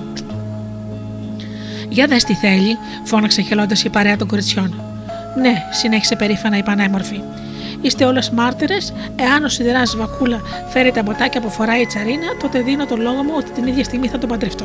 Για 1.88 2.06
δες 2.06 2.24
τι 2.24 2.34
θέλει, 2.34 2.76
φώναξε 3.04 3.42
χελώντας 3.42 3.84
η 3.84 3.88
παρέα 3.88 4.16
των 4.16 4.28
κοριτσιών. 4.28 4.82
Ναι, 5.40 5.54
συνέχισε 5.70 6.16
περήφανα 6.16 6.56
η 6.56 6.62
πανέμορφη. 6.62 7.20
Είστε 7.80 8.04
όλες 8.04 8.30
μάρτυρες, 8.30 8.92
εάν 9.16 9.44
ο 9.44 9.48
σιδεράς 9.48 9.96
βακούλα 9.96 10.40
φέρει 10.68 10.92
τα 10.92 11.02
μποτάκια 11.02 11.40
που 11.40 11.50
φοράει 11.50 11.80
η 11.80 11.86
τσαρίνα, 11.86 12.36
τότε 12.40 12.60
δίνω 12.60 12.86
τον 12.86 13.00
λόγο 13.00 13.22
μου 13.22 13.32
ότι 13.36 13.50
την 13.50 13.66
ίδια 13.66 13.84
στιγμή 13.84 14.08
θα 14.08 14.18
τον 14.18 14.28
παντρευτώ. 14.28 14.64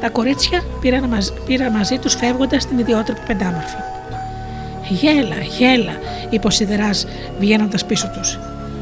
Τα 0.00 0.08
κορίτσια 0.08 0.62
πήραν, 0.80 1.04
μαζ, 1.04 1.28
πήραν 1.46 1.72
μαζί 1.72 1.98
τους 1.98 2.14
φεύγοντας 2.14 2.66
την 2.66 2.78
ιδιότροπη 2.78 3.20
πεντάμορφη. 3.26 3.76
Γέλα, 4.90 5.36
γέλα, 5.58 5.92
είπε 6.30 6.46
ο 6.46 6.50
Σιδεράς 6.50 7.06
βγαίνοντας 7.38 7.84
πίσω 7.84 8.10
τους. 8.14 8.38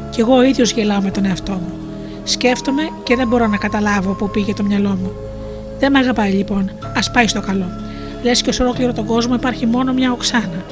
Κι 0.09 0.19
εγώ 0.19 0.35
ο 0.35 0.43
ίδιος 0.43 0.71
γελάω 0.71 1.01
με 1.01 1.11
τον 1.11 1.25
εαυτό 1.25 1.51
μου. 1.51 1.73
Σκέφτομαι 2.23 2.81
και 3.03 3.15
δεν 3.15 3.27
μπορώ 3.27 3.47
να 3.47 3.57
καταλάβω 3.57 4.11
πού 4.13 4.29
πήγε 4.29 4.53
το 4.53 4.63
μυαλό 4.63 4.89
μου. 4.89 5.11
Δεν 5.79 5.91
με 5.91 5.99
αγαπάει 5.99 6.31
λοιπόν, 6.31 6.71
ας 6.95 7.11
πάει 7.11 7.27
στο 7.27 7.41
καλό. 7.41 7.65
Λες 8.23 8.41
και 8.41 8.51
σε 8.51 8.63
ολόκληρο 8.63 8.93
τον 8.93 9.05
κόσμο 9.05 9.35
υπάρχει 9.35 9.65
μόνο 9.65 9.93
μια 9.93 10.11
οξάνα. 10.11 10.65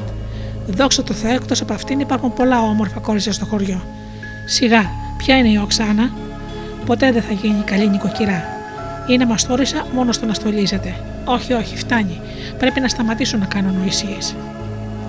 Δόξα 0.68 1.04
τω 1.04 1.14
Θεώ, 1.14 1.34
εκτός 1.34 1.62
από 1.62 1.74
αυτήν 1.74 2.00
υπάρχουν 2.00 2.34
πολλά 2.34 2.62
όμορφα 2.62 3.00
κόρια 3.00 3.32
στο 3.32 3.46
χωριό. 3.46 3.82
Σιγά, 4.46 4.92
ποια 5.18 5.38
είναι 5.38 5.50
η 5.50 5.60
οξάνα, 5.64 6.12
ποτέ 6.86 7.12
δεν 7.12 7.22
θα 7.22 7.34
γίνει 7.34 7.64
καλή 7.66 7.90
νοικοκυρά. 7.90 8.44
Είναι 9.08 9.26
μαστόρισα 9.26 9.86
μόνο 9.94 10.12
στο 10.12 10.26
να 10.26 10.34
στολίζεται. 10.34 10.96
Όχι, 11.26 11.54
όχι, 11.54 11.78
φτάνει. 11.78 12.22
Πρέπει 12.58 12.80
να 12.80 12.88
σταματήσω 12.88 13.38
να 13.38 13.46
κάνω 13.46 13.72
νοησίες. 13.80 14.36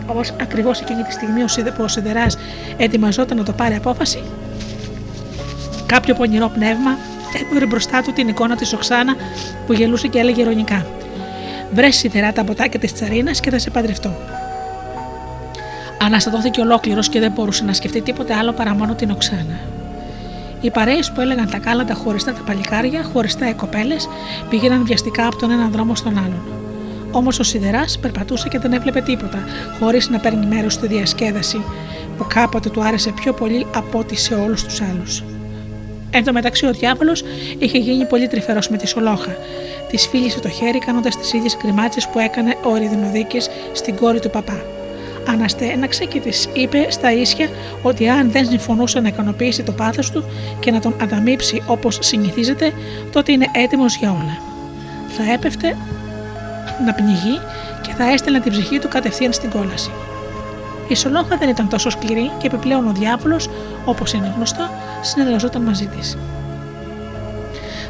Όμως 0.06 0.32
ακριβώς 0.40 0.80
εκείνη 0.80 1.02
τη 1.02 1.12
στιγμή 1.12 1.44
που 1.76 1.82
ο 1.82 1.88
Σιδεράς 1.88 2.36
ετοιμαζόταν 2.76 3.36
να 3.36 3.44
το 3.44 3.52
πάρει 3.52 3.74
απόφαση, 3.74 4.22
κάποιο 5.86 6.14
πονηρό 6.14 6.48
πνεύμα 6.48 6.98
έβγαλε 7.42 7.66
μπροστά 7.66 8.02
του 8.02 8.12
την 8.12 8.28
εικόνα 8.28 8.56
της 8.56 8.72
Οξάνα 8.72 9.14
που 9.66 9.72
γελούσε 9.72 10.08
και 10.08 10.18
έλεγε 10.18 10.40
ειρωνικά: 10.40 10.86
Βρες 11.72 11.96
σιδερά 11.96 12.32
τα 12.32 12.44
ποτάκια 12.44 12.80
της 12.80 12.92
τσαρίνας 12.92 13.40
και 13.40 13.50
θα 13.50 13.58
σε 13.58 13.70
παντρευτώ. 13.70 14.14
Αναστατώθηκε 16.02 16.60
ολόκληρος 16.60 17.08
και 17.08 17.20
δεν 17.20 17.32
μπορούσε 17.32 17.64
να 17.64 17.72
σκεφτεί 17.72 18.00
τίποτε 18.00 18.34
άλλο 18.34 18.52
παρά 18.52 18.74
μόνο 18.74 18.94
την 18.94 19.10
Οξάνα. 19.10 19.60
Οι 20.60 20.70
παρέες 20.70 21.10
που 21.10 21.20
έλεγαν 21.20 21.50
τα 21.50 21.58
κάλαντα 21.58 21.94
χωριστά 21.94 22.32
τα 22.32 22.40
παλικάρια, 22.46 23.02
χωριστά 23.12 23.48
οι 23.48 23.54
κοπέλες, 23.54 24.08
πήγαιναν 24.48 24.84
βιαστικά 24.84 25.26
από 25.26 25.36
τον 25.36 25.50
έναν 25.50 25.70
δρόμο 25.70 25.94
στον 25.94 26.18
άλλον. 26.18 26.65
Όμως 27.16 27.38
ο 27.38 27.42
Σιδεράς 27.42 27.98
περπατούσε 27.98 28.48
και 28.48 28.58
δεν 28.58 28.72
έβλεπε 28.72 29.00
τίποτα, 29.00 29.38
χωρίς 29.80 30.08
να 30.08 30.18
παίρνει 30.18 30.46
μέρος 30.46 30.72
στη 30.72 30.86
διασκέδαση 30.86 31.64
που 32.18 32.26
κάποτε 32.28 32.70
του 32.70 32.82
άρεσε 32.82 33.10
πιο 33.10 33.32
πολύ 33.32 33.66
από 33.74 33.98
ό,τι 33.98 34.16
σε 34.16 34.34
όλους 34.34 34.64
τους 34.64 34.80
άλλους. 34.80 35.24
Εν 36.10 36.24
τω 36.24 36.32
μεταξύ, 36.32 36.66
ο 36.66 36.72
διάβολος 36.72 37.22
είχε 37.58 37.78
γίνει 37.78 38.04
πολύ 38.04 38.28
τρυφερός 38.28 38.68
με 38.68 38.76
τη 38.76 38.86
Σολόχα. 38.86 39.36
Της 39.90 40.06
φίλησε 40.06 40.40
το 40.40 40.48
χέρι, 40.48 40.78
κάνοντας 40.78 41.16
τις 41.16 41.32
ίδιες 41.32 41.56
κρυμάτσε 41.56 42.08
που 42.12 42.18
έκανε 42.18 42.56
ο 42.64 42.76
Ριδινοδίκη 42.76 43.38
στην 43.72 43.96
κόρη 43.96 44.20
του 44.20 44.30
παπά. 44.30 44.64
Αναστέναξε 45.28 46.04
και 46.04 46.20
της 46.20 46.48
είπε 46.52 46.86
στα 46.88 47.12
ίσια 47.12 47.48
ότι 47.82 48.08
αν 48.08 48.30
δεν 48.30 48.46
συμφωνούσε 48.46 49.00
να 49.00 49.08
ικανοποιήσει 49.08 49.62
το 49.62 49.72
πάθος 49.72 50.10
του 50.10 50.24
και 50.60 50.70
να 50.70 50.80
τον 50.80 50.94
ανταμείψει 51.02 51.62
όπως 51.66 51.98
συνηθίζεται, 52.00 52.72
τότε 53.12 53.32
είναι 53.32 53.46
έτοιμος 53.52 53.96
για 53.96 54.10
όλα. 54.10 54.38
Θα 55.08 55.32
έπεφτε 55.32 55.76
να 56.84 56.92
πνιγεί 56.94 57.40
και 57.80 57.92
θα 57.96 58.12
έστελνε 58.12 58.40
την 58.40 58.52
ψυχή 58.52 58.78
του 58.78 58.88
κατευθείαν 58.88 59.32
στην 59.32 59.50
κόλαση. 59.50 59.90
Η 60.88 60.94
Σολόχα 60.94 61.36
δεν 61.36 61.48
ήταν 61.48 61.68
τόσο 61.68 61.90
σκληρή 61.90 62.30
και 62.38 62.46
επιπλέον 62.46 62.88
ο 62.88 62.92
διάβολος, 62.92 63.48
όπως 63.84 64.12
είναι 64.12 64.32
γνωστό, 64.36 64.68
συνεργαζόταν 65.00 65.62
μαζί 65.62 65.86
της. 65.86 66.16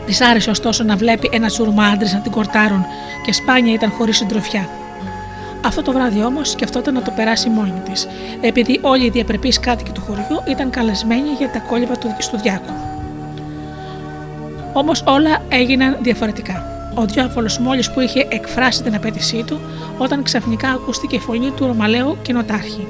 Της 0.06 0.20
άρεσε 0.20 0.50
ωστόσο 0.50 0.84
να 0.84 0.96
βλέπει 0.96 1.30
ένα 1.32 1.46
τσούρμα 1.46 1.84
άντρες 1.84 2.12
να 2.12 2.18
την 2.18 2.32
κορτάρουν 2.32 2.84
και 3.24 3.32
σπάνια 3.32 3.72
ήταν 3.72 3.90
χωρίς 3.90 4.16
συντροφιά. 4.16 4.68
Αυτό 5.64 5.82
το 5.82 5.92
βράδυ 5.92 6.24
όμως 6.24 6.50
σκεφτόταν 6.50 6.94
να 6.94 7.02
το 7.02 7.10
περάσει 7.10 7.48
μόνη 7.48 7.82
της, 7.90 8.06
επειδή 8.40 8.78
όλοι 8.82 9.04
οι 9.04 9.10
διαπρεπείς 9.10 9.60
κάτοικοι 9.60 9.90
του 9.92 10.00
χωριού 10.00 10.42
ήταν 10.48 10.70
καλεσμένοι 10.70 11.30
για 11.38 11.50
τα 11.50 11.58
κόλληβα 11.58 11.98
του 11.98 12.14
Στουδιάκου. 12.18 12.72
Όμως 14.72 15.02
όλα 15.06 15.38
έγιναν 15.48 15.96
διαφορετικά. 16.00 16.75
Ο 16.98 17.04
διάβολο 17.04 17.50
μόλις 17.60 17.90
που 17.90 18.00
είχε 18.00 18.26
εκφράσει 18.28 18.82
την 18.82 18.94
απέτησή 18.94 19.42
του, 19.46 19.60
όταν 19.98 20.22
ξαφνικά 20.22 20.68
ακούστηκε 20.68 21.16
η 21.16 21.18
φωνή 21.18 21.50
του 21.50 21.66
Ρωμαλαίου 21.66 22.16
κοινοτάρχη. 22.22 22.86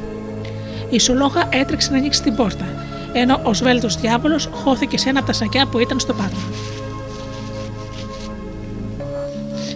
Η 0.91 0.99
Σολόχα 0.99 1.49
έτρεξε 1.51 1.91
να 1.91 1.97
ανοίξει 1.97 2.23
την 2.23 2.35
πόρτα, 2.35 2.65
ενώ 3.13 3.41
ο 3.43 3.55
σβέλτος 3.55 3.97
διάβολος 3.97 4.49
χώθηκε 4.53 4.99
σε 4.99 5.09
ένα 5.09 5.19
από 5.19 5.27
τα 5.27 5.33
σακιά 5.33 5.67
που 5.67 5.79
ήταν 5.79 6.01
στο 6.01 6.13
πάτο. 6.13 6.37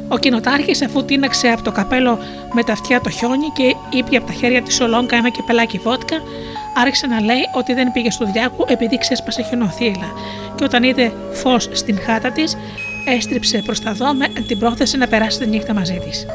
Ο 0.08 0.18
κοινοτάρχης, 0.18 0.82
αφού 0.82 1.04
τίναξε 1.04 1.48
από 1.48 1.62
το 1.62 1.72
καπέλο 1.72 2.18
με 2.52 2.62
τα 2.62 2.72
αυτιά 2.72 3.00
το 3.00 3.10
χιόνι 3.10 3.48
και 3.52 3.96
ήπια 3.96 4.18
από 4.18 4.26
τα 4.26 4.32
χέρια 4.32 4.62
της 4.62 4.74
Σολόγκα 4.74 5.16
ένα 5.16 5.28
κεπελάκι 5.28 5.78
βότκα, 5.78 6.16
άρχισε 6.76 7.06
να 7.06 7.20
λέει 7.20 7.42
ότι 7.56 7.74
δεν 7.74 7.92
πήγε 7.92 8.10
στο 8.10 8.24
διάκου 8.32 8.64
επειδή 8.68 8.98
ξέσπασε 8.98 9.42
χιονοθύλα 9.42 10.12
και 10.54 10.64
όταν 10.64 10.82
είδε 10.82 11.12
φως 11.32 11.68
στην 11.72 11.98
χάτα 12.06 12.30
της, 12.30 12.56
έστριψε 13.06 13.62
προς 13.64 13.80
τα 13.80 13.92
δω 13.92 14.14
με 14.14 14.28
την 14.28 14.58
πρόθεση 14.58 14.96
να 14.96 15.06
περάσει 15.06 15.38
τη 15.38 15.46
νύχτα 15.46 15.74
μαζί 15.74 16.00
της. 16.08 16.26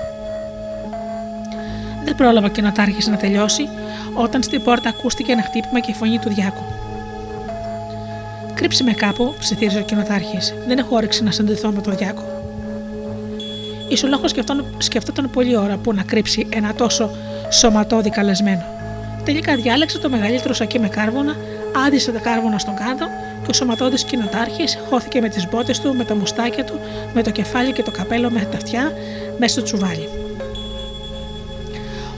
Δεν 2.05 2.15
πρόλαβε 2.15 2.47
ο 2.47 2.49
κοινοτάρχη 2.49 3.09
να 3.09 3.17
τελειώσει, 3.17 3.67
όταν 4.13 4.43
στην 4.43 4.63
πόρτα 4.63 4.89
ακούστηκε 4.89 5.31
ένα 5.31 5.41
χτύπημα 5.41 5.79
και 5.79 5.91
η 5.91 5.93
φωνή 5.93 6.19
του 6.19 6.29
διάκου. 6.29 6.63
Κρύψε 8.53 8.83
με 8.83 8.91
κάπου, 8.91 9.33
ψιθύριζε 9.39 9.79
ο 9.79 9.81
κοινοτάρχης. 9.81 10.53
Δεν 10.67 10.77
έχω 10.77 10.95
όρεξη 10.95 11.23
να 11.23 11.31
συνδεθώ 11.31 11.71
με 11.71 11.81
τον 11.81 11.97
διάκο. 11.97 12.23
Η 13.89 13.95
Σουλάχο 13.95 14.25
σκεφτόταν 14.77 15.29
πολλή 15.29 15.57
ώρα 15.57 15.77
που 15.77 15.93
να 15.93 16.03
κρύψει 16.03 16.47
ένα 16.49 16.73
τόσο 16.73 17.09
σωματώδη 17.49 18.09
καλεσμένο. 18.09 18.63
Τελικά 19.25 19.55
διάλεξε 19.55 19.99
το 19.99 20.09
μεγαλύτερο 20.09 20.53
σακί 20.53 20.79
με 20.79 20.87
κάρβουνα, 20.87 21.35
άντισε 21.85 22.11
τα 22.11 22.19
κάρβουνα 22.19 22.57
στον 22.57 22.75
κάδο 22.75 23.05
και 23.45 23.51
ο 23.51 23.53
σωματώδης 23.53 24.03
κοινοτάρχης 24.03 24.77
χώθηκε 24.89 25.21
με 25.21 25.29
τις 25.29 25.49
μπότες 25.49 25.79
του, 25.79 25.95
με 25.95 26.03
τα 26.03 26.15
μουστάκια 26.15 26.63
του, 26.63 26.79
με 27.13 27.23
το 27.23 27.31
κεφάλι 27.31 27.71
και 27.71 27.83
το 27.83 27.91
καπέλο 27.91 28.29
με 28.29 28.47
τα 28.51 28.57
αυτιά 28.57 28.93
μέσα 29.39 29.53
στο 29.53 29.63
τσουβάλι. 29.63 30.09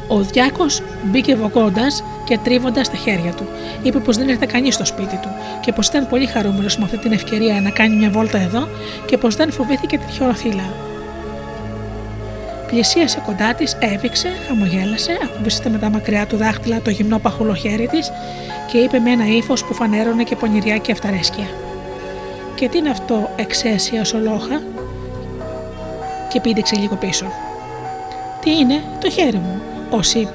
Ο 0.07 0.21
Διάκος 0.21 0.81
μπήκε 1.03 1.35
βοκώντα 1.35 1.87
και 2.25 2.37
τρίβοντας 2.43 2.89
τα 2.89 2.95
χέρια 2.97 3.33
του. 3.33 3.47
Είπε 3.83 3.99
πως 3.99 4.17
δεν 4.17 4.27
ήρθε 4.27 4.45
κανείς 4.45 4.73
στο 4.73 4.85
σπίτι 4.85 5.17
του 5.21 5.29
και 5.61 5.71
πως 5.71 5.87
ήταν 5.87 6.07
πολύ 6.07 6.25
χαρούμενος 6.25 6.77
με 6.77 6.83
αυτή 6.83 6.97
την 6.97 7.11
ευκαιρία 7.11 7.61
να 7.61 7.69
κάνει 7.69 7.95
μια 7.95 8.09
βόλτα 8.09 8.37
εδώ 8.37 8.67
και 9.05 9.17
πως 9.17 9.35
δεν 9.35 9.51
φοβήθηκε 9.51 9.97
τη 9.97 10.11
χιονοθύλα. 10.11 10.86
Πλησίασε 12.67 13.21
κοντά 13.25 13.53
της, 13.53 13.77
έβηξε, 13.79 14.27
χαμογέλασε, 14.47 15.17
ακούμπησε 15.23 15.69
με 15.69 15.77
τα 15.77 15.89
μακριά 15.89 16.25
του 16.25 16.37
δάχτυλα 16.37 16.81
το 16.81 16.89
γυμνό 16.89 17.19
παχουλό 17.19 17.53
χέρι 17.53 17.87
της 17.87 18.11
και 18.71 18.77
είπε 18.77 18.99
με 18.99 19.11
ένα 19.11 19.25
ύφος 19.25 19.63
που 19.63 19.73
φανέρωνε 19.73 20.23
και 20.23 20.35
πονηριά 20.35 20.77
και 20.77 20.91
αυταρέσκεια. 20.91 21.47
Και 22.55 22.69
τι 22.69 22.77
είναι 22.77 22.89
αυτό, 22.89 23.29
εξαίσια 23.35 24.03
σολόχα, 24.03 24.61
και 26.29 26.41
πήδηξε 26.41 26.75
λίγο 26.75 26.95
πίσω. 26.95 27.25
Τι 28.41 28.57
είναι, 28.57 28.81
το 29.01 29.09
χέρι 29.09 29.37
μου, 29.37 29.61
ο 29.89 30.01
Σιπ 30.01 30.27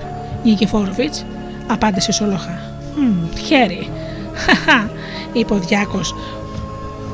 Νικηφόροβιτς, 0.44 1.24
απάντησε 1.66 2.12
σολόχα. 2.12 2.60
Μμ, 2.96 3.36
χέρι. 3.46 3.90
Χαχά, 4.34 4.90
είπε 5.32 5.54
ο 5.54 5.58
Διάκος, 5.58 6.14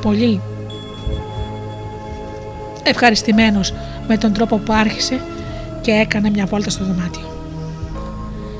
πολύ 0.02 0.40
ευχαριστημένος 2.82 3.74
με 4.08 4.16
τον 4.16 4.32
τρόπο 4.32 4.56
που 4.56 4.72
άρχισε 4.72 5.20
και 5.80 5.90
έκανε 5.90 6.30
μια 6.30 6.46
βόλτα 6.46 6.70
στο 6.70 6.84
δωμάτιο. 6.84 7.26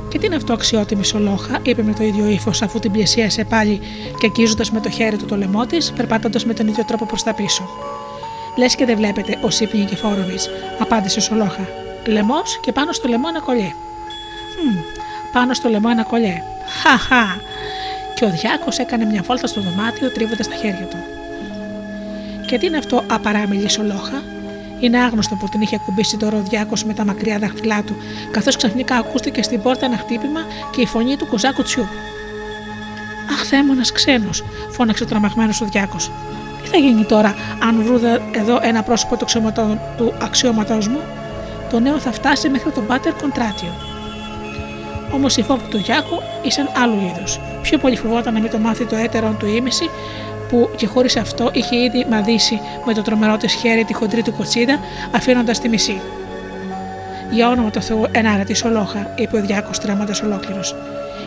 Και 0.08 0.18
τι 0.18 0.26
είναι 0.26 0.36
αυτό, 0.36 0.52
αξιότιμη 0.52 1.04
Σολόχα, 1.04 1.58
είπε 1.62 1.82
με 1.82 1.92
το 1.92 2.04
ίδιο 2.04 2.28
ύφος, 2.28 2.62
αφού 2.62 2.78
την 2.78 2.92
πλησίασε 2.92 3.44
πάλι 3.44 3.80
και 4.18 4.26
αγγίζοντας 4.26 4.70
με 4.70 4.80
το 4.80 4.90
χέρι 4.90 5.16
του 5.16 5.24
το 5.24 5.36
λαιμό 5.36 5.66
της, 5.66 5.92
περπάτοντα 5.96 6.40
με 6.44 6.54
τον 6.54 6.68
ίδιο 6.68 6.84
τρόπο 6.84 7.06
προς 7.06 7.22
τα 7.22 7.34
πίσω. 7.34 7.68
Λες 8.56 8.74
και 8.74 8.84
δεν 8.84 8.96
βλέπετε, 8.96 9.38
ο 9.40 9.50
Σίπνη 9.50 9.84
και 9.84 9.96
Φόροβιτ, 9.96 10.40
απάντησε 10.78 11.18
ο 11.18 11.22
Σολόχα. 11.22 11.68
Λαιμός 12.06 12.60
και 12.60 12.72
πάνω 12.72 12.92
στο 12.92 13.08
λαιμό 13.08 13.26
ένα 13.28 13.40
κολλιέ. 13.40 13.72
Μ, 14.64 14.76
πάνω 15.32 15.54
στο 15.54 15.68
λαιμό 15.68 15.88
ένα 15.90 16.02
κολλιέ. 16.02 16.42
Χαχά! 16.82 17.40
Και 18.14 18.24
ο 18.24 18.30
Διάκος 18.30 18.78
έκανε 18.78 19.04
μια 19.04 19.22
βόλτα 19.22 19.46
στο 19.46 19.60
δωμάτιο 19.60 20.10
τρίβοντας 20.10 20.48
τα 20.48 20.54
χέρια 20.54 20.86
του. 20.90 20.96
Και 22.46 22.58
τι 22.58 22.66
είναι 22.66 22.76
αυτό, 22.76 23.04
απαράμιλη 23.06 23.68
Σολόχα, 23.70 24.22
είναι 24.80 24.98
άγνωστο 24.98 25.34
που 25.34 25.48
την 25.48 25.60
είχε 25.60 25.76
ακουμπήσει 25.76 26.16
το 26.16 26.28
Ροδιάκο 26.28 26.74
με 26.86 26.94
τα 26.94 27.04
μακριά 27.04 27.38
δάχτυλά 27.38 27.82
του, 27.82 27.96
καθώς 28.30 28.56
ξαφνικά 28.56 28.96
ακούστηκε 28.96 29.42
στην 29.42 29.62
πόρτα 29.62 29.86
ένα 29.86 29.96
χτύπημα 29.96 30.40
και 30.70 30.80
η 30.80 30.86
φωνή 30.86 31.16
του 31.16 31.26
Κοζάκου 31.26 31.62
Τσιού. 31.62 31.86
Αχ, 33.32 33.44
θέμονα 33.44 33.82
ξένος, 33.92 34.44
φώναξε 34.70 35.04
τρομαγμένος 35.04 35.60
ο 35.60 35.64
Διάκος. 35.64 36.10
Τι 36.62 36.68
θα 36.68 36.76
γίνει 36.76 37.04
τώρα, 37.04 37.34
αν 37.62 37.82
βρούδε 37.82 38.22
εδώ 38.32 38.58
ένα 38.62 38.82
πρόσωπο 38.82 39.16
του, 39.16 39.26
του 39.96 40.14
αξιώματός 40.22 40.88
μου, 40.88 41.00
το 41.70 41.80
νέο 41.80 41.98
θα 41.98 42.12
φτάσει 42.12 42.48
μέχρι 42.48 42.70
τον 42.70 42.86
Πάτερ 42.86 43.12
Κοντράτιο. 43.12 43.72
Όμως 45.12 45.36
οι 45.36 45.42
φόβοι 45.42 45.68
του 45.70 45.78
Γιάκου 45.78 46.22
ήσαν 46.42 46.70
άλλου 46.82 46.94
είδους. 46.94 47.38
Πιο 47.62 47.78
πολύ 47.78 47.96
φοβόταν 47.96 48.34
να 48.34 48.40
μην 48.40 48.50
το 48.50 48.58
μάθει 48.58 48.84
το 48.84 48.96
έτερο 48.96 49.36
του 49.38 49.46
ήμιση, 49.46 49.90
που 50.48 50.70
και 50.76 50.86
χωρίς 50.86 51.16
αυτό 51.16 51.50
είχε 51.52 51.76
ήδη 51.76 52.06
μαδίσει 52.10 52.60
με 52.86 52.94
το 52.94 53.02
τρομερό 53.02 53.36
της 53.36 53.52
χέρι 53.52 53.84
τη 53.84 53.92
χοντρή 53.94 54.22
του 54.22 54.32
κοτσίδα, 54.32 54.78
αφήνοντας 55.14 55.60
τη 55.60 55.68
μισή. 55.68 56.00
Για 57.30 57.48
όνομα 57.48 57.70
του 57.70 57.82
Θεού, 57.82 58.06
ενάρετη 58.12 58.54
Σολόχα, 58.54 59.14
είπε 59.16 59.36
ο 59.36 59.40
Διάκο 59.40 59.70
τρέμοντα 59.82 60.14
ολόκληρος. 60.24 60.74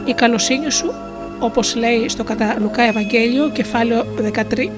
Η 0.05 0.13
καλοσύνη 0.13 0.71
σου, 0.71 0.93
όπως 1.39 1.75
λέει 1.75 2.09
στο 2.09 2.23
κατά 2.23 2.55
Λουκά 2.59 2.81
Ευαγγέλιο, 2.81 3.49
κεφάλαιο 3.49 4.05
13, 4.17 4.69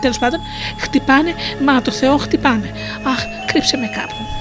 τέλος 0.00 0.18
πάντων, 0.18 0.40
χτυπάνε, 0.78 1.34
μα 1.64 1.82
το 1.82 1.90
Θεό 1.90 2.16
χτυπάνε. 2.16 2.70
Αχ, 3.06 3.24
κρύψε 3.46 3.76
με 3.76 3.86
κάπου. 3.86 4.39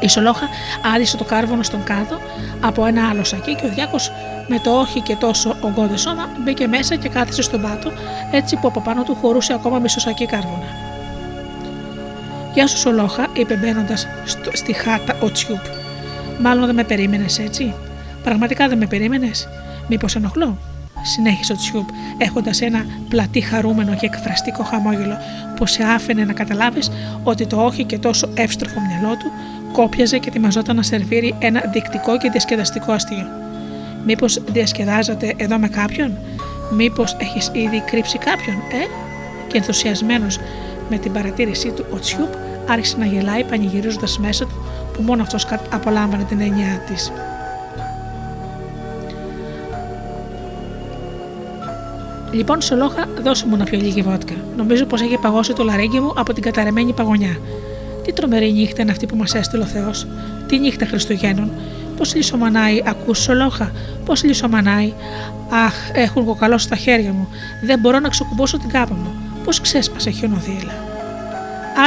Η 0.00 0.08
Σολόχα 0.08 0.48
άδεισε 0.94 1.16
το 1.16 1.24
κάρβονο 1.24 1.62
στον 1.62 1.84
κάδο 1.84 2.20
από 2.60 2.86
ένα 2.86 3.08
άλλο 3.08 3.24
σακί 3.24 3.54
και 3.54 3.66
ο 3.66 3.68
Διάκος 3.68 4.12
με 4.48 4.58
το 4.58 4.70
όχι 4.70 5.00
και 5.00 5.16
τόσο 5.16 5.56
ογκώδε 5.60 5.96
σώμα 5.96 6.28
μπήκε 6.44 6.66
μέσα 6.66 6.96
και 6.96 7.08
κάθισε 7.08 7.42
στον 7.42 7.62
πάτο 7.62 7.92
έτσι 8.30 8.56
που 8.56 8.68
από 8.68 8.80
πάνω 8.80 9.02
του 9.02 9.14
χωρούσε 9.14 9.52
ακόμα 9.52 9.78
μισό 9.78 10.00
σακί 10.00 10.26
κάρβονα. 10.26 10.66
Γεια 12.54 12.66
σου 12.66 12.78
Σολόχα, 12.78 13.26
είπε 13.32 13.54
μπαίνοντας 13.54 14.06
στη 14.52 14.72
χάτα 14.72 15.16
ο 15.20 15.30
Τσιούπ. 15.30 15.64
Μάλλον 16.40 16.66
δεν 16.66 16.74
με 16.74 16.84
περίμενες 16.84 17.38
έτσι. 17.38 17.74
Πραγματικά 18.22 18.68
δεν 18.68 18.78
με 18.78 18.86
περίμενες. 18.86 19.48
Μήπως 19.88 20.16
ενοχλώ 20.16 20.58
συνέχισε 21.02 21.52
ο 21.52 21.56
Τσιούπ, 21.56 21.88
έχοντας 22.18 22.60
ένα 22.60 22.86
πλατή 23.08 23.40
χαρούμενο 23.40 23.94
και 23.94 24.06
εκφραστικό 24.06 24.62
χαμόγελο 24.62 25.16
που 25.56 25.66
σε 25.66 25.82
άφηνε 25.82 26.24
να 26.24 26.32
καταλάβεις 26.32 26.90
ότι 27.22 27.46
το 27.46 27.64
όχι 27.64 27.84
και 27.84 27.98
τόσο 27.98 28.28
εύστροφο 28.34 28.80
μυαλό 28.80 29.16
του 29.16 29.32
κόπιαζε 29.72 30.18
και 30.18 30.28
ετοιμαζόταν 30.28 30.76
να 30.76 30.82
σερβίρει 30.82 31.34
ένα 31.38 31.62
δεικτικό 31.72 32.18
και 32.18 32.30
διασκεδαστικό 32.30 32.92
αστείο. 32.92 33.26
Μήπως 34.04 34.42
διασκεδάζατε 34.52 35.34
εδώ 35.36 35.58
με 35.58 35.68
κάποιον, 35.68 36.18
Μήπως 36.70 37.16
έχεις 37.20 37.50
ήδη 37.52 37.82
κρύψει 37.86 38.18
κάποιον, 38.18 38.56
ε; 38.56 38.86
Και 39.46 39.56
ενθουσιασμένος 39.56 40.38
με 40.90 40.98
την 40.98 41.12
παρατήρησή 41.12 41.70
του, 41.70 41.84
ο 41.90 41.98
Τσιούπ 41.98 42.34
άρχισε 42.68 42.96
να 42.96 43.06
γελάει 43.06 43.44
πανηγυρίζοντας 43.44 44.18
μέσα 44.18 44.44
του 44.44 44.54
που 44.92 45.02
μόνο 45.02 45.22
αυτός 45.22 45.46
απολάμβανε 45.70 46.24
την 46.24 46.40
έννοια 46.40 46.82
της. 46.86 47.12
Λοιπόν, 52.32 52.60
Σολόχα, 52.60 53.08
δώσε 53.22 53.46
μου 53.46 53.56
να 53.56 53.64
πιω 53.64 53.78
λίγη 53.78 54.02
βότκα. 54.02 54.34
Νομίζω 54.56 54.84
πως 54.84 55.00
έχει 55.00 55.18
παγώσει 55.18 55.52
το 55.52 55.64
λαρέγγι 55.64 56.00
μου 56.00 56.12
από 56.16 56.32
την 56.32 56.42
καταρεμένη 56.42 56.92
παγωνιά. 56.92 57.36
Τι 58.08 58.14
τρομερή 58.14 58.52
νύχτα 58.52 58.82
είναι 58.82 58.90
αυτή 58.90 59.06
που 59.06 59.16
μας 59.16 59.34
έστειλε 59.34 59.62
ο 59.62 59.66
Θεός. 59.66 60.06
Τι 60.46 60.58
νύχτα 60.58 60.86
Χριστουγέννων. 60.86 61.50
Πώς 61.96 62.14
λισομανάει, 62.14 62.82
ακούς 62.86 63.18
Σολόχα, 63.18 63.72
πώς 64.04 64.24
λισομανάει. 64.24 64.92
Αχ, 65.66 65.74
έχουν 65.92 66.24
κοκαλώσει 66.24 66.64
στα 66.64 66.76
χέρια 66.76 67.12
μου. 67.12 67.28
Δεν 67.64 67.78
μπορώ 67.78 67.98
να 67.98 68.08
ξεκουμπώσω 68.08 68.58
την 68.58 68.68
κάπα 68.68 68.94
μου. 68.94 69.12
Πώς 69.44 69.60
ξέσπασε 69.60 70.10
χιονοδίλα. 70.10 70.74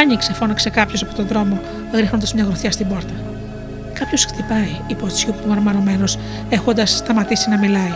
Άνοιξε, 0.02 0.34
φώναξε 0.34 0.70
κάποιος 0.70 1.02
από 1.02 1.16
τον 1.16 1.28
δρόμο, 1.28 1.60
ρίχνοντας 1.94 2.34
μια 2.34 2.44
γροθιά 2.44 2.72
στην 2.72 2.88
πόρτα. 2.88 3.14
Κάποιος 3.94 4.26
χτυπάει, 4.26 4.76
είπε 4.88 5.04
ο 5.04 5.08
Τσιούπ 5.08 5.46
μαρμαρωμένος, 5.48 6.18
έχοντας 6.50 6.98
σταματήσει 6.98 7.50
να 7.50 7.58
μιλάει. 7.58 7.94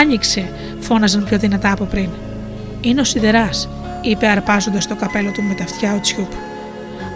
Άνοιξε, 0.00 0.48
φώναζαν 0.78 1.24
πιο 1.24 1.38
δυνατά 1.38 1.72
από 1.72 1.84
πριν. 1.84 2.08
Είναι 2.80 3.00
ο 3.00 3.04
σιδεράς, 3.04 3.68
είπε 4.00 4.26
αρπάζοντας 4.26 4.86
το 4.86 4.94
καπέλο 4.94 5.30
του 5.30 5.42
με 5.42 5.54
τα 5.54 5.64
αυτιά 5.64 5.94
ο 5.94 6.00
Τσιούπ. 6.00 6.32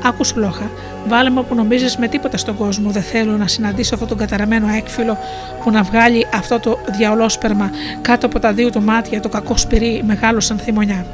Άκου 0.07 0.25
λόχα, 0.35 0.71
βάλε 1.07 1.31
μου 1.31 1.45
που 1.45 1.55
νομίζεις 1.55 1.97
με 1.97 2.09
τίποτα 2.09 2.37
στον 2.37 2.57
κόσμο. 2.57 2.91
Δεν 2.91 3.03
θέλω 3.03 3.37
να 3.37 3.47
συναντήσω 3.47 3.95
αυτόν 3.95 4.09
τον 4.09 4.19
καταραμένο 4.19 4.69
έκφυλο 4.69 5.19
που 5.63 5.71
να 5.71 5.83
βγάλει 5.83 6.27
αυτό 6.35 6.61
το 6.61 6.79
διαολόσπερμα 6.97 7.71
κάτω 8.01 8.27
από 8.27 8.39
τα 8.39 8.53
δύο 8.53 8.71
του 8.71 8.83
μάτια, 8.83 9.21
το 9.21 9.29
κακό 9.29 9.57
σπυρί 9.57 10.03
μεγάλο 10.07 10.41
σαν 10.41 10.59
θυμονιά. 10.59 11.07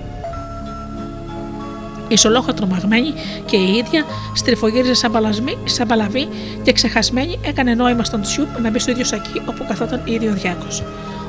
Η 2.09 2.17
Σολόχα 2.17 2.55
τρομαγμένη 2.55 3.15
και 3.45 3.57
η 3.57 3.77
ίδια 3.77 4.05
στριφογύριζε 4.35 4.95
σαν, 4.95 5.13
σαν 5.65 5.87
παλαβή 5.87 6.29
και 6.63 6.73
ξεχασμένη 6.73 7.39
έκανε 7.43 7.75
νόημα 7.75 8.05
στον 8.05 8.23
Τσιούπ 8.23 8.61
να 8.61 8.71
μπει 8.71 8.79
στο 8.79 8.91
ίδιο 8.91 9.05
σακί 9.05 9.43
όπου 9.47 9.65
καθόταν 9.69 10.01
ήδη 10.05 10.27
ο 10.27 10.33
Διάκος. 10.33 10.83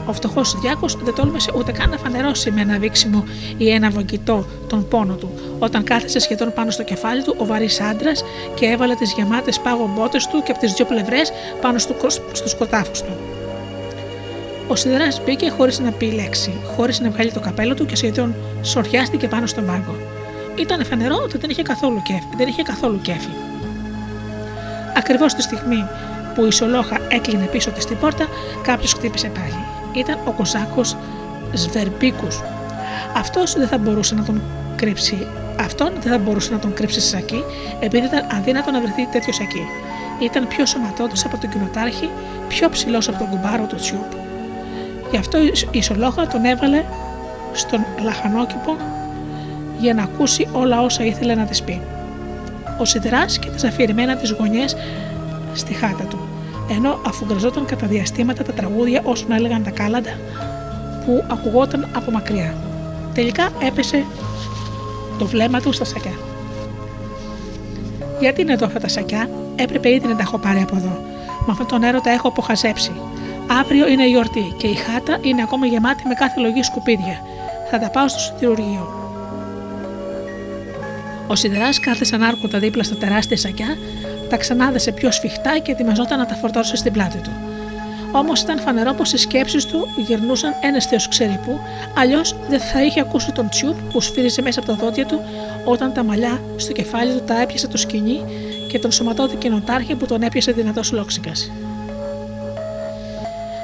Ο 0.05 0.13
φτωχός 0.13 0.59
Διάκος 0.59 0.97
δεν 1.03 1.13
τόλμησε 1.13 1.51
ούτε 1.55 1.71
καν 1.71 1.89
να 1.89 1.97
φανερώσει 1.97 2.51
με 2.51 2.61
ένα 2.61 2.79
βήξιμο 2.79 3.23
ή 3.57 3.69
ένα 3.69 3.89
βογγητό 3.89 4.45
τον 4.67 4.87
πόνο 4.87 5.13
του, 5.13 5.29
όταν 5.59 5.83
κάθεσε 5.83 6.19
σχεδόν 6.19 6.53
πάνω 6.53 6.71
στο 6.71 6.83
κεφάλι 6.83 7.23
του 7.23 7.35
ο 7.37 7.45
βαρύς 7.45 7.81
άντρας 7.81 8.23
και 8.55 8.65
έβαλε 8.65 8.95
τις 8.95 9.13
γεμάτες 9.13 9.59
πάγο 9.59 9.91
μπότε 9.95 10.17
του 10.31 10.43
και 10.43 10.51
από 10.51 10.59
τις 10.59 10.73
δύο 10.73 10.85
πλευρές 10.85 11.31
πάνω 11.61 11.77
στου 12.33 12.57
κοτάφου 12.57 12.91
του. 12.91 13.17
Ο 14.67 14.75
Σιδεράς 14.75 15.21
μπήκε 15.25 15.49
χωρίς 15.49 15.79
να 15.79 15.91
πει 15.91 16.11
λέξη, 16.11 16.53
χωρίς 16.75 16.99
να 16.99 17.09
βγάλει 17.09 17.31
το 17.31 17.39
καπέλο 17.39 17.73
του 17.73 17.85
και 17.85 17.95
σχεδόν 17.95 18.35
σοριάστηκε 18.61 19.27
πάνω 19.27 19.45
στον 19.45 19.65
πάγκο. 19.65 19.95
Ήταν 20.55 20.85
φανερό 20.85 21.15
ότι 21.23 21.37
δεν 21.37 21.49
είχε 21.49 21.61
καθόλου 21.61 22.01
κέφι. 22.01 22.27
Δεν 22.37 22.47
είχε 22.47 22.61
καθόλου 22.61 23.01
κέφι. 23.01 23.29
Ακριβώς 24.95 25.33
τη 25.33 25.41
στιγμή 25.41 25.87
που 26.35 26.45
η 26.45 26.51
Σολόχα 26.51 26.97
έκλεινε 27.09 27.45
πίσω 27.45 27.71
της 27.71 27.85
την 27.85 27.97
πόρτα, 27.97 28.27
κάποιος 28.63 28.93
χτύπησε 28.93 29.27
πάλι 29.27 29.65
ήταν 29.93 30.17
ο 30.25 30.31
Κοσάκος 30.31 30.97
Σβερμπίκους. 31.53 32.41
Αυτός 33.15 33.53
δεν 33.53 33.67
θα 33.67 33.77
μπορούσε 33.77 34.15
να 34.15 34.23
τον 34.23 34.41
κρύψει 34.75 35.27
Αυτόν 35.59 35.91
δεν 36.01 36.11
θα 36.11 36.17
μπορούσε 36.17 36.51
να 36.51 36.59
τον 36.59 36.73
κρύψει 36.73 36.99
σε 36.99 37.07
σακί, 37.07 37.43
επειδή 37.79 38.05
ήταν 38.05 38.25
αδύνατο 38.37 38.71
να 38.71 38.81
βρεθεί 38.81 39.07
τέτοιο 39.11 39.33
σακί. 39.33 39.67
Ήταν 40.19 40.47
πιο 40.47 40.65
σωματώδο 40.65 41.13
από 41.25 41.37
τον 41.37 41.49
κοινοτάρχη, 41.49 42.09
πιο 42.47 42.69
ψηλός 42.69 43.07
από 43.07 43.17
τον 43.17 43.29
κουμπάρο 43.29 43.65
του 43.65 43.75
Τσιούπ. 43.75 44.11
Γι' 45.11 45.17
αυτό 45.17 45.37
η 45.71 45.81
Σολόχα 45.81 46.27
τον 46.27 46.45
έβαλε 46.45 46.83
στον 47.53 47.85
λαχανόκηπο 48.03 48.77
για 49.79 49.93
να 49.93 50.03
ακούσει 50.03 50.47
όλα 50.51 50.81
όσα 50.81 51.03
ήθελε 51.03 51.35
να 51.35 51.45
της 51.45 51.63
πει. 51.63 51.81
Ο 52.79 52.85
Σιδρά 52.85 53.25
και 53.25 53.49
τι 53.49 53.67
αφηρημένα 53.67 54.15
τι 54.15 54.33
γωνιές 54.33 54.75
στη 55.53 55.73
χάτα 55.73 56.03
του 56.03 56.19
ενώ 56.75 56.99
αφού 57.05 57.25
γκραζόταν 57.25 57.65
κατά 57.65 57.87
διαστήματα 57.87 58.43
τα 58.43 58.53
τραγούδια 58.53 59.01
όσων 59.03 59.31
έλεγαν 59.31 59.63
τα 59.63 59.69
κάλαντα 59.69 60.11
που 61.05 61.23
ακουγόταν 61.27 61.87
από 61.93 62.11
μακριά. 62.11 62.53
Τελικά 63.13 63.49
έπεσε 63.67 64.05
το 65.19 65.25
βλέμμα 65.25 65.61
του 65.61 65.71
στα 65.71 65.85
σακιά. 65.85 66.13
Γιατί 68.19 68.41
είναι 68.41 68.53
εδώ 68.53 68.65
αυτά 68.65 68.79
τα 68.79 68.87
σακιά, 68.87 69.29
έπρεπε 69.55 69.89
ήδη 69.89 70.07
να 70.07 70.15
τα 70.15 70.21
έχω 70.21 70.37
πάρει 70.37 70.61
από 70.61 70.75
εδώ. 70.75 70.99
Με 71.45 71.51
αυτόν 71.51 71.67
τον 71.67 71.83
έρωτα 71.83 72.09
έχω 72.09 72.27
αποχαζέψει. 72.27 72.91
Αύριο 73.59 73.87
είναι 73.87 74.03
η 74.03 74.09
γιορτή 74.09 74.53
και 74.57 74.67
η 74.67 74.75
χάτα 74.75 75.17
είναι 75.21 75.41
ακόμα 75.41 75.65
γεμάτη 75.65 76.07
με 76.07 76.13
κάθε 76.13 76.39
λογή 76.39 76.63
σκουπίδια. 76.63 77.21
Θα 77.71 77.79
τα 77.79 77.89
πάω 77.89 78.07
στο 78.07 78.19
συντηρουργείο. 78.19 78.95
Ο 81.27 81.35
σιδεράς 81.35 81.79
κάθεσε 81.79 82.15
ανάρκωτα 82.15 82.59
δίπλα 82.59 82.83
στα 82.83 82.95
τεράστια 82.95 83.37
σακιά 83.37 83.77
τα 84.31 84.37
ξανάδεσε 84.37 84.91
πιο 84.91 85.11
σφιχτά 85.11 85.57
και 85.57 85.71
ετοιμαζόταν 85.71 86.19
να 86.19 86.25
τα 86.25 86.35
φορτώσει 86.35 86.75
στην 86.75 86.93
πλάτη 86.93 87.17
του. 87.17 87.31
Όμως 88.11 88.41
ήταν 88.41 88.59
φανερό 88.59 88.93
πως 88.93 89.13
οι 89.13 89.17
σκέψεις 89.17 89.65
του 89.65 89.87
γυρνούσαν 89.97 90.53
ένα 90.61 90.81
θεό 90.81 90.99
ξέρει 91.09 91.39
πού, 91.45 91.59
αλλιώς 91.97 92.35
δεν 92.49 92.59
θα 92.59 92.83
είχε 92.83 92.99
ακούσει 92.99 93.31
τον 93.31 93.49
τσιουπ 93.49 93.75
που 93.91 94.01
σφύριζε 94.01 94.41
μέσα 94.41 94.59
από 94.59 94.69
τα 94.69 94.75
δόντια 94.75 95.05
του 95.05 95.21
όταν 95.65 95.93
τα 95.93 96.03
μαλλιά 96.03 96.41
στο 96.55 96.71
κεφάλι 96.71 97.11
του 97.13 97.23
τα 97.23 97.41
έπιασε 97.41 97.67
το 97.67 97.77
σκηνή 97.77 98.19
και 98.67 98.79
τον 98.79 98.91
σωματώδη 98.91 99.35
κοινοτάρχη 99.35 99.95
που 99.95 100.05
τον 100.05 100.21
έπιασε 100.21 100.51
δυνατός 100.51 100.91
λόξικας. 100.91 101.51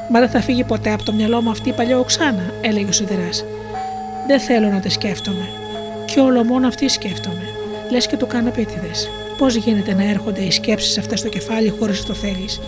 Μα 0.09 0.20
δεν 0.20 0.30
θα 0.30 0.41
φύγει 0.41 0.63
ποτέ 0.63 0.93
από 0.93 1.03
το 1.03 1.13
μυαλό 1.13 1.41
μου 1.41 1.49
αυτή 1.49 1.70
η 1.70 1.74
παλιό 1.74 1.99
οξάνα, 1.99 2.43
έλεγε 2.61 2.89
ο 2.89 2.91
Σιδεράς. 2.91 3.45
Δεν 4.28 4.39
θέλω 4.39 4.70
να 4.70 4.80
τη 4.80 4.89
σκέφτομαι. 4.89 5.47
Κι 6.05 6.20
όλο 6.20 6.43
μόνο 6.43 6.68
αυτή 6.68 6.88
σκέφτομαι. 6.88 7.43
Λες 7.91 8.07
και 8.07 8.18
του 8.18 8.28
κάνω 8.28 8.47
επίτηδες. 8.47 9.09
Πώς 9.38 9.56
γίνεται 9.56 9.94
να 9.94 10.10
έρχονται 10.10 10.42
οι 10.42 10.52
σκέψεις 10.52 10.98
αυτέ 10.98 11.16
στο 11.16 11.30
κεφάλι 11.30 11.74
χωρίς 11.80 12.06
το 12.06 12.14
θέλεις; 12.14 12.62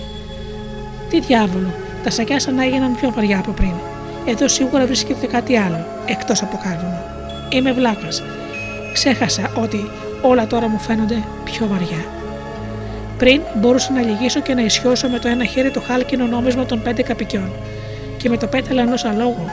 Τι 1.10 1.20
διάβολο, 1.20 1.74
τα 2.04 2.10
σακιά 2.10 2.40
σαν 2.40 2.56
να 2.56 2.64
έγιναν 2.64 2.96
πιο 2.96 3.12
βαριά 3.16 3.40
από 3.40 3.52
πριν. 3.52 3.74
Εδώ 4.26 4.48
σίγουρα 4.48 4.86
βρίσκεται 4.86 5.26
κάτι 5.26 5.58
άλλο, 5.58 5.86
εκτός 6.06 6.42
από 6.42 6.60
κάρβουνο. 6.64 7.02
Είμαι 7.50 7.72
βλάκα. 7.72 8.08
Ξέχασα 8.94 9.52
ότι 9.56 9.90
όλα 10.22 10.48
τώρα 10.48 10.68
μου 10.68 10.80
φαίνονται 10.80 11.24
πιο 11.44 11.68
βαριά. 11.68 12.06
Πριν 13.18 13.42
μπορούσα 13.56 13.92
να 13.92 14.02
λυγίσω 14.02 14.40
και 14.40 14.54
να 14.54 14.62
ισιώσω 14.62 15.08
με 15.10 15.20
το 15.20 15.28
ένα 15.28 15.46
χέρι 15.46 15.72
το 15.72 15.82
χάλκινο 15.82 16.26
νόμισμα 16.26 16.66
των 16.66 16.82
πέντε 16.82 17.02
καπικιών 17.02 17.52
και 18.18 18.30
με 18.30 18.38
το 18.38 18.48
πέταλα 18.48 18.82
ενό 18.82 18.96
αλόγου. 19.04 19.46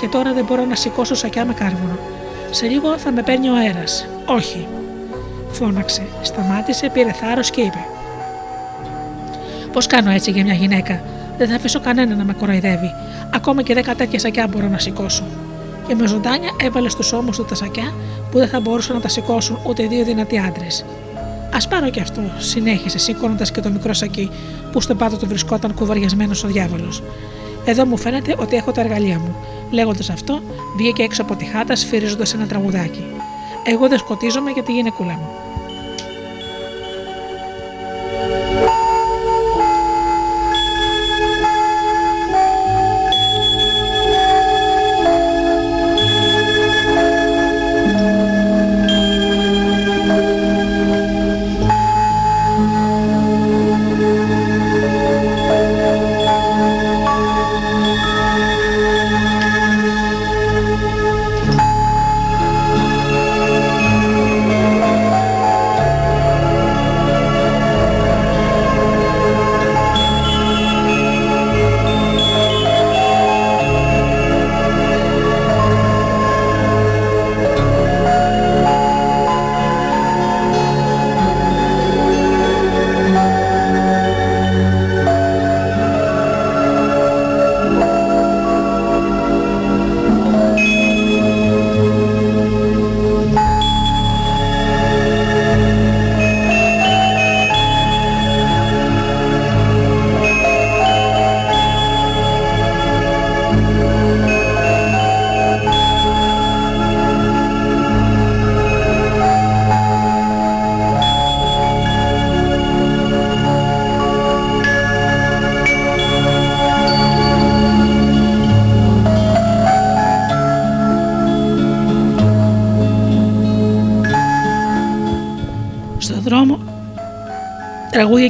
Και 0.00 0.06
τώρα 0.06 0.32
δεν 0.32 0.44
μπορώ 0.44 0.64
να 0.64 0.74
σηκώσω 0.74 1.14
σακιά 1.14 1.44
με 1.44 1.54
κάρβουνο. 1.54 1.98
Σε 2.50 2.66
λίγο 2.66 2.98
θα 2.98 3.12
με 3.12 3.22
παίρνει 3.22 3.48
ο 3.48 3.54
αέρας. 3.54 4.06
Όχι, 4.26 4.66
φώναξε, 5.50 6.06
σταμάτησε, 6.22 6.90
πήρε 6.92 7.12
θάρρος 7.12 7.50
και 7.50 7.60
είπε: 7.60 7.84
Πώς 9.72 9.86
κάνω 9.86 10.10
έτσι 10.10 10.30
για 10.30 10.44
μια 10.44 10.54
γυναίκα, 10.54 11.00
δεν 11.38 11.48
θα 11.48 11.54
αφήσω 11.54 11.80
κανένα 11.80 12.14
να 12.14 12.24
με 12.24 12.32
κοροϊδεύει. 12.32 12.90
Ακόμα 13.34 13.62
και 13.62 13.74
δέκα 13.74 13.94
τέτοια 13.94 14.18
σακιά 14.18 14.46
μπορώ 14.46 14.68
να 14.68 14.78
σηκώσω. 14.78 15.24
Και 15.86 15.94
με 15.94 16.06
ζωντάνια 16.06 16.50
έβαλε 16.62 16.88
στους 16.88 17.12
ώμους 17.12 17.36
του 17.36 17.44
τα 17.44 17.54
σακιά 17.54 17.94
που 18.30 18.38
δεν 18.38 18.48
θα 18.48 18.60
μπορούσαν 18.60 18.94
να 18.94 19.00
τα 19.00 19.08
σηκώσουν 19.08 19.58
ούτε 19.66 19.86
δύο 19.86 20.04
δυνατοί 20.04 20.38
άντρες. 20.38 20.84
Α 21.52 21.68
πάρω 21.68 21.90
και 21.90 22.00
αυτό, 22.00 22.22
συνέχισε 22.38 22.98
σηκώνοντα 22.98 23.44
και 23.44 23.60
το 23.60 23.70
μικρό 23.70 23.92
σακί 23.92 24.30
που 24.72 24.80
στο 24.80 24.94
πάτο 24.94 25.16
του 25.16 25.26
βρισκόταν 25.26 25.74
κουβαριασμένος 25.74 26.44
ο 26.44 26.48
διάβολος. 26.48 27.02
Εδώ 27.64 27.86
μου 27.86 27.96
φαίνεται 27.96 28.34
ότι 28.38 28.56
έχω 28.56 28.72
τα 28.72 28.80
εργαλεία 28.80 29.18
μου. 29.18 29.36
Λέγοντας 29.70 30.10
αυτό, 30.10 30.42
βγήκε 30.76 31.02
έξω 31.02 31.22
από 31.22 31.34
τη 31.34 31.44
χάτα 31.44 31.76
σφυρίζοντας 31.76 32.34
ένα 32.34 32.46
τραγουδάκι. 32.46 33.04
Εγώ 33.68 33.88
δεν 33.88 33.98
σκοτίζομαι 33.98 34.50
για 34.50 34.62
τη 34.62 34.72
γυναικούλα 34.72 35.12
μου. 35.12 35.45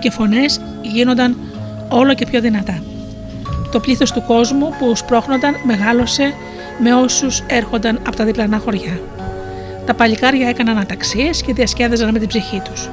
Και 0.06 0.12
φωνές 0.12 0.60
γίνονταν 0.82 1.36
όλο 1.88 2.14
και 2.14 2.26
πιο 2.26 2.40
δυνατά. 2.40 2.82
Το 3.72 3.80
πλήθος 3.80 4.12
του 4.12 4.22
κόσμου 4.26 4.74
που 4.78 4.96
σπρώχνονταν 4.96 5.54
μεγάλωσε 5.64 6.32
με 6.82 6.94
όσους 6.94 7.42
έρχονταν 7.46 8.00
από 8.06 8.16
τα 8.16 8.24
διπλανά 8.24 8.58
χωριά. 8.58 9.00
Τα 9.86 9.94
παλικάρια 9.94 10.48
έκαναν 10.48 10.78
αταξίες 10.78 11.42
και 11.42 11.52
διασκέδαζαν 11.52 12.10
με 12.12 12.18
την 12.18 12.28
ψυχή 12.28 12.62
τους. 12.64 12.88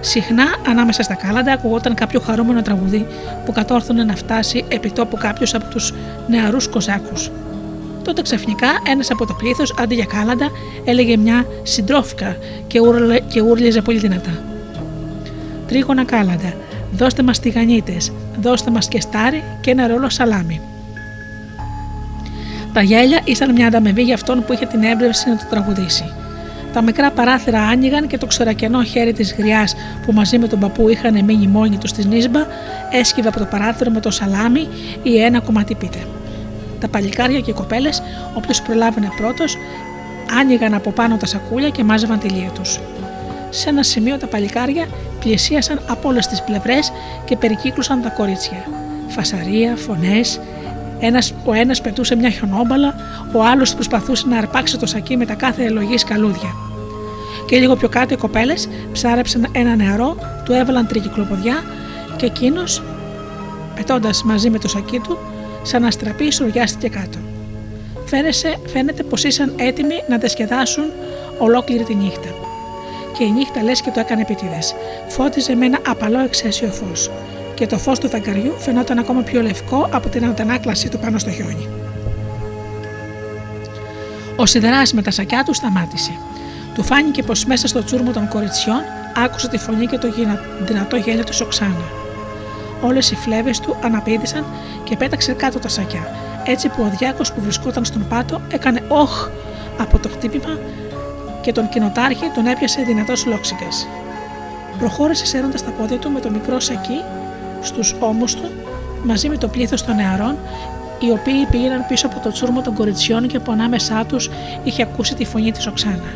Συχνά 0.00 0.44
ανάμεσα 0.68 1.02
στα 1.02 1.14
κάλαντα 1.14 1.52
ακουγόταν 1.52 1.94
κάποιο 1.94 2.20
χαρούμενο 2.20 2.62
τραγουδί 2.62 3.06
που 3.44 3.52
κατόρθωνε 3.52 4.04
να 4.04 4.16
φτάσει 4.16 4.64
επί 4.68 4.90
τόπου 4.90 5.16
κάποιος 5.16 5.54
από 5.54 5.64
τους 5.70 5.92
νεαρούς 6.28 6.68
κοζάκους. 6.68 7.30
Τότε 8.04 8.22
ξαφνικά 8.22 8.68
ένας 8.86 9.10
από 9.10 9.26
το 9.26 9.34
πλήθος 9.34 9.74
αντί 9.78 9.94
για 9.94 10.04
κάλαντα 10.04 10.50
έλεγε 10.84 11.16
μια 11.16 11.46
συντρόφικα 11.62 12.36
και, 12.66 12.80
και 13.28 13.40
ούρλιζε 13.40 13.80
πολύ 13.80 13.98
δυνατά 13.98 14.52
τρίγωνα 15.68 16.04
κάλαντα, 16.04 16.52
δώστε 16.92 17.22
μας 17.22 17.40
τηγανίτες, 17.40 18.12
δώστε 18.40 18.70
μας 18.70 18.88
και 18.88 19.00
στάρι 19.00 19.42
και 19.60 19.70
ένα 19.70 19.86
ρόλο 19.86 20.08
σαλάμι. 20.08 20.60
Τα 22.72 22.82
γέλια 22.82 23.20
ήσαν 23.24 23.52
μια 23.52 23.66
ανταμεβή 23.66 24.02
για 24.02 24.14
αυτόν 24.14 24.44
που 24.44 24.52
είχε 24.52 24.66
την 24.66 24.82
έμπνευση 24.82 25.28
να 25.28 25.36
το 25.36 25.44
τραγουδήσει. 25.50 26.04
Τα 26.72 26.82
μικρά 26.82 27.10
παράθυρα 27.10 27.60
άνοιγαν 27.60 28.06
και 28.06 28.18
το 28.18 28.26
ξερακενό 28.26 28.82
χέρι 28.82 29.12
της 29.12 29.34
γριάς 29.38 29.74
που 30.06 30.12
μαζί 30.12 30.38
με 30.38 30.46
τον 30.46 30.58
παππού 30.58 30.88
είχαν 30.88 31.24
μείνει 31.24 31.46
μόνοι 31.46 31.76
τους 31.76 31.90
στη 31.90 32.06
νύσμπα, 32.06 32.40
έσκυβε 32.90 33.28
από 33.28 33.38
το 33.38 33.44
παράθυρο 33.44 33.90
με 33.90 34.00
το 34.00 34.10
σαλάμι 34.10 34.68
ή 35.02 35.22
ένα 35.22 35.40
κομμάτι 35.40 35.74
πίτε. 35.74 35.98
Τα 36.80 36.88
παλικάρια 36.88 37.40
και 37.40 37.50
οι 37.50 37.54
κοπέλες, 37.54 38.02
όποιος 38.34 38.62
προλάβαινε 38.62 39.08
πρώτος, 39.16 39.56
άνοιγαν 40.40 40.74
από 40.74 40.90
πάνω 40.90 41.16
τα 41.16 41.26
σακούλια 41.26 41.68
και 41.68 41.84
μάζευαν 41.84 42.18
τη 42.18 42.28
λία 42.28 42.50
τους. 42.50 42.80
Σε 43.50 43.68
ένα 43.68 43.82
σημείο 43.82 44.18
τα 44.18 44.26
παλικάρια 44.26 44.86
πλησίασαν 45.24 45.80
από 45.86 46.08
όλες 46.08 46.26
τις 46.26 46.42
πλευρές 46.42 46.92
και 47.24 47.36
περικύκλωσαν 47.36 48.02
τα 48.02 48.08
κορίτσια. 48.08 48.64
Φασαρία, 49.08 49.76
φωνές. 49.76 50.40
Ένας, 51.00 51.34
ο 51.44 51.52
ένας 51.52 51.80
πετούσε 51.80 52.16
μια 52.16 52.30
χιονόμπαλα, 52.30 52.94
ο 53.32 53.44
άλλος 53.44 53.74
προσπαθούσε 53.74 54.26
να 54.28 54.38
αρπάξει 54.38 54.78
το 54.78 54.86
σακί 54.86 55.16
με 55.16 55.26
τα 55.26 55.34
κάθε 55.34 55.64
ελογής 55.64 56.04
καλούδια. 56.04 56.54
Και 57.46 57.58
λίγο 57.58 57.76
πιο 57.76 57.88
κάτω 57.88 58.14
οι 58.14 58.16
κοπέλες 58.16 58.68
ψάρεψαν 58.92 59.46
ένα 59.52 59.76
νεαρό, 59.76 60.16
του 60.44 60.52
έβαλαν 60.52 60.86
τρικυκλοποδιά 60.86 61.62
και 62.16 62.26
εκείνος, 62.26 62.82
πετώντας 63.74 64.22
μαζί 64.22 64.50
με 64.50 64.58
το 64.58 64.68
σακί 64.68 64.98
του, 64.98 65.18
σαν 65.62 65.84
αστραπή 65.84 66.32
σουριάστηκε 66.32 66.88
κάτω. 66.88 67.18
Φαίνεται, 68.04 68.56
φαίνεται 68.72 69.02
πως 69.02 69.24
ήσαν 69.24 69.52
έτοιμοι 69.56 69.94
να 70.08 70.18
τεσκεδάσουν 70.18 70.84
ολόκληρη 71.38 71.84
τη 71.84 71.94
νύχτα 71.94 72.23
και 73.18 73.24
η 73.24 73.30
νύχτα 73.30 73.62
λες 73.62 73.80
και 73.80 73.90
το 73.90 74.00
έκανε 74.00 74.20
επίτηδες. 74.20 74.74
Φώτιζε 75.08 75.54
με 75.54 75.66
ένα 75.66 75.78
απαλό 75.86 76.18
εξαίσιο 76.18 76.68
φως, 76.68 77.10
και 77.54 77.66
το 77.66 77.78
φως 77.78 77.98
του 77.98 78.08
δαγκαριού 78.08 78.54
φαινόταν 78.58 78.98
ακόμα 78.98 79.22
πιο 79.22 79.42
λευκό 79.42 79.88
από 79.90 80.08
την 80.08 80.24
αντανάκλασή 80.24 80.88
του 80.88 80.98
πάνω 80.98 81.18
στο 81.18 81.30
χιόνι. 81.30 81.68
Ο 84.36 84.46
σιδεράς 84.46 84.92
με 84.92 85.02
τα 85.02 85.10
σακιά 85.10 85.42
του 85.44 85.54
σταμάτησε. 85.54 86.10
Του 86.74 86.82
φάνηκε 86.82 87.22
πως 87.22 87.44
μέσα 87.44 87.66
στο 87.66 87.84
τσούρμο 87.84 88.12
των 88.12 88.28
κοριτσιών 88.28 88.82
άκουσε 89.24 89.48
τη 89.48 89.58
φωνή 89.58 89.86
και 89.86 89.98
το 89.98 90.08
δυνατό 90.60 90.96
γέλιο 90.96 91.24
του 91.24 91.34
Σοξάνα. 91.34 91.84
Όλες 92.82 93.10
οι 93.10 93.14
φλέβες 93.14 93.60
του 93.60 93.76
αναπήδησαν 93.82 94.44
και 94.84 94.96
πέταξε 94.96 95.32
κάτω 95.32 95.58
τα 95.58 95.68
σακιά, 95.68 96.08
έτσι 96.44 96.68
που 96.68 96.82
ο 96.82 96.96
διάκος 96.98 97.32
που 97.32 97.40
βρισκόταν 97.40 97.84
στον 97.84 98.08
πάτο 98.08 98.40
έκανε 98.48 98.82
όχ 98.88 99.28
από 99.78 99.98
το 99.98 100.08
χτύπημα 100.08 100.58
και 101.44 101.52
τον 101.52 101.68
κοινοτάρχη 101.68 102.30
τον 102.34 102.46
έπιασε 102.46 102.82
δυνατός 102.82 103.26
λόξιγκα. 103.26 103.68
Προχώρησε 104.78 105.26
σέρνοντας 105.26 105.64
τα 105.64 105.70
πόδια 105.70 105.98
του 105.98 106.10
με 106.10 106.20
το 106.20 106.30
μικρό 106.30 106.60
σακί 106.60 107.00
στους 107.60 107.94
ώμους 108.00 108.34
του 108.34 108.50
μαζί 109.04 109.28
με 109.28 109.36
το 109.36 109.48
πλήθος 109.48 109.84
των 109.84 109.96
νεαρών, 109.96 110.36
οι 110.98 111.10
οποίοι 111.10 111.46
πήγαιναν 111.50 111.84
πίσω 111.88 112.06
από 112.06 112.20
το 112.20 112.32
τσούρμο 112.32 112.62
των 112.62 112.74
κοριτσιών 112.74 113.26
και 113.26 113.36
από 113.36 113.52
ανάμεσά 113.52 114.04
τους 114.04 114.30
είχε 114.64 114.82
ακούσει 114.82 115.14
τη 115.14 115.24
φωνή 115.24 115.52
της 115.52 115.66
Οξάνα. 115.66 116.12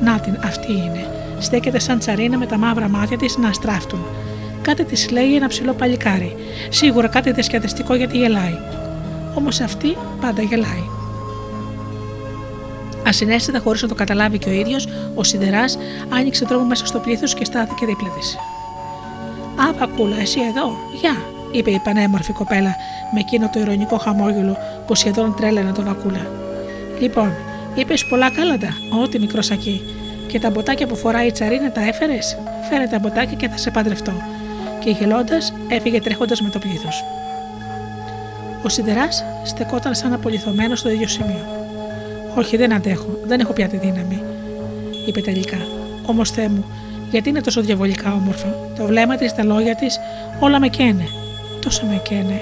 Να 0.00 0.20
την, 0.20 0.38
αυτή 0.44 0.72
είναι. 0.72 1.06
Στέκεται 1.38 1.78
σαν 1.78 1.98
τσαρίνα 1.98 2.38
με 2.38 2.46
τα 2.46 2.58
μαύρα 2.58 2.88
μάτια 2.88 3.16
της 3.16 3.36
να 3.36 3.48
αστράφτουν. 3.48 4.06
Κάτι 4.62 4.84
της 4.84 5.10
λέει 5.10 5.34
ένα 5.34 5.48
ψηλό 5.48 5.72
παλικάρι. 5.72 6.36
Σίγουρα 6.68 7.08
κάτι 7.08 7.32
διασκεδαστικό 7.32 7.94
γιατί 7.94 8.18
γελάει. 8.18 8.58
Όμως 9.34 9.60
αυτή 9.60 9.96
πάντα 10.20 10.42
γελάει. 10.42 11.03
Ασυνέστητα, 13.06 13.58
χωρίς 13.58 13.82
να 13.82 13.88
το 13.88 13.94
καταλάβει 13.94 14.38
και 14.38 14.48
ο 14.48 14.52
ίδιος, 14.52 14.88
ο 15.14 15.22
σιδεράς 15.22 15.78
άνοιξε 16.08 16.44
δρόμο 16.44 16.64
μέσα 16.64 16.86
στο 16.86 16.98
πλήθος 16.98 17.34
και 17.34 17.44
στάθηκε 17.44 17.86
δίπλα 17.86 18.08
της. 18.08 18.36
Α, 19.68 19.72
Πακούλα, 19.72 20.20
εσύ 20.20 20.40
εδώ, 20.40 20.76
γεια, 21.00 21.16
είπε 21.50 21.70
η 21.70 21.80
πανέμορφη 21.84 22.32
κοπέλα 22.32 22.76
με 23.14 23.20
εκείνο 23.20 23.50
το 23.52 23.60
ηρωνικό 23.60 23.96
χαμόγελο 23.96 24.56
που 24.86 24.94
σχεδόν 24.94 25.34
τρέλαινε 25.36 25.72
τον 25.72 25.84
Βακούλα. 25.84 26.26
Λοιπόν, 27.00 27.32
είπες 27.74 28.04
πολλά 28.04 28.30
κάλαντα, 28.30 28.68
ό,τι 29.02 29.18
μικρό 29.18 29.42
σακί. 29.42 29.82
Και 30.26 30.38
τα 30.38 30.50
μποτάκια 30.50 30.86
που 30.86 30.96
φοράει 30.96 31.26
η 31.26 31.32
τσαρίνα 31.32 31.72
τα 31.72 31.80
έφερες; 31.86 32.38
Φέρε 32.70 32.86
τα 32.86 32.98
μποτάκια 32.98 33.36
και 33.36 33.48
θα 33.48 33.56
σε 33.56 33.70
παντρευτώ. 33.70 34.12
Και 34.78 34.90
γελώντας 34.90 35.52
έφυγε 35.68 36.00
τρέχοντας 36.00 36.40
με 36.40 36.48
το 36.50 36.58
πλήθος. 36.58 37.04
Ο 38.62 38.68
σιδεράς 38.68 39.24
στεκόταν 39.42 39.94
σαν 39.94 40.12
απολυθωμένος 40.12 40.78
στο 40.78 40.90
ίδιο 40.90 41.08
σημείο. 41.08 41.63
Όχι, 42.34 42.56
δεν 42.56 42.72
αντέχω, 42.72 43.18
δεν 43.24 43.40
έχω 43.40 43.52
πια 43.52 43.68
τη 43.68 43.76
δύναμη, 43.76 44.22
είπε 45.06 45.20
τελικά. 45.20 45.56
Όμως 46.06 46.30
Θεέ 46.30 46.48
μου, 46.48 46.64
γιατί 47.10 47.28
είναι 47.28 47.40
τόσο 47.40 47.60
διαβολικά 47.60 48.12
όμορφη. 48.12 48.46
Το 48.78 48.84
βλέμμα 48.86 49.16
της, 49.16 49.34
τα 49.34 49.44
λόγια 49.44 49.74
της, 49.74 49.98
όλα 50.40 50.60
με 50.60 50.68
καίνε. 50.68 51.06
Τόσο 51.60 51.86
με 51.86 52.00
καίνε. 52.08 52.40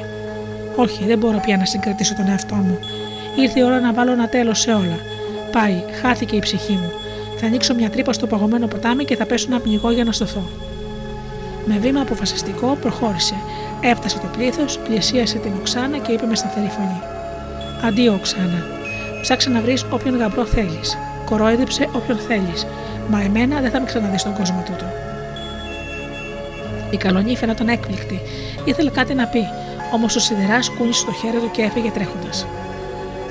Όχι, 0.76 1.04
δεν 1.04 1.18
μπορώ 1.18 1.40
πια 1.44 1.56
να 1.56 1.64
συγκρατήσω 1.64 2.14
τον 2.14 2.28
εαυτό 2.28 2.54
μου. 2.54 2.78
Ήρθε 3.36 3.60
η 3.60 3.62
ώρα 3.62 3.80
να 3.80 3.92
βάλω 3.92 4.12
ένα 4.12 4.28
τέλος 4.28 4.60
σε 4.60 4.70
όλα. 4.70 4.98
Πάει, 5.52 5.82
χάθηκε 6.02 6.36
η 6.36 6.38
ψυχή 6.38 6.72
μου. 6.72 6.90
Θα 7.36 7.46
ανοίξω 7.46 7.74
μια 7.74 7.90
τρύπα 7.90 8.12
στο 8.12 8.26
παγωμένο 8.26 8.66
ποτάμι 8.66 9.04
και 9.04 9.16
θα 9.16 9.26
πέσω 9.26 9.46
να 9.50 9.60
πνιγώ 9.60 9.90
για 9.90 10.04
να 10.04 10.12
στοθώ. 10.12 10.42
Με 11.66 11.78
βήμα 11.78 12.00
αποφασιστικό 12.00 12.76
προχώρησε. 12.80 13.34
Έφτασε 13.80 14.18
το 14.18 14.26
πλήθος, 14.36 14.78
πλησίασε 14.78 15.38
την 15.38 15.52
Οξάνα 15.58 15.98
και 15.98 16.12
είπε 16.12 16.26
με 16.26 16.34
σταθερή 16.34 16.70
φωνή: 16.76 17.00
Αντίο, 17.86 18.14
Οξάνα. 18.14 18.81
Ψάξε 19.22 19.50
να 19.50 19.60
βρεις 19.60 19.84
όποιον 19.90 20.16
γαμπρό 20.18 20.44
θέλεις. 20.44 20.98
Κορόιδεψε 21.24 21.88
όποιον 21.92 22.18
θέλεις. 22.18 22.66
Μα 23.08 23.20
εμένα 23.20 23.60
δεν 23.60 23.70
θα 23.70 23.80
με 23.80 23.86
ξαναδείς 23.86 24.20
στον 24.20 24.34
κόσμο 24.34 24.62
τούτο. 24.66 24.84
Η 26.90 26.96
καλονή 26.96 27.36
φαινόταν 27.36 27.68
έκπληκτη. 27.68 28.20
Ήθελε 28.64 28.90
κάτι 28.90 29.14
να 29.14 29.26
πει, 29.26 29.48
όμως 29.94 30.16
ο 30.16 30.20
σιδεράς 30.20 30.70
κούνησε 30.70 31.04
το 31.04 31.12
χέρι 31.12 31.38
του 31.38 31.50
και 31.50 31.62
έφυγε 31.62 31.90
τρέχοντας. 31.90 32.46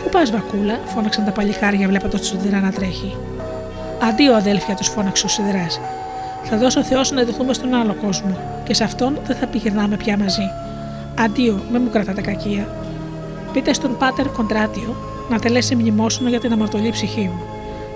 Πού 0.04 0.10
πας, 0.10 0.32
Βακούλα, 0.32 0.80
φώναξαν 0.86 1.26
τα 1.26 1.32
παλιχάρια 1.32 1.88
βλέποντας 1.88 2.30
τον 2.30 2.40
σιδερά 2.40 2.60
να 2.60 2.72
τρέχει. 2.72 3.16
Αντίο, 4.10 4.36
αδέλφια, 4.36 4.76
τους 4.76 4.88
φώναξε 4.88 5.26
ο 5.26 5.30
σιδεράς. 5.30 5.80
Θα 6.44 6.58
δώσω 6.58 6.80
ο 6.80 6.84
Θεός 6.84 7.12
να 7.12 7.24
δεθούμε 7.24 7.54
στον 7.54 7.74
άλλο 7.74 7.94
κόσμο 7.94 8.38
και 8.64 8.74
σε 8.74 8.84
αυτόν 8.84 9.18
δεν 9.26 9.36
θα 9.36 9.46
πηγαίναμε 9.46 9.98
πια 9.98 10.18
μαζί. 10.18 10.50
Αντίο, 11.20 11.62
με 11.72 11.80
μου 11.80 11.90
κρατάτε 11.90 12.22
κακία. 12.22 12.68
Πείτε 13.54 13.74
στον 13.74 13.98
πάτερ 13.98 14.28
Κοντράτιο 14.28 15.11
να 15.32 15.40
τελέσει 15.40 15.76
μνημόσυνο 15.76 16.30
για 16.30 16.40
την 16.40 16.52
αμαρτωλή 16.52 16.90
ψυχή 16.90 17.22
μου. 17.34 17.42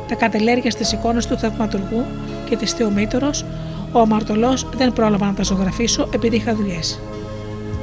Τα 0.08 0.16
κατελέργεια 0.16 0.72
στις 0.72 0.92
εικόνες 0.92 1.26
του 1.28 1.38
Θαυματουργού 1.38 2.06
και 2.50 2.56
της 2.56 2.72
Θεομήτωρος, 2.72 3.46
ο 3.92 4.00
αμαρτωλός 4.00 4.68
δεν 4.78 4.94
πρόλαβα 4.94 5.26
να 5.26 5.34
τα 5.34 5.44
ζωγραφίσω 5.44 6.10
επειδή 6.14 6.36
είχα 6.36 6.56
δουλειές. 6.56 7.00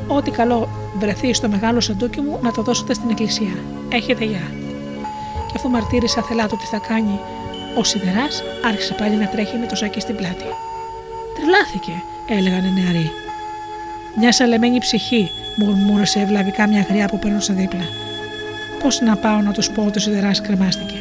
Ό,τι 0.07 0.31
καλό 0.31 0.69
βρεθεί 0.99 1.35
στο 1.35 1.49
μεγάλο 1.49 1.81
σαντούκι 1.81 2.21
μου 2.21 2.39
να 2.43 2.53
το 2.53 2.63
δώσετε 2.63 2.95
στην 2.95 3.11
εκκλησία. 3.11 3.55
Έχετε 3.89 4.25
γεια. 4.25 4.51
Και 5.47 5.55
αφού 5.57 5.69
μαρτύρησε 5.69 6.19
αθελά 6.19 6.47
του 6.49 6.57
τι 6.57 6.67
θα 6.67 6.79
κάνει 6.89 7.19
ο 7.79 7.85
σιδεράς, 7.85 8.43
άρχισε 8.65 8.95
πάλι 8.99 9.17
να 9.17 9.29
τρέχει 9.29 9.57
με 9.57 9.67
το 9.67 9.77
σακί 9.77 10.01
στην 10.01 10.17
πλάτη. 10.17 10.45
Τρελάθηκε, 11.37 11.93
έλεγαν 12.29 12.65
οι 12.65 12.81
νεαροί. 12.81 13.11
Μια 14.19 14.33
σαλεμένη 14.33 14.79
ψυχή, 14.79 15.31
μουρμούρεσε 15.57 16.21
ευλαβικά 16.21 16.69
μια 16.69 16.87
γριά 16.89 17.07
που 17.09 17.19
περνούσε 17.19 17.53
δίπλα. 17.53 17.85
Πώ 18.83 19.05
να 19.05 19.17
πάω 19.17 19.41
να 19.41 19.53
τους 19.53 19.71
πω 19.71 19.85
ότι 19.87 19.99
ο 19.99 20.01
σιδεράς 20.01 20.41
κρεμάστηκε. 20.41 20.95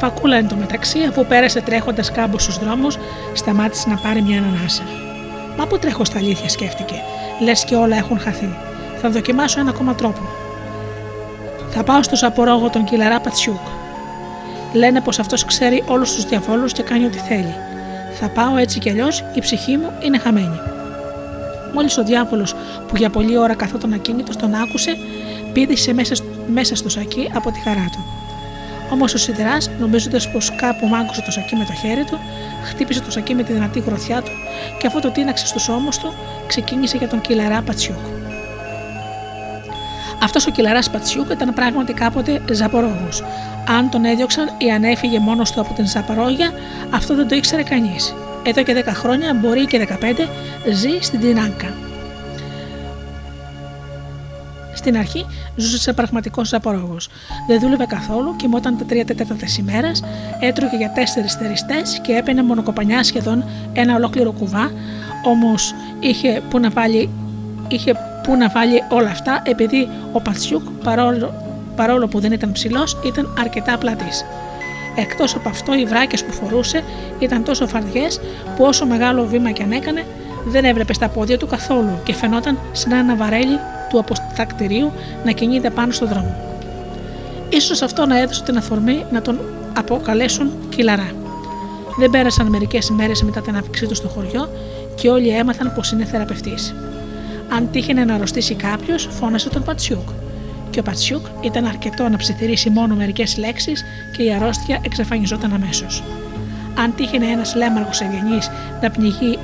Βακούλα 0.00 0.36
εν 0.36 0.48
τω 0.48 0.56
μεταξύ, 0.56 0.98
αφού 1.08 1.26
πέρασε 1.26 1.60
τρέχοντας 1.60 2.12
κάμπος 2.12 2.42
στους 2.42 2.58
δρόμους, 2.58 2.98
σταμάτησε 3.34 3.88
να 3.88 3.96
πάρει 3.96 4.22
μια 4.22 4.38
ανανάσα. 4.38 4.82
Μα 5.56 5.66
πού 5.66 5.78
τρέχω 5.78 6.04
στα 6.04 6.18
αλήθεια, 6.18 6.48
σκέφτηκε. 6.48 6.94
Λες 7.42 7.64
και 7.64 7.74
όλα 7.74 7.96
έχουν 7.96 8.18
χαθεί. 8.18 8.56
Θα 9.00 9.10
δοκιμάσω 9.10 9.60
ένα 9.60 9.70
ακόμα 9.70 9.94
τρόπο. 9.94 10.20
Θα 11.70 11.84
πάω 11.84 12.02
στο 12.02 12.16
σαπορόγο 12.16 12.70
τον 12.70 12.84
Κιλαρά 12.84 13.20
Πατσιούκ. 13.20 13.58
Λένε 14.72 15.00
πως 15.00 15.18
αυτός 15.18 15.44
ξέρει 15.44 15.82
όλους 15.86 16.14
τους 16.14 16.24
διαβόλους 16.24 16.72
και 16.72 16.82
κάνει 16.82 17.04
ό,τι 17.04 17.18
θέλει. 17.18 17.54
Θα 18.20 18.28
πάω 18.28 18.56
έτσι 18.56 18.78
κι 18.78 18.90
αλλιώς, 18.90 19.24
η 19.34 19.40
ψυχή 19.40 19.76
μου 19.76 19.90
είναι 20.00 20.18
χαμένη. 20.18 20.60
Μόλις 21.74 21.98
ο 21.98 22.04
διάβολος 22.04 22.54
που 22.88 22.96
για 22.96 23.10
πολλή 23.10 23.38
ώρα 23.38 23.54
καθόταν 23.54 23.92
ακίνητος 23.92 24.36
τον 24.36 24.54
άκουσε, 24.54 24.96
πήδησε 25.52 25.94
μέσα, 25.94 26.14
μέσα 26.46 26.76
στο 26.76 26.88
σακί 26.88 27.30
από 27.34 27.50
τη 27.50 27.60
χαρά 27.60 27.88
του. 27.92 28.04
Όμως 28.92 29.14
ο 29.14 29.18
σιδεράς, 29.18 29.70
νομίζοντας 29.78 30.30
πως 30.30 30.54
κάπου 30.56 30.86
μάγκωσε 30.86 31.22
το 31.22 31.30
σακί 31.30 31.56
με 31.56 31.64
το 31.64 31.72
χέρι 31.72 32.04
του, 32.04 32.18
χτύπησε 32.64 33.00
το 33.00 33.10
σακί 33.10 33.34
με 33.34 33.42
τη 33.42 33.52
δυνατή 33.52 33.80
γροθιά 33.80 34.22
του 34.22 34.30
και 34.78 34.86
αφού 34.86 35.00
το 35.00 35.10
τίναξε 35.10 35.46
στου 35.46 35.74
ώμου 35.74 35.88
του, 36.00 36.14
ξεκίνησε 36.46 36.96
για 36.96 37.08
τον 37.08 37.20
κυλαρά 37.20 37.62
Πατσιούκ. 37.62 38.19
Αυτός 40.22 40.46
ο 40.46 40.50
κυλαράς 40.50 40.90
Πατσιούκ 40.90 41.30
ήταν 41.30 41.54
πράγματι 41.54 41.92
κάποτε 41.92 42.40
ζαπορόγος. 42.52 43.22
Αν 43.68 43.90
τον 43.90 44.04
έδιωξαν 44.04 44.50
ή 44.58 44.70
αν 44.70 44.84
έφυγε 44.84 45.18
μόνος 45.18 45.52
του 45.52 45.60
από 45.60 45.74
την 45.74 45.86
Ζαπαρόγια, 45.86 46.52
αυτό 46.90 47.14
δεν 47.14 47.28
το 47.28 47.34
ήξερε 47.34 47.62
κανείς. 47.62 48.14
Εδώ 48.42 48.62
και 48.62 48.84
10 48.86 48.92
χρόνια, 48.94 49.34
μπορεί 49.34 49.66
και 49.66 49.78
15, 49.78 50.28
ζει 50.72 50.98
στην 51.00 51.20
Τινάνκα. 51.20 51.72
Στην 54.74 54.96
αρχή 54.96 55.26
ζούσε 55.56 55.78
σε 55.78 55.92
πραγματικός 55.92 56.48
ζαπορόγος. 56.48 57.08
Δεν 57.46 57.60
δούλευε 57.60 57.84
καθόλου, 57.84 58.36
κοιμόταν 58.36 58.78
τα 58.78 58.84
τρία 58.84 59.04
τέταρτα 59.04 59.34
τη 59.34 59.56
ημέρα, 59.58 59.90
έτρωγε 60.40 60.76
για 60.76 60.90
τέσσερις 60.90 61.34
θεριστές 61.34 62.00
και 62.02 62.12
έπαινε 62.12 62.42
μονοκοπανιά 62.42 63.02
σχεδόν 63.02 63.44
ένα 63.72 63.94
ολόκληρο 63.94 64.32
κουβά, 64.32 64.70
όμως 65.24 65.74
είχε 66.00 66.42
που 66.50 66.58
να 66.58 66.70
βάλει. 66.70 67.10
Είχε 67.68 68.09
που 68.30 68.36
να 68.36 68.48
βάλει 68.48 68.84
όλα 68.88 69.10
αυτά 69.10 69.40
επειδή 69.44 69.88
ο 70.12 70.20
Πατσιούκ 70.20 70.62
παρόλο, 70.84 71.34
παρόλο 71.76 72.08
που 72.08 72.20
δεν 72.20 72.32
ήταν 72.32 72.52
ψηλός 72.52 72.96
ήταν 73.04 73.36
αρκετά 73.40 73.78
πλατής. 73.78 74.24
Εκτός 74.96 75.34
από 75.34 75.48
αυτό, 75.48 75.74
οι 75.74 75.84
βράκες 75.84 76.24
που 76.24 76.32
φορούσε 76.32 76.84
ήταν 77.18 77.44
τόσο 77.44 77.66
φαρδιές 77.66 78.20
που 78.56 78.64
όσο 78.64 78.86
μεγάλο 78.86 79.26
βήμα 79.26 79.50
και 79.50 79.62
αν 79.62 79.72
έκανε, 79.72 80.06
δεν 80.46 80.64
έβλεπε 80.64 80.92
στα 80.92 81.08
πόδια 81.08 81.38
του 81.38 81.46
καθόλου 81.46 81.98
και 82.04 82.14
φαινόταν 82.14 82.58
σαν 82.72 82.92
ένα 82.92 83.16
βαρέλι 83.16 83.58
του 83.88 83.98
αποστακτηρίου 83.98 84.92
να 85.24 85.30
κινείται 85.30 85.70
πάνω 85.70 85.92
στον 85.92 86.08
δρόμο. 86.08 86.34
Ίσως 87.48 87.82
αυτό 87.82 88.06
να 88.06 88.18
έδωσε 88.18 88.42
την 88.42 88.56
αφορμή 88.56 89.04
να 89.10 89.22
τον 89.22 89.40
αποκαλέσουν 89.76 90.50
κοιλαρά. 90.68 91.10
Δεν 91.98 92.10
πέρασαν 92.10 92.46
μερικές 92.46 92.88
ημέρες 92.88 93.22
μετά 93.22 93.40
την 93.40 93.56
άφιξή 93.56 93.86
του 93.86 93.94
στο 93.94 94.08
χωριό 94.08 94.48
και 94.94 95.08
όλοι 95.08 95.28
έμαθαν 95.28 95.72
πως 95.74 95.92
είναι 95.92 96.04
θεραπευτής. 96.04 96.74
Αν 97.52 97.70
τύχαινε 97.70 98.04
να 98.04 98.14
αρρωστήσει 98.14 98.54
κάποιος, 98.54 99.08
φώναζε 99.10 99.48
τον 99.48 99.64
Πατσιούκ. 99.64 100.08
Και 100.70 100.80
ο 100.80 100.82
Πατσιούκ 100.82 101.26
ήταν 101.40 101.66
αρκετό 101.66 102.08
να 102.08 102.16
ψιθυρίσει 102.16 102.70
μόνο 102.70 102.94
μερικές 102.94 103.36
λέξεις 103.36 103.84
και 104.16 104.22
η 104.22 104.32
αρρώστια 104.32 104.80
εξαφανιζόταν 104.84 105.52
αμέσως. 105.52 106.02
Αν 106.78 106.94
τύχαινε 106.94 107.26
ένας 107.26 107.54
λέμαργος 107.54 108.00
ευγενής 108.00 108.38
να 108.80 108.90
πνιγεί 108.90 109.38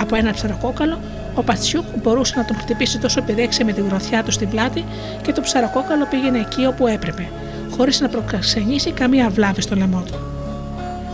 από 0.00 0.16
ένα 0.16 0.32
ψαροκόκαλο, 0.32 1.00
ο 1.34 1.42
Πατσιούκ 1.42 1.84
μπορούσε 2.02 2.34
να 2.36 2.44
τον 2.44 2.56
χτυπήσει 2.56 2.98
τόσο 2.98 3.20
επιδέξια 3.20 3.64
με 3.64 3.72
τη 3.72 3.80
γροθιά 3.80 4.22
του 4.22 4.30
στην 4.30 4.48
πλάτη 4.48 4.84
και 5.22 5.32
το 5.32 5.40
ψαροκόκαλο 5.40 6.06
πήγαινε 6.06 6.38
εκεί 6.38 6.66
όπου 6.66 6.86
έπρεπε, 6.86 7.28
χωρίς 7.76 8.00
να 8.00 8.08
προξενήσει 8.08 8.90
καμία 8.90 9.30
βλάβη 9.30 9.60
στο 9.60 9.76
λαιμό 9.76 10.02
του. 10.06 10.18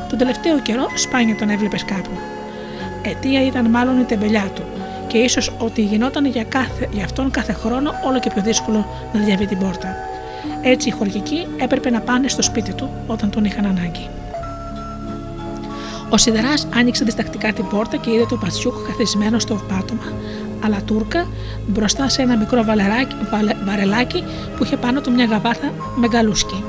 Τον 0.08 0.18
τελευταίο 0.18 0.60
καιρό 0.60 0.86
σπάνια 0.94 1.36
τον 1.36 1.50
έβλεπες 1.50 1.84
κάπου. 1.84 2.10
Αιτία 3.02 3.46
ήταν 3.46 3.70
μάλλον 3.70 4.00
η 4.00 4.04
τεμπελιά 4.04 4.50
του 4.54 4.62
και 5.08 5.18
ίσως 5.18 5.52
ότι 5.58 5.82
γινόταν 5.82 6.26
για, 6.26 6.44
κάθε, 6.44 6.88
για 6.92 7.04
αυτόν 7.04 7.30
κάθε 7.30 7.52
χρόνο 7.52 7.90
όλο 8.06 8.20
και 8.20 8.30
πιο 8.34 8.42
δύσκολο 8.42 8.86
να 9.12 9.20
διαβεί 9.20 9.46
την 9.46 9.58
πόρτα. 9.58 9.96
Έτσι 10.62 10.88
οι 10.88 10.92
χωρικοί 10.92 11.46
έπρεπε 11.56 11.90
να 11.90 12.00
πάνε 12.00 12.28
στο 12.28 12.42
σπίτι 12.42 12.72
του 12.72 12.90
όταν 13.06 13.30
τον 13.30 13.44
είχαν 13.44 13.64
ανάγκη. 13.64 14.08
Ο 16.10 16.16
Σιδεράς 16.16 16.68
άνοιξε 16.74 17.04
διστακτικά 17.04 17.52
την 17.52 17.68
πόρτα 17.68 17.96
και 17.96 18.10
είδε 18.10 18.26
τον 18.28 18.38
Πατσιούκ 18.38 18.74
καθισμένο 18.86 19.38
στο 19.38 19.54
πάτωμα, 19.54 20.12
αλλά 20.64 20.82
τούρκα 20.82 21.26
μπροστά 21.66 22.08
σε 22.08 22.22
ένα 22.22 22.36
μικρό 22.36 22.64
βαλεράκι, 22.64 23.14
βαρελάκι 23.64 24.24
που 24.56 24.64
είχε 24.64 24.76
πάνω 24.76 25.00
του 25.00 25.12
μια 25.12 25.24
γαβάθα 25.24 25.72
με 25.96 26.08
γκαλούσκι. 26.08 26.64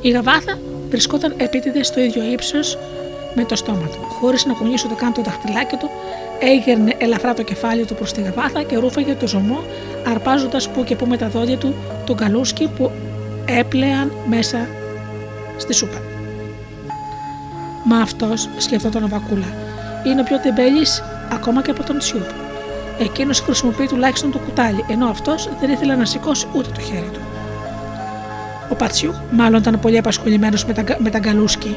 Η 0.00 0.10
γαβάθα 0.10 0.58
βρισκόταν 0.88 1.34
επίτηδες 1.36 1.86
στο 1.86 2.00
ίδιο 2.00 2.22
ύψος 2.32 2.78
με 3.34 3.44
το 3.44 3.56
στόμα 3.56 3.86
του. 3.86 3.98
Χωρίς 4.20 4.44
να 4.46 4.52
κουνήσει 4.52 4.86
ούτε 4.86 4.94
καν 4.94 5.12
το 5.12 5.22
δαχτυλάκι 5.22 5.76
του, 5.76 5.90
έγερνε 6.38 6.94
ελαφρά 6.98 7.34
το 7.34 7.42
κεφάλι 7.42 7.84
του 7.84 7.94
προς 7.94 8.12
τη 8.12 8.22
γαβάθα 8.22 8.62
και 8.62 8.76
ρούφαγε 8.76 9.14
το 9.14 9.26
ζωμό, 9.26 9.64
αρπάζοντας 10.10 10.68
που 10.68 10.84
και 10.84 10.96
που 10.96 11.06
με 11.06 11.16
τα 11.16 11.28
δόντια 11.28 11.56
του 11.56 11.74
τον 12.06 12.16
γκαλούσκι 12.16 12.68
που 12.76 12.90
έπλεαν 13.44 14.12
μέσα 14.28 14.66
στη 15.56 15.72
σούπα. 15.72 16.02
Μα 17.84 17.98
αυτός, 17.98 18.48
σκεφτόταν 18.56 19.02
ο 19.02 19.08
Βακούλα, 19.08 19.54
είναι 20.06 20.20
ο 20.20 20.24
πιο 20.24 20.38
τεμπέλης 20.38 21.02
ακόμα 21.32 21.62
και 21.62 21.70
από 21.70 21.82
τον 21.82 21.98
Τσιούπ. 21.98 22.28
Εκείνος 22.98 23.40
χρησιμοποιεί 23.40 23.86
τουλάχιστον 23.86 24.30
το 24.30 24.38
κουτάλι, 24.38 24.84
ενώ 24.88 25.06
αυτός 25.06 25.48
δεν 25.60 25.70
ήθελε 25.70 25.94
να 25.94 26.04
σηκώσει 26.04 26.46
ούτε 26.54 26.68
το 26.74 26.80
χέρι 26.80 27.10
του. 27.12 27.20
Ο 28.70 28.74
Πατσιού 28.74 29.14
μάλλον 29.30 29.60
ήταν 29.60 29.80
πολύ 29.80 29.98
απασχολημένος 29.98 30.64
με 30.64 30.72
τα, 30.72 30.84
με 30.98 31.10
τα 31.10 31.18
γκαλούσκι, 31.18 31.76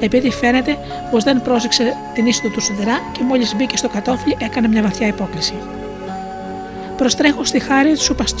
επειδή 0.00 0.30
φαίνεται 0.30 0.76
πως 1.10 1.24
δεν 1.24 1.42
πρόσεξε 1.42 1.96
την 2.14 2.26
είσοδο 2.26 2.48
του 2.48 2.60
σουδερά 2.60 2.98
και 3.12 3.22
μόλις 3.22 3.54
μπήκε 3.56 3.76
στο 3.76 3.88
κατόφλι 3.88 4.36
έκανε 4.38 4.68
μια 4.68 4.82
βαθιά 4.82 5.06
υπόκληση. 5.06 5.54
Προστρέχω 6.96 7.44
στη 7.44 7.58
χάρη 7.58 7.92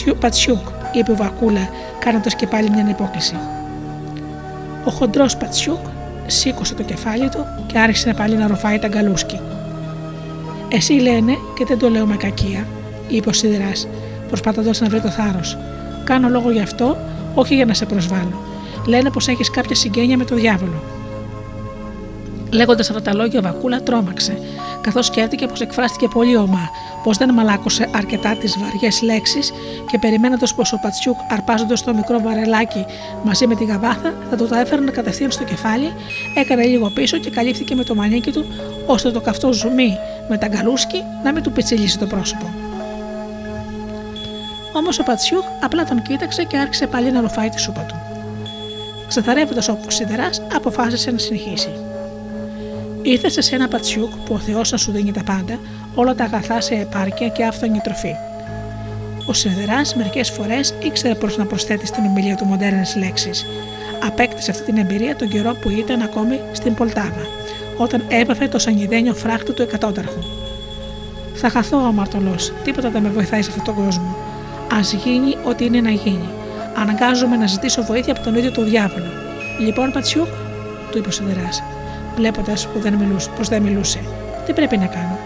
του 0.06 0.16
Πατσιούκ, 0.16 0.66
είπε 0.92 1.10
ο 1.10 1.16
Βακούλα, 1.16 1.68
κάνοντας 1.98 2.34
και 2.34 2.46
πάλι 2.46 2.70
μια 2.70 2.86
υπόκληση. 2.88 3.34
Ο 4.84 4.90
χοντρός 4.90 5.36
Πατσιούκ 5.36 5.86
σήκωσε 6.26 6.74
το 6.74 6.82
κεφάλι 6.82 7.28
του 7.28 7.46
και 7.66 7.78
άρχισε 7.78 8.14
πάλι 8.14 8.36
να 8.36 8.46
ροφάει 8.46 8.78
τα 8.78 8.88
γκαλούσκι. 8.88 9.40
Εσύ 10.68 10.92
λένε 10.92 11.32
και 11.58 11.64
δεν 11.64 11.78
το 11.78 11.88
λέω 11.88 12.06
με 12.06 12.16
κακία, 12.16 12.66
είπε 13.08 13.28
ο 13.28 13.32
Σιδεράς, 13.32 13.88
προσπαθώντας 14.28 14.80
να 14.80 14.88
βρει 14.88 15.00
το 15.00 15.08
θάρρος. 15.08 15.58
Κάνω 16.04 16.28
λόγο 16.28 16.50
γι' 16.50 16.60
αυτό, 16.60 16.96
όχι 17.34 17.54
για 17.54 17.64
να 17.64 17.74
σε 17.74 17.86
προσβάλλω. 17.86 18.40
Λένε 18.86 19.10
πως 19.10 19.28
έχεις 19.28 19.50
κάποια 19.50 19.74
συγγένεια 19.74 20.16
με 20.16 20.24
τον 20.24 20.38
διάβολο. 20.38 20.82
Λέγοντας 22.50 22.90
αυτά 22.90 23.02
τα 23.02 23.14
λόγια, 23.14 23.38
ο 23.38 23.42
Βακούλα 23.42 23.82
τρόμαξε, 23.82 24.38
καθώς 24.80 25.06
σκέφτηκε 25.06 25.46
πως 25.46 25.60
εκφράστηκε 25.60 26.08
πολύ 26.08 26.36
ομά, 26.36 26.68
πως 27.02 27.16
δεν 27.16 27.34
μαλάκωσε 27.34 27.88
αρκετά 27.94 28.36
τις 28.36 28.58
βαριές 28.58 29.02
λέξεις 29.02 29.52
και 29.90 29.98
περιμένοντας 29.98 30.54
πως 30.54 30.72
ο 30.72 30.78
Πατσιούκ, 30.82 31.16
αρπάζοντας 31.30 31.84
το 31.84 31.94
μικρό 31.94 32.20
βαρελάκι 32.20 32.84
μαζί 33.24 33.46
με 33.46 33.54
τη 33.54 33.64
γαβάθα, 33.64 34.14
θα 34.30 34.36
του 34.36 34.46
τα 34.46 34.60
έφερνε 34.60 34.90
κατευθείαν 34.90 35.30
στο 35.30 35.44
κεφάλι, 35.44 35.92
έκανε 36.34 36.64
λίγο 36.64 36.90
πίσω 36.90 37.18
και 37.18 37.30
καλύφθηκε 37.30 37.74
με 37.74 37.84
το 37.84 37.94
μανίκι 37.94 38.30
του, 38.30 38.44
ώστε 38.86 39.10
το 39.10 39.20
καυτό 39.20 39.52
ζουμί 39.52 39.96
με 40.28 40.38
τα 40.38 40.46
γκαλούσκι 40.46 41.02
να 41.24 41.32
μην 41.32 41.42
του 41.42 41.52
πιτσιλίσει 41.52 41.98
το 41.98 42.06
πρόσωπο. 42.06 42.46
Όμως 44.76 44.98
ο 44.98 45.02
Πατσιούκ 45.02 45.44
απλά 45.60 45.84
τον 45.84 46.02
κοίταξε 46.02 46.44
και 46.44 46.56
άρχισε 46.58 46.86
πάλι 46.86 47.12
να 47.12 47.20
ρουφάει 47.20 47.48
τη 47.48 47.60
σούπα 47.60 47.80
του. 47.80 47.94
Ξεθαρεύοντας 49.08 49.68
όπω 49.68 49.90
σιδερά, 49.90 50.30
αποφάσισε 50.54 51.10
να 51.10 51.18
συνεχίσει. 51.18 51.68
Ήρθες 53.02 53.36
σε 53.38 53.54
ένα 53.54 53.68
πατσιούκ 53.68 54.10
που 54.24 54.34
ο 54.34 54.38
Θεός 54.38 54.70
να 54.70 54.76
σου 54.76 54.92
δίνει 54.92 55.12
τα 55.12 55.22
πάντα, 55.22 55.58
όλα 55.94 56.14
τα 56.14 56.24
αγαθά 56.24 56.60
σε 56.60 56.74
επάρκεια 56.74 57.28
και 57.28 57.44
άφθονη 57.44 57.78
τροφή. 57.78 58.14
Ο 59.26 59.32
Σιδερά 59.32 59.80
μερικές 59.96 60.30
φορές 60.30 60.74
ήξερε 60.82 61.14
πώ 61.14 61.26
να 61.36 61.46
προσθέτει 61.46 61.86
στην 61.86 62.04
ομιλία 62.04 62.36
του 62.36 62.44
μοντέρνες 62.44 62.96
λέξεις. 62.96 63.46
Απέκτησε 64.06 64.50
αυτή 64.50 64.62
την 64.62 64.76
εμπειρία 64.76 65.16
τον 65.16 65.28
καιρό 65.28 65.54
που 65.54 65.70
ήταν 65.70 66.02
ακόμη 66.02 66.40
στην 66.52 66.74
Πολτάβα, 66.74 67.26
όταν 67.76 68.04
έπαθε 68.08 68.48
το 68.48 68.58
σανιδένιο 68.58 69.14
φράχτη 69.14 69.52
του 69.52 69.62
εκατόταρχου. 69.62 70.22
Θα 71.34 71.48
χαθώ 71.48 71.82
ο 71.82 71.86
αμαρτωλός, 71.86 72.52
τίποτα 72.64 72.90
δεν 72.90 73.02
με 73.02 73.08
βοηθάει 73.08 73.42
σε 73.42 73.50
αυτόν 73.50 73.74
τον 73.74 73.84
κόσμο. 73.84 74.33
Α 74.76 74.80
γίνει 75.04 75.36
ό,τι 75.44 75.64
είναι 75.64 75.80
να 75.80 75.90
γίνει. 75.90 76.28
Αναγκάζομαι 76.74 77.36
να 77.36 77.46
ζητήσω 77.46 77.82
βοήθεια 77.82 78.12
από 78.12 78.22
τον 78.22 78.34
ίδιο 78.34 78.50
τον 78.50 78.64
διάβολο. 78.64 79.10
Λοιπόν, 79.60 79.92
Πατσιούκ, 79.92 80.26
του 80.90 80.98
είπε 80.98 81.08
ο 81.08 81.10
Σιδεράς, 81.10 81.62
βλέποντας 82.16 82.68
που 82.68 82.78
δεν 82.78 82.94
μιλούσε, 82.94 83.30
πως 83.36 83.48
δεν 83.48 83.62
μιλούσε. 83.62 84.00
Τι 84.46 84.52
πρέπει 84.52 84.76
να 84.76 84.86
κάνω; 84.86 85.18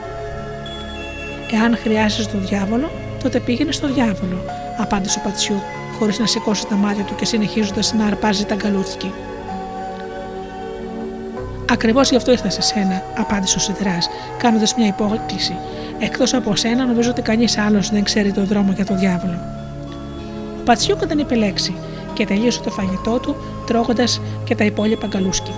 Εάν 1.52 1.76
χρειάζεσαι 1.76 2.28
τον 2.28 2.46
διάβολο, 2.46 2.90
τότε 3.22 3.40
πήγαινε 3.40 3.72
στο 3.72 3.86
διάβολο, 3.86 4.44
απάντησε 4.78 5.18
ο 5.18 5.28
Πατσιού, 5.28 5.62
χωρίς 5.98 6.18
να 6.18 6.26
σηκώσει 6.26 6.66
τα 6.66 6.74
μάτια 6.74 7.04
του 7.04 7.14
και 7.14 7.24
συνεχίζοντας 7.24 7.92
να 7.92 8.04
αρπάζει 8.04 8.44
τα 8.44 8.54
γκαλούτσικη. 8.54 9.12
Ακριβώς 11.70 12.10
γι' 12.10 12.16
αυτό 12.16 12.30
ήρθα 12.30 12.50
σε 12.50 12.62
σένα, 12.62 13.02
απάντησε 13.18 13.56
ο 13.56 13.60
Σιδρά, 13.60 13.98
κάνοντας 14.38 14.74
μια 14.74 14.86
υπόκληση. 14.86 15.56
Εκτός 15.98 16.34
από 16.34 16.56
σένα, 16.56 16.86
νομίζω 16.86 17.10
ότι 17.10 17.22
κανείς 17.22 17.58
άλλος 17.58 17.90
δεν 17.90 18.02
ξέρει 18.02 18.32
τον 18.32 18.46
δρόμο 18.46 18.72
για 18.72 18.84
τον 18.84 18.98
διάβολο. 18.98 19.38
Ο 20.60 20.62
Πατσιούκα 20.64 21.06
δεν 21.06 21.18
είπε 21.18 21.34
λέξη 21.34 21.74
και 22.12 22.26
τελείωσε 22.26 22.60
το 22.60 22.70
φαγητό 22.70 23.18
του, 23.18 23.36
τρώγοντας 23.66 24.20
και 24.44 24.54
τα 24.54 24.64
υπόλοιπα 24.64 25.06
γκαλούσκι. 25.06 25.52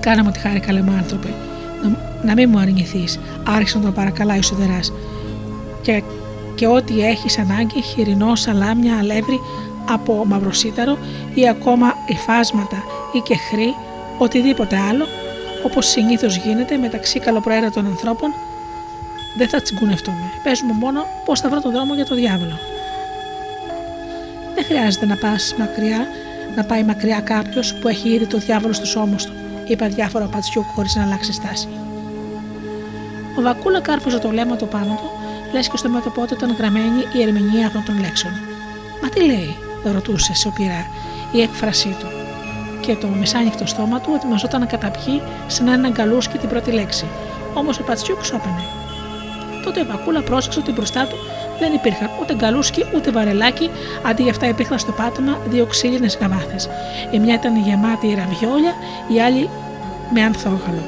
Κάνα 0.00 0.24
μου 0.24 0.30
τη 0.30 0.38
χάρη, 0.38 0.60
καλέ 0.60 0.82
μου 0.82 0.96
άνθρωπε, 0.96 1.28
να, 1.82 1.96
να 2.24 2.34
μην 2.34 2.48
μου 2.52 2.58
αρνηθείς, 2.58 3.18
άρχισε 3.44 3.78
να 3.78 3.84
τον 3.84 3.92
παρακαλάει 3.92 4.38
ο 4.38 4.42
Σιδεράς. 4.42 4.92
Και, 5.82 6.02
και 6.54 6.66
ό,τι 6.66 7.00
έχεις 7.00 7.38
ανάγκη, 7.38 7.82
χοιρινό, 7.82 8.34
σαλάμια, 8.34 8.98
αλεύρι 8.98 9.40
από 9.88 10.24
μαυροσίταρο 10.26 10.98
ή 11.34 11.48
ακόμα 11.48 11.94
υφάσματα 12.06 12.84
ή 13.12 13.18
και 13.18 13.36
χρή, 13.36 13.74
οτιδήποτε 14.18 14.76
άλλο, 14.90 15.06
όπως 15.62 15.86
συνήθως 15.86 16.36
γίνεται 16.36 16.76
μεταξύ 16.76 17.18
καλοπροαίρετων 17.18 17.86
ανθρώπων, 17.86 18.34
δεν 19.36 19.48
θα 19.48 19.60
τσιγκουνευτούμε. 19.60 20.30
Πες 20.42 20.62
μου 20.62 20.72
μόνο 20.72 21.06
πώς 21.24 21.40
θα 21.40 21.48
βρω 21.48 21.60
τον 21.60 21.72
δρόμο 21.72 21.94
για 21.94 22.04
το 22.04 22.14
διάβολο. 22.14 22.58
Δεν 24.54 24.64
χρειάζεται 24.64 25.06
να 25.06 25.16
πας 25.16 25.54
μακριά, 25.58 26.06
να 26.56 26.64
πάει 26.64 26.82
μακριά 26.82 27.20
κάποιος 27.20 27.74
που 27.74 27.88
έχει 27.88 28.08
ήδη 28.08 28.26
το 28.26 28.38
διάβολο 28.38 28.72
στου 28.72 29.00
ώμου 29.00 29.16
του 29.16 29.32
είπε 29.68 29.86
διάφορα 29.86 30.24
πατσιού 30.24 30.62
χωρίς 30.62 30.94
να 30.94 31.02
αλλάξει 31.02 31.32
στάση. 31.32 31.68
Ο 33.38 33.40
Βακούλα 33.40 33.80
κάρφωσε 33.80 34.18
το 34.18 34.30
λέμα 34.30 34.56
του 34.56 34.68
πάνω 34.68 34.94
του, 34.94 35.10
λες 35.52 35.68
και 35.68 35.76
στο 35.76 35.88
μέτωπό 35.88 36.26
του 36.26 36.34
ήταν 36.34 36.54
γραμμένη 36.58 37.04
η 37.12 37.22
ερμηνεία 37.22 37.66
αυτών 37.66 37.84
των 37.84 38.00
λέξεων. 38.00 38.32
Μα 39.02 39.08
τι 39.08 39.24
λέει, 39.24 39.56
ρωτούσε 39.92 40.34
σοπηρά 40.34 40.86
η 41.32 41.40
έκφρασή 41.40 41.96
του. 42.00 42.17
Και 42.88 42.94
το 42.94 43.06
μεσάνυχτο 43.06 43.66
στόμα 43.66 44.00
του 44.00 44.12
ετοιμαζόταν 44.14 44.60
να 44.60 44.66
καταπιεί 44.66 45.22
σαν 45.46 45.68
ένα 45.68 45.88
γκαλούσκι 45.88 46.38
την 46.38 46.48
πρώτη 46.48 46.70
λέξη. 46.70 47.06
Όμως 47.54 47.78
ο 47.78 47.82
Πατσιούκ 47.82 48.24
σώπανε. 48.24 48.62
Τότε 49.64 49.80
ο 49.80 49.84
Βακούλα 49.84 50.22
πρόσεξε 50.22 50.58
ότι 50.58 50.72
μπροστά 50.72 51.06
του 51.06 51.16
δεν 51.58 51.72
υπήρχαν 51.72 52.10
ούτε 52.20 52.34
γκαλούσκι 52.34 52.84
ούτε 52.94 53.10
βαρελάκι, 53.10 53.70
αντί 54.06 54.22
για 54.22 54.30
αυτά 54.30 54.48
υπήρχαν 54.48 54.78
στο 54.78 54.92
πάτωμα 54.92 55.38
δύο 55.48 55.66
ξύλινες 55.66 56.18
γαβάθες. 56.20 56.68
Η 57.10 57.18
μια 57.18 57.34
ήταν 57.34 57.56
γεμάτη 57.56 58.14
ραβιόλια, 58.14 58.74
η 59.08 59.20
άλλη 59.20 59.48
με 60.14 60.22
ανθόγαλο. 60.22 60.84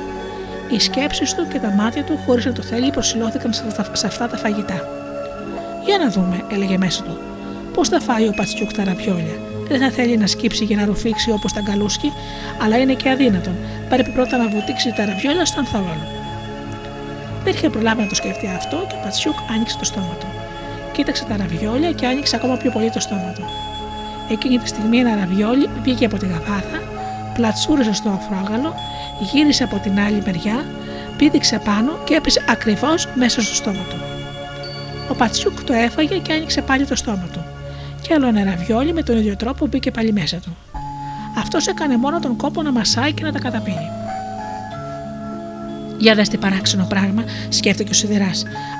Οι 0.70 0.78
σκέψεις 0.78 1.35
του 1.35 1.48
και 1.52 1.59
τα 1.59 1.70
μάτια 1.70 2.05
του, 2.05 2.18
χωρίς 2.27 2.44
να 2.44 2.52
το 2.52 2.62
θέλει, 2.62 2.90
προσιλώθηκαν 2.90 3.52
σε 3.93 4.06
αυτά 4.06 4.28
τα 4.28 4.36
φαγητά. 4.36 4.89
Για 5.85 5.98
να 5.98 6.10
δούμε, 6.10 6.44
έλεγε 6.52 6.78
μέσα 6.78 7.02
του. 7.02 7.18
Πώς 7.74 7.89
θα 7.89 8.01
φάει 8.01 8.28
ο 8.28 8.32
Πατσιούκ 8.36 8.72
τα 8.72 8.85
ραβιόλια. 8.85 9.49
Δεν 9.70 9.80
θα 9.80 9.90
θέλει 9.90 10.16
να 10.16 10.26
σκύψει 10.26 10.64
για 10.64 10.76
να 10.76 10.84
ρουφήξει 10.84 11.30
όπως 11.30 11.52
τα 11.52 11.60
γκαλούσκι, 11.60 12.12
αλλά 12.62 12.76
είναι 12.78 12.94
και 12.94 13.10
αδύνατον. 13.10 13.55
Πρέπει 13.88 14.10
πρώτα 14.10 14.36
να 14.36 14.48
βουτήξει 14.48 14.92
τα 14.97 15.05
ραβιόλια 15.05 15.44
στο 15.44 15.59
ανθόγαλο. 15.59 16.06
Δεν 17.44 17.52
είχε 17.55 17.70
προλάβει 17.70 18.01
να 18.02 18.09
το 18.09 18.14
σκεφτεί 18.14 18.47
αυτό 18.47 18.76
και 18.88 18.94
ο 18.98 19.01
Πατσιούκ 19.02 19.36
άνοιξε 19.55 19.76
το 19.78 19.84
στόμα 19.84 20.16
του 20.20 20.26
κοίταξε 21.01 21.24
τα 21.24 21.36
ραβιόλια 21.36 21.92
και 21.92 22.06
άνοιξε 22.06 22.36
ακόμα 22.36 22.56
πιο 22.56 22.70
πολύ 22.70 22.90
το 22.90 23.01
στόμα 23.01 23.32
του. 23.34 23.44
Εκείνη 24.30 24.59
τη 24.59 24.68
στιγμή 24.68 24.98
ένα 24.98 25.16
ραβιόλι 25.16 25.68
βγήκε 25.82 26.05
από 26.05 26.16
τη 26.16 26.26
γαβάθα, 26.26 26.78
πλατσούρισε 27.34 27.92
στο 27.92 28.09
αφρόγαλο, 28.09 28.74
γύρισε 29.32 29.64
από 29.64 29.78
την 29.78 30.01
άλλη 30.01 30.22
μεριά, 30.24 30.64
πήδηξε 31.16 31.60
πάνω 31.64 31.98
και 32.05 32.14
έπεσε 32.14 32.44
ακριβώς 32.48 33.09
μέσα 33.14 33.42
στο 33.42 33.55
στόμα 33.55 33.84
του. 33.90 33.97
Ο 35.09 35.14
Πατσιούκ 35.14 35.62
το 35.62 35.72
έφαγε 35.72 36.18
και 36.18 36.32
άνοιξε 36.32 36.62
πάλι 36.62 36.86
το 36.86 36.97
στόμα 36.97 37.28
του. 37.32 37.44
Και 38.11 38.16
άλλο 38.16 38.27
ένα 38.27 38.45
ραβιόλι 38.45 38.93
με 38.93 39.03
τον 39.03 39.16
ίδιο 39.16 39.37
τρόπο 39.37 39.66
μπήκε 39.66 39.91
πάλι 39.91 40.12
μέσα 40.12 40.37
του. 40.37 40.57
Αυτός 41.39 41.66
έκανε 41.66 41.97
μόνο 41.97 42.20
τον 42.20 42.37
κόπο 42.37 42.62
να 42.62 42.73
μασάει 42.73 43.12
και 43.12 43.24
να 43.24 43.32
τα 43.32 43.39
καταπίνει. 43.39 43.89
Για 45.99 46.15
δες 46.15 46.28
τι 46.28 46.37
παράξενο 46.37 46.87
πράγμα, 46.89 47.24
σκέφτηκε 47.49 47.91
ο 47.91 47.95
Σιδηρά, 47.95 48.31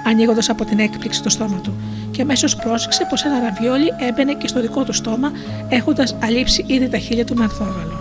ανοίγοντας 0.07 0.48
από 0.48 0.65
την 0.65 0.78
έκπληξη 0.78 1.23
το 1.23 1.28
στόμα 1.28 1.61
του, 1.62 1.74
και 2.11 2.23
αμέσως 2.23 2.57
πρόσεξε 2.57 3.07
πως 3.09 3.24
ένα 3.24 3.40
ραβιόλι 3.40 3.93
έμπαινε 4.09 4.35
και 4.35 4.48
στο 4.48 4.61
δικό 4.61 4.85
του 4.85 4.93
στόμα, 4.93 5.32
έχοντας 5.69 6.16
αλείψει 6.23 6.65
ήδη 6.66 6.89
τα 6.89 6.98
χείλια 6.98 7.24
του 7.24 7.35
με 7.35 7.43
ανθόγαλο. 7.43 7.98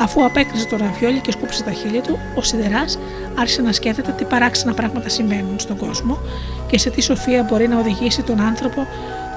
Αφού 0.00 0.24
απέκτησε 0.24 0.66
το 0.66 0.76
ραβιόλι 0.76 1.20
και 1.20 1.32
σκούψε 1.32 1.62
τα 1.62 1.72
χείλια 1.72 2.00
του, 2.00 2.18
ο 2.36 2.42
Σιδεράς 2.42 2.98
άρχισε 3.34 3.62
να 3.62 3.72
σκέφτεται 3.72 4.12
τι 4.12 4.24
παράξενα 4.24 4.74
πράγματα 4.74 5.08
συμβαίνουν 5.08 5.58
στον 5.58 5.76
κόσμο 5.76 6.18
και 6.66 6.78
σε 6.78 6.90
τι 6.90 7.02
σοφία 7.02 7.42
μπορεί 7.42 7.68
να 7.68 7.78
οδηγήσει 7.78 8.22
τον 8.22 8.40
άνθρωπο 8.40 8.86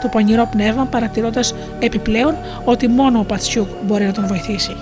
το 0.01 0.07
πονηρό 0.07 0.47
πνεύμα, 0.51 0.85
παρατηρώντας 0.85 1.55
επιπλέον 1.79 2.35
ότι 2.65 2.87
μόνο 2.87 3.19
ο 3.19 3.23
Πατσιούκ 3.23 3.67
μπορεί 3.85 4.05
να 4.05 4.11
τον 4.11 4.27
βοηθήσει. 4.27 4.75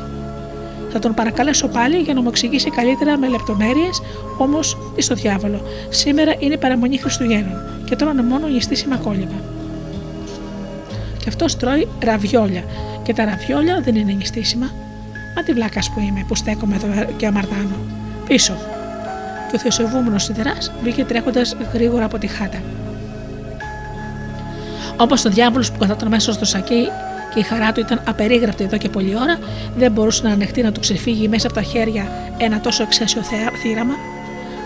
Θα 0.91 0.99
τον 0.99 1.13
παρακαλέσω 1.13 1.67
πάλι 1.67 1.97
για 1.97 2.13
να 2.13 2.21
μου 2.21 2.27
εξηγήσει 2.27 2.69
καλύτερα 2.69 3.17
με 3.17 3.27
λεπτομέρειες, 3.27 4.01
όμως 4.37 4.77
τι 4.95 5.01
στο 5.01 5.15
διάβολο. 5.15 5.61
Σήμερα 5.89 6.33
είναι 6.39 6.57
παραμονή 6.57 6.97
Χριστουγέννων 6.97 7.61
και 7.85 7.95
τρώνε 7.95 8.23
μόνο 8.23 8.47
νηστίσιμα 8.47 8.97
κόλλημα. 8.97 9.41
Και 11.17 11.25
αυτός 11.27 11.57
τρώει 11.57 11.87
ραβιόλια. 12.03 12.63
Και 13.03 13.13
τα 13.13 13.25
ραβιόλια 13.25 13.81
δεν 13.83 13.95
είναι 13.95 14.11
νηστίσιμα. 14.11 14.71
Μα 15.35 15.43
τι 15.43 15.53
βλάκας 15.53 15.89
που 15.89 15.99
είμαι 15.99 16.25
που 16.27 16.35
στέκομαι 16.35 16.75
εδώ 16.75 17.11
και 17.17 17.25
αμαρτάνω. 17.25 17.75
Πίσω. 18.27 18.53
Και 19.49 19.55
ο 19.55 19.59
θεοσεβούμενος 19.59 20.23
σιδεράς 20.23 20.71
βγήκε 20.81 21.03
τρέχοντας 21.05 21.55
γρήγορα 21.73 22.05
από 22.05 22.17
τη 22.17 22.27
χάτα. 22.27 22.57
Όπως 24.97 25.25
ο 25.25 25.29
διάβολος 25.29 25.71
που 25.71 25.77
καθόταν 25.77 26.07
μέσα 26.07 26.33
στο 26.33 26.45
σακί 26.45 26.87
και 27.33 27.39
η 27.39 27.43
χαρά 27.43 27.71
του 27.71 27.79
ήταν 27.79 28.01
απερίγραπτη 28.05 28.63
εδώ 28.63 28.77
και 28.77 28.89
πολλή 28.89 29.15
ώρα, 29.15 29.37
δεν 29.77 29.91
μπορούσε 29.91 30.23
να 30.23 30.31
ανεχτεί 30.31 30.61
να 30.61 30.71
του 30.71 30.79
ξεφύγει 30.79 31.27
μέσα 31.27 31.47
από 31.47 31.55
τα 31.55 31.61
χέρια 31.61 32.07
ένα 32.37 32.59
τόσο 32.59 32.83
εξαίσιο 32.83 33.21
θύραμα. 33.61 33.93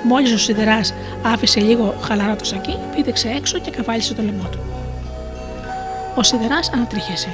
Μόλις 0.04 0.34
ο 0.34 0.38
σιδεράς 0.38 0.94
άφησε 1.22 1.60
λίγο 1.60 1.96
χαλαρά 2.02 2.36
το 2.36 2.46
σακί, 2.46 2.76
πήδηξε 2.96 3.34
έξω 3.38 3.60
και 3.60 3.72
καβάλισε 3.72 4.14
το 4.14 4.22
λαιμό 4.22 4.48
του. 4.52 4.60
Ο 6.16 6.24
σιδεράς 6.24 6.70
ανατρίχεσαι. 6.74 7.30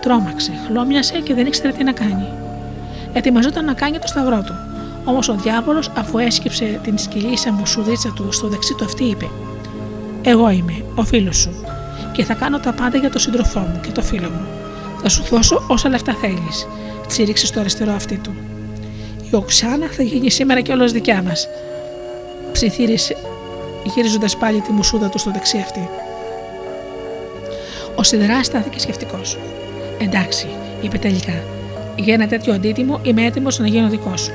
Τρόμαξε, 0.00 0.52
χλώμιασε 0.66 1.18
και 1.18 1.34
δεν 1.34 1.46
ήξερε 1.46 1.72
τι 1.72 1.84
να 1.84 1.92
κάνει. 1.92 2.28
Ετοιμαζόταν 3.12 3.64
να 3.64 3.72
κάνει 3.72 3.98
το 3.98 4.06
σταυρό 4.06 4.42
του. 4.46 4.54
Όμως 5.04 5.28
ο 5.28 5.34
διάβολος, 5.34 5.90
αφού 5.96 6.18
έσκυψε 6.18 6.80
την 6.82 6.98
σκυλίσα 6.98 7.52
μουσουδίτσα 7.52 8.12
του 8.16 8.32
στο 8.32 8.48
δεξί 8.48 8.74
του 8.74 8.84
αυτή, 8.84 9.04
είπε: 9.04 9.28
Εγώ 10.22 10.50
είμαι, 10.50 10.84
ο 10.94 11.04
φίλος 11.04 11.36
σου 11.36 11.64
και 12.12 12.24
θα 12.24 12.34
κάνω 12.34 12.58
τα 12.60 12.72
πάντα 12.72 12.98
για 12.98 13.10
τον 13.10 13.20
σύντροφό 13.20 13.60
μου 13.60 13.80
και 13.80 13.90
το 13.90 14.02
φίλο 14.02 14.30
μου. 14.30 14.46
Θα 15.02 15.08
σου 15.08 15.22
δώσω 15.30 15.64
όσα 15.68 15.88
λεφτά 15.88 16.14
θέλεις. 16.20 16.66
Τσίριξε 17.06 17.46
στο 17.46 17.60
αριστερό 17.60 17.92
αυτή 17.92 18.16
του. 18.16 18.34
Η 19.30 19.34
Οξάνα 19.34 19.86
θα 19.86 20.02
γίνει 20.02 20.30
σήμερα 20.30 20.60
και 20.60 20.72
όλος 20.72 20.92
δικιά 20.92 21.22
μας. 21.22 21.48
Ψιθύρισε, 22.52 23.16
γυρίζοντας 23.84 24.36
πάλι 24.36 24.60
τη 24.60 24.72
μουσούδα 24.72 25.08
του 25.08 25.18
στο 25.18 25.30
δεξί 25.30 25.58
αυτή. 25.58 25.88
Ο 27.94 28.02
Σιδεράς 28.02 28.46
στάθηκε 28.46 28.78
σκεφτικός. 28.78 29.38
Εντάξει, 29.98 30.46
είπε 30.80 30.98
τελικά. 30.98 31.42
Για 31.96 32.14
ένα 32.14 32.26
τέτοιο 32.26 32.52
αντίτιμο 32.54 33.00
είμαι 33.02 33.24
έτοιμος 33.24 33.58
να 33.58 33.66
γίνω 33.66 33.88
δικό 33.88 34.16
σου. 34.16 34.32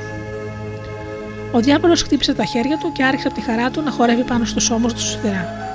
Ο 1.51 1.59
διάβολος 1.59 2.01
χτύπησε 2.01 2.33
τα 2.33 2.45
χέρια 2.45 2.77
του 2.77 2.91
και 2.91 3.03
άρχισε 3.03 3.27
από 3.27 3.35
τη 3.35 3.43
χαρά 3.43 3.69
του 3.69 3.81
να 3.81 3.91
χορεύει 3.91 4.23
πάνω 4.23 4.45
στους 4.45 4.69
ώμους 4.69 4.93
του 4.93 5.01
σιδερά. 5.01 5.66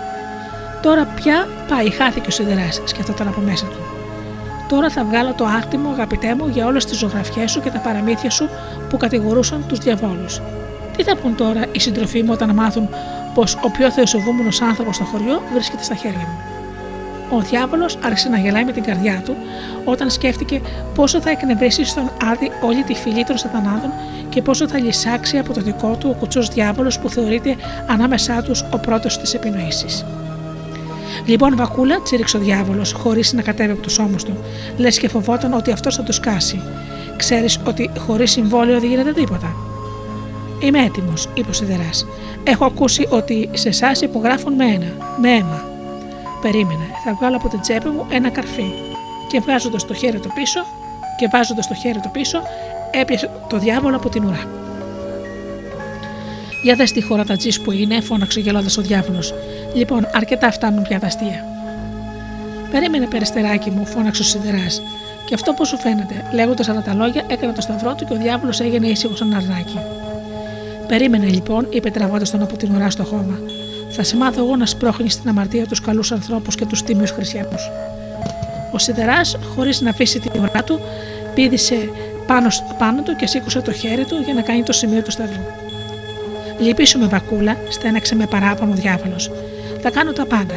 Τώρα 0.83 1.05
πια 1.05 1.49
πάει, 1.69 1.91
χάθηκε 1.91 2.29
ο 2.29 2.31
σιδεράς, 2.31 2.81
σκεφτόταν 2.85 3.29
από 3.29 3.41
μέσα 3.41 3.67
του. 3.67 3.77
Τώρα 4.69 4.91
θα 4.91 5.05
βγάλω 5.05 5.33
το 5.35 5.45
άκτιμο, 5.45 5.91
αγαπητέ 5.91 6.35
μου, 6.35 6.49
για 6.49 6.67
όλες 6.67 6.85
τις 6.85 6.99
ζωγραφιές 6.99 7.51
σου 7.51 7.61
και 7.61 7.71
τα 7.71 7.79
παραμύθια 7.79 8.31
σου 8.31 8.49
που 8.89 8.97
κατηγορούσαν 8.97 9.65
τους 9.69 9.79
διαβόλους. 9.79 10.41
Τι 10.97 11.03
θα 11.03 11.17
πούν 11.17 11.37
τώρα 11.37 11.65
οι 11.73 11.81
συντροφοί 11.81 12.23
μου 12.23 12.31
όταν 12.33 12.55
μάθουν 12.55 12.89
πως 13.35 13.59
ο 13.63 13.71
πιο 13.71 13.91
θεοσοβούμενο 13.91 14.49
άνθρωπος 14.69 14.95
στο 14.97 15.05
χωριό 15.05 15.43
βρίσκεται 15.53 15.83
στα 15.83 15.95
χέρια 15.95 16.19
μου; 16.19 16.39
Ο 17.37 17.41
διάβολος 17.41 17.99
άρχισε 18.05 18.29
να 18.29 18.39
γελάει 18.39 18.65
με 18.65 18.73
την 18.73 18.83
καρδιά 18.83 19.23
του 19.25 19.37
όταν 19.85 20.11
σκέφτηκε 20.11 20.61
πόσο 20.95 21.21
θα 21.21 21.31
εκνευρίσει 21.31 21.85
στον 21.85 22.11
Άδη 22.31 22.51
όλη 22.61 22.83
τη 22.83 22.95
φυλή 22.95 23.25
των 23.25 23.39
Σατανάδων 23.39 23.93
και 24.29 24.43
πόσο 24.43 24.69
θα 24.69 24.79
λυσάξει 24.79 25.39
από 25.39 25.53
το 25.53 25.61
δικό 25.61 25.97
του 25.99 26.09
ο 26.11 26.19
κουτσός 26.19 26.49
διάβολος 26.49 26.99
που 26.99 27.09
θεωρείται 27.09 27.57
ανάμεσά 27.87 28.43
τους 28.43 28.65
ο 28.71 28.79
πρώτος 28.79 29.19
της 29.19 29.35
επινοήση. 29.35 30.05
Λοιπόν, 31.27 31.57
Βακούλα, 31.57 32.01
τσίριξε 32.03 32.37
ο 32.37 32.41
διάβολος, 32.41 32.93
χωρίς 32.93 33.33
να 33.33 33.43
κατέβει 33.43 33.73
από 33.73 33.83
του 33.83 33.95
ώμου 33.99 34.17
του, 34.17 34.37
λες 34.77 34.99
και 34.99 35.09
φοβόταν 35.09 35.53
ότι 35.53 35.73
αυτός 35.73 35.97
θα 35.97 36.03
του 36.03 36.13
σκάσει. 36.13 36.61
Ξέρεις 37.17 37.59
ότι 37.65 37.91
χωρίς 37.99 38.31
συμβόλαιο 38.31 38.81
δεν 38.81 38.89
γίνεται 38.89 39.13
τίποτα. 39.13 39.57
Είμαι 40.61 40.85
έτοιμος, 40.85 41.29
είπε 41.35 41.51
ο 41.51 41.53
Σιδεράς. 41.53 42.07
Έχω 42.45 42.65
ακούσει 42.65 43.07
ότι 43.11 43.49
σε 43.53 43.69
εσάς 43.69 44.01
υπογράφουν 44.01 44.53
με 44.53 44.65
ένα, 44.65 45.17
με 45.21 45.31
αίμα. 45.31 45.65
Περίμενε, 46.43 46.85
θα 47.05 47.15
βγάλω 47.19 47.37
από 47.37 47.49
την 47.49 47.61
τσέπη 47.61 47.89
μου 47.89 48.07
ένα 48.09 48.31
καρφί. 48.31 48.73
Και 49.29 49.41
βγάζοντας 49.41 49.87
το 49.87 49.95
χέρι 49.95 50.19
του 50.19 50.31
πίσω, 50.35 50.61
και 51.19 51.29
βάζοντας 51.33 51.69
το 51.69 51.75
χέρι 51.75 52.01
του 52.01 52.11
πίσω, 52.11 52.43
έπιασε 52.91 53.31
το 53.49 53.59
διάβολο 53.59 53.97
από 53.97 54.09
την 54.09 54.25
ουρά. 54.25 54.49
Για 56.63 56.75
δες 56.75 56.93
τη 56.93 57.03
χώρα 57.03 57.25
τα 57.25 57.37
τζι 57.37 57.63
που 57.63 57.73
είναι, 57.73 58.01
φώναξε 58.01 58.41
γελώντας 58.41 58.77
ο 58.77 58.83
διάβολος. 58.83 59.35
Λοιπόν, 59.75 60.09
αρκετά 60.13 60.51
φτάνουν 60.51 60.83
πια 60.83 61.01
τα 61.01 61.07
αστεία. 61.07 61.45
Περίμενε, 62.71 63.07
περιστεράκι 63.07 63.71
μου, 63.71 63.87
φώναξε 63.87 64.23
ο 64.23 64.25
σιδεράς. 64.25 64.83
Και 65.25 65.35
αυτό 65.35 65.53
πώς 65.53 65.69
σου 65.69 65.79
φαίνεται, 65.79 66.25
λέγοντας 66.35 66.69
αυτά 66.69 66.83
τα 66.83 66.95
λόγια, 66.95 67.23
έκανε 67.29 67.53
το 67.53 67.61
σταυρό 67.61 67.95
του 67.95 68.05
και 68.05 68.13
ο 68.13 68.17
διάβολος 68.17 68.61
έγινε 68.61 68.87
ήσυχος 68.87 69.19
σαν 69.19 69.35
αρνάκι. 69.35 69.79
Περίμενε 70.87 71.27
λοιπόν, 71.27 71.67
είπε 71.71 71.91
τραβώντας 71.91 72.31
τον 72.31 72.43
από 72.43 72.57
την 72.57 72.75
ουρά 72.75 72.91
στο 72.91 73.05
χώμα. 73.05 73.39
Θα 73.91 74.03
σε 74.03 74.17
μάθω 74.17 74.45
εγώ 74.45 74.57
να 74.57 74.67
σπρώχνει 74.67 75.11
στην 75.11 75.29
αμαρτία 75.29 75.67
τους 75.67 75.81
καλούς 75.81 76.13
ανθρώπους 76.13 76.55
και 76.55 76.67
τους 76.67 76.83
τίμιου 76.83 77.07
χριστιανούς. 77.07 77.71
Ο 78.73 78.79
σιδεράς, 78.79 79.37
χωρίς 79.55 79.81
να 79.81 79.91
αφήσει 79.91 80.19
την 80.19 80.41
ουρά 80.41 80.63
του, 80.65 80.81
πήδησε 81.35 81.91
πάνω, 82.27 82.49
πάνω 82.79 83.03
του 83.03 83.17
και 83.17 83.27
σήκωσε 83.27 83.61
το 83.61 83.73
χέρι 83.73 84.05
του 84.05 84.17
για 84.25 84.35
να 84.35 84.43
κάνει 84.43 84.63
το 84.63 84.73
σημείο 84.73 85.03
του 85.03 85.11
σταυρού. 85.11 85.43
Λυπήσου 86.59 86.99
με 86.99 87.07
βακούλα, 87.07 87.57
στέναξε 87.69 88.15
με 88.15 88.27
παράπονο 88.27 88.73
ο 88.73 88.75
διάβολος. 88.75 89.31
Θα 89.83 89.91
κάνω 89.91 90.13
τα 90.13 90.27
πάντα. 90.27 90.55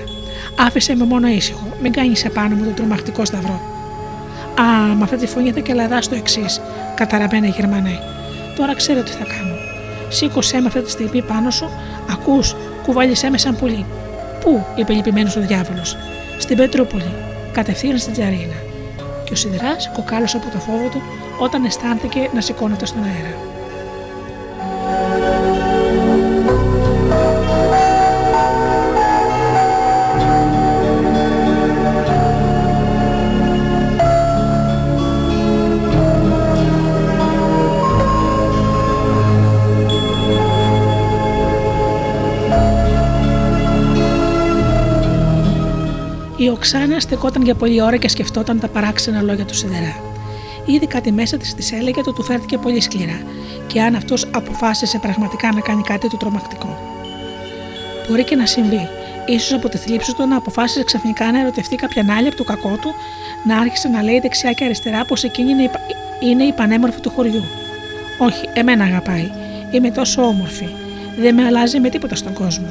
Άφησε 0.56 0.96
με 0.96 1.06
μόνο 1.06 1.28
ήσυχο, 1.28 1.68
μην 1.82 1.92
κάνεις 1.92 2.26
επάνω 2.26 2.56
μου 2.56 2.64
τον 2.64 2.74
τρομακτικό 2.74 3.26
σταυρό. 3.26 3.62
Α, 4.62 4.96
με 4.96 5.04
αυτή 5.04 5.18
τη 5.18 5.28
φωνή 5.28 5.52
θα 5.52 5.60
και 5.60 5.74
λαδά 5.74 6.02
στο 6.02 6.16
εξής, 6.16 6.62
καταραμένη 6.96 7.48
Γερμανέ. 7.48 8.00
Τώρα 8.56 8.76
ξέρω 8.76 9.02
τι 9.04 9.12
θα 9.12 9.24
κάνω. 9.24 9.56
Σήκωσέ 10.10 10.60
με 10.62 10.68
αυτή 10.68 10.82
τη 10.82 10.92
στιγμή 10.92 11.22
πάνω 11.22 11.50
σου, 11.50 11.70
ακούς, 12.12 12.56
κουβάλισέ 12.84 13.30
με 13.30 13.38
σαν 13.38 13.56
πουλί. 13.56 13.86
Πού, 14.42 14.66
είπε 14.76 14.94
λυπημένο 14.94 15.32
ο 15.38 15.40
διάβολος; 15.40 15.98
Στην 16.38 16.58
Πετρούπολη, 16.58 17.14
κατευθείαν 17.52 17.98
στην 17.98 18.14
Τζαρίνα. 18.14 18.60
Και 19.24 19.34
ο 19.34 19.36
Σιδεράς 19.36 19.90
κοκάλωσε 19.94 20.38
από 20.38 20.50
το 20.52 20.60
φόβο 20.60 20.88
του 20.88 21.02
όταν 21.40 21.66
αισθάνθηκε 21.66 22.30
να 22.34 22.42
σηκώνεται 22.42 22.86
στον 22.86 23.04
αέρα. 23.04 23.55
Οξάνα 46.56 47.00
στεκόταν 47.00 47.44
για 47.44 47.56
πολλή 47.56 47.82
ώρα 47.82 47.98
και 47.98 48.08
σκεφτόταν 48.08 48.60
τα 48.60 48.68
παράξενα 48.68 49.22
λόγια 49.22 49.46
του 49.46 49.56
Σιδερά. 49.56 49.96
Ήδη 50.66 50.88
κάτι 50.88 51.12
μέσα 51.12 51.38
της 51.38 51.54
της 51.54 51.72
έλεγε 51.72 52.00
ότι 52.00 52.14
του 52.14 52.24
φέρθηκε 52.24 52.58
πολύ 52.58 52.82
σκληρά, 52.82 53.22
και 53.68 53.82
αν 53.82 53.96
αυτός 53.96 54.28
αποφάσισε 54.32 54.98
πραγματικά 54.98 55.52
να 55.52 55.60
κάνει 55.60 55.82
κάτι 55.82 56.10
το 56.10 56.18
τρομακτικό. 56.18 56.78
Μπορεί 58.08 58.24
και 58.24 58.36
να 58.36 58.46
συμβεί. 58.46 58.88
σω 59.40 59.56
από 59.56 59.70
τη 59.70 59.78
θλίψη 59.78 60.16
του 60.16 60.28
να 60.28 60.38
αποφάσισε 60.38 60.84
ξαφνικά 60.84 61.32
να 61.32 61.40
ερωτευτεί 61.40 61.76
κάποια 61.76 62.06
άλλη 62.18 62.28
από 62.28 62.36
το 62.36 62.44
κακό 62.44 62.78
του, 62.82 62.94
να 63.48 63.58
άρχισε 63.58 63.88
να 63.88 64.04
λέει 64.04 64.20
δεξιά 64.20 64.52
και 64.52 64.64
αριστερά 64.64 65.06
πως 65.06 65.24
εκείνη 65.24 65.52
είναι 65.52 65.64
η, 65.64 65.70
είναι 66.20 66.44
η 66.44 66.52
πανέμορφη 66.54 67.00
του 67.00 67.10
χωριού. 67.10 67.44
Όχι, 68.20 68.50
εμένα 68.54 68.84
αγαπάει. 68.84 69.30
Είμαι 69.72 69.92
τόσο 69.92 70.22
όμορφη. 70.22 70.68
Δεν 71.20 71.36
με 71.36 71.46
αλλάζει 71.46 71.80
με 71.80 71.90
τίποτα 71.90 72.16
στον 72.16 72.34
κόσμο. 72.34 72.68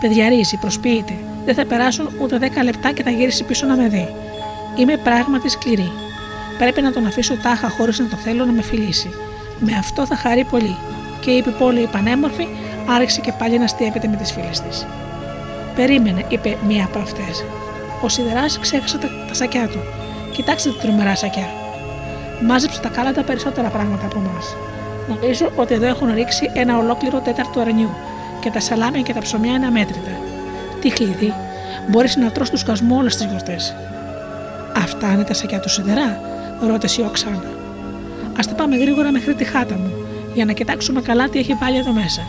Παιδιαρίζει, 0.00 0.56
προσποιείται, 0.56 1.14
δεν 1.44 1.54
θα 1.54 1.64
περάσουν 1.64 2.10
ούτε 2.20 2.38
10 2.40 2.64
λεπτά 2.64 2.92
και 2.92 3.02
θα 3.02 3.10
γυρίσει 3.10 3.44
πίσω 3.44 3.66
να 3.66 3.76
με 3.76 3.88
δει. 3.88 4.14
Είμαι 4.76 4.96
πράγματι 4.96 5.48
σκληρή. 5.48 5.92
Πρέπει 6.58 6.80
να 6.80 6.92
τον 6.92 7.06
αφήσω 7.06 7.36
τάχα 7.36 7.68
χωρίς 7.68 7.98
να 7.98 8.08
το 8.08 8.16
θέλω 8.16 8.44
να 8.44 8.52
με 8.52 8.62
φιλήσει. 8.62 9.10
Με 9.58 9.72
αυτό 9.78 10.06
θα 10.06 10.16
χαρεί 10.16 10.44
πολύ. 10.44 10.76
Και 11.20 11.30
η 11.30 11.38
επιπόλαιη 11.38 11.82
η 11.82 11.88
πανέμορφη 11.92 12.46
άρχισε 12.86 13.20
και 13.20 13.32
πάλι 13.38 13.58
να 13.58 13.66
στιεύεται 13.66 14.08
με 14.08 14.16
τις 14.16 14.32
φίλες 14.32 14.60
της. 14.60 14.86
Περίμενε, 15.74 16.24
είπε 16.28 16.56
μία 16.66 16.84
από 16.84 16.98
αυτές. 16.98 17.44
Ο 18.02 18.08
σιδεράς 18.08 18.58
ξέχασε 18.58 18.98
τα, 18.98 19.08
τα 19.28 19.34
σακιά 19.34 19.68
του. 19.68 19.78
Κοιτάξτε 20.32 20.70
τα 20.70 20.78
τρομερά 20.78 21.16
σακιά. 21.16 21.48
Μάζεψε 22.46 22.80
τα 22.80 22.88
κάλαντα 22.88 23.22
περισσότερα 23.22 23.68
πράγματα 23.68 24.06
από 24.06 24.18
εμάς. 24.18 24.56
Νομίζω 25.08 25.52
ότι 25.56 25.74
εδώ 25.74 25.86
έχουν 25.86 26.14
ρίξει 26.14 26.50
ένα 26.54 26.78
ολόκληρο 26.78 27.18
τέταρτο 27.20 27.60
αρνιού 27.60 27.90
και 28.40 28.50
τα 28.50 28.60
σαλάμια 28.60 29.00
και 29.00 29.12
τα 29.12 29.20
ψωμιά 29.20 29.52
είναι 29.52 29.66
αμέτρητα. 29.66 30.23
Τι 30.84 30.90
κλειδί, 30.90 31.32
μπορείς 31.88 32.16
να 32.16 32.30
τρως 32.30 32.50
του 32.50 32.56
σκασμού 32.56 32.96
όλες 32.96 33.16
τις 33.16 33.26
γιορτές. 33.26 33.74
Αυτά 34.76 35.12
είναι 35.12 35.24
τα 35.24 35.34
σακιά 35.34 35.60
του 35.60 35.68
σιδερά, 35.68 36.20
ρώτησε 36.66 37.02
η 37.02 37.04
Οξάνα. 37.04 37.48
Α 38.32 38.40
τα 38.48 38.54
πάμε 38.56 38.76
γρήγορα 38.76 39.10
μέχρι 39.10 39.34
τη 39.34 39.44
χάτα 39.44 39.74
μου, 39.74 39.92
για 40.34 40.44
να 40.44 40.52
κοιτάξουμε 40.52 41.00
καλά 41.00 41.28
τι 41.28 41.38
έχει 41.38 41.54
βάλει 41.54 41.76
εδώ 41.76 41.92
μέσα. 41.92 42.22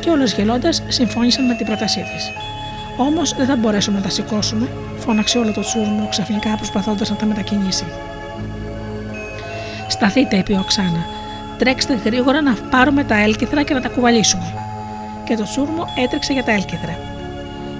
Και 0.00 0.10
όλες 0.10 0.32
γελώντας 0.32 0.82
συμφώνησαν 0.88 1.46
με 1.46 1.54
την 1.54 1.66
πρότασή 1.66 2.00
της. 2.00 2.30
Όμως 2.96 3.34
δεν 3.36 3.46
θα 3.46 3.56
μπορέσουμε 3.56 3.96
να 3.96 4.02
τα 4.02 4.10
σηκώσουμε, 4.10 4.68
φώναξε 4.98 5.38
όλο 5.38 5.52
το 5.52 5.60
τσούρμο 5.60 6.06
ξαφνικά 6.10 6.56
προσπαθώντας 6.56 7.10
να 7.10 7.16
τα 7.16 7.26
μετακινήσει. 7.26 7.84
Σταθείτε, 9.88 10.36
είπε 10.36 10.52
η 10.52 10.56
Οξάνα. 10.60 11.06
Τρέξτε 11.58 12.00
γρήγορα 12.04 12.42
να 12.42 12.54
πάρουμε 12.70 13.04
τα 13.04 13.18
έλκυθρα 13.18 13.62
και 13.62 13.74
να 13.74 13.80
τα 13.80 13.88
κουβαλήσουμε. 13.88 14.54
Και 15.24 15.36
το 15.36 15.42
τσούρμο 15.42 15.84
έτρεξε 16.04 16.32
για 16.32 16.44
τα 16.44 16.52
έλκυθρα. 16.52 17.14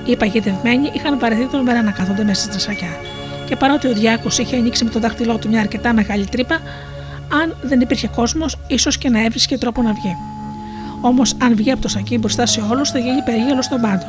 Οι 0.07 0.16
παγιδευμένοι 0.16 0.91
είχαν 0.93 1.19
βαρεθεί 1.19 1.47
τον 1.47 1.62
μέρα 1.62 1.83
να 1.83 1.91
κάθονται 1.91 2.24
μέσα 2.24 2.43
στα 2.43 2.59
σακιά. 2.59 2.97
Και 3.47 3.57
παρότι 3.57 3.89
ο 3.89 3.93
Διάκος 3.93 4.39
είχε 4.39 4.57
ανοίξει 4.57 4.85
με 4.85 4.91
το 4.91 4.99
δάχτυλό 4.99 5.37
του 5.39 5.49
μια 5.49 5.61
αρκετά 5.61 5.93
μεγάλη 5.93 6.24
τρύπα, 6.24 6.61
αν 7.43 7.57
δεν 7.62 7.81
υπήρχε 7.81 8.09
κόσμος, 8.09 8.57
ίσως 8.66 8.99
και 8.99 9.09
να 9.09 9.24
έβρισκε 9.24 9.59
τρόπο 9.59 9.83
να 9.83 9.93
βγει. 9.93 10.16
Όμως, 11.01 11.35
αν 11.43 11.57
βγει 11.57 11.70
από 11.70 11.83
το 11.83 11.89
σακί 11.89 12.19
μπροστά 12.19 12.47
σε 12.47 12.61
όλους, 12.70 12.91
θα 12.91 12.99
γίνει 12.99 13.23
περίγελο 13.23 13.62
των 13.70 13.81
πάντων. 13.81 14.09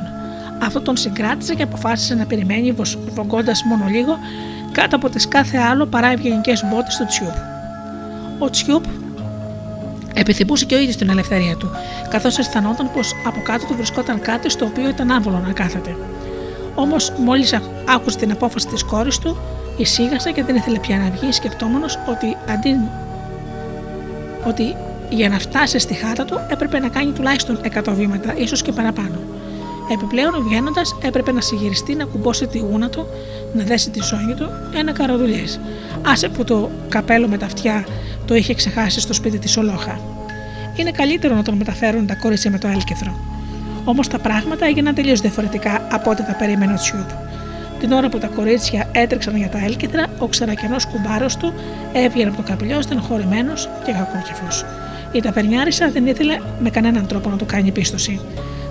Αυτό 0.61 0.81
τον 0.81 0.97
συγκράτησε 0.97 1.53
και 1.53 1.63
αποφάσισε 1.63 2.15
να 2.15 2.25
περιμένει, 2.25 2.75
βογκώντας 3.13 3.63
μόνο 3.63 3.85
λίγο, 3.87 4.17
κάτω 4.71 4.95
από 4.95 5.09
τις 5.09 5.27
κάθε 5.27 5.57
άλλο 5.57 5.85
παρά 5.85 6.07
ευγενικές 6.07 6.65
μπότες 6.65 6.95
του 6.97 7.05
Τσιούπ. 7.05 7.35
Ο 8.39 8.49
Τσιούπ 8.49 8.83
επιθυμούσε 10.19 10.65
και 10.65 10.75
ο 10.75 10.79
ίδιος 10.79 10.95
την 10.95 11.09
ελευθερία 11.09 11.55
του, 11.55 11.69
καθώς 12.09 12.37
αισθανόταν 12.37 12.91
πως 12.91 13.13
από 13.25 13.41
κάτω 13.41 13.65
του 13.65 13.75
βρισκόταν 13.75 14.21
κάτι 14.21 14.49
στο 14.49 14.65
οποίο 14.65 14.89
ήταν 14.89 15.11
άβολο 15.11 15.43
να 15.47 15.51
κάθεται. 15.53 15.95
Όμως, 16.75 17.13
μόλις 17.17 17.53
άκουσε 17.85 18.17
την 18.17 18.31
απόφαση 18.31 18.67
της 18.67 18.83
κόρης 18.83 19.17
του, 19.17 19.37
εισήγασε 19.77 20.31
και 20.31 20.43
δεν 20.43 20.55
ήθελε 20.55 20.79
πια 20.79 20.97
να 20.97 21.09
βγει, 21.09 21.31
σκεπτόμενο 21.31 21.85
ότι 22.09 22.37
αντί 22.49 22.79
ότι 24.47 24.75
για 25.09 25.29
να 25.29 25.39
φτάσει 25.39 25.79
στη 25.79 25.93
χάτα 25.93 26.25
του 26.25 26.39
έπρεπε 26.49 26.79
να 26.79 26.87
κάνει 26.87 27.11
τουλάχιστον 27.11 27.59
100 27.85 27.93
βήματα, 27.93 28.33
ίσως 28.37 28.61
και 28.61 28.71
παραπάνω. 28.71 29.19
Επιπλέον, 29.91 30.43
βγαίνοντας, 30.43 30.97
έπρεπε 31.01 31.31
να 31.31 31.41
συγυριστεί, 31.41 31.95
να 31.95 32.05
κουμπώσει 32.05 32.47
τη 32.47 32.57
γούνα 32.57 32.89
του, 32.89 33.05
να 33.53 33.63
δέσει 33.63 33.89
τη 33.89 33.99
ζώνη 34.01 34.33
του, 34.33 34.49
ένα 34.75 34.91
καροδουλιέ. 34.91 35.43
Άσε 36.05 36.29
που 36.29 36.43
το 36.43 36.69
καπέλο 36.89 37.27
με 37.27 37.37
τα 37.37 37.45
αυτιά 37.45 37.85
το 38.25 38.35
είχε 38.35 38.53
ξεχάσει 38.53 38.99
στο 38.99 39.13
σπίτι 39.13 39.39
της 39.39 39.57
Ολόχα. 39.57 39.99
Είναι 40.75 40.91
καλύτερο 40.91 41.35
να 41.35 41.43
τον 41.43 41.55
μεταφέρουν 41.55 42.07
τα 42.07 42.15
κορίτσια 42.15 42.51
με 42.51 42.57
το 42.57 42.67
έλκυθρο. 42.67 43.15
Όμως 43.85 44.07
τα 44.07 44.19
πράγματα 44.19 44.65
έγιναν 44.65 44.95
τελείως 44.95 45.21
διαφορετικά 45.21 45.87
από 45.91 46.09
ό,τι 46.09 46.21
θα 46.21 46.33
περίμενε 46.33 46.73
ο 46.73 46.75
Τσιούπ. 46.75 47.09
Την 47.79 47.91
ώρα 47.91 48.09
που 48.09 48.17
τα 48.17 48.27
κορίτσια 48.27 48.89
έτρεξαν 48.91 49.35
για 49.35 49.49
τα 49.49 49.63
έλκυτρα, 49.63 50.05
ο 50.19 50.27
ξερακιανός 50.27 50.85
κουμπάρος 50.85 51.37
του 51.37 51.53
έβγαινε 51.93 52.29
από 52.29 52.37
το 52.37 52.43
καπηλιό 52.47 52.81
στενοχωρημένο 52.81 53.53
και 53.85 53.91
κακόκεφος. 53.91 54.65
Η 55.11 55.21
ταπερνιάρισα 55.21 55.89
δεν 55.89 56.07
ήθελε 56.07 56.37
με 56.59 56.69
κανέναν 56.69 57.07
τρόπο 57.07 57.29
να 57.29 57.35
του 57.35 57.45
κάνει 57.45 57.71
πίστοση. 57.71 58.19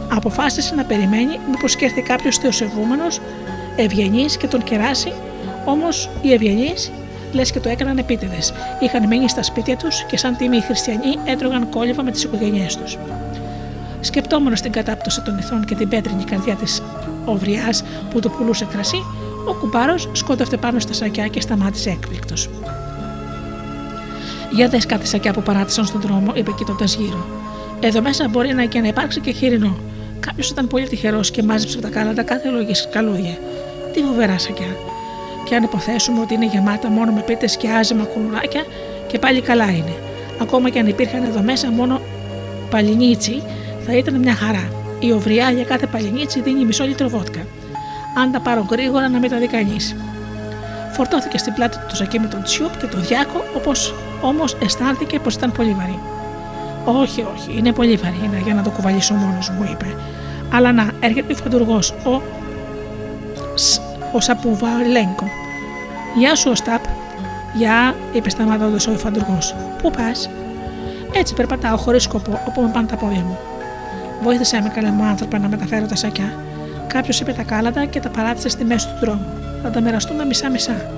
Αποφάσισε 0.09 0.75
να 0.75 0.85
περιμένει 0.85 1.39
μήπως 1.51 1.77
και 1.77 1.85
έρθει 1.85 2.03
κάποιος 2.03 2.37
θεοσεβούμενος, 2.37 3.21
ευγενής 3.77 4.37
και 4.37 4.47
τον 4.47 4.63
κεράσει, 4.63 5.13
όμως 5.65 6.11
οι 6.23 6.33
ευγενείς 6.33 6.93
λες 7.33 7.51
και 7.51 7.61
το 7.61 7.69
έκαναν 7.69 7.99
επίτηδες. 7.99 8.53
Είχαν 8.81 9.07
μείνει 9.07 9.29
στα 9.29 9.43
σπίτια 9.43 9.77
τους 9.77 10.05
και 10.05 10.17
σαν 10.17 10.37
τίμοι 10.37 10.61
χριστιανοί 10.61 11.19
έτρωγαν 11.25 11.69
κόλληβα 11.69 12.03
με 12.03 12.11
τις 12.11 12.25
οικογένειές 12.25 12.77
τους. 12.77 12.99
Σκεπτόμενος 14.01 14.61
την 14.61 14.73
κατάπτωση 14.73 15.23
των 15.23 15.39
ηθών 15.39 15.65
και 15.65 15.75
την 15.75 15.89
πέτρινη 15.89 16.25
καρδιά 16.25 16.55
της 16.55 16.83
οβριάς 17.25 17.85
που 18.11 18.21
το 18.21 18.29
πουλούσε 18.29 18.65
κρασί, 18.65 19.05
ο 19.49 19.55
κουμπάρος 19.55 20.09
σκότευτε 20.13 20.57
πάνω 20.57 20.79
στα 20.79 20.93
σακιά 20.93 21.27
και 21.27 21.41
σταμάτησε 21.41 21.91
έκπληκτος. 21.91 22.49
Για 24.51 24.69
δες 24.69 24.87
κάτι 24.87 25.07
σακιά 25.07 25.33
που 25.33 25.43
παράτησαν 25.43 25.85
στον 25.85 26.01
δρόμο, 26.01 26.33
είπε 26.35 26.53
κοιτώντας 26.53 26.95
γύρω. 26.95 27.27
Εδώ 27.81 28.03
μέσα 28.03 28.29
μπορεί 28.29 28.55
να 28.55 28.65
και 28.65 28.81
να 28.81 28.89
υπάρξει 28.89 29.21
και 29.21 29.33
χοιρινό. 29.33 29.77
Κάποιος 30.21 30.51
ήταν 30.51 30.67
πολύ 30.67 30.89
τυχερός 30.89 31.31
και 31.31 31.43
μάζεψε 31.43 31.81
τα 31.81 31.89
κάλαντα 31.89 32.23
κάθε 32.23 32.49
λόγια 32.49 32.75
καλούδια. 32.91 33.39
Τι 33.93 34.01
φοβερά 34.03 34.39
σακιά. 34.39 34.77
Και 35.45 35.55
αν 35.55 35.63
υποθέσουμε 35.63 36.21
ότι 36.21 36.35
είναι 36.35 36.47
γεμάτα 36.47 36.89
μόνο 36.89 37.13
με 37.13 37.21
πίτες 37.21 37.57
και 37.57 37.69
άζημα 37.69 38.05
κουλουράκια, 38.05 38.65
και 39.07 39.19
πάλι 39.19 39.41
καλά 39.41 39.71
είναι. 39.71 39.95
Ακόμα 40.41 40.71
και 40.71 40.79
αν 40.79 40.87
υπήρχαν 40.87 41.23
εδώ 41.23 41.41
μέσα 41.41 41.71
μόνο 41.71 42.01
παλινίτσι, 42.71 43.43
θα 43.87 43.97
ήταν 43.97 44.19
μια 44.19 44.35
χαρά. 44.35 44.69
Η 44.99 45.13
οβριά 45.13 45.51
για 45.51 45.65
κάθε 45.65 45.87
παλινίτσι 45.87 46.41
δίνει 46.41 46.65
μισό 46.65 46.85
λίτρο 46.85 47.09
βότκα. 47.09 47.47
Αν 48.17 48.33
τα 48.33 48.41
πάρω 48.41 48.67
γρήγορα 48.71 49.09
να 49.09 49.19
μην 49.19 49.31
τα 49.31 49.39
δει 49.39 49.47
κανείς. 49.47 49.97
Φορτώθηκε 50.93 51.39
στην 51.39 51.53
πλάτη 51.53 51.77
του 51.79 51.85
το 51.89 51.97
σακί 51.97 52.21
με 52.21 52.27
τον 52.27 52.43
τσιούπ 52.43 52.77
και 52.81 52.87
τον 52.87 53.05
διάκο, 53.05 53.45
όπως 53.57 53.95
όμως 54.21 54.57
αισθάνθηκε 54.63 55.19
πως 55.19 55.35
ήταν 55.35 55.53
πολύ 55.53 55.73
βαρύ. 55.79 55.99
Όχι, 56.89 57.27
όχι, 57.35 57.59
είναι 57.59 57.73
πολύ 57.73 57.97
βαρύ 57.97 58.41
για 58.45 58.55
να 58.55 58.63
το 58.63 58.71
κουβαλήσω 58.71 59.15
μόνος 59.15 59.51
μου, 59.51 59.69
είπε. 59.73 59.97
Αλλά 60.53 60.73
να, 60.73 60.91
έρχεται 61.01 61.33
ο 61.33 61.37
φαντουργός, 61.37 61.91
ο. 61.91 62.23
ο 64.13 64.21
Σαπουβαλέγκο. 64.21 65.29
Γεια 66.17 66.35
σου, 66.35 66.51
Οστάπ. 66.51 66.85
Γεια, 67.55 67.95
είπε 68.13 68.31
σταματώντας 68.31 68.87
ο 68.87 68.91
φαντουργός. 68.91 69.55
Πού 69.83 69.91
πας, 69.91 70.31
Έτσι 71.13 71.35
περπατάω 71.35 71.77
χωρίς 71.77 72.03
σκοπό, 72.03 72.41
όπου 72.49 72.63
με 72.63 72.71
πάνε 72.73 72.87
τα 72.87 72.97
πόδια 72.97 73.21
μου. 73.21 73.39
Βοήθησε 74.23 74.61
με 74.61 74.69
καλέ 74.69 74.91
μου 74.91 75.05
άνθρωπα 75.05 75.39
να 75.39 75.49
μεταφέρω 75.49 75.87
τα 75.87 75.97
σακιά. 75.97 76.35
Κάποιος 76.87 77.21
είπε 77.21 77.33
τα 77.33 77.43
κάλατα 77.43 77.85
και 77.85 78.01
τα 78.01 78.09
παράτησε 78.09 78.49
στη 78.49 78.65
μέση 78.65 78.87
του 78.87 78.95
δρόμου. 79.01 79.27
Θα 79.63 79.71
τα 79.71 79.81
μοιραστούμε 79.81 80.25
μισά-μισά. 80.25 80.91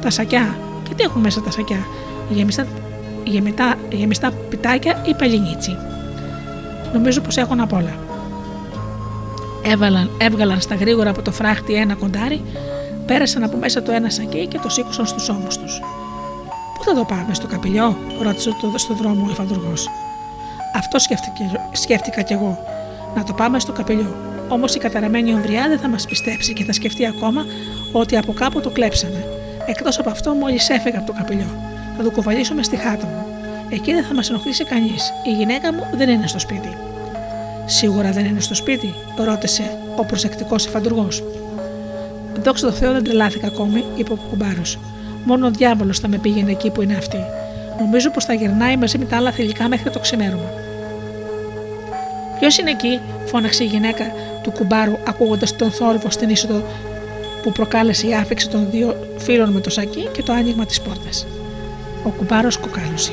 Τα 0.00 0.10
σακιά; 0.10 0.56
Και 0.82 0.94
τι 0.94 1.02
έχουν 1.02 1.20
μέσα 1.20 1.40
τα 1.40 1.50
σακιά; 1.50 1.86
Γεμιστά, 2.28 2.66
γεμιστά, 3.24 3.74
γεμιστά 3.90 4.30
πιτάκια 4.48 5.02
ή 5.06 5.14
παλινίτσι. 5.14 5.76
Νομίζω 6.92 7.20
πως 7.20 7.36
έχουν 7.36 7.60
απ' 7.60 7.72
όλα. 7.72 7.94
Έβαλαν, 9.62 10.10
έβγαλαν 10.18 10.60
στα 10.60 10.74
γρήγορα 10.74 11.10
από 11.10 11.22
το 11.22 11.32
φράχτη 11.32 11.74
ένα 11.74 11.94
κοντάρι, 11.94 12.42
πέρασαν 13.06 13.42
από 13.42 13.56
μέσα 13.56 13.82
το 13.82 13.92
ένα 13.92 14.10
σακί 14.10 14.46
και 14.46 14.58
το 14.62 14.68
σήκωσαν 14.68 15.06
στους 15.06 15.28
ώμους 15.28 15.58
τους. 15.58 15.80
Πού 16.76 16.84
θα 16.84 16.94
το 16.94 17.04
πάμε, 17.04 17.34
στο 17.34 17.46
καπηλιό, 17.46 17.96
ρώτησε 18.22 18.50
το, 18.60 18.78
στο 18.78 18.94
δρόμο 18.94 19.26
ο 19.26 19.30
υφαντουργός. 19.30 19.88
Αυτό 20.76 20.98
σκέφτηκα 21.72 22.22
κι 22.22 22.32
εγώ. 22.32 22.58
Να 23.14 23.24
το 23.24 23.32
πάμε 23.32 23.58
στο 23.58 23.72
καπηλιό. 23.72 24.14
Όμως 24.48 24.74
η 24.74 24.78
καταραμένη 24.78 25.34
ομβριά 25.34 25.68
δεν 25.68 25.78
θα 25.78 25.88
μας 25.88 26.06
πιστέψει 26.06 26.52
και 26.52 26.64
θα 26.64 26.72
σκεφτεί 26.72 27.06
ακόμα 27.06 27.44
ότι 27.92 28.16
από 28.16 28.32
κάπου 28.32 28.60
το 28.60 28.70
κλέψαμε. 28.70 29.26
Εκτός 29.66 29.98
από 29.98 30.10
αυτό, 30.10 30.34
μόλις 30.34 30.68
έφεγα 30.70 30.98
από 30.98 31.06
το 31.06 31.12
καπηλιό. 31.18 31.73
Θα 31.96 32.02
το 32.02 32.10
κουβαλήσουμε 32.10 32.62
στη 32.62 32.76
χάτα 32.76 33.06
μου. 33.06 33.26
Εκεί 33.68 33.92
δεν 33.92 34.04
θα 34.04 34.14
μας 34.14 34.30
ενοχλήσει 34.30 34.64
κανείς. 34.64 35.12
Η 35.26 35.30
γυναίκα 35.30 35.72
μου 35.72 35.86
δεν 35.94 36.08
είναι 36.08 36.26
στο 36.26 36.38
σπίτι. 36.38 36.76
Σίγουρα 37.66 38.10
δεν 38.10 38.24
είναι 38.24 38.40
στο 38.40 38.54
σπίτι, 38.54 38.94
ρώτησε 39.24 39.78
ο 39.96 40.04
προσεκτικός 40.04 40.66
εφαντουργό. 40.66 41.08
Δόξα 42.42 42.66
τω 42.66 42.72
Θεώ 42.72 42.92
δεν 42.92 43.04
τρελάθηκα 43.04 43.46
ακόμη, 43.46 43.84
είπε 43.96 44.12
ο 44.12 44.18
κουμπάρος. 44.30 44.78
Μόνο 45.24 45.46
ο 45.46 45.50
διάβολος 45.50 45.98
θα 45.98 46.08
με 46.08 46.18
πήγαινε 46.18 46.50
εκεί 46.50 46.70
που 46.70 46.82
είναι 46.82 46.96
αυτή. 46.96 47.18
Νομίζω 47.78 48.10
πως 48.10 48.24
θα 48.24 48.32
γυρνάει 48.32 48.76
μαζί 48.76 48.98
με 48.98 49.04
τα 49.04 49.16
άλλα 49.16 49.30
θηλυκά 49.30 49.68
μέχρι 49.68 49.90
το 49.90 49.98
ξημέρωμα. 49.98 50.50
Ποιος 52.38 52.58
είναι 52.58 52.70
εκεί, 52.70 53.00
φώναξε 53.24 53.64
η 53.64 53.66
γυναίκα 53.66 54.04
του 54.42 54.50
κουμπάρου, 54.50 54.98
ακούγοντας 55.08 55.56
τον 55.56 55.70
θόρυβο 55.70 56.10
στην 56.10 56.28
είσοδο 56.28 56.62
που 57.42 57.52
προκάλεσε 57.52 58.06
η 58.06 58.14
άφηξη 58.14 58.48
των 58.48 58.70
δύο 58.70 58.96
φίλων 59.16 59.50
με 59.50 59.60
το 59.60 59.70
σακί 59.70 60.08
και 60.12 60.22
το 60.22 60.32
άνοιγμα 60.32 60.66
της 60.66 60.80
πόρτας. 60.80 61.26
Ο 62.04 62.08
κουμπάρος 62.08 62.56
κοκάλωσε. 62.58 63.12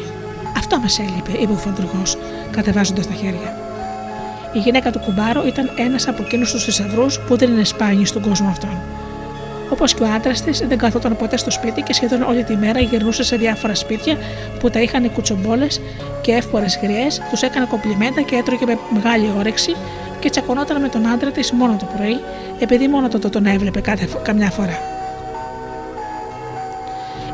Αυτό 0.57 0.79
μας 0.79 0.99
έλειπε, 0.99 1.31
είπε 1.41 1.51
ο 1.51 1.55
φαντουργός, 1.55 2.17
κατεβάζοντας 2.51 3.07
τα 3.07 3.13
χέρια. 3.13 3.57
Η 4.53 4.59
γυναίκα 4.59 4.91
του 4.91 4.99
κουμπάρου 4.99 5.47
ήταν 5.47 5.69
ένας 5.75 6.07
από 6.07 6.23
εκείνους 6.23 6.51
τους 6.51 6.63
θησαυρούς 6.63 7.19
που 7.19 7.37
δεν 7.37 7.51
είναι 7.51 7.63
σπάνιοι 7.63 8.05
στον 8.05 8.21
κόσμο 8.21 8.47
αυτόν. 8.49 8.81
Όπως 9.69 9.93
και 9.93 10.03
ο 10.03 10.07
άντρας 10.15 10.41
της, 10.41 10.59
δεν 10.59 10.77
καθόταν 10.77 11.17
ποτέ 11.17 11.37
στο 11.37 11.51
σπίτι 11.51 11.81
και 11.81 11.93
σχεδόν 11.93 12.21
όλη 12.21 12.43
τη 12.43 12.55
μέρα 12.55 12.79
γυρνούσε 12.79 13.23
σε 13.23 13.35
διάφορα 13.35 13.75
σπίτια 13.75 14.17
που 14.59 14.69
τα 14.69 14.81
είχαν 14.81 15.11
κουτσομπόλες 15.11 15.81
και 16.21 16.31
εύπορε 16.31 16.65
γριές, 16.81 17.21
τους 17.29 17.41
έκανε 17.41 17.65
κομπλιμέντα 17.65 18.21
και 18.21 18.35
έτρωγε 18.35 18.65
με 18.65 18.77
μεγάλη 18.93 19.29
όρεξη 19.37 19.75
και 20.19 20.29
τσακωνόταν 20.29 20.81
με 20.81 20.89
τον 20.89 21.07
άντρα 21.07 21.31
της 21.31 21.51
μόνο 21.51 21.75
το 21.79 21.87
πρωί, 21.95 22.19
επειδή 22.59 22.87
μόνο 22.87 23.07
τότε 23.07 23.29
τον 23.29 23.45
έβλεπε 23.45 23.81
κάθε, 23.81 24.07
καμιά 24.23 24.49
φορά. 24.49 25.00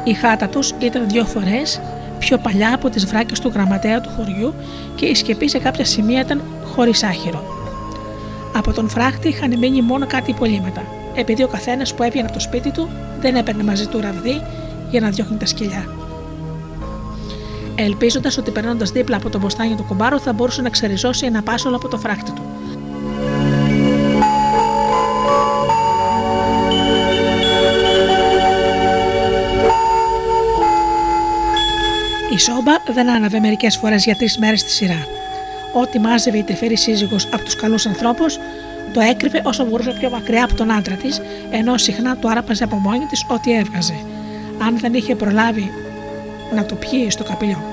Η 0.08 0.14
χάτα 0.14 0.48
τους 0.48 0.74
ήταν 0.80 1.10
δύο 1.10 1.26
φορές 1.26 1.82
πιο 2.20 2.38
παλιά 2.38 2.74
από 2.76 2.90
τις 2.90 3.06
βράκες 3.06 3.40
του 3.40 3.52
γραμματέα 3.54 4.02
του 4.02 4.10
χωριού 4.10 4.54
και 4.96 5.06
η 5.06 5.16
σκεπή 5.16 5.50
σε 5.50 5.60
κάποια 5.60 5.86
σημεία 5.86 6.22
ήταν 6.22 6.42
χωρίς 6.76 7.04
άχυρο. 7.04 7.44
Από 8.56 8.74
τον 8.74 8.90
φράχτη 8.90 9.28
είχαν 9.28 9.58
μείνει 9.58 9.82
μόνο 9.82 10.08
κάτι 10.08 10.32
υπολείμματα 10.32 10.82
επειδή 11.18 11.44
ο 11.44 11.48
καθένας 11.48 11.94
που 11.94 12.04
έβγαινε 12.04 12.26
από 12.26 12.34
το 12.34 12.40
σπίτι 12.40 12.72
του 12.72 12.90
δεν 13.20 13.36
έπαιρνε 13.36 13.64
μαζί 13.64 13.88
του 13.88 14.02
ραβδί 14.02 14.42
για 14.90 15.00
να 15.00 15.10
διώχνει 15.10 15.38
τα 15.38 15.46
σκυλιά. 15.46 15.86
Ελπίζοντας 17.76 18.38
ότι 18.38 18.52
περνώντας 18.52 18.92
δίπλα 18.92 19.18
από 19.18 19.30
το 19.30 19.40
μποστάνι 19.40 19.76
του 19.76 19.84
κουμπάρου 19.84 20.20
θα 20.20 20.34
μπορούσε 20.34 20.62
να 20.62 20.70
ξεριζώσει 20.70 21.26
ένα 21.26 21.42
πάσολο 21.42 21.76
από 21.76 21.88
το 21.88 21.98
φράχτη 21.98 22.32
του. 22.32 22.37
Η 32.38 32.40
σόμπα 32.40 32.94
δεν 32.94 33.10
άναβε 33.10 33.40
μερικές 33.40 33.78
φορές 33.78 34.04
για 34.04 34.16
τρεις 34.16 34.38
μέρες 34.38 34.64
τη 34.64 34.72
σειρά. 34.72 35.08
Ό,τι 35.74 36.00
μάζευε 36.00 36.38
η 36.38 36.44
τεφέρη 36.44 36.78
σύζυγος 36.78 37.26
από 37.26 37.44
τους 37.44 37.56
καλούς 37.56 37.86
ανθρώπους, 37.86 38.40
το 38.94 39.00
έκρυβε 39.00 39.42
όσο 39.44 39.66
μπορούσε 39.66 39.96
πιο 40.00 40.10
μακριά 40.10 40.44
από 40.44 40.56
τον 40.56 40.72
άντρα 40.72 40.96
της, 40.96 41.22
ενώ 41.50 41.78
συχνά 41.78 42.18
του 42.18 42.30
άραπαζε 42.30 42.64
από 42.64 42.76
μόνη 42.76 43.06
της 43.06 43.26
ό,τι 43.28 43.54
έβγαζε, 43.54 44.00
αν 44.62 44.78
δεν 44.80 44.94
είχε 44.94 45.16
προλάβει 45.16 45.72
να 46.56 46.66
το 46.66 46.76
πιει 46.76 47.10
στο 47.10 47.24
καπηλιό. 47.24 47.64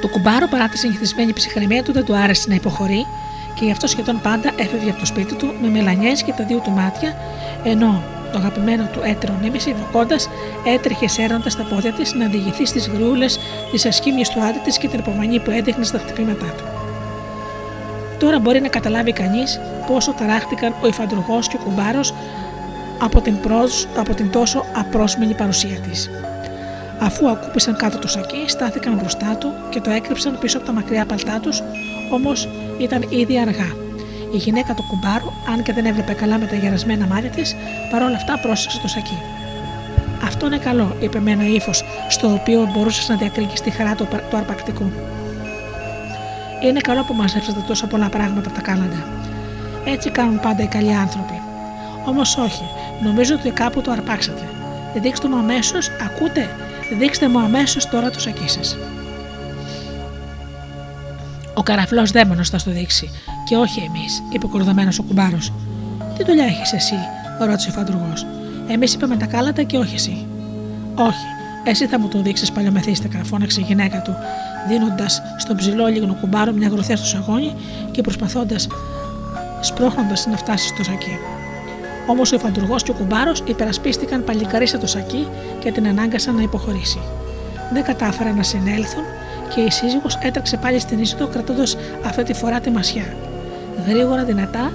Το 0.00 0.08
κουμπάρο 0.08 0.46
παρά 0.46 0.68
τη 0.68 0.78
συνηθισμένη 0.78 1.32
ψυχραιμία 1.32 1.82
του 1.82 1.92
δεν 1.92 2.04
του 2.04 2.16
άρεσε 2.16 2.48
να 2.48 2.54
υποχωρεί 2.54 3.06
και 3.54 3.64
γι' 3.64 3.70
αυτό 3.70 3.86
σχεδόν 3.86 4.20
πάντα 4.20 4.52
έφευγε 4.56 4.90
από 4.90 4.98
το 4.98 5.06
σπίτι 5.06 5.34
του 5.34 5.54
με 5.60 5.68
μελανιές 5.68 6.22
και 6.22 6.32
τα 6.32 6.44
δύο 6.44 6.58
του 6.58 6.70
μάτια, 6.70 7.16
ενώ 7.64 8.02
το 8.32 8.38
αγαπημένο 8.38 8.88
του 8.92 9.00
έτερο 9.02 9.34
νήμιση, 9.42 9.74
βοκώντα, 9.74 10.16
έτρεχε 10.64 11.08
σέρνοντα 11.08 11.50
τα 11.56 11.62
πόδια 11.70 11.92
της 11.92 12.14
να 12.14 12.26
διηγηθεί 12.26 12.66
στις 12.66 12.88
γριούλε 12.88 13.26
τη 13.72 13.88
ασχήμια 13.88 14.24
του 14.24 14.40
άντρα 14.40 14.62
της 14.62 14.78
και 14.78 14.88
την 14.88 14.98
υπομονή 14.98 15.40
που 15.40 15.50
έδειχνε 15.50 15.84
στα 15.84 15.98
χτυπήματά 15.98 16.46
του. 16.56 16.64
Τώρα 18.18 18.38
μπορεί 18.38 18.60
να 18.60 18.68
καταλάβει 18.68 19.12
κανείς 19.12 19.60
πόσο 19.86 20.12
ταράχτηκαν 20.12 20.74
ο 20.82 20.86
υφαντουργός 20.86 21.48
και 21.48 21.56
ο 21.56 21.64
κουμπάρος 21.64 22.14
από, 23.02 23.20
την 23.20 23.36
από 23.96 24.14
την 24.14 24.30
τόσο 24.30 24.64
απρόσμενη 24.76 25.34
παρουσία 25.34 25.78
της. 25.80 26.10
Αφού 27.00 27.28
ακούπησαν 27.28 27.76
κάτω 27.76 27.98
το 27.98 28.08
σακί, 28.08 28.44
στάθηκαν 28.46 28.94
μπροστά 28.94 29.36
του 29.36 29.52
και 29.70 29.80
το 29.80 29.90
έκρυψαν 29.90 30.38
πίσω 30.38 30.56
από 30.56 30.66
τα 30.66 30.72
μακριά 30.72 31.06
παλτά 31.06 31.40
τους, 31.40 31.62
όμως 32.10 32.48
ήταν 32.78 33.06
ήδη 33.08 33.38
αργά. 33.38 33.81
Η 34.32 34.36
γυναίκα 34.36 34.74
του 34.74 34.82
κουμπάρου, 34.82 35.32
αν 35.52 35.62
και 35.62 35.72
δεν 35.72 35.86
έβλεπε 35.86 36.12
καλά 36.12 36.38
με 36.38 36.46
τα 36.46 36.56
γερασμένα 36.56 37.06
μάτια 37.06 37.30
της, 37.30 37.56
παρόλα 37.90 38.16
αυτά 38.16 38.38
πρόσεξε 38.38 38.80
το 38.80 38.88
σακί. 38.88 39.18
Αυτό 40.24 40.46
είναι 40.46 40.58
καλό, 40.58 40.96
είπε 41.00 41.20
με 41.20 41.30
ένα 41.30 41.46
ύφος, 41.46 41.84
στο 42.08 42.32
οποίο 42.32 42.70
μπορούσες 42.72 43.08
να 43.08 43.16
διακρίνεις 43.16 43.60
τη 43.60 43.70
χαρά 43.70 43.94
του, 43.94 44.08
του 44.30 44.36
αρπακτικού. 44.36 44.92
Είναι 46.62 46.80
καλό 46.80 47.04
που 47.04 47.14
μαζέψατε 47.14 47.64
τόσα 47.66 47.86
πολλά 47.86 48.08
πράγματα 48.08 48.48
από 48.48 48.56
τα 48.56 48.62
κάλαντα. 48.62 49.06
Έτσι 49.84 50.10
κάνουν 50.10 50.40
πάντα 50.40 50.62
οι 50.62 50.66
καλοί 50.66 50.94
άνθρωποι. 50.94 51.40
Όμως 52.04 52.36
όχι, 52.36 52.64
νομίζω 53.02 53.34
ότι 53.34 53.50
κάπου 53.50 53.80
το 53.80 53.90
αρπάξατε. 53.90 54.48
Δείξτε 54.94 55.28
μου 55.28 55.36
αμέσως, 55.36 55.90
ακούτε, 56.04 56.50
δείξτε 56.98 57.28
μου 57.28 57.38
αμέσως 57.38 57.88
τώρα 57.88 58.10
το 58.10 58.20
σακί 58.20 58.48
σας. 58.48 58.76
Ο 61.54 61.62
καραφλός 61.62 62.10
δαίμονο 62.10 62.44
θα 62.44 62.58
στο 62.58 62.70
δείξει, 62.70 63.10
και 63.44 63.56
όχι 63.56 63.80
εμείς, 63.80 64.22
είπε 64.30 64.46
ο 64.46 64.48
κορδεμένο 64.48 64.90
ο 65.00 65.02
κουμπάρος. 65.02 65.52
Τι 66.16 66.24
δουλειά 66.24 66.44
έχεις 66.44 66.72
εσύ, 66.72 66.94
ρώτησε 67.40 67.68
ο 67.68 67.72
φαντουργός. 67.72 68.26
Εμείς 68.68 68.94
είπαμε 68.94 69.16
τα 69.16 69.26
κάλατα 69.26 69.62
και 69.62 69.76
όχι 69.76 69.94
εσύ. 69.94 70.26
Όχι, 70.94 71.26
εσύ 71.64 71.86
θα 71.86 71.98
μου 71.98 72.08
το 72.08 72.22
δείξεις 72.22 72.52
παλιομεθύστηκα, 72.52 73.24
φώναξε 73.24 73.60
η 73.60 73.64
γυναίκα 73.64 74.02
του, 74.02 74.14
δίνοντας 74.68 75.22
στον 75.38 75.56
ψηλό 75.56 75.86
λίγο 75.86 76.16
κουμπάρο 76.20 76.52
μια 76.52 76.68
γροθιά 76.68 76.96
στο 76.96 77.06
σαγόνι 77.06 77.54
και 77.90 78.02
προσπαθώντας, 78.02 78.68
σπρώχνοντας 79.60 80.26
να 80.26 80.36
φτάσει 80.36 80.68
στο 80.68 80.84
σακί. 80.84 81.18
Όμως 82.06 82.32
ο 82.32 82.38
φαντουργός 82.38 82.82
και 82.82 82.90
ο 82.90 82.94
κουμπάρος 82.94 83.42
υπερασπίστηκαν 83.46 84.24
παλικαρίσα 84.24 84.78
το 84.78 84.86
σακί 84.86 85.26
και 85.58 85.72
την 85.72 85.86
ανάγκασαν 85.86 86.34
να 86.34 86.42
υποχωρήσει. 86.42 87.00
Δεν 87.72 87.82
κατάφεραν 87.82 88.36
να 88.36 88.42
συνέλθουν 88.42 89.02
και 89.54 89.60
η 89.60 89.70
σύζυγος 89.70 90.18
έτρεξε 90.22 90.56
πάλι 90.56 90.78
στην 90.78 90.98
είσοδο 90.98 91.26
κρατώντας 91.26 91.76
αυτή 92.04 92.22
τη 92.22 92.32
φορά 92.32 92.60
τη 92.60 92.70
μασιά. 92.70 93.16
Γρήγορα, 93.86 94.24
δυνατά, 94.24 94.72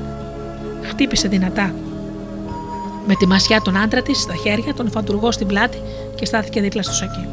χτύπησε 0.81 1.27
δυνατά 1.27 1.73
με 3.07 3.15
τη 3.15 3.27
μασιά 3.27 3.61
τον 3.61 3.77
άντρα 3.77 4.01
της 4.01 4.21
στα 4.21 4.33
χέρια, 4.35 4.73
τον 4.73 4.91
φαντουργό 4.91 5.31
στην 5.31 5.47
πλάτη 5.47 5.77
και 6.15 6.25
στάθηκε 6.25 6.61
δίπλα 6.61 6.81
στο 6.81 6.93
σακί. 6.93 7.27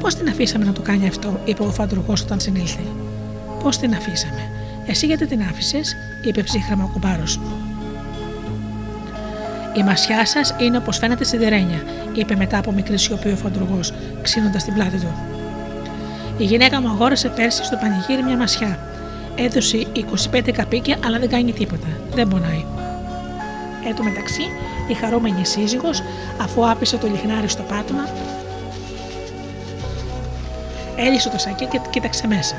Πώς 0.00 0.14
την 0.14 0.28
αφήσαμε 0.28 0.64
να 0.64 0.72
το 0.72 0.80
κάνει 0.80 1.06
αυτό, 1.06 1.40
είπε 1.44 1.62
ο 1.62 1.70
φαντουργός 1.70 2.22
όταν 2.22 2.40
συνήλθε. 2.40 2.80
Πώς 3.62 3.78
την 3.78 3.94
αφήσαμε. 3.94 4.50
Εσύ 4.86 5.06
γιατί 5.06 5.26
την 5.26 5.42
άφησες, 5.50 5.96
είπε 6.22 6.42
ψύχραμα 6.42 6.84
ο 6.84 6.90
κουμπάρος. 6.92 7.40
Η 9.76 9.82
μασιά 9.82 10.26
σας 10.26 10.54
είναι 10.60 10.76
όπως 10.76 10.98
φαίνεται 10.98 11.24
σιδερένια, 11.24 11.82
είπε 12.14 12.36
μετά 12.36 12.58
από 12.58 12.72
μικρή 12.72 12.98
σιωπή 12.98 13.28
ο 13.28 13.36
φαντουργός, 13.36 13.92
ξύνοντας 14.22 14.64
την 14.64 14.74
πλάτη 14.74 14.98
του. 14.98 15.35
Η 16.38 16.44
γυναίκα 16.44 16.80
μου 16.80 16.88
αγόρασε 16.88 17.28
πέρσι 17.28 17.64
στο 17.64 17.76
πανηγύρι 17.76 18.22
μια 18.22 18.36
μασιά. 18.36 18.78
Έδωσε 19.34 19.86
25 20.32 20.50
καπίκια, 20.52 20.96
αλλά 21.04 21.18
δεν 21.18 21.28
κάνει 21.28 21.52
τίποτα. 21.52 21.86
Δεν 22.14 22.28
πονάει. 22.28 22.64
Εν 23.88 23.96
τω 23.96 24.02
μεταξύ, 24.02 24.42
η 24.88 24.94
χαρούμενη 24.94 25.46
σύζυγος, 25.46 26.02
αφού 26.40 26.70
άπησε 26.70 26.96
το 26.96 27.06
λιχνάρι 27.06 27.48
στο 27.48 27.62
πάτωμα, 27.62 28.08
έλυσε 30.96 31.28
το 31.28 31.38
σακί 31.38 31.66
και 31.66 31.80
κοίταξε 31.90 32.26
μέσα. 32.26 32.54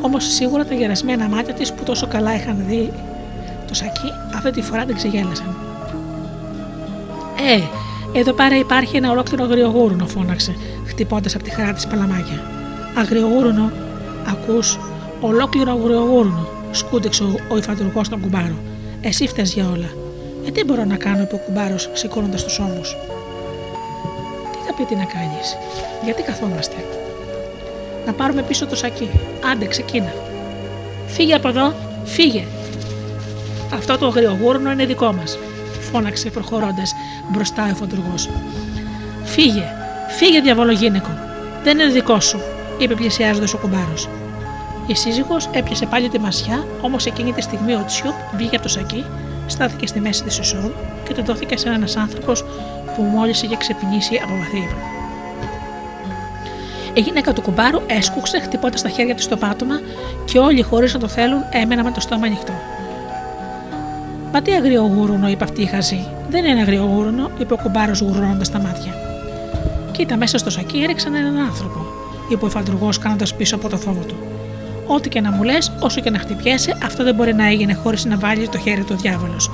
Όμως 0.00 0.24
σίγουρα 0.24 0.64
τα 0.64 0.74
γερασμένα 0.74 1.28
μάτια 1.28 1.54
της 1.54 1.72
που 1.72 1.82
τόσο 1.82 2.06
καλά 2.06 2.34
είχαν 2.34 2.64
δει 2.66 2.92
το 3.68 3.74
σακί, 3.74 4.12
αυτή 4.34 4.50
τη 4.50 4.62
φορά 4.62 4.84
δεν 4.84 4.94
ξεγέλασαν. 4.94 5.56
Ε, 7.38 7.60
εδώ 8.18 8.32
πέρα 8.32 8.56
υπάρχει 8.56 8.96
ένα 8.96 9.10
ολόκληρο 9.10 9.44
αγριογούρουνο, 9.44 10.06
φώναξε, 10.06 10.56
χτυπώντας 10.86 11.34
από 11.34 11.44
τη 11.44 11.50
χαρά 11.50 11.72
της 11.72 11.86
παλαμάκια. 11.86 12.55
Αγριογούρουνο, 12.98 13.72
ακούς, 14.28 14.78
ολόκληρο 15.20 15.72
αγριογούρουνο, 15.72 16.48
σκούντεξε 16.70 17.24
ο 17.48 17.56
υφαντουργός 17.56 18.06
στον 18.06 18.20
κουμπάρο. 18.20 18.56
Εσύ 19.00 19.26
φταίει 19.26 19.44
για 19.44 19.68
όλα. 19.68 19.90
Ε, 20.46 20.50
τι 20.50 20.64
μπορώ 20.64 20.84
να 20.84 20.96
κάνω, 20.96 21.22
είπε 21.22 21.34
ο 21.34 21.38
κουμπάρος, 21.38 21.90
σηκώνοντας 21.92 22.44
τους 22.44 22.58
ώμους. 22.58 22.96
Τι 24.52 24.58
θα 24.66 24.74
πει 24.76 24.84
τι 24.84 24.94
να 24.94 25.04
κάνεις, 25.04 25.56
γιατί 26.04 26.22
καθόμαστε; 26.22 26.74
Να 28.06 28.12
πάρουμε 28.12 28.42
πίσω 28.42 28.66
το 28.66 28.76
σακί. 28.76 29.10
Άντε, 29.52 29.66
ξεκίνα. 29.66 30.12
Φύγε 31.06 31.34
από 31.34 31.48
εδώ, 31.48 31.74
φύγε. 32.04 32.44
Αυτό 33.74 33.98
το 33.98 34.06
αγριογούρνο 34.06 34.70
είναι 34.70 34.86
δικό 34.86 35.12
μας, 35.12 35.38
φώναξε 35.92 36.30
προχωρώντας 36.30 36.94
μπροστά 37.32 37.70
ο 37.72 37.74
φαντουργό. 37.74 38.14
Φύγε, 39.24 39.64
φύγε, 40.16 40.40
διαβολογίνικο. 40.40 41.10
Δεν 41.62 41.78
είναι 41.78 41.90
δικό 41.90 42.20
σου, 42.20 42.40
είπε 42.78 42.94
πλησιάζοντας 42.94 43.54
ο 43.54 43.58
κουμπάρο. 43.58 43.94
Η 44.86 44.94
σύζυγος 44.94 45.48
έπιασε 45.52 45.86
πάλι 45.86 46.08
τη 46.08 46.18
μασιά, 46.20 46.66
όμως 46.80 47.06
εκείνη 47.06 47.32
τη 47.32 47.40
στιγμή 47.40 47.74
ο 47.74 47.84
Τσιουπ 47.86 48.14
βγήκε 48.36 48.56
από 48.56 48.64
το 48.64 48.70
σακί 48.70 49.04
στάθηκε 49.46 49.86
στη 49.86 50.00
μέση 50.00 50.22
της 50.22 50.38
εισόδου 50.38 50.72
και 51.08 51.14
το 51.14 51.22
δόθηκε 51.22 51.56
σε 51.56 51.68
ένα 51.68 51.88
άνθρωπος 51.98 52.44
που 52.96 53.02
μόλις 53.02 53.42
είχε 53.42 53.56
ξεπνήσει 53.56 54.20
από 54.24 54.36
βαθύ 54.36 54.56
ύπνο. 54.56 54.94
Η 56.94 57.00
γυναίκα 57.00 57.32
του 57.32 57.42
κουμπάρου 57.42 57.80
έσκουξε 57.86 58.40
χτυπώντας 58.40 58.82
τα 58.82 58.88
χέρια 58.88 59.14
της 59.14 59.24
στο 59.24 59.36
πάτωμα 59.36 59.80
και 60.24 60.38
όλοι 60.38 60.62
χωρίς 60.62 60.92
να 60.92 60.98
το 60.98 61.08
θέλουν 61.08 61.40
έμεναν 61.50 61.84
με 61.84 61.90
το 61.90 62.00
στόμα 62.00 62.26
ανοιχτό. 62.26 62.52
Μα 64.32 64.42
τι 64.42 64.52
αγριογούρουνο, 64.52 65.28
είπε 65.28 65.44
αυτή 65.44 65.62
η 65.62 65.66
χαζή. 65.66 66.06
Δεν 66.30 66.44
είναι 66.44 66.60
αγριογούρουνο, 66.60 67.30
είπε 67.38 67.52
ο 67.52 67.56
κουμπάρος 67.56 68.00
γουρνώντας 68.00 68.50
τα 68.50 68.58
μάτια. 68.58 68.92
Κοίτα, 69.92 70.16
μέσα 70.16 70.38
στο 70.38 70.50
σακί 70.50 70.78
έριξαν 70.78 71.14
έναν 71.14 71.36
άνθρωπο, 71.36 71.86
είπε 72.28 72.44
ο 72.44 72.48
φαντουργός 72.48 72.98
κάνοντας 72.98 73.34
πίσω 73.34 73.54
από 73.54 73.68
το 73.68 73.76
φόβο 73.76 74.00
του. 74.00 74.16
Ό,τι 74.86 75.08
και 75.08 75.20
να 75.20 75.30
μου 75.30 75.42
λες, 75.42 75.72
όσο 75.80 76.00
και 76.00 76.10
να 76.10 76.18
χτυπιέσαι, 76.18 76.78
αυτό 76.84 77.04
δεν 77.04 77.14
μπορεί 77.14 77.34
να 77.34 77.46
έγινε 77.46 77.74
χωρίς 77.74 78.04
να 78.04 78.16
βάλεις 78.16 78.48
το 78.48 78.58
χέρι 78.58 78.80
του 78.80 78.92
ο 78.92 79.00
διάβολος. 79.00 79.50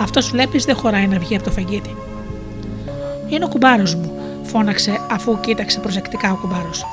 Αυτός 0.00 0.30
βλέπεις 0.30 0.64
δεν 0.64 0.76
χωράει 0.76 1.06
να 1.06 1.18
βγει 1.18 1.34
από 1.34 1.44
το 1.44 1.50
φαγγίτι. 1.50 1.96
Είναι 3.28 3.44
ο 3.44 3.48
κουμπάρος 3.48 3.94
μου, 3.94 4.12
φώναξε 4.42 5.00
αφού 5.10 5.40
κοίταξε 5.40 5.80
προσεκτικά 5.80 6.32
ο 6.32 6.36
κουμπάρος. 6.36 6.84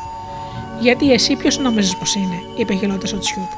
Γιατί 0.80 1.12
εσύ 1.12 1.36
ποιος 1.36 1.58
νόμιζε 1.58 1.96
πως 2.00 2.16
είναι, 2.16 2.42
είπε 2.58 2.74
γελώντας 2.74 3.14
ο 3.14 3.20
Τσιούπ. 3.20 3.50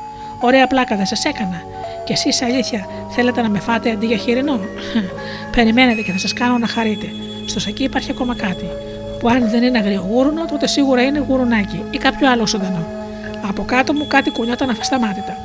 Ωραία 0.41 0.68
πλάκα 0.68 0.96
δεν 0.96 1.06
σας 1.06 1.26
έκανα. 1.26 1.62
Και 2.06 2.14
εσεί 2.14 2.46
αλήθεια 2.46 2.88
θέλετε 3.10 3.41
να 3.41 3.50
με 3.50 3.60
φάτε 3.60 3.91
αντί 3.91 4.06
για 4.06 4.18
χοιρινό. 4.18 4.60
Περιμένετε 5.56 6.02
και 6.02 6.12
θα 6.12 6.18
σας 6.18 6.34
κάνω 6.34 6.58
να 6.58 6.68
χαρείτε. 6.68 7.06
Στος 7.46 7.62
σακί 7.62 7.84
υπάρχει 7.84 8.12
ακόμα 8.12 8.36
κάτι. 8.36 8.66
Που 9.20 9.30
αν 9.30 9.50
δεν 9.50 9.64
είναι 9.64 9.78
αγριογούρουνο, 9.78 10.46
τότε 10.46 10.68
σίγουρα 10.68 11.02
είναι 11.02 11.24
γουρουνάκι 11.28 11.84
ή 11.91 11.98
κάποιο 11.98 12.32
άλλο 12.32 12.48
ζωντανό. 12.48 12.86
Από 13.48 13.64
κάτω 13.64 13.94
μου 13.94 14.08
κάτι 14.08 14.30
κουνιόταν 14.30 14.70
αφισταμάτητα. 14.70 15.38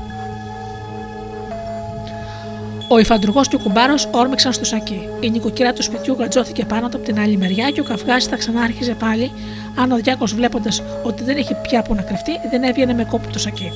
Ο 2.88 2.98
υφαντουργός 2.98 3.48
και 3.48 3.56
ο 3.56 3.58
κουμπάρος 3.58 4.08
όρμηξαν 4.10 4.52
στο 4.52 4.64
σακί. 4.64 5.08
Η 5.20 5.30
νοικοκυρά 5.30 5.72
του 5.72 5.82
σπιτιού 5.82 6.16
γατζώθηκε 6.18 6.64
πάνω 6.64 6.88
του 6.88 6.96
από 6.96 7.06
την 7.06 7.18
άλλη 7.18 7.36
μεριά 7.36 7.70
και 7.70 7.80
ο 7.80 7.84
καυγάς 7.84 8.24
θα 8.24 8.36
ξανάρχιζε 8.36 8.94
πάλι, 8.94 9.32
αν 9.74 9.92
ο 9.92 9.96
Διάκος 9.96 10.34
βλέποντας 10.34 10.82
ότι 11.02 11.24
δεν 11.24 11.36
είχε 11.36 11.54
πια 11.62 11.82
που 11.82 11.94
να 11.94 12.02
κρυφτεί, 12.02 12.32
δεν 12.50 12.62
έβγαινε 12.62 12.94
με 12.94 13.04
κόπο 13.04 13.32
το 13.32 13.38
σακί. 13.38 13.72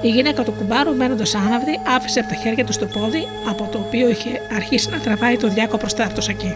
Η 0.00 0.08
γυναίκα 0.08 0.42
του 0.42 0.52
κουμπάρου, 0.52 0.94
μένοντας 0.94 1.34
άναυδη, 1.34 1.80
άφησε 1.96 2.20
από 2.20 2.28
τα 2.28 2.34
χέρια 2.34 2.64
του 2.64 2.78
το 2.78 2.86
πόδι, 2.86 3.26
από 3.48 3.68
το 3.72 3.78
οποίο 3.78 4.08
είχε 4.08 4.40
αρχίσει 4.56 4.90
να 4.90 4.98
τραβάει 4.98 5.36
το 5.36 5.48
Διάκο 5.48 5.76
μπροστά 5.76 6.04
από 6.04 6.14
το 6.14 6.20
σακί. 6.20 6.54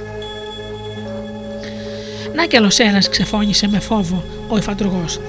Να 2.37 2.47
κι 2.47 2.57
άλλος 2.57 2.79
ένας 2.79 3.09
ξεφώνησε 3.09 3.69
με 3.69 3.81
φόβο 3.81 4.25
ο 4.49 4.57
υφαντουργός. 4.57 5.21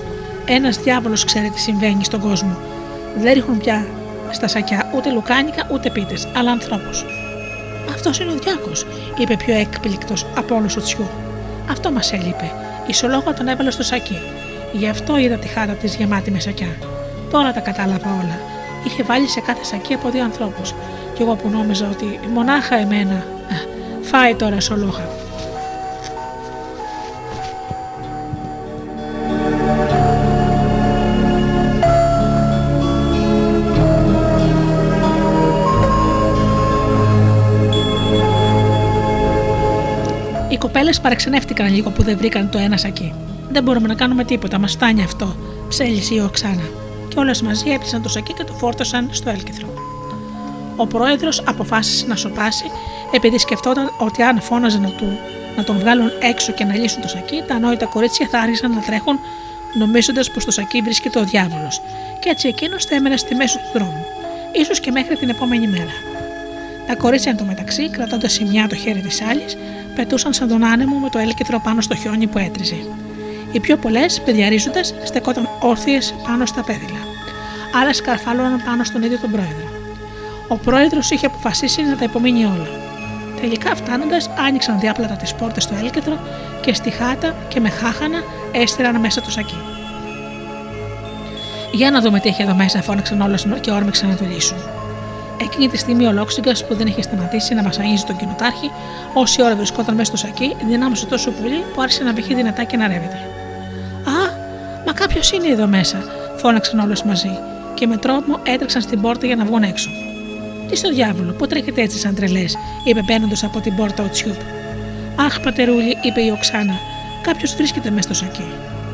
Ένας 0.45 0.77
διάβολος 0.77 1.23
ξέρει 1.23 1.49
τι 1.49 1.59
συμβαίνει 1.59 2.03
στον 2.03 2.19
κόσμο. 2.19 2.57
Δεν 3.17 3.33
ρίχνουν 3.33 3.57
πια 3.57 3.87
στα 4.31 4.47
σακιά 4.47 4.91
ούτε 4.95 5.11
λουκάνικα 5.11 5.67
ούτε 5.71 5.89
πίτες, 5.89 6.27
αλλά 6.35 6.51
ανθρώπους. 6.51 7.05
Αυτός 7.89 8.19
είναι 8.19 8.31
ο 8.31 8.35
Διάκος, 8.35 8.85
είπε 9.17 9.35
πιο 9.35 9.53
έκπληκτος 9.53 10.25
από 10.37 10.55
όλους 10.55 10.75
ο 10.75 10.81
Τσιού. 10.81 11.09
Αυτό 11.69 11.91
μας 11.91 12.13
έλειπε. 12.13 12.51
Ισολόγο 12.87 13.33
τον 13.33 13.47
έβαλε 13.47 13.71
στο 13.71 13.83
σακί. 13.83 14.17
Γι' 14.73 14.89
αυτό 14.89 15.17
είδα 15.17 15.35
τη 15.35 15.47
χάτα 15.47 15.73
της 15.73 15.95
γεμάτη 15.95 16.31
με 16.31 16.39
σακιά. 16.39 16.77
Τώρα 17.31 17.53
τα 17.53 17.59
κατάλαβα 17.59 18.09
όλα. 18.23 18.39
Είχε 18.85 19.03
βάλει 19.03 19.27
σε 19.27 19.39
κάθε 19.39 19.63
σακί 19.63 19.93
από 19.93 20.09
δύο 20.09 20.23
ανθρώπους. 20.23 20.73
Κι 21.13 21.21
εγώ 21.21 21.35
που 21.35 21.49
νόμιζα 21.49 21.89
ότι 21.91 22.19
μονάχα 22.33 22.75
εμένα. 22.75 23.25
Φάει 24.01 24.35
τώρα 24.35 24.59
σολόχα. 24.59 25.26
Κοπέλε 40.87 41.05
παραξενεύτηκαν 41.07 41.73
λίγο 41.73 41.89
που 41.89 42.03
δεν 42.03 42.17
βρήκαν 42.17 42.49
το 42.49 42.57
ένας 42.57 42.81
σακί. 42.81 43.13
Δεν 43.51 43.63
μπορούμε 43.63 43.87
να 43.87 43.93
κάνουμε 43.93 44.23
τίποτα, 44.23 44.57
μας 44.59 44.71
φτάνει 44.71 45.03
αυτό, 45.03 45.35
ψέλισε 45.67 46.13
η 46.15 46.19
Οξάνα. 46.19 46.69
Και 47.07 47.19
όλες 47.19 47.41
μαζί 47.41 47.69
έπιασαν 47.69 48.01
το 48.01 48.09
σακί 48.09 48.33
και 48.33 48.43
το 48.43 48.53
φόρτωσαν 48.53 49.09
στο 49.11 49.29
έλκυθρο. 49.29 49.67
Ο 50.75 50.87
πρόεδρος 50.87 51.43
αποφάσισε 51.45 52.05
να 52.07 52.15
σοπάσει, 52.15 52.65
επειδή 53.11 53.37
σκεφτόταν 53.37 53.89
ότι 53.99 54.21
αν 54.21 54.41
φώναζε 54.41 54.77
να, 54.77 54.89
του, 54.89 55.19
να 55.57 55.63
τον 55.63 55.79
βγάλουν 55.79 56.11
έξω 56.21 56.51
και 56.51 56.63
να 56.63 56.75
λύσουν 56.75 57.01
το 57.01 57.07
σακί, 57.07 57.43
τα 57.47 57.55
ανόητα 57.55 57.85
κορίτσια 57.85 58.27
θα 58.31 58.39
άρχισαν 58.39 58.71
να 58.71 58.81
τρέχουν, 58.81 59.19
νομίζοντας 59.73 60.31
πως 60.31 60.41
στο 60.41 60.51
σακί 60.51 60.81
βρίσκεται 60.81 61.19
ο 61.19 61.23
διάβολος, 61.23 61.81
και 62.19 62.29
έτσι 62.29 62.47
εκείνος 62.47 62.85
θα 62.85 62.95
έμενε 62.95 63.17
στη 63.17 63.35
μέση 63.35 63.57
του 63.57 63.79
δρόμου, 63.79 64.05
ίσως 64.51 64.79
και 64.79 64.91
μέχρι 64.91 65.15
την 65.15 65.29
επόμενη 65.29 65.67
μέρα. 65.67 65.95
Τα 66.87 66.95
κορίτσια 66.95 67.31
εντωμεταξύ, 67.31 67.89
κρατώντας 67.89 68.37
η 68.39 68.45
μια 68.45 68.67
το 68.67 68.75
χέρι 68.75 69.01
της 69.01 69.21
άλλης, 69.21 69.57
πετούσαν 69.97 70.33
σαν 70.33 70.47
τον 70.47 70.63
άνεμο 70.63 70.97
με 70.97 71.09
το 71.09 71.19
έλκυθρο 71.19 71.59
πάνω 71.59 71.81
στο 71.81 71.95
χιόνι 71.95 72.27
που 72.27 72.37
έτριζε. 72.37 72.79
Οι 73.51 73.59
πιο 73.59 73.77
πολλές, 73.77 74.21
παιδιαρίζοντας, 74.25 74.93
στεκόταν 75.03 75.49
όρθιες 75.59 76.15
πάνω 76.27 76.45
στα 76.45 76.63
πέδιλα. 76.63 77.01
Άλλε 77.81 77.93
καρφάλωναν 78.03 78.61
πάνω 78.65 78.83
στον 78.83 79.03
ίδιο 79.03 79.17
τον 79.17 79.31
πρόεδρο. 79.31 79.67
Ο 80.47 80.55
πρόεδρος 80.57 81.11
είχε 81.11 81.25
αποφασίσει 81.25 81.81
να 81.81 81.95
τα 81.95 82.03
υπομείνει 82.03 82.45
όλα. 82.45 82.69
Τελικά 83.41 83.75
φτάνοντας, 83.75 84.29
άνοιξαν 84.47 84.79
διάπλατα 84.79 85.15
τις 85.15 85.33
πόρτες 85.33 85.63
στο 85.63 85.75
έλκυθρο 85.81 86.19
και 86.61 86.73
στη 86.73 86.89
χάτα 86.89 87.35
και 87.47 87.59
με 87.59 87.69
χάχανα 87.69 88.23
έστειλαν 88.51 88.99
μέσα 88.99 89.21
το 89.21 89.31
σακί. 89.31 89.61
Για 91.71 91.91
να 91.91 92.01
δούμε 92.01 92.19
τι 92.19 92.29
έχει 92.29 92.41
εδώ 92.41 92.55
μέσα, 92.55 92.81
φώναξαν 92.81 93.21
όλες 93.21 93.47
και 93.61 93.71
όρμηξαν 93.71 94.09
να 94.09 94.15
το 94.15 94.25
λύσουν. 94.25 94.57
Εκείνη 95.41 95.67
τη 95.67 95.77
στιγμή 95.77 96.05
ο 96.05 96.11
Λόξιγκας 96.11 96.65
που 96.65 96.75
δεν 96.75 96.87
είχε 96.87 97.01
σταματήσει 97.01 97.53
να 97.53 97.63
μασαγίζει 97.63 98.03
τον 98.03 98.17
κοινοτάρχη, 98.17 98.71
όση 99.13 99.43
ώρα 99.43 99.55
βρισκόταν 99.55 99.95
μέσα 99.95 100.15
στο 100.15 100.27
σακί, 100.27 100.55
δυνάμωσε 100.67 101.05
τόσο 101.05 101.31
πολύ 101.31 101.63
που 101.73 101.81
άρχισε 101.81 102.03
να 102.03 102.13
πηχεί 102.13 102.35
δυνατά 102.35 102.63
και 102.63 102.77
να 102.77 102.87
ρεύεται. 102.87 103.19
Α, 104.03 104.29
μα 104.85 104.93
κάποιος 104.93 105.31
είναι 105.31 105.47
εδώ 105.47 105.67
μέσα, 105.67 106.03
φώναξαν 106.35 106.79
όλες 106.79 107.03
μαζί, 107.03 107.39
και 107.73 107.87
με 107.87 107.97
τρόμο 107.97 108.39
έτρεξαν 108.43 108.81
στην 108.81 109.01
πόρτα 109.01 109.25
για 109.25 109.35
να 109.35 109.45
βγουν 109.45 109.63
έξω. 109.63 109.89
Τι 110.69 110.75
στο 110.75 110.89
διάβολο, 110.89 111.31
πού 111.31 111.47
τρέχετε 111.47 111.81
έτσι 111.81 111.97
σαν 111.97 112.15
τρελές, 112.15 112.57
είπε 112.83 113.01
μπαίνοντας 113.01 113.43
από 113.43 113.59
την 113.59 113.75
πόρτα 113.75 114.03
ο 114.03 114.09
Τσιούπ. 114.09 114.35
Αχ, 115.15 115.39
πατερούλη, 115.39 115.97
είπε 116.01 116.21
η 116.21 116.29
Οξάνα, 116.29 116.79
κάποιος 117.21 117.55
βρίσκεται 117.55 117.89
μέσα 117.89 118.13
στο 118.13 118.13
σακί. 118.13 118.47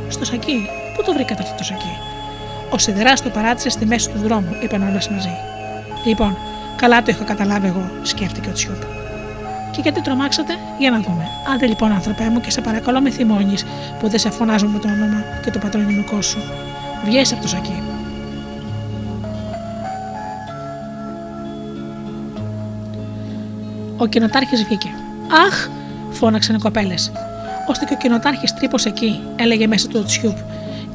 Στο 0.10 0.26
σακί, 0.26 0.70
πού 0.96 1.04
το 1.04 1.14
βρήκατε 1.14 1.42
αυτό 1.44 1.56
το 1.58 1.64
σακί; 1.64 1.98
Ο 2.70 2.78
σιδεράς 2.78 3.22
το 3.22 3.30
παράτησε 3.30 3.70
στη 3.70 3.86
μέση 3.86 4.10
του 4.10 4.20
δρόμου, 4.20 4.56
είπαν 4.64 4.88
όλες 4.90 5.08
μαζί. 5.08 5.36
Λοιπόν, 6.04 6.38
καλά 6.76 7.04
το 7.04 7.12
είχα 7.12 7.24
καταλάβει 7.24 7.68
εγώ, 7.68 7.90
σκέφτηκε 8.02 8.50
ο 8.50 8.52
Τσιούπ. 8.52 8.82
Και 9.72 9.82
γιατί 9.82 10.02
τρομάξατε, 10.02 10.54
για 10.80 10.92
να 10.92 11.00
δούμε. 11.00 11.28
Άντε 11.54 11.66
λοιπόν, 11.66 11.92
άνθρωπέ 11.92 12.30
μου, 12.30 12.40
και 12.40 12.52
σε 12.52 12.62
παρακαλώ 12.62 13.02
με 13.02 13.10
θυμώνεις 13.10 13.66
που 14.00 14.10
δεν 14.10 14.20
σε 14.20 14.30
φωνάζω 14.30 14.68
με 14.68 14.80
το 14.80 14.88
όνομα 14.88 15.24
και 15.44 15.52
το 15.52 15.60
πατρονιμικό 15.60 16.22
σου. 16.22 16.38
Βγες 17.06 17.32
από 17.34 17.42
το 17.42 17.48
σακί. 17.48 17.82
Ο 23.98 24.06
κοινοτάρχης 24.06 24.64
βγήκε. 24.64 24.90
Αχ, 25.48 25.68
φώναξαν 26.12 26.56
οι 26.56 26.60
κοπέλες. 26.60 27.12
Ώστε 27.68 27.86
και 27.86 27.94
ο 27.94 27.98
κοινοτάρχης 27.98 28.54
τρύπωσε 28.54 28.90
εκεί, 28.90 29.22
έλεγε 29.36 29.68
μέσα 29.68 29.88
του 29.88 30.00
ο 30.00 30.06
Τσιούπ, 30.06 30.38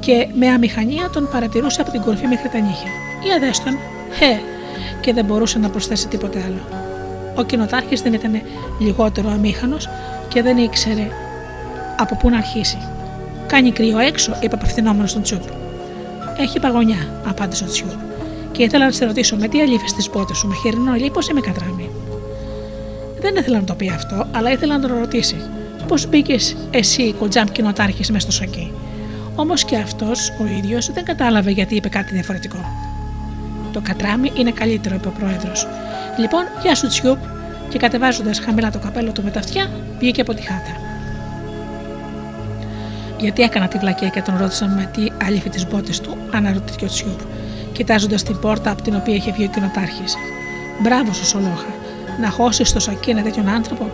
και 0.00 0.28
με 0.34 0.48
αμηχανία 0.48 1.10
τον 1.10 1.28
παρατηρούσε 1.32 1.80
από 1.80 1.90
την 1.90 2.00
κορυφή 2.00 2.26
μέχρι 2.26 2.48
τα 2.48 2.58
νύχια. 2.58 2.90
Για 3.22 3.38
δέστον, 3.38 3.78
χε, 4.16 4.40
και 5.00 5.12
δεν 5.12 5.24
μπορούσε 5.24 5.58
να 5.58 5.68
προσθέσει 5.68 6.08
τίποτε 6.08 6.42
άλλο. 6.46 6.86
Ο 7.34 7.42
κοινοτάρχης 7.42 8.02
δεν 8.02 8.12
ήταν 8.12 8.42
λιγότερο 8.78 9.30
αμήχανος 9.30 9.88
και 10.28 10.42
δεν 10.42 10.56
ήξερε 10.56 11.08
από 11.96 12.16
πού 12.16 12.30
να 12.30 12.36
αρχίσει. 12.36 12.78
Κάνει 13.46 13.72
κρύο 13.72 13.98
έξω, 13.98 14.36
είπε 14.40 14.54
απευθυνόμενος 14.54 15.10
στον 15.10 15.22
Τσούπ. 15.22 15.42
Έχει 16.38 16.60
παγωνιά, 16.60 17.22
απάντησε 17.26 17.64
ο 17.64 17.66
Τσούπ. 17.66 17.90
Και 18.52 18.62
ήθελα 18.62 18.84
να 18.84 18.90
σε 18.90 19.04
ρωτήσω 19.04 19.36
με 19.36 19.48
τι 19.48 19.60
αλήφες 19.60 19.92
τις 19.92 20.10
πότες 20.10 20.36
σου, 20.36 20.46
με 20.46 20.54
χοιρινό 20.54 20.94
λίπος 20.94 21.28
ή 21.28 21.32
με 21.32 21.40
κατράμι; 21.40 21.90
Δεν 23.20 23.36
ήθελα 23.36 23.56
να 23.56 23.64
το 23.64 23.74
πει 23.74 23.88
αυτό, 23.88 24.26
αλλά 24.32 24.50
ήθελα 24.50 24.78
να 24.78 24.88
τον 24.88 24.98
ρωτήσει. 24.98 25.36
Πώς 25.88 26.08
μπήκες 26.08 26.56
εσύ, 26.70 27.12
κοντζάμπ 27.12 27.48
κοινοτάρχης, 27.48 28.10
μέσα 28.10 28.30
στο 28.30 28.44
σακί. 28.44 28.72
Όμως 29.34 29.64
και 29.64 29.76
αυτός 29.76 30.32
ο 30.40 30.46
ίδιος 30.58 30.92
δεν 30.92 31.04
κατάλαβε 31.04 31.50
γιατί 31.50 31.74
είπε 31.74 31.88
κάτι 31.88 32.12
διαφορετικό. 32.14 32.87
Το 33.78 33.84
κατράμι 33.84 34.32
είναι 34.34 34.50
καλύτερο, 34.50 34.94
είπε 34.94 35.08
ο 35.08 35.10
πρόεδρος. 35.18 35.66
Λοιπόν, 36.18 36.42
γεια 36.62 36.74
σου 36.74 36.86
Τσιούπ, 36.86 37.18
και 37.68 37.78
κατεβάζοντας 37.78 38.38
χαμηλά 38.38 38.70
το 38.70 38.78
καπέλο 38.78 39.12
του 39.12 39.22
με 39.22 39.30
τα 39.30 39.38
αυτιά, 39.38 39.70
βγήκε 39.98 40.20
από 40.20 40.34
τη 40.34 40.42
χάτα. 40.42 40.72
Γιατί 43.18 43.42
έκανα 43.42 43.68
τη 43.68 43.78
βλακία 43.78 44.08
και 44.08 44.22
τον 44.22 44.36
ρώτησαν 44.38 44.74
με 44.74 44.90
τι 44.94 45.06
αλήφη 45.26 45.48
τις 45.48 45.66
μπότες 45.66 46.00
του, 46.00 46.16
αναρωτήθηκε 46.30 46.84
ο 46.84 46.88
Τσιούπ, 46.88 47.20
κοιτάζοντας 47.72 48.22
την 48.22 48.38
πόρτα 48.38 48.70
από 48.70 48.82
την 48.82 48.94
οποία 48.94 49.14
είχε 49.14 49.32
βγει 49.32 49.44
ο 49.44 49.48
κοινοτάρχη. 49.48 50.04
Μπράβο 50.82 51.12
σου, 51.12 51.24
Σολόχα, 51.24 51.72
να 52.20 52.28
χώσεις 52.30 52.68
στο 52.68 52.80
σακί 52.80 53.10
ένα 53.10 53.22
τέτοιον 53.22 53.48
άνθρωπο; 53.48 53.90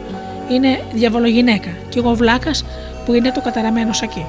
Είναι 0.51 0.81
διαβολογυναίκα, 0.95 1.71
και 1.89 1.99
εγώ 1.99 2.15
βλάκας 2.15 2.65
που 3.05 3.13
είναι 3.13 3.33
το 3.33 3.41
καταραμένο 3.41 3.93
σακί. 3.93 4.27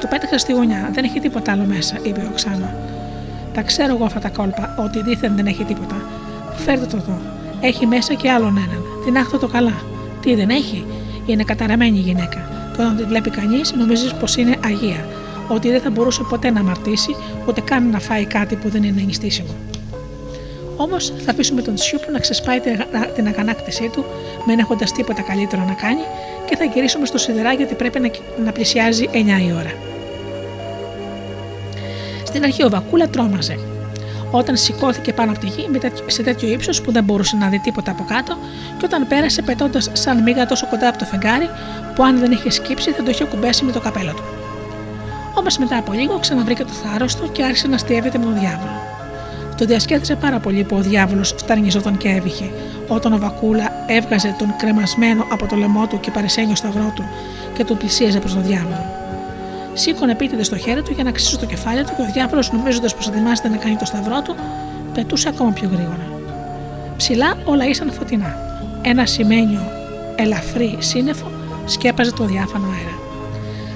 Το 0.00 0.06
πέταξα 0.06 0.38
στη 0.38 0.52
γωνιά, 0.52 0.90
δεν 0.92 1.04
έχει 1.04 1.20
τίποτα 1.20 1.52
άλλο 1.52 1.64
μέσα, 1.64 1.96
είπε 2.02 2.20
ο 2.30 2.34
Ξάνο. 2.34 2.98
Τα 3.60 3.66
ξέρω 3.66 3.94
εγώ 3.94 4.04
αυτά 4.04 4.20
τα 4.20 4.28
κόλπα, 4.28 4.74
ότι 4.78 5.02
δίθεν 5.02 5.36
δεν 5.36 5.46
έχει 5.46 5.64
τίποτα. 5.64 5.96
Φέρτε 6.56 6.86
το 6.86 6.96
εδώ. 6.96 7.20
Έχει 7.60 7.86
μέσα 7.86 8.14
και 8.14 8.30
άλλον 8.30 8.56
έναν. 8.56 8.82
Την 9.04 9.16
άχθο 9.16 9.38
το 9.38 9.46
καλά. 9.46 9.82
Τι 10.20 10.34
δεν 10.34 10.48
έχει, 10.50 10.86
είναι 11.26 11.42
καταραμένη 11.42 11.98
η 11.98 12.00
γυναίκα. 12.00 12.48
Και 12.76 12.82
όταν 12.82 12.96
τη 12.96 13.04
βλέπει 13.04 13.30
κανείς, 13.30 13.72
νομίζεις 13.72 14.14
πως 14.14 14.36
είναι 14.36 14.56
αγία. 14.64 15.06
Ότι 15.48 15.70
δεν 15.70 15.80
θα 15.80 15.90
μπορούσε 15.90 16.22
ποτέ 16.28 16.50
να 16.50 16.60
αμαρτήσει, 16.60 17.16
ούτε 17.48 17.60
καν 17.60 17.90
να 17.90 17.98
φάει 17.98 18.24
κάτι 18.24 18.56
που 18.56 18.68
δεν 18.68 18.82
είναι 18.82 19.02
νηστίσιμο. 19.02 19.54
Όμως 20.76 21.12
θα 21.24 21.30
αφήσουμε 21.30 21.62
τον 21.62 21.76
Σιούπ 21.76 22.10
να 22.12 22.18
ξεσπάει 22.18 22.60
την 23.14 23.26
αγανάκτησή 23.26 23.90
του, 23.92 24.04
μην 24.46 24.58
έχοντας 24.58 24.92
τίποτα 24.92 25.22
καλύτερο 25.22 25.64
να 25.64 25.74
κάνει, 25.74 26.02
και 26.48 26.56
θα 26.56 26.64
γυρίσουμε 26.64 27.06
στο 27.06 27.18
σιδερά 27.18 27.52
γιατί 27.52 27.74
πρέπει 27.74 28.00
να, 28.00 28.10
να 28.44 28.52
πλησιάζει 28.52 29.08
9 29.12 29.16
η 29.16 29.52
ώρα. 29.52 29.89
Στην 32.30 32.44
αρχή 32.44 32.64
ο 32.64 32.68
Βακούλα 32.68 33.08
τρόμαζε. 33.08 33.58
Όταν 34.30 34.56
σηκώθηκε 34.56 35.12
πάνω 35.12 35.30
από 35.30 35.40
τη 35.40 35.46
γη 35.46 35.68
σε 36.06 36.22
τέτοιο 36.22 36.48
ύψος 36.48 36.80
που 36.80 36.92
δεν 36.92 37.04
μπορούσε 37.04 37.36
να 37.36 37.48
δει 37.48 37.58
τίποτα 37.58 37.90
από 37.90 38.04
κάτω, 38.08 38.36
και 38.78 38.84
όταν 38.84 39.06
πέρασε 39.06 39.42
πετώντας 39.42 39.90
σαν 39.92 40.22
μίγα 40.22 40.46
τόσο 40.46 40.66
κοντά 40.66 40.88
από 40.88 40.98
το 40.98 41.04
φεγγάρι, 41.04 41.48
που 41.94 42.02
αν 42.02 42.18
δεν 42.18 42.30
είχε 42.32 42.50
σκύψει 42.50 42.90
θα 42.90 43.02
το 43.02 43.10
είχε 43.10 43.24
κουμπέσει 43.24 43.64
με 43.64 43.72
το 43.72 43.80
καπέλο 43.80 44.12
του. 44.12 44.22
Όμως 45.34 45.58
μετά 45.58 45.76
από 45.76 45.92
λίγο 45.92 46.18
ξαναβρήκε 46.18 46.64
το 46.64 46.72
θάρρος 46.72 47.16
του 47.16 47.32
και 47.32 47.42
άρχισε 47.42 47.68
να 47.68 47.78
στιεύεται 47.78 48.18
με 48.18 48.24
τον 48.24 48.38
διάβολο. 48.38 48.80
Το 49.56 49.64
διασκέδασε 49.64 50.14
πάρα 50.14 50.38
πολύ 50.38 50.64
που 50.64 50.76
ο 50.76 50.80
διάβολος 50.80 51.34
φταρνιζόταν 51.38 51.96
και 51.96 52.08
έβηχε, 52.08 52.50
όταν 52.88 53.12
ο 53.12 53.18
Βακούλα 53.18 53.72
έβγαζε 53.86 54.34
τον 54.38 54.54
κρεμασμένο 54.56 55.26
από 55.32 55.46
το 55.46 55.56
λαιμό 55.56 55.86
του 55.86 56.00
και 56.00 56.10
παρισένιο 56.10 56.54
σταυρό 56.54 56.92
του 56.94 57.04
και 57.54 57.64
τον 57.64 57.76
πλησίαζε 57.76 58.18
προς 58.18 58.34
τον 58.34 58.42
διάβολο. 58.42 58.99
Σήκωνε 59.74 60.12
επίτηδες 60.12 60.46
στο 60.46 60.56
χέρι 60.56 60.82
του 60.82 60.92
για 60.92 61.04
να 61.04 61.10
ξύσει 61.10 61.38
το 61.38 61.46
κεφάλι 61.46 61.84
του 61.84 61.92
και 61.96 62.02
ο 62.02 62.12
διάβολος, 62.12 62.52
νομίζοντας 62.52 62.94
πως 62.94 63.08
ετοιμάζεται 63.08 63.48
να 63.48 63.56
κάνει 63.56 63.76
το 63.76 63.84
σταυρό 63.84 64.22
του, 64.22 64.34
πετούσε 64.94 65.28
ακόμα 65.28 65.50
πιο 65.50 65.68
γρήγορα. 65.72 66.08
Ψηλά 66.96 67.34
όλα 67.44 67.66
ήσαν 67.66 67.92
φωτεινά. 67.92 68.36
Ένα 68.82 69.06
σημαίνιο 69.06 69.60
ελαφρύ 70.16 70.76
σύννεφο 70.78 71.30
σκέπαζε 71.64 72.12
το 72.12 72.24
διάφανο 72.24 72.66
αέρα. 72.66 72.98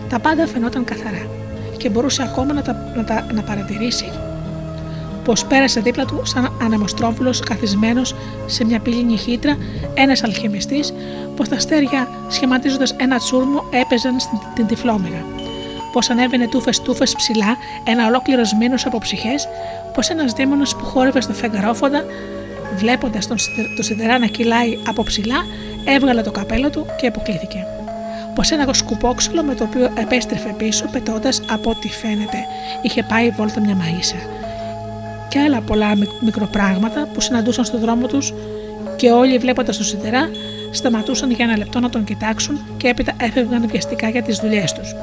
Τα 0.08 0.18
πάντα 0.18 0.46
φαινόταν 0.46 0.84
καθαρά 0.84 1.26
και 1.76 1.88
μπορούσε 1.88 2.22
ακόμα 2.22 2.52
να, 2.52 2.62
τα, 2.62 2.92
να, 2.96 3.04
τα, 3.04 3.26
να 3.32 3.42
παρατηρήσει 3.42 4.12
πως 5.24 5.44
πέρασε 5.44 5.80
δίπλα 5.80 6.04
του 6.04 6.20
σαν 6.24 6.56
ανεμοστρόβουλος 6.62 7.40
καθισμένος 7.40 8.14
σε 8.46 8.64
μια 8.64 8.80
πύληνη 8.80 9.16
χύτρα 9.16 9.56
ένας 9.94 10.24
αλχημιστής, 10.24 10.92
πως 11.36 11.48
τα 11.48 11.56
αστέρια 11.56 12.08
σχηματίζοντας 12.28 12.94
ένα 12.96 13.18
τσούρμο 13.18 13.64
έπαιζαν 13.70 14.20
στην 14.20 14.66
τυφλόμηρα. 14.66 15.43
Πω 15.94 16.00
ανέβαινε 16.08 16.48
τούφε-τούφε 16.48 17.04
ψηλά 17.16 17.56
ένα 17.84 18.06
ολόκληρος 18.06 18.54
μήνος 18.54 18.86
από 18.86 18.98
ψυχές, 18.98 19.48
πω 19.94 20.00
ένας 20.08 20.32
δίμονα 20.32 20.64
που 20.78 20.84
χόρευε 20.84 21.20
στο 21.20 21.32
φεγγαρόφοντα, 21.32 22.04
βλέποντας 22.76 23.26
τον 23.26 23.36
το 23.76 23.82
σιδερά 23.82 24.18
να 24.18 24.26
κυλάει 24.26 24.78
από 24.88 25.02
ψηλά, 25.02 25.36
έβγαλε 25.84 26.22
το 26.22 26.30
καπέλο 26.30 26.70
του 26.70 26.86
και 26.96 27.06
αποκλήθηκε. 27.06 27.66
Πω 28.34 28.42
ένα 28.52 28.72
σκουπόξυλο 28.72 29.42
με 29.42 29.54
το 29.54 29.64
οποίο 29.64 29.90
επέστρεφε 29.98 30.54
πίσω, 30.56 30.86
πετώντας 30.92 31.42
από 31.50 31.70
ό,τι 31.70 31.88
φαίνεται, 31.88 32.38
είχε 32.82 33.02
πάει 33.02 33.30
βόλτα 33.30 33.60
μια 33.60 33.76
μαΐσα 33.76 34.28
και 35.28 35.40
άλλα 35.40 35.60
πολλά 35.60 35.92
μικροπράγματα 36.20 37.08
που 37.12 37.20
συναντούσαν 37.20 37.64
στον 37.64 37.80
δρόμο 37.80 38.06
τους 38.06 38.34
και 38.96 39.10
όλοι 39.10 39.38
βλέποντας 39.38 39.76
τον 39.76 39.86
σιδερά 39.86 40.30
σταματούσαν 40.70 41.30
για 41.30 41.44
ένα 41.44 41.56
λεπτό 41.56 41.80
να 41.80 41.90
τον 41.90 42.04
κοιτάξουν 42.04 42.60
και 42.76 42.88
έπειτα 42.88 43.12
έφευγαν 43.16 43.68
βιαστικά 43.68 44.08
για 44.08 44.22
τις 44.22 44.38
δουλειές 44.38 44.72
τους. 44.72 44.94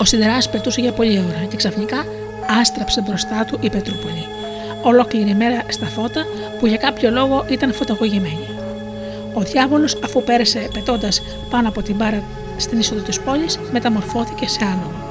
Ο 0.00 0.04
σιδεράς 0.04 0.50
πετούσε 0.50 0.80
για 0.80 0.92
πολλή 0.92 1.18
ώρα 1.18 1.44
και 1.48 1.56
ξαφνικά 1.56 2.04
άστραψε 2.60 3.00
μπροστά 3.00 3.44
του 3.44 3.58
η 3.60 3.70
Πετρούπολη. 3.70 4.26
Ολόκληρη 4.82 5.34
μέρα 5.34 5.62
στα 5.68 5.86
φώτα 5.86 6.24
που 6.58 6.66
για 6.66 6.76
κάποιο 6.76 7.10
λόγο 7.10 7.44
ήταν 7.48 7.72
φωτογωγημένη. 7.72 8.48
Ο 9.34 9.40
διάβολος, 9.40 9.98
αφού 10.04 10.22
πέρασε 10.22 10.68
πετώντας 10.74 11.22
πάνω 11.50 11.68
από 11.68 11.82
την 11.82 11.94
μπάρα 11.94 12.22
στην 12.56 12.78
είσοδο 12.78 13.00
της 13.00 13.20
πόλης, 13.20 13.58
μεταμορφώθηκε 13.72 14.48
σε 14.48 14.64
άνομο 14.64 15.06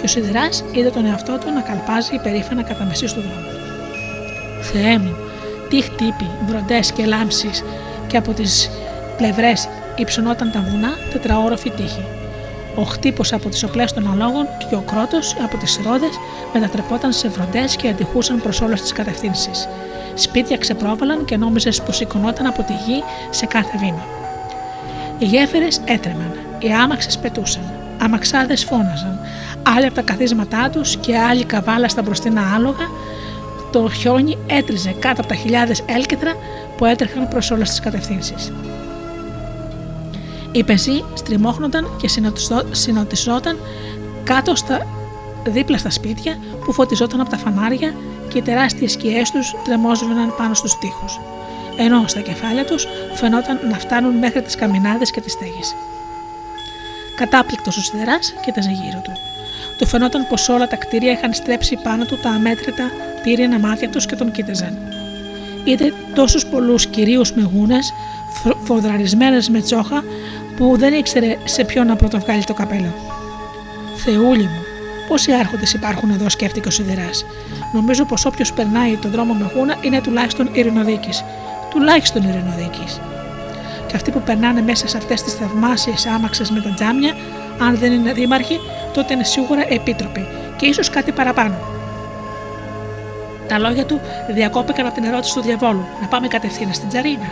και 0.00 0.06
ο 0.06 0.08
Σιδεράς 0.08 0.64
είδε 0.72 0.90
τον 0.90 1.06
εαυτό 1.06 1.38
του 1.38 1.52
να 1.54 1.60
καλπάζει 1.60 2.14
υπερήφανα 2.14 2.62
κατά 2.62 2.84
μεσή 2.84 3.04
του 3.04 3.20
δρόμου. 3.20 3.46
Θεέ 4.60 4.98
μου, 4.98 5.16
τι 5.68 5.80
χτύπη, 5.80 6.30
βροντές 6.46 6.92
και 6.92 7.06
λάμψεις, 7.06 7.64
και 8.06 8.16
από 8.16 8.32
τις 8.32 8.70
πλευρές 9.16 9.68
υψωνόταν 9.96 10.50
τα 10.50 10.64
βουνά 10.70 10.90
τετραόροφη 11.12 11.70
τείχη. 11.70 12.04
Ο 12.74 12.82
χτύπος 12.82 13.32
από 13.32 13.48
τις 13.48 13.62
οπλές 13.62 13.92
των 13.92 14.10
αλόγων 14.12 14.46
και 14.68 14.74
ο 14.74 14.80
κρότος 14.80 15.36
από 15.44 15.56
τις 15.56 15.80
ρόδες 15.84 16.10
μετατρεπόταν 16.52 17.12
σε 17.12 17.28
βροντές 17.28 17.76
και 17.76 17.88
αντιχούσαν 17.88 18.40
προς 18.42 18.60
όλες 18.60 18.80
τις 18.80 18.92
κατευθύνσεις. 18.92 19.68
Σπίτια 20.14 20.56
ξεπρόβαλαν 20.56 21.24
και 21.24 21.36
νόμιζες 21.36 21.82
πως 21.82 21.96
σηκωνόταν 21.96 22.46
από 22.46 22.62
τη 22.62 22.72
γη 22.72 23.02
σε 23.30 23.46
κάθε 23.46 23.78
βήμα. 23.78 24.04
Οι 25.18 25.24
γέφυρες 25.24 25.80
έτρεμαν, 25.84 26.32
οι 26.58 26.72
άμαξες 26.72 27.18
πετούσαν, 27.18 27.62
αμαξάδες 27.98 28.64
φώναζαν, 28.64 29.20
άλλοι 29.62 29.86
από 29.86 29.94
τα 29.94 30.02
καθίσματά 30.02 30.70
τους 30.70 30.96
και 30.96 31.18
άλλοι 31.18 31.44
καβάλα 31.44 31.88
στα 31.88 32.02
μπροστινά 32.02 32.54
άλογα, 32.54 32.88
το 33.72 33.90
χιόνι 33.90 34.38
έτριζε 34.46 34.94
κάτω 34.98 35.20
από 35.20 35.28
τα 35.28 35.34
χιλιάδες 35.34 35.82
έλκετρα 35.86 36.34
που 36.76 36.84
έτρεχαν 36.84 37.28
προς 37.28 37.50
όλες 37.50 37.68
τις 37.68 37.80
κατευθύνσεις. 37.80 38.52
Οι 40.52 40.64
πεζοί 40.64 41.04
στριμώχνονταν 41.14 41.90
και 42.00 42.08
συνοτιζόταν 42.70 43.58
κάτω 44.24 44.54
στα, 44.54 44.86
δίπλα 45.44 45.78
στα 45.78 45.90
σπίτια 45.90 46.38
που 46.64 46.72
φωτιζόταν 46.72 47.20
από 47.20 47.30
τα 47.30 47.36
φανάρια 47.36 47.94
και 48.28 48.38
οι 48.38 48.42
τεράστιες 48.42 48.92
σκιές 48.92 49.30
τους 49.30 49.54
τρεμόζωναν 49.64 50.34
πάνω 50.36 50.54
στους 50.54 50.78
τοίχους. 50.78 51.20
Ενώ 51.76 52.04
στα 52.06 52.20
κεφάλια 52.20 52.64
τους 52.64 52.86
φαινόταν 53.14 53.58
να 53.70 53.78
φτάνουν 53.78 54.14
μέχρι 54.14 54.42
τις 54.42 54.54
καμινάδες 54.54 55.10
και 55.10 55.20
τις 55.20 55.32
στέγες. 55.32 55.74
Κατάπληκτος 57.16 57.76
ο 57.76 57.82
σιδεράς 57.82 58.34
κοίταζε 58.44 58.70
γύρω 58.70 59.00
του. 59.04 59.12
Του 59.78 59.86
φαινόταν 59.86 60.26
πως 60.28 60.48
όλα 60.48 60.66
τα 60.68 60.76
κτίρια 60.76 61.12
είχαν 61.12 61.32
στρέψει 61.32 61.76
πάνω 61.82 62.04
του 62.04 62.18
τα 62.22 62.30
αμέτρητα 62.30 62.90
πύρινα 63.22 63.58
μάτια 63.58 63.88
τους 63.88 64.06
και 64.06 64.16
τον 64.16 64.30
κοίταζαν. 64.32 64.78
Είδε 65.64 65.92
τόσους 66.14 66.46
πολλούς 66.46 66.86
κυρίους 66.86 67.32
με 67.32 67.50
γούνε, 67.54 67.78
φοδραρισμένες 68.64 69.48
με 69.48 69.60
τσόχα, 69.60 70.04
που 70.60 70.76
δεν 70.76 70.94
ήξερε 70.94 71.36
σε 71.44 71.64
ποιον 71.64 71.86
να 71.86 71.96
πρωτοβγάλει 71.96 72.44
το 72.44 72.54
καπέλο. 72.54 72.94
Θεούλη 73.96 74.42
μου, 74.42 74.62
πόσοι 75.08 75.32
άρχοντες 75.32 75.72
υπάρχουν 75.72 76.10
εδώ, 76.10 76.28
σκέφτηκε 76.28 76.68
ο 76.68 76.70
Σιδεράς. 76.70 77.26
Νομίζω 77.72 78.04
πως 78.04 78.24
όποιος 78.24 78.52
περνάει 78.52 78.96
τον 78.96 79.10
δρόμο 79.10 79.34
με 79.34 79.50
γούνα 79.54 79.76
είναι 79.80 80.00
τουλάχιστον 80.00 80.48
ειρηνοδίκης. 80.52 81.24
Τουλάχιστον 81.70 82.22
ειρηνοδίκης. 82.22 83.00
Και 83.86 83.96
αυτοί 83.96 84.10
που 84.10 84.20
περνάνε 84.20 84.62
μέσα 84.62 84.88
σε 84.88 84.96
αυτές 84.96 85.22
τις 85.22 85.34
θαυμάσιες 85.34 86.06
άμαξες 86.06 86.50
με 86.50 86.60
τα 86.60 86.70
τζάμια, 86.74 87.16
αν 87.60 87.76
δεν 87.76 87.92
είναι 87.92 88.12
δήμαρχοι, 88.12 88.60
τότε 88.92 89.14
είναι 89.14 89.24
σίγουρα 89.24 89.64
επίτροποι 89.68 90.26
και 90.56 90.66
ίσως 90.66 90.90
κάτι 90.90 91.12
παραπάνω. 91.12 91.54
Τα 93.48 93.58
λόγια 93.58 93.84
του 93.84 94.00
διακόπηκαν 94.34 94.86
από 94.86 94.94
την 94.94 95.04
ερώτηση 95.04 95.34
του 95.34 95.42
διαβόλου: 95.42 95.86
Να 96.00 96.06
πάμε 96.06 96.28
κατευθείαν 96.28 96.74
στην 96.74 96.88
Τζαρίνα. 96.88 97.28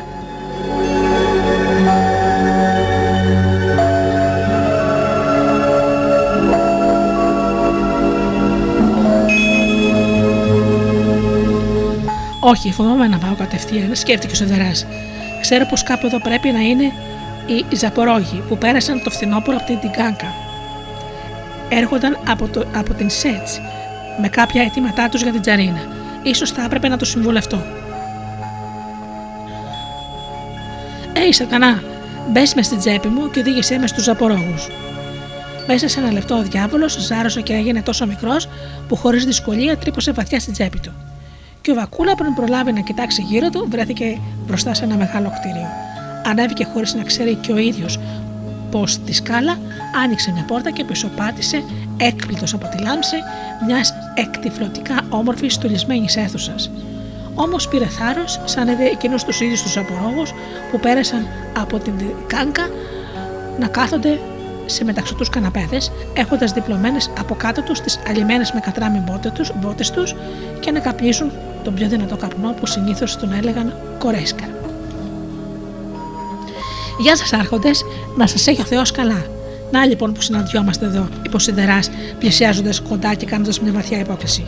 Όχι, 12.41 12.73
φοβάμαι 12.73 13.09
να 13.09 13.19
πάω 13.19 13.35
κατευθείαν, 13.35 13.95
σκέφτηκε 13.95 14.33
ο 14.33 14.37
Σεδερά. 14.37 14.71
Ξέρω 15.41 15.67
πως 15.67 15.83
κάπου 15.83 16.07
εδώ 16.07 16.21
πρέπει 16.21 16.51
να 16.51 16.61
είναι 16.61 16.93
οι 17.47 17.77
Ζαπορόγοι 17.77 18.43
που 18.49 18.59
πέρασαν 18.59 19.03
το 19.03 19.11
φθινόπωρο 19.11 19.57
από 19.57 19.67
την 19.67 19.79
Τιγκάνκα. 19.79 20.35
Έρχονταν 21.69 22.19
από, 22.29 22.49
το, 22.49 22.65
από 22.75 22.95
την 22.95 23.11
Σέτς 23.11 23.61
με 24.21 24.29
κάποια 24.29 24.63
αιτήματά 24.63 25.09
τους 25.09 25.23
για 25.23 25.33
την 25.33 25.41
Τζαρίνα. 25.41 25.81
σω 26.35 26.47
θα 26.47 26.65
έπρεπε 26.65 26.89
να 26.89 26.97
το 26.97 27.05
συμβουλευτώ. 27.05 27.63
Ει 31.29 31.33
Σατανά, 31.33 31.83
μπες 32.31 32.55
μες 32.55 32.67
στην 32.67 32.79
τσέπη 32.79 33.09
μου 33.09 33.31
και 33.31 33.41
οδήγησέ 33.41 33.79
με 33.79 33.87
στους 33.87 34.05
Ζαπορόγους. 34.05 34.69
Μέσα 35.67 35.89
σε 35.89 36.01
ένα 36.01 36.13
λεπτό 36.13 36.35
ο 36.35 36.43
διάβολος 36.43 36.99
ζάρωσε 37.01 37.41
και 37.41 37.53
έγινε 37.53 37.83
τόσο 37.83 38.07
μικρός 38.07 38.49
που 38.89 38.97
χωρίς 38.97 39.25
δυσκολία 39.25 39.77
τρύπωσε 39.77 40.13
βαθιά 40.13 40.41
στην 40.41 40.53
τσέπη 40.53 40.81
του 40.81 41.08
και 41.69 41.75
ο 41.75 41.77
Βακούλα 41.77 42.15
πριν 42.15 42.35
προλάβει 42.35 42.73
να 42.73 42.81
κοιτάξει 42.81 43.23
γύρω 43.23 43.49
του 43.49 43.67
βρέθηκε 43.71 44.19
μπροστά 44.47 44.75
σε 44.75 44.85
ένα 44.85 44.97
μεγάλο 44.97 45.33
κτίριο. 45.39 45.69
Ανέβηκε 46.25 46.65
χωρίς 46.65 46.95
να 46.95 47.03
ξέρει 47.03 47.35
και 47.35 47.53
ο 47.53 47.57
ίδιος 47.57 47.99
πω 48.71 48.85
τη 49.05 49.13
σκάλα 49.13 49.59
άνοιξε 50.05 50.33
μια 50.33 50.45
πόρτα 50.45 50.71
και 50.71 50.85
πισωπάτησε 50.85 51.63
έκπληκτο 51.97 52.57
από 52.57 52.69
τη 52.69 52.83
λάμψη 52.83 53.17
μιας 53.67 53.95
εκτιφλωτικά 54.15 55.01
όμορφης 55.09 55.55
στολισμένη 55.55 56.07
αίθουσας. 56.17 56.71
Όμως 57.35 57.69
πήρε 57.69 57.87
θάρρος 57.87 58.41
σαν 58.45 58.69
είδε 58.69 58.85
εκείνου 58.85 59.17
τους 59.27 59.41
ίδιους 59.41 59.63
τους 59.63 59.77
απορόγους 59.77 60.33
που 60.71 60.81
πέρασαν 60.81 61.27
από 61.59 61.79
την 61.79 61.95
κάνκα 62.27 62.69
να 63.59 63.67
κάθονται 63.67 64.19
σε 64.67 64.85
μεταξωτού 64.85 65.25
καναπέδες, 65.31 65.93
έχοντας 66.15 66.53
διπλωμένες 66.53 67.11
από 67.19 67.35
κάτω 67.35 67.63
τους 67.63 67.81
τις 67.81 67.99
αλλημένε 68.09 68.45
με 68.55 68.61
κατράμι 68.61 69.03
μπότες 69.61 69.91
τους 69.91 70.15
και 70.61 70.71
να 70.71 70.81
καπνίζουν 70.81 71.33
τον 71.65 71.75
πιο 71.75 71.89
δυνατό 71.89 72.17
καπνό 72.17 72.55
που 72.61 72.67
συνήθως 72.67 73.17
τον 73.17 73.33
έλεγαν 73.33 73.73
κορέσκα. 73.99 74.45
Γεια 77.01 77.17
σας, 77.17 77.33
Άρχοντες, 77.33 77.85
να 78.17 78.27
σας 78.27 78.47
έχει 78.47 78.61
ο 78.61 78.65
Θεός 78.65 78.91
καλά. 78.91 79.27
Να 79.71 79.85
λοιπόν 79.87 80.13
που 80.13 80.21
συναντιόμαστε 80.21 80.85
εδώ, 80.87 81.09
είπε 81.23 81.37
ο 81.37 81.39
Σιδερά, 81.39 81.79
πλησιάζοντας 82.19 82.81
κοντά 82.81 83.15
και 83.15 83.27
κάνοντας 83.27 83.61
μια 83.61 83.73
βαθιά 83.73 83.99
υπόθεση. 83.99 84.47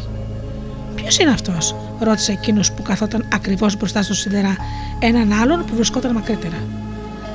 Ποιος 0.94 1.18
είναι 1.18 1.30
αυτός, 1.30 1.74
ρώτησε 2.00 2.32
εκείνος 2.32 2.72
που 2.72 2.82
καθόταν 2.82 3.24
ακριβώς 3.32 3.76
μπροστά 3.76 4.02
στο 4.02 4.14
Σιδερά, 4.14 4.56
έναν 4.98 5.32
άλλον 5.32 5.64
που 5.64 5.74
βρισκόταν 5.74 6.12
μακρύτερα. 6.12 6.56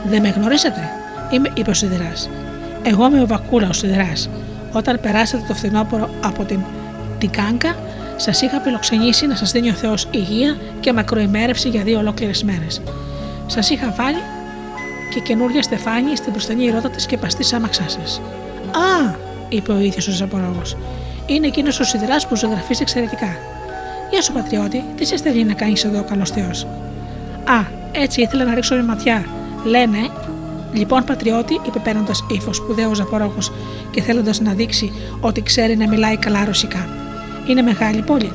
Δεν 0.09 0.21
με 0.21 0.29
γνωρίζετε, 0.29 0.89
είμαι, 1.31 1.51
είπε 1.53 1.69
ο 1.69 1.73
Σιδερά. 1.73 2.11
Εγώ 2.83 3.05
είμαι 3.05 3.21
ο 3.21 3.27
Βακούλα, 3.27 3.69
ο 3.69 3.73
Σιδεράς. 3.73 4.29
Όταν 4.73 4.99
περάσατε 4.99 5.43
το 5.47 5.53
φθινόπωρο 5.53 6.09
από 6.23 6.43
την 6.43 6.59
Τικάνκα, 7.17 7.75
Σας 8.15 8.41
είχα 8.41 8.59
φιλοξενήσει 8.59 9.27
να 9.27 9.35
σας 9.35 9.51
δίνει 9.51 9.69
ο 9.69 9.73
Θεός 9.73 10.07
υγεία 10.11 10.57
και 10.79 10.93
μακροημέρευση 10.93 11.69
για 11.69 11.83
δύο 11.83 11.99
ολόκληρες 11.99 12.43
μέρες. 12.43 12.81
Σας 13.47 13.69
είχα 13.69 13.93
βάλει 13.97 14.21
και 15.13 15.19
καινούργια 15.19 15.61
στεφάνη 15.61 16.15
στην 16.15 16.31
προστανή 16.31 16.69
ρότα 16.69 16.89
της 16.89 17.03
σκεπαστής 17.03 17.53
άμαξά 17.53 17.89
σας. 17.89 18.21
Α, 18.71 19.15
είπε 19.49 19.71
ο 19.71 19.79
ίδιος 19.79 20.07
ο 20.07 20.11
Ζαπορόγος. 20.11 20.77
Είναι 21.25 21.47
εκείνος 21.47 21.79
ο 21.79 21.83
σιδεράς 21.83 22.27
που 22.27 22.35
ζωγραφεί 22.35 22.75
εξαιρετικά. 22.79 23.37
Γεια 24.11 24.21
σου, 24.21 24.33
πατριώτη, 24.33 24.83
τι 24.95 25.05
σε 25.05 25.17
στέλνει 25.17 25.43
να 25.43 25.53
κάνεις 25.53 25.83
εδώ 25.83 25.99
ο 25.99 26.03
καλός 26.03 26.29
Θεός; 26.29 26.63
Α, 27.43 27.65
έτσι 27.91 28.21
ήθελα 28.21 28.43
να 28.43 28.53
ρίξω 28.53 28.75
μια 28.75 28.83
ματιά. 28.83 29.25
Λένε, 29.63 30.09
Λοιπόν, 30.73 31.03
πατριώτη, 31.03 31.61
είπε 31.67 31.79
παίρνοντας 31.79 32.25
ύφος 32.29 32.55
σπουδαίος 32.55 32.97
Ζαπορόγος 32.97 33.51
και 33.91 34.01
θέλοντας 34.01 34.39
να 34.39 34.53
δείξει 34.53 34.91
ότι 35.19 35.41
ξέρει 35.41 35.77
να 35.77 35.87
μιλάει 35.87 36.17
καλά 36.17 36.45
ρωσικά. 36.45 37.04
Είναι 37.47 37.61
μεγάλη 37.61 38.01
πόλη. 38.01 38.31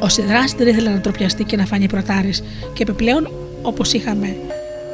Ο 0.00 0.08
Σιδράς 0.08 0.52
δεν 0.52 0.66
ήθελε 0.66 0.90
να 0.90 1.00
τροπιαστεί 1.00 1.44
και 1.44 1.56
να 1.56 1.66
φανεί 1.66 1.86
προτάρης, 1.86 2.42
και 2.72 2.82
επιπλέον, 2.82 3.30
όπως 3.62 3.92
είχαμε 3.92 4.36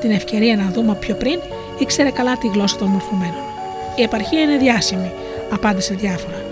την 0.00 0.10
ευκαιρία 0.10 0.56
να 0.56 0.70
δούμε 0.74 0.94
πιο 0.94 1.14
πριν, 1.14 1.38
ήξερε 1.78 2.10
καλά 2.10 2.38
τη 2.38 2.48
γλώσσα 2.48 2.76
των 2.76 2.88
μορφωμένων. 2.88 3.42
Η 3.96 4.02
επαρχία 4.02 4.40
είναι 4.40 4.56
διάσημη, 4.56 5.10
απάντησε 5.52 5.94
διάφορα. 5.94 6.44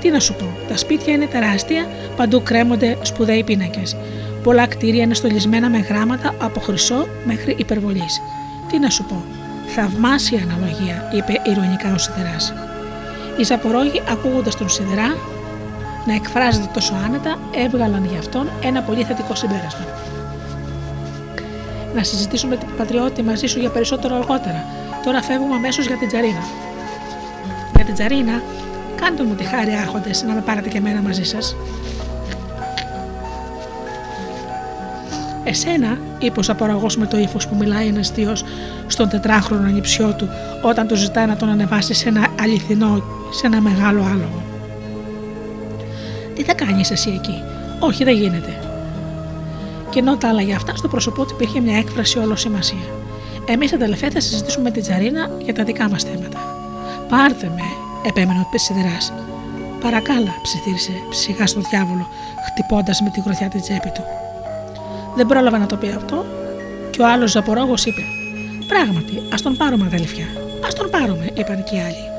Τι 0.00 0.10
να 0.10 0.20
σου 0.20 0.34
πω, 0.34 0.46
τα 0.68 0.76
σπίτια 0.76 1.12
είναι 1.12 1.26
τεράστια, 1.26 1.88
παντού 2.16 2.42
κρέμονται 2.42 2.98
σπουδαίοι 3.02 3.44
πίνακες. 3.44 3.96
Πολλά 4.42 4.66
κτίρια 4.66 5.02
είναι 5.02 5.14
στολισμένα 5.14 5.68
με 5.68 5.78
γράμματα 5.78 6.34
από 6.40 6.60
χρυσό 6.60 7.06
μέχρι 7.24 7.54
υπερβολής. 7.58 8.20
Τι 8.70 8.78
να 8.78 8.90
σου 8.90 9.04
πω, 9.04 9.24
θαυμάσια 9.66 10.42
αναλογία, 10.42 11.10
είπε 11.16 11.50
ηρωνικά 11.50 11.94
ο 11.94 11.98
Σιδερά. 11.98 12.69
Οι 13.40 13.44
Ζαπορόγοι, 13.44 14.02
ακούγοντας 14.10 14.56
τον 14.56 14.68
Σιδερά 14.68 15.16
να 16.06 16.14
εκφράζεται 16.14 16.68
τόσο 16.72 16.94
άνετα, 17.04 17.38
έβγαλαν 17.64 18.04
για 18.04 18.18
αυτόν 18.18 18.48
ένα 18.62 18.82
πολύ 18.82 19.02
θετικό 19.02 19.34
συμπέρασμα. 19.34 19.84
Να 21.94 22.02
συζητήσουμε 22.02 22.56
την 22.56 22.68
πατριώτη 22.76 23.22
μαζί 23.22 23.46
σου 23.46 23.58
για 23.58 23.70
περισσότερο 23.70 24.16
αργότερα. 24.16 24.64
Τώρα 25.04 25.22
φεύγουμε 25.22 25.54
αμέσως 25.54 25.86
για 25.86 25.96
την 25.96 26.08
Τζαρίνα. 26.08 26.42
Για 27.74 27.84
την 27.84 27.94
Τζαρίνα, 27.94 28.42
κάντε 29.00 29.22
μου 29.22 29.34
τη 29.34 29.44
χάρη, 29.44 29.72
άρχοντες, 29.74 30.22
να 30.22 30.34
με 30.34 30.40
πάρετε 30.40 30.68
και 30.68 30.78
εμένα 30.78 31.00
μαζί 31.00 31.24
σας. 31.24 31.56
Εσένα, 35.44 35.98
είπε 36.18 36.40
ο 36.40 36.42
απορραγό 36.48 36.86
με 36.96 37.06
το 37.06 37.18
ύφος 37.18 37.48
που 37.48 37.56
μιλάει 37.56 37.86
ένας 37.86 38.08
θείος 38.08 38.44
στον 38.86 39.08
τετράχρονο 39.08 39.66
ανιψιό 39.66 40.14
του, 40.18 40.28
όταν 40.62 40.86
του 40.86 40.96
ζητάει 40.96 41.26
να 41.26 41.36
τον 41.36 41.48
ανεβάσει 41.48 41.94
σε 41.94 42.08
ένα 42.08 42.26
αληθινό, 42.42 43.02
σε 43.30 43.46
ένα 43.46 43.60
μεγάλο 43.60 44.02
άλογο. 44.02 44.42
Τι 46.34 46.42
θα 46.42 46.54
κάνεις 46.54 46.90
εσύ 46.90 47.10
εκεί, 47.10 47.42
Όχι, 47.80 48.04
δεν 48.04 48.14
γίνεται. 48.14 48.60
Και 49.90 49.98
ενώ 49.98 50.16
τα 50.16 50.28
άλλα 50.28 50.42
για 50.42 50.56
αυτά, 50.56 50.76
στο 50.76 50.88
πρόσωπό 50.88 51.24
του 51.24 51.34
υπήρχε 51.34 51.60
μια 51.60 51.78
έκφραση 51.78 52.18
όλο 52.18 52.36
σημασία. 52.36 52.88
Εμείς 53.46 53.72
αδελφέ 53.72 54.10
θα 54.10 54.20
συζητήσουμε 54.20 54.64
με 54.64 54.70
την 54.70 54.82
Τζαρίνα 54.82 55.30
για 55.42 55.54
τα 55.54 55.64
δικά 55.64 55.88
μας 55.88 56.02
θέματα. 56.02 56.38
Πάρτε 57.08 57.52
με, 57.54 57.62
επέμενε 58.08 58.40
ο 58.40 58.48
Πεσιδεράς. 58.50 59.12
Παρακάλα, 59.80 60.34
ψιθύρισε 60.42 60.92
ψυχά 61.10 61.46
στο 61.46 61.60
διάβολο, 61.60 62.08
χτυπώντας 62.46 63.00
με 63.00 63.10
τη 63.10 63.20
γροθιά 63.20 63.48
τη 63.48 63.60
τσέπη 63.60 63.90
του. 63.94 64.02
Δεν 65.16 65.26
πρόλαβα 65.26 65.58
να 65.58 65.66
το 65.66 65.76
πει 65.76 65.88
αυτό 65.96 66.24
και 66.90 67.02
ο 67.02 67.06
άλλος 67.06 67.30
Ζαπορόγος 67.30 67.84
είπε: 67.86 68.02
Πράγματι, 68.68 69.22
ας 69.32 69.42
τον 69.42 69.56
πάρουμε, 69.56 69.84
αδέλφια. 69.86 70.24
Α 70.66 70.68
τον 70.76 70.90
πάρουμε, 70.90 71.30
είπαν 71.34 71.64
και 71.64 71.76
οι 71.76 71.80
άλλοι. 71.80 72.09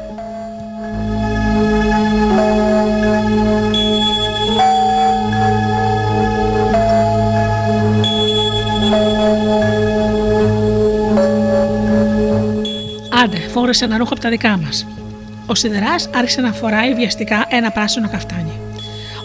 Φόρεσε 13.52 13.86
ένα 13.86 13.98
ρούχο 13.98 14.14
από 14.14 14.22
τα 14.22 14.30
δικά 14.30 14.57
μας. 14.57 14.86
Ο 15.45 15.56
Σιδεράς 15.56 16.10
άρχισε 16.14 16.41
να 16.41 16.52
φοράει 16.52 16.94
βιαστικά 16.94 17.45
ένα 17.49 17.72
πράσινο 17.72 18.10
καφτάνι. 18.10 18.60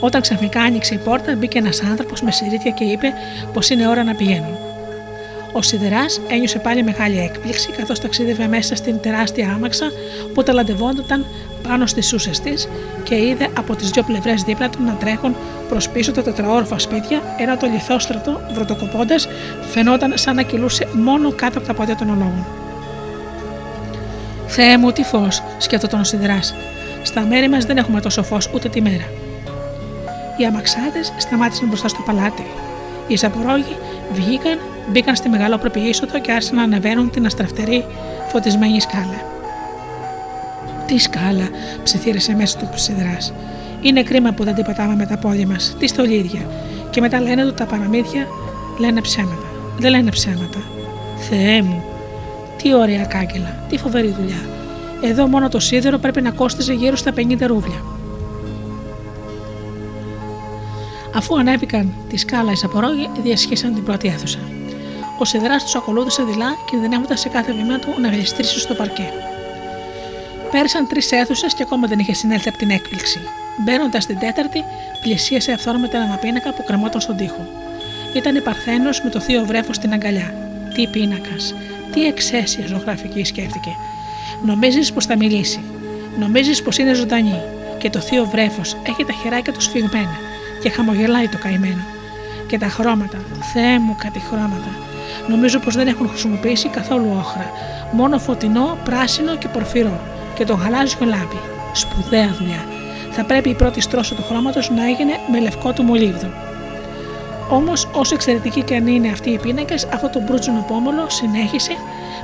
Όταν 0.01 0.20
ξαφνικά 0.20 0.61
άνοιξε 0.61 0.94
η 0.94 0.98
πόρτα, 0.98 1.35
μπήκε 1.36 1.59
ένας 1.59 1.82
άνθρωπος 1.82 2.23
με 2.23 2.31
συρίτια 2.31 2.70
και 2.70 2.85
είπε 2.85 3.12
πως 3.53 3.70
είναι 3.70 3.89
ώρα 3.89 4.05
να 4.05 4.15
πηγαίνουν. 4.15 4.57
Ο 5.53 5.62
Σιδεράς 5.62 6.20
ένιωσε 6.28 6.59
πάλι 6.59 6.82
μεγάλη 6.82 7.19
έκπληξη 7.19 7.70
καθώς 7.70 8.01
ταξίδευε 8.01 8.47
μέσα 8.47 8.77
στην 8.77 9.01
τεράστια 9.01 9.53
άμαξα 9.55 9.86
που 10.35 10.43
ταλαντευόταν 10.43 11.27
πάνω 11.69 11.86
στις 11.86 12.07
σούσε 12.07 12.31
της 12.43 12.69
και 13.03 13.15
είδε 13.15 13.48
από 13.57 13.77
τις 13.77 13.90
δύο 13.90 14.03
πλευρές 14.03 14.43
δίπλα 14.43 14.69
του 14.69 14.82
να 14.82 14.93
τρέχουν 14.93 15.36
προς 15.69 15.89
πίσω 15.89 16.12
τα 16.12 16.23
τετραόρφα 16.23 16.78
σπίτια, 16.78 17.23
ενώ 17.39 17.57
το 17.57 17.66
λιθόστρατο, 17.66 18.40
βρωτοκοπώντα, 18.53 19.16
φαινόταν 19.73 20.12
σαν 20.16 20.35
να 20.35 20.43
κυλούσε 20.43 20.89
μόνο 20.93 21.31
κάτω 21.31 21.59
από 21.59 21.66
τα 21.66 21.74
πόδια 21.74 21.97
των 21.97 22.11
ολόγων. 22.11 22.65
Θεέ 24.47 24.78
μου, 24.78 24.93
τι 24.93 25.02
φως, 25.02 25.43
σκέφτονταν 25.59 26.01
ο 26.01 26.05
Σιδερά. 26.05 26.40
Στα 27.02 27.20
μέρη 27.20 27.48
μας 27.48 27.64
δεν 27.64 27.77
έχουμε 27.77 28.01
τόσο 28.01 28.23
φως 28.23 28.51
ούτε 28.55 28.68
τη 28.68 28.81
μέρα. 28.81 29.05
Οι 30.36 30.44
αμαξάδες 30.44 31.12
σταμάτησαν 31.16 31.68
μπροστά 31.68 31.89
στο 31.89 32.02
παλάτι. 32.06 32.47
Οι 33.06 33.16
ζαπορόγοι 33.16 33.77
βγήκαν, 34.12 34.59
μπήκαν 34.90 35.16
στη 35.16 35.28
μεγαλόπρεπη 35.28 35.81
είσοδο 35.81 36.18
και 36.18 36.32
άρχισαν 36.32 36.56
να 36.56 36.62
ανεβαίνουν 36.62 37.10
την 37.10 37.27
αστραφτερή 37.27 37.85
φωτισμένη 38.28 38.81
σκάλα. 38.81 39.35
Τι 40.86 40.98
σκάλα, 40.98 41.48
ψιθύρισε 41.82 42.35
μέσα 42.35 42.59
του 42.59 42.68
Σιδρά. 42.74 43.16
Είναι 43.81 44.02
κρίμα 44.02 44.32
που 44.32 44.44
δεν 44.44 44.55
την 44.55 44.64
πατάμε 44.64 44.94
με 44.94 45.06
τα 45.06 45.16
πόδια 45.16 45.47
μας. 45.47 45.77
Τι 45.78 45.86
στολίδια. 45.86 46.40
Και 46.90 47.01
μετά 47.01 47.20
λένε 47.20 47.44
ότι 47.44 47.55
τα 47.55 47.64
παραμύθια 47.64 48.27
λένε 48.78 49.01
ψέματα. 49.01 49.47
Δεν 49.78 49.90
λένε 49.90 50.10
ψέματα. 50.10 50.59
Θεέ 51.16 51.62
μου, 51.62 51.85
τι 52.62 52.74
ωραία 52.74 53.05
κάγκελα, 53.05 53.65
τι 53.69 53.78
φοβερή 53.78 54.15
δουλειά. 54.19 54.41
Εδώ 55.03 55.27
μόνο 55.27 55.49
το 55.49 55.59
σίδερο 55.59 55.99
πρέπει 55.99 56.23
να 56.23 56.31
κόστιζε 56.31 56.73
γύρω 56.73 56.97
στα 56.97 57.12
50 57.16 57.47
ρούβλια. 57.47 57.83
Αφού 61.15 61.39
ανέβηκαν 61.39 61.93
τη 62.09 62.16
σκάλα 62.16 62.53
οι 62.53 62.57
σαπορόγοι, 62.57 63.11
διασχίσαν 63.23 63.74
την 63.74 63.85
πρώτη 63.85 64.09
αίθουσα. 64.09 64.39
Ο 65.19 65.24
σιδεράς 65.24 65.62
τους 65.62 65.74
ακολούθησε 65.74 66.23
δειλά, 66.23 66.57
κινδυνεύοντας 66.70 67.20
σε 67.20 67.28
κάθε 67.28 67.53
βήμα 67.53 67.78
του 67.78 67.95
να 68.01 68.09
γλιστρήσει 68.09 68.59
στο 68.59 68.74
παρκέ. 68.74 69.12
Πέρασαν 70.51 70.87
τρεις 70.89 71.12
αίθουσες 71.12 71.55
και 71.55 71.62
ακόμα 71.62 71.87
δεν 71.87 71.99
είχε 71.99 72.12
συνέλθει 72.12 72.49
από 72.49 72.59
την 72.59 72.70
έκπληξη. 72.70 73.20
Μπαίνοντας 73.65 74.03
στην 74.03 74.19
τέταρτη, 74.19 74.65
πλησίασε 75.01 75.53
αυθόρμητα 75.53 75.99
ένα 75.99 76.16
πίνακα 76.16 76.53
που 76.53 76.65
κρεμόταν 76.65 77.01
στον 77.01 77.16
τοίχο. 77.16 77.47
Ήταν 78.15 78.37
η 78.37 78.41
Παρθένος 78.41 79.03
με 79.03 79.11
το 79.11 79.20
θείο 79.20 79.45
βρέφος 79.45 79.77
στην 79.77 79.93
αγκαλιά. 79.93 80.35
Τι 80.74 80.87
πίνακας, 80.87 81.55
τι 81.93 82.07
εξαίσια 82.07 82.67
ζωγραφική 82.67 83.25
σκέφτηκε. 83.25 83.71
Νομίζεις 84.45 84.93
πως 84.93 85.07
θα 85.07 85.17
μιλήσει. 85.17 85.61
Νομίζεις 86.19 86.63
πως 86.63 86.79
είναι 86.79 86.95
ζωντανή. 86.95 87.41
Και 87.79 87.91
το 87.91 87.99
θείο 88.01 88.25
βρέφος 88.25 88.77
έχει 88.87 89.05
τα 89.05 89.13
χεράκια 89.23 89.53
του 89.53 89.61
σφιγμένα 89.61 90.19
και 90.63 90.71
χαμογελάει 90.71 91.29
το 91.29 91.39
καημένο. 91.39 91.85
Και 92.47 92.59
τα 92.59 92.69
χρώματα, 92.69 93.19
Θεέ 93.53 93.79
μου 93.79 93.97
κάτι 93.99 94.19
χρώματα. 94.19 94.71
Νομίζω 95.29 95.59
πως 95.59 95.75
δεν 95.75 95.87
έχουν 95.87 96.09
χρησιμοποιήσει 96.09 96.69
καθόλου 96.69 97.15
όχρα. 97.19 97.51
Μόνο 97.93 98.19
φωτεινό, 98.19 98.79
πράσινο 98.85 99.37
και 99.37 99.49
πορφυρό. 99.49 100.01
Και 100.35 100.45
το 100.45 100.55
γαλάζιο 100.55 100.99
λάμπει. 101.01 101.41
Σπουδαία 101.73 102.35
δουλειά. 102.39 102.65
Θα 103.11 103.25
πρέπει 103.25 103.49
η 103.49 103.55
πρώτη 103.55 103.81
στρώση 103.81 104.15
του 104.15 104.23
χρώματος 104.23 104.71
να 104.71 104.87
έγινε 104.87 105.13
με 105.31 105.41
λευκό 105.41 105.73
του 105.73 105.83
μολύβδο. 105.83 106.29
Όμως, 107.51 107.89
όσο 107.93 108.14
εξαιρετική 108.14 108.62
και 108.62 108.74
αν 108.74 108.86
είναι 108.86 109.09
αυτοί 109.09 109.31
οι 109.31 109.39
πίνακες, 109.39 109.85
αυτό 109.93 110.09
το 110.09 110.20
μπρούτσινο 110.20 110.64
πόμολο 110.68 111.09
συνέχισε, 111.09 111.73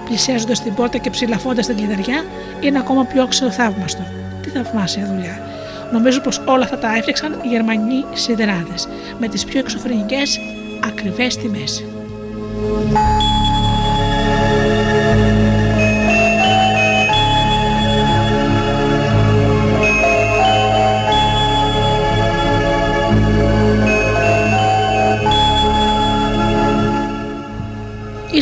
πλησιάζοντας 0.05 0.63
την 0.63 0.75
πόρτα 0.75 0.99
και 0.99 1.11
ψηλαφώντας 1.11 1.67
την 1.67 1.77
κλειδαριά, 1.77 2.25
είναι 2.61 2.79
ακόμα 2.79 3.05
πιο 3.05 3.27
ξεοθαύμαστο. 3.27 4.03
Τι 4.43 4.49
θαυμάσια 4.49 5.07
δουλειά. 5.07 5.41
Νομίζω 5.93 6.21
πως 6.21 6.43
όλα 6.47 6.65
αυτά 6.65 6.79
τα 6.79 6.97
έφτιαξαν 6.97 7.41
οι 7.45 7.49
Γερμανοί 7.49 8.05
σιδεράδες, 8.13 8.89
με 9.19 9.29
τις 9.29 9.45
πιο 9.45 9.59
εξωφρενικές 9.59 10.39
ακριβές 10.85 11.37
τιμές. 11.37 11.85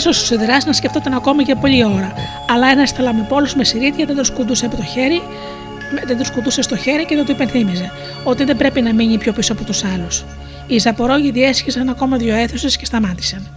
Ίσως 0.00 0.22
ο 0.22 0.24
Σιδερά 0.24 0.56
να 0.66 0.72
σκεφτόταν 0.72 1.14
ακόμα 1.14 1.42
για 1.42 1.56
πολλή 1.56 1.84
ώρα, 1.84 2.12
αλλά 2.48 2.68
ένας 2.68 2.90
θαλαμιπόλος 2.90 3.54
με 3.54 3.64
συρίτια 3.64 4.06
δεν 4.06 4.16
το 4.16 4.24
σκουντούσε 4.24 4.66
από 4.66 4.76
το 4.76 4.82
χέρι, 4.82 5.22
δεν 6.06 6.18
το 6.18 6.24
σκουντούσε 6.24 6.62
στο 6.62 6.76
χέρι 6.76 7.04
και 7.04 7.16
δεν 7.16 7.24
του 7.24 7.32
υπενθύμιζε 7.32 7.90
ότι 8.24 8.44
δεν 8.44 8.56
πρέπει 8.56 8.80
να 8.80 8.94
μείνει 8.94 9.18
πιο 9.18 9.32
πίσω 9.32 9.52
από 9.52 9.64
τους 9.64 9.84
άλλους. 9.84 10.24
Οι 10.66 10.78
Ζαπορόγοι 10.78 11.30
διέσχισαν 11.30 11.88
ακόμα 11.88 12.16
δύο 12.16 12.34
αίθουσες 12.34 12.76
και 12.76 12.84
σταμάτησαν. 12.84 13.48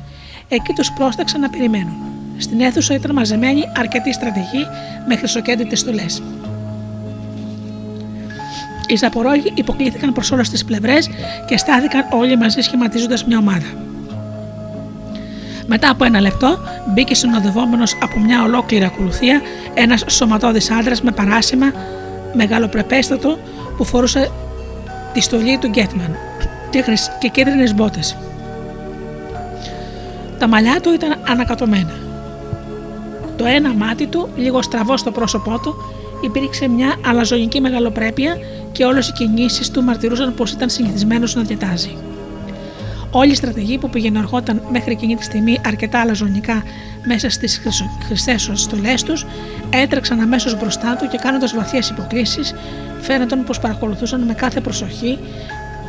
Εκεί 0.48 0.74
τους 0.74 0.92
πρόσταξαν 0.92 1.42
να 1.42 1.50
περιμένουν. 1.50 1.96
Στην 2.38 2.62
αίθουσα 2.62 2.94
ήταν 2.94 3.14
μαζεμένοι 3.14 3.64
αρκετοί 3.78 4.14
στρατηγοί 4.14 4.68
με 5.08 5.16
χρυσοκέντητε 5.16 5.76
στολές. 5.76 6.24
Οι 8.88 8.96
Ζαπορόγοι 8.96 9.52
υποκλήθηκαν 9.56 10.14
προς 10.14 10.32
όλες 10.32 10.50
τις 10.50 10.66
πλευρές 10.66 11.10
και 11.48 11.58
στάθηκαν 11.58 12.06
όλοι 12.12 12.38
μαζί 12.38 12.62
σχηματίζοντας 12.62 13.26
μια 13.26 13.38
ομάδα. 13.38 13.92
Μετά 15.68 15.90
από 15.90 16.04
ένα 16.04 16.22
λεπτό 16.22 16.58
μπήκε 16.94 17.16
συνοδευόμενος 17.16 17.98
από 18.02 18.20
μια 18.20 18.44
ολόκληρη 18.44 18.84
ακολουθία 18.84 19.42
ένας 19.74 20.04
σωματώδης 20.08 20.72
άντρας 20.72 21.02
με 21.02 21.12
παράσημα 21.12 21.72
μεγαλοπρεπέστατο 22.34 23.38
που 23.78 23.84
φορούσε 23.84 24.32
τη 25.14 25.22
στολή 25.22 25.58
του 25.58 25.68
Γκέτμαν 25.68 26.16
και 27.20 27.28
κίτρινες 27.28 27.74
μπότες. 27.74 28.18
Τα 30.40 30.48
μαλλιά 30.48 30.80
του 30.82 30.94
ήταν 30.94 31.16
ανακατωμένα. 31.28 31.94
Το 33.38 33.46
ένα 33.46 33.74
μάτι 33.74 34.08
του, 34.08 34.30
λίγο 34.36 34.62
στραβό 34.62 34.98
στο 34.98 35.12
πρόσωπό 35.12 35.60
του, 35.60 35.76
υπήρξε 36.22 36.68
μια 36.68 36.96
αλαζονική 37.06 37.62
μεγαλοπρέπεια 37.62 38.38
και 38.72 38.86
όλες 38.86 39.08
οι 39.08 39.12
κινήσεις 39.12 39.72
του 39.72 39.84
μαρτυρούσαν 39.84 40.34
πως 40.36 40.52
ήταν 40.52 40.70
συνηθισμένος 40.70 41.36
να 41.36 41.42
διατάζει. 41.42 41.98
Όλοι 43.16 43.32
οι 43.32 43.36
στρατηγοί 43.36 43.78
που 43.78 43.90
ερχόταν 44.16 44.62
μέχρι 44.72 44.92
εκείνη 44.92 45.16
τη 45.16 45.24
στιγμή 45.24 45.60
αρκετά 45.66 46.00
αλαζονικά 46.00 46.64
μέσα 47.04 47.30
στις 47.30 47.62
χρυσές 48.06 48.52
στολέ 48.54 48.94
τους, 49.06 49.26
έτρεξαν 49.70 50.20
αμέσως 50.20 50.60
μπροστά 50.60 50.96
του 50.96 51.08
και 51.08 51.18
κάνοντας 51.18 51.54
βαθιές 51.54 51.90
υποκλήσεις, 51.90 52.54
φαίνονταν 53.02 53.44
πως 53.44 53.60
παρακολουθούσαν 53.60 54.22
με 54.22 54.34
κάθε 54.34 54.62
προσοχή 54.62 55.20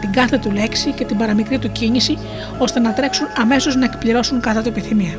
την 0.00 0.12
κάθε 0.12 0.38
του 0.38 0.50
λέξη 0.50 0.92
και 0.92 1.04
την 1.04 1.16
παραμικρή 1.16 1.58
του 1.58 1.72
κίνηση, 1.72 2.18
ώστε 2.58 2.80
να 2.80 2.92
τρέξουν 2.92 3.26
αμέσως 3.36 3.76
να 3.76 3.84
εκπληρώσουν 3.84 4.40
κάθε 4.40 4.62
του 4.62 4.68
επιθυμία. 4.68 5.18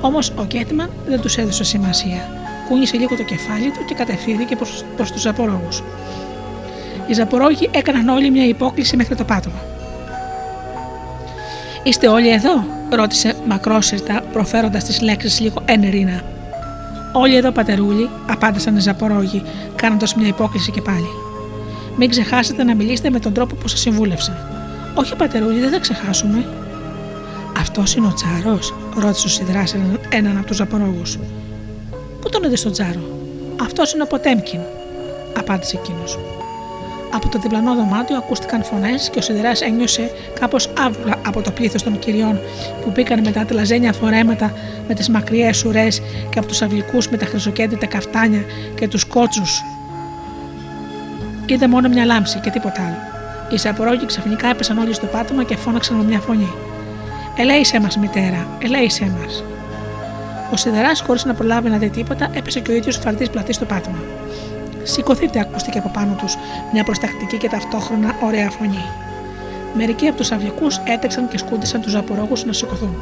Όμως 0.00 0.32
ο 0.36 0.44
Γκέτμαν 0.44 0.90
δεν 1.06 1.20
τους 1.20 1.36
έδωσε 1.36 1.64
σημασία. 1.64 2.28
Κούνησε 2.68 2.96
λίγο 2.96 3.16
το 3.16 3.22
κεφάλι 3.22 3.70
του 3.70 3.84
και 3.88 3.94
κατευθύνθηκε 3.94 4.56
προς 4.96 5.12
τους 5.12 5.20
Ζαπορόγου. 5.20 5.68
Οι 7.06 7.12
Ζαπορόγοι 7.12 7.70
έκαναν 7.72 8.08
όλοι 8.08 8.30
μια 8.30 8.46
υπόκληση 8.46 8.96
μέχρι 8.96 9.14
το 9.14 9.24
πάτωμα. 9.24 9.71
Είστε 11.82 12.08
όλοι 12.08 12.28
εδώ, 12.28 12.64
ρώτησε 12.90 13.34
μακρόσυρτα, 13.46 14.22
προφέροντας 14.32 14.84
τις 14.84 15.00
λέξεις 15.00 15.40
λίγο 15.40 15.62
ένερινα. 15.64 16.22
Όλοι 17.12 17.36
εδώ, 17.36 17.50
πατερούλη, 17.50 18.08
απάντησαν 18.26 18.76
οι 18.76 18.80
Ζαπορόγοι, 18.80 19.42
κάνοντας 19.76 20.14
μια 20.14 20.26
υπόκληση 20.26 20.70
και 20.70 20.82
πάλι. 20.82 21.08
Μην 21.96 22.10
ξεχάσετε 22.10 22.64
να 22.64 22.74
μιλήσετε 22.74 23.10
με 23.10 23.18
τον 23.18 23.32
τρόπο 23.32 23.54
που 23.54 23.68
σας 23.68 23.80
συμβούλευσα. 23.80 24.48
Όχι, 24.94 25.16
πατερούλη, 25.16 25.60
δεν 25.60 25.70
θα 25.70 25.78
ξεχάσουμε. 25.78 26.44
Αυτός 27.58 27.94
είναι 27.94 28.06
ο 28.06 28.12
Τσάρο, 28.14 28.58
ρώτησε 28.98 29.26
ο 29.26 29.30
Σιδρά 29.30 29.64
έναν 30.08 30.36
από 30.36 30.46
τους 30.46 30.56
Ζαπορόγους. 30.56 31.18
Πού 32.20 32.28
τον 32.28 32.42
είδες 32.42 32.58
στον 32.58 32.72
Τσάρο, 32.72 33.00
Αυτός 33.62 33.92
είναι 33.92 34.02
ο 34.02 34.06
Ποτέμκιν, 34.06 34.60
απάντησε 35.38 35.78
εκείνος. 35.82 36.18
Από 37.14 37.28
το 37.28 37.38
διπλανό 37.38 37.74
δωμάτιο 37.74 38.16
ακούστηκαν 38.16 38.64
φωνές 38.64 39.10
και 39.10 39.18
ο 39.18 39.22
Σιδεράς 39.22 39.60
ένιωσε 39.60 40.10
κάπως 40.40 40.70
άβουλα 40.78 41.16
από 41.26 41.42
το 41.42 41.50
πλήθος 41.50 41.82
των 41.82 41.98
κυριών 41.98 42.40
που 42.82 42.90
μπήκαν 42.90 43.20
μετά 43.20 43.44
τα 43.44 43.54
λαζένια 43.54 43.92
φορέματα 43.92 44.52
με 44.88 44.94
τις 44.94 45.08
μακριές 45.08 45.64
ουρές 45.64 46.02
και 46.30 46.38
από 46.38 46.48
τους 46.48 46.62
αυλικούς 46.62 47.08
με 47.08 47.16
τα 47.16 47.26
χρυσοκέντητα 47.26 47.86
καφτάνια 47.86 48.44
και 48.74 48.88
τους 48.88 49.04
κότσους. 49.04 49.64
Είδε 51.46 51.68
μόνο 51.68 51.88
μια 51.88 52.04
λάμψη 52.04 52.38
και 52.38 52.50
τίποτα 52.50 52.82
άλλο. 52.82 52.96
Οι 53.50 53.58
σαπορόγοι 53.58 54.06
ξαφνικά 54.06 54.48
έπεσαν 54.48 54.78
όλοι 54.78 54.94
στο 54.94 55.06
πάτωμα 55.06 55.44
και 55.44 55.56
φώναξαν 55.56 55.96
με 55.96 56.04
μια 56.04 56.20
φωνή. 56.20 56.52
Ελέησέ 57.36 57.80
μας, 57.80 57.96
μητέρα, 57.96 58.46
ελέησέ 58.62 59.12
μας. 59.20 59.44
Ο 60.52 60.56
Σιδεράς, 60.56 61.00
χωρίς 61.00 61.24
να 61.24 61.34
προλάβει 61.34 61.68
να 61.68 61.78
δει 61.78 61.88
τίποτα, 61.88 62.28
έπεσε 62.32 62.60
και 62.60 62.70
ο 62.70 62.74
ίδιος 62.74 62.96
φαρτή 62.96 63.28
πλατής 63.28 63.56
στο 63.56 63.64
πάτωμα. 63.64 63.98
Σηκωθείτε, 64.82 65.40
ακούστηκε 65.40 65.78
από 65.78 65.88
πάνω 65.88 66.14
τους 66.14 66.36
μια 66.72 66.84
προστακτική 66.84 67.36
και 67.36 67.48
ταυτόχρονα 67.48 68.14
ωραία 68.22 68.50
φωνή. 68.50 68.84
Μερικοί 69.74 70.06
από 70.06 70.16
τους 70.16 70.32
αυλικού 70.32 70.66
έτρεξαν 70.84 71.28
και 71.28 71.38
σκούντισαν 71.38 71.80
τους 71.80 71.94
απορόγους 71.94 72.44
να 72.44 72.52
σηκωθούν. 72.52 72.96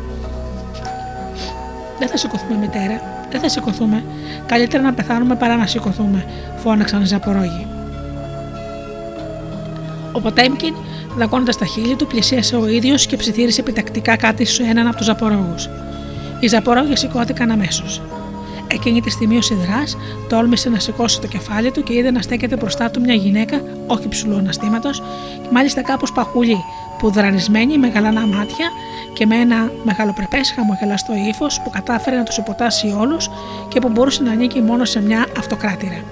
Δεν 1.98 2.09
θα 2.09 2.16
σηκωθούμε, 2.16 2.57
μητέρα, 2.57 3.01
δεν 3.31 3.40
θα 3.40 3.48
σηκωθούμε. 3.48 4.05
Καλύτερα 4.47 4.82
να 4.82 4.93
πεθάνουμε 4.93 5.35
παρά 5.35 5.57
να 5.57 5.66
σηκωθούμε, 5.66 6.24
φώναξαν 6.57 7.02
οι 7.02 7.07
Ζαπορόγοι. 7.07 7.66
Ο 10.12 10.20
Ποτέμκιν, 10.20 10.74
δακώνοντας 11.16 11.57
τα 11.57 11.65
χείλη 11.65 11.97
του, 11.97 12.07
πλησίασε 12.07 12.57
ο 12.57 12.69
ίδιος 12.69 13.07
και 13.07 13.16
ψιθύρισε 13.16 13.61
επιτακτικά 13.61 14.16
κάτι 14.16 14.44
σε 14.44 14.62
έναν 14.62 14.86
από 14.86 14.97
τους 14.97 15.07
Ζαπορόγου. 15.07 15.55
Οι 16.40 16.47
Ζαπορόγοι 16.47 16.97
σηκώθηκαν 16.97 17.51
αμέσως. 17.51 18.02
Εκείνη 18.73 19.01
τη 19.01 19.11
στιγμή 19.11 19.37
ο 19.37 19.43
Σιδράς 19.43 19.97
τόλμησε 20.29 20.69
να 20.69 20.79
σηκώσει 20.79 21.21
το 21.21 21.27
κεφάλι 21.27 21.71
του 21.71 21.83
και 21.83 21.95
είδε 21.95 22.11
να 22.11 22.23
στέκεται 22.23 22.57
μπροστά 22.57 22.91
του 22.91 23.01
μια 23.01 23.15
γυναίκα, 23.15 23.61
όχι 23.87 24.09
ψηλού 24.09 24.37
αναστήματος, 24.37 25.03
και 25.43 25.49
μάλιστα 25.53 25.83
κάπως 25.83 26.13
παχουλή, 26.13 26.57
που 26.99 27.11
δρανισμένη 27.11 27.79
με 27.79 27.89
γαλανά 27.89 28.27
μάτια 28.27 28.71
και 29.13 29.27
με 29.27 29.37
ένα 29.37 29.73
μεγαλοπρεπέ 29.85 30.41
χαμογελαστό 30.55 31.13
ύφος 31.29 31.61
που 31.65 31.71
κατάφερε 31.71 32.17
να 32.17 32.23
τους 32.23 32.37
υποτάσει 32.37 32.95
όλους 32.99 33.31
και 33.69 33.81
που 33.81 33.89
μπορούσε 33.89 34.23
να 34.23 34.31
ανήκει 34.33 34.61
μόνο 34.61 34.85
σε 34.85 35.03
μια 35.03 35.27
αυτοκράτηρα. 35.39 36.05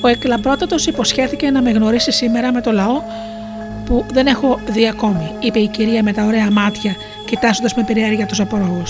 Ο 0.00 0.08
εκλαμπρότατος 0.08 0.86
υποσχέθηκε 0.86 1.50
να 1.50 1.62
με 1.62 1.70
γνωρίσει 1.70 2.12
σήμερα 2.12 2.52
με 2.52 2.60
το 2.60 2.72
λαό 2.72 3.02
που 3.84 4.04
δεν 4.12 4.26
έχω 4.26 4.60
δει 4.66 4.88
ακόμη, 4.88 5.30
είπε 5.40 5.58
η 5.58 5.68
κυρία 5.68 6.02
με 6.02 6.12
τα 6.12 6.24
ωραία 6.24 6.50
μάτια, 6.50 6.96
κοιτάζοντας 7.26 7.74
με 7.74 7.82
περιέργεια 7.82 8.26
τους 8.26 8.40
απορρόγου. 8.40 8.82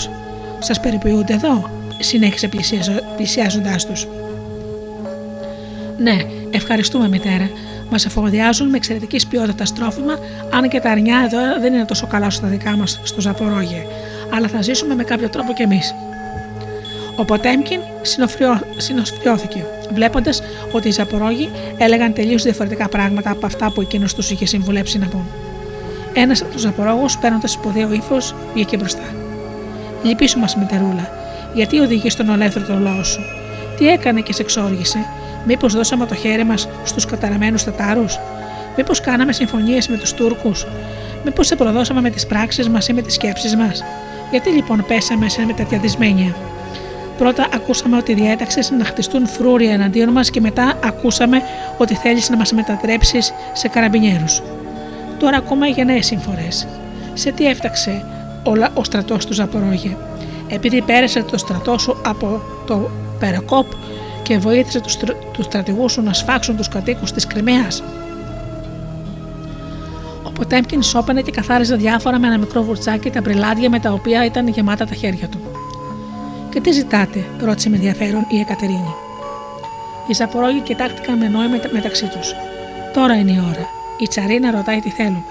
Σας 0.59 0.79
περιποιούνται 0.79 1.33
εδώ, 1.33 1.69
συνέχισε 1.99 2.49
πλησιάζοντάς 3.15 3.85
τους. 3.85 4.07
Ναι, 5.97 6.17
ευχαριστούμε 6.51 7.07
μητέρα. 7.07 7.49
Μας 7.89 8.05
εφοδιάζουν 8.05 8.69
με 8.69 8.77
εξαιρετική 8.77 9.27
ποιότητα 9.27 9.63
τρόφιμα, 9.75 10.19
αν 10.53 10.69
και 10.69 10.79
τα 10.79 10.91
αρνιά 10.91 11.21
εδώ 11.25 11.61
δεν 11.61 11.73
είναι 11.73 11.85
τόσο 11.85 12.07
καλά 12.07 12.25
όσο 12.25 12.41
τα 12.41 12.47
δικά 12.47 12.77
μας 12.77 12.99
στο 13.03 13.21
Ζαπορόγε. 13.21 13.85
Αλλά 14.35 14.47
θα 14.47 14.61
ζήσουμε 14.61 14.95
με 14.95 15.03
κάποιο 15.03 15.29
τρόπο 15.29 15.53
κι 15.53 15.61
εμείς. 15.61 15.95
Ο 17.15 17.25
Ποτέμκιν 17.25 17.79
συνοφριώθηκε, 18.77 19.65
βλέποντας 19.93 20.41
ότι 20.71 20.87
οι 20.87 20.91
Ζαπορόγοι 20.91 21.49
έλεγαν 21.77 22.13
τελείως 22.13 22.43
διαφορετικά 22.43 22.89
πράγματα 22.89 23.29
από 23.29 23.45
αυτά 23.45 23.71
που 23.71 23.81
εκείνος 23.81 24.13
τους 24.15 24.31
είχε 24.31 24.45
συμβουλέψει 24.45 24.97
να 24.97 25.07
πούν. 25.07 25.27
Ένας 26.13 26.41
από 26.41 26.51
τους 26.51 26.61
Ζαπορόγους, 26.61 27.17
παίρνοντας 27.17 27.51
σπουδαίο 27.51 27.93
ύφος, 27.93 28.35
βγήκε 28.53 28.77
μπροστά. 28.77 29.15
Λυπήσου 30.03 30.39
μας, 30.39 30.55
μητερούλα, 30.55 31.09
γιατί 31.55 31.79
οδηγείς 31.79 32.15
τον 32.15 32.29
ολέθρο 32.29 32.79
λαό 32.79 33.03
σου; 33.03 33.21
Τι 33.77 33.87
έκανε 33.87 34.21
και 34.21 34.33
σε 34.33 34.41
εξόργησε, 34.41 35.05
Μήπως 35.47 35.73
δώσαμε 35.73 36.05
το 36.05 36.15
χέρι 36.15 36.43
μας 36.43 36.67
στους 36.83 37.05
καταραμένους 37.05 37.63
Τατάρους, 37.63 38.19
Μήπως 38.77 39.01
κάναμε 39.01 39.33
συμφωνίες 39.33 39.87
με 39.87 39.97
τους 39.97 40.13
Τούρκους, 40.13 40.65
Μήπως 41.25 41.47
σε 41.47 41.55
προδώσαμε 41.55 42.01
με 42.01 42.09
τις 42.09 42.25
πράξεις 42.25 42.69
μας 42.69 42.87
ή 42.87 42.93
με 42.93 43.01
τις 43.01 43.13
σκέψεις 43.13 43.55
μας; 43.55 43.83
Γιατί 44.31 44.49
λοιπόν 44.49 44.85
πέσαμε 44.87 45.29
σε 45.29 45.53
τέτοια 45.55 45.77
δυσμένεια; 45.77 46.35
Πρώτα 47.17 47.47
ακούσαμε 47.53 47.97
ότι 47.97 48.13
διέταξες 48.13 48.71
να 48.71 48.85
χτιστούν 48.85 49.27
φρούρια 49.27 49.73
εναντίον 49.73 50.09
μας 50.09 50.29
και 50.29 50.41
μετά 50.41 50.79
ακούσαμε 50.83 51.41
ότι 51.77 51.95
θέλεις 51.95 52.29
να 52.29 52.37
μας 52.37 52.51
μετατρέψεις 52.51 53.33
σε 53.53 53.67
καραμπινιέρους. 53.67 54.41
Τώρα 55.19 55.37
ακόμα 55.37 55.67
για 55.67 55.85
νέες 55.85 56.05
συμφορές. 56.05 56.67
Σε 57.13 57.31
τι 57.31 57.45
έφταξε 57.45 58.05
όλα 58.43 58.69
ο 58.73 58.83
στρατός 58.83 59.25
του 59.25 59.33
Ζαπορόγε; 59.33 59.97
Επειδή 60.47 60.81
πέρασε 60.81 61.23
το 61.23 61.37
στρατό 61.37 61.77
σου 61.77 61.97
από 62.05 62.41
το 62.65 62.89
Περοκόπ 63.19 63.65
και 64.23 64.37
βοήθησε 64.37 64.79
τους, 64.79 64.97
τους 65.31 65.45
στρατηγούς 65.45 65.91
σου 65.91 66.01
να 66.01 66.13
σφάξουν 66.13 66.55
τους 66.55 66.67
κατοίκους 66.67 67.11
της 67.11 67.27
Κρυμαίας. 67.27 67.83
Ο 70.23 70.31
Ποτέμκιν 70.31 70.83
σώπανε 70.83 71.21
και 71.21 71.31
καθάριζε 71.31 71.75
διάφορα 71.75 72.19
με 72.19 72.27
ένα 72.27 72.37
μικρό 72.37 72.63
βουρτσάκι 72.63 73.09
τα 73.09 73.21
μπριλάδια 73.21 73.69
με 73.69 73.79
τα 73.79 73.91
οποία 73.91 74.25
ήταν 74.25 74.47
γεμάτα 74.47 74.85
τα 74.85 74.95
χέρια 74.95 75.27
του. 75.27 75.39
Και 76.49 76.61
τι 76.61 76.71
ζητάτε, 76.71 77.25
ρώτησε 77.39 77.69
με 77.69 77.75
ενδιαφέρον 77.75 78.25
η 78.29 78.39
Εκατερίνη. 78.39 78.95
Οι 80.07 80.13
Ζαπορόγοι 80.13 80.59
κοιτάχτηκαν 80.59 81.17
με 81.17 81.27
νόημα 81.27 81.57
μεταξύ 81.71 82.05
τους. 82.05 82.33
Τώρα 82.93 83.15
είναι 83.15 83.31
η 83.31 83.39
ώρα. 83.39 83.67
Η 83.99 84.07
Τσαρίνα 84.07 84.51
ρωτάει 84.51 84.79
τι 84.79 84.89
θέλουμε, 84.89 85.23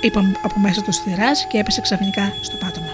είπε 0.00 0.18
από 0.42 0.60
μέσα 0.60 0.82
του 0.82 0.92
σθηρά 0.92 1.30
και 1.48 1.58
έπεσε 1.58 1.80
ξαφνικά 1.80 2.32
στο 2.40 2.56
πάτωμα. 2.56 2.89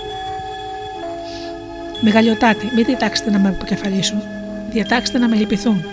Μεγαλειοτάτη, 2.01 2.71
μην 2.75 2.85
διτάξετε 2.85 3.31
να 3.31 3.39
με 3.39 3.49
αποκεφαλίσουν. 3.49 4.23
Διατάξτε 4.71 5.19
να 5.19 5.29
με 5.29 5.37
λυπηθούν. 5.37 5.85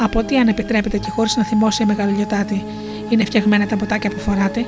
Από 0.00 0.24
τι 0.24 0.36
αν 0.36 0.48
επιτρέπετε 0.48 0.98
και 0.98 1.10
χωρίς 1.10 1.36
να 1.36 1.44
θυμώσει 1.44 1.82
η 1.82 1.86
μεγαλειοτάτη 1.86 2.64
είναι 3.08 3.24
φτιαγμένα 3.24 3.66
τα 3.66 3.76
ποτάκια 3.76 4.10
που 4.10 4.18
φοράτε. 4.18 4.64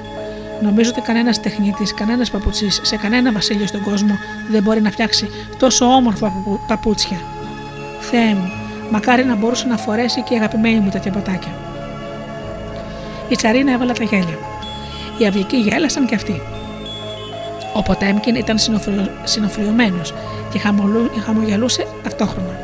Νομίζω 0.62 0.90
ότι 0.90 1.00
κανένας 1.00 1.40
τεχνίτης, 1.40 1.94
κανένας 1.94 2.30
παπουτσί 2.30 2.70
σε 2.70 2.96
κανένα 2.96 3.32
βασίλειο 3.32 3.66
στον 3.66 3.82
κόσμο 3.82 4.18
δεν 4.50 4.62
μπορεί 4.62 4.80
να 4.80 4.90
φτιάξει 4.90 5.28
τόσο 5.58 5.84
όμορφα 5.84 6.32
παπούτσια. 6.66 7.16
Θεέ 8.00 8.34
μου, 8.34 8.50
μακάρι 8.90 9.24
να 9.24 9.34
μπορούσε 9.34 9.66
να 9.66 9.76
φορέσει 9.76 10.22
και 10.22 10.34
η 10.34 10.36
αγαπημένη 10.36 10.78
μου 10.78 10.90
τέτοια 10.90 11.10
ποτάκια. 11.12 11.52
Η 13.28 13.36
Τσαρίνα 13.36 13.72
έβαλε 13.72 13.92
τα 13.92 14.04
γέλια. 14.04 14.38
Οι 15.18 15.26
αυλικοί 15.26 15.56
γέλασαν 15.56 16.06
κι 16.06 16.14
αυτοί. 16.14 16.40
Ο 17.74 17.82
Ποτέμκιν 17.82 18.34
ήταν 18.34 18.56
συνοφριωμένος 19.24 20.14
και 21.14 21.20
χαμογελούσε 21.20 21.86
ταυτόχρονα. 22.02 22.58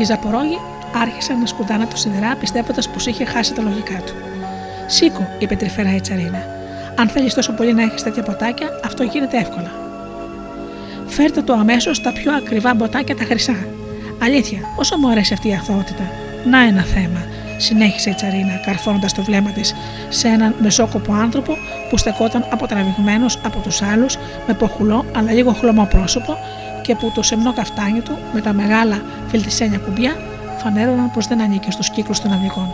Οι 0.00 0.04
Ζαπορόγοι 0.04 0.58
άρχισαν 1.02 1.40
να 1.40 1.46
σκουντάνε 1.46 1.86
το 1.86 1.96
σιδερά 1.96 2.36
πιστεύοντας 2.36 2.88
πως 2.88 3.06
είχε 3.06 3.24
χάσει 3.24 3.54
τα 3.54 3.62
λογικά 3.62 3.94
του. 4.06 4.12
Σήκω, 4.86 5.28
είπε 5.38 5.56
τρυφερά 5.56 5.94
η 5.94 6.00
Τσαρίνα. 6.00 6.42
Αν 6.96 7.08
θέλεις 7.08 7.34
τόσο 7.34 7.52
πολύ 7.52 7.74
να 7.74 7.82
έχεις 7.82 8.02
τέτοια 8.02 8.22
ποτάκια, 8.22 8.80
αυτό 8.84 9.02
γίνεται 9.02 9.36
εύκολα. 9.36 9.70
Φέρτε 11.06 11.42
το 11.42 11.52
αμέσως 11.52 12.00
τα 12.02 12.12
πιο 12.12 12.32
ακριβά 12.32 12.74
μποτάκια 12.74 13.16
τα 13.16 13.24
χρυσά. 13.24 13.56
Αλήθεια, 14.22 14.58
όσο 14.76 14.96
μου 14.98 15.10
αρέσει 15.10 15.32
αυτή 15.32 15.48
η 15.48 15.54
αθωότητα. 15.54 16.10
Να 16.50 16.62
ένα 16.62 16.82
θέμα, 16.82 17.24
συνέχισε 17.56 18.10
η 18.10 18.14
Τσαρίνα, 18.14 18.60
καρφώνοντας 18.64 19.12
το 19.12 19.22
βλέμμα 19.22 19.50
της 19.50 19.74
σε 20.08 20.28
έναν 20.28 20.54
μεσόκοπο 20.58 21.12
άνθρωπο 21.12 21.56
που 21.90 21.96
στεκόταν 21.96 22.46
αποτραβηγμένος 22.50 23.38
από 23.44 23.58
τους 23.58 23.82
άλλους 23.82 24.18
με 24.46 24.54
ποχουλό 24.54 25.04
αλλά 25.16 25.32
λίγο 25.32 25.52
χλωμό 25.52 25.86
πρόσωπο 25.90 26.38
και 26.86 26.94
που 26.94 27.12
το 27.14 27.22
σεμνό 27.22 27.52
καφτάνι 27.52 28.00
του 28.00 28.18
με 28.32 28.40
τα 28.40 28.52
μεγάλα 28.52 29.02
φιλτισένια 29.28 29.78
κουμπιά 29.78 30.16
φανέρωναν 30.58 31.10
πως 31.10 31.26
δεν 31.26 31.40
ανήκει 31.40 31.70
στου 31.70 31.92
κύκλου 31.92 32.14
των 32.22 32.32
αυγικών. 32.32 32.68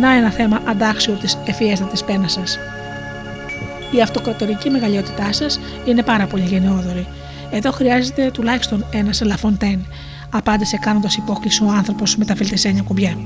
Να 0.00 0.12
ένα 0.12 0.30
θέμα 0.30 0.60
αντάξιο 0.64 1.14
της 1.14 1.38
ευφιέστατη 1.46 2.04
πένας 2.06 2.32
σας. 2.32 2.58
Η 3.90 4.00
αυτοκρατορική 4.00 4.70
μεγαλειότητά 4.70 5.32
σας 5.32 5.60
είναι 5.84 6.02
πάρα 6.02 6.26
πολύ 6.26 6.42
γενναιόδορη. 6.42 7.06
Εδώ 7.50 7.70
χρειάζεται 7.70 8.30
τουλάχιστον 8.30 8.84
ένας 8.92 9.20
Λαφοντέν, 9.20 9.86
απάντησε 10.30 10.76
κάνοντας 10.76 11.16
υπόκληση 11.16 11.64
ο 11.64 11.68
άνθρωπος 11.70 12.16
με 12.16 12.24
τα 12.24 12.34
φιλτισένια 12.34 12.82
κουμπιά. 12.82 13.16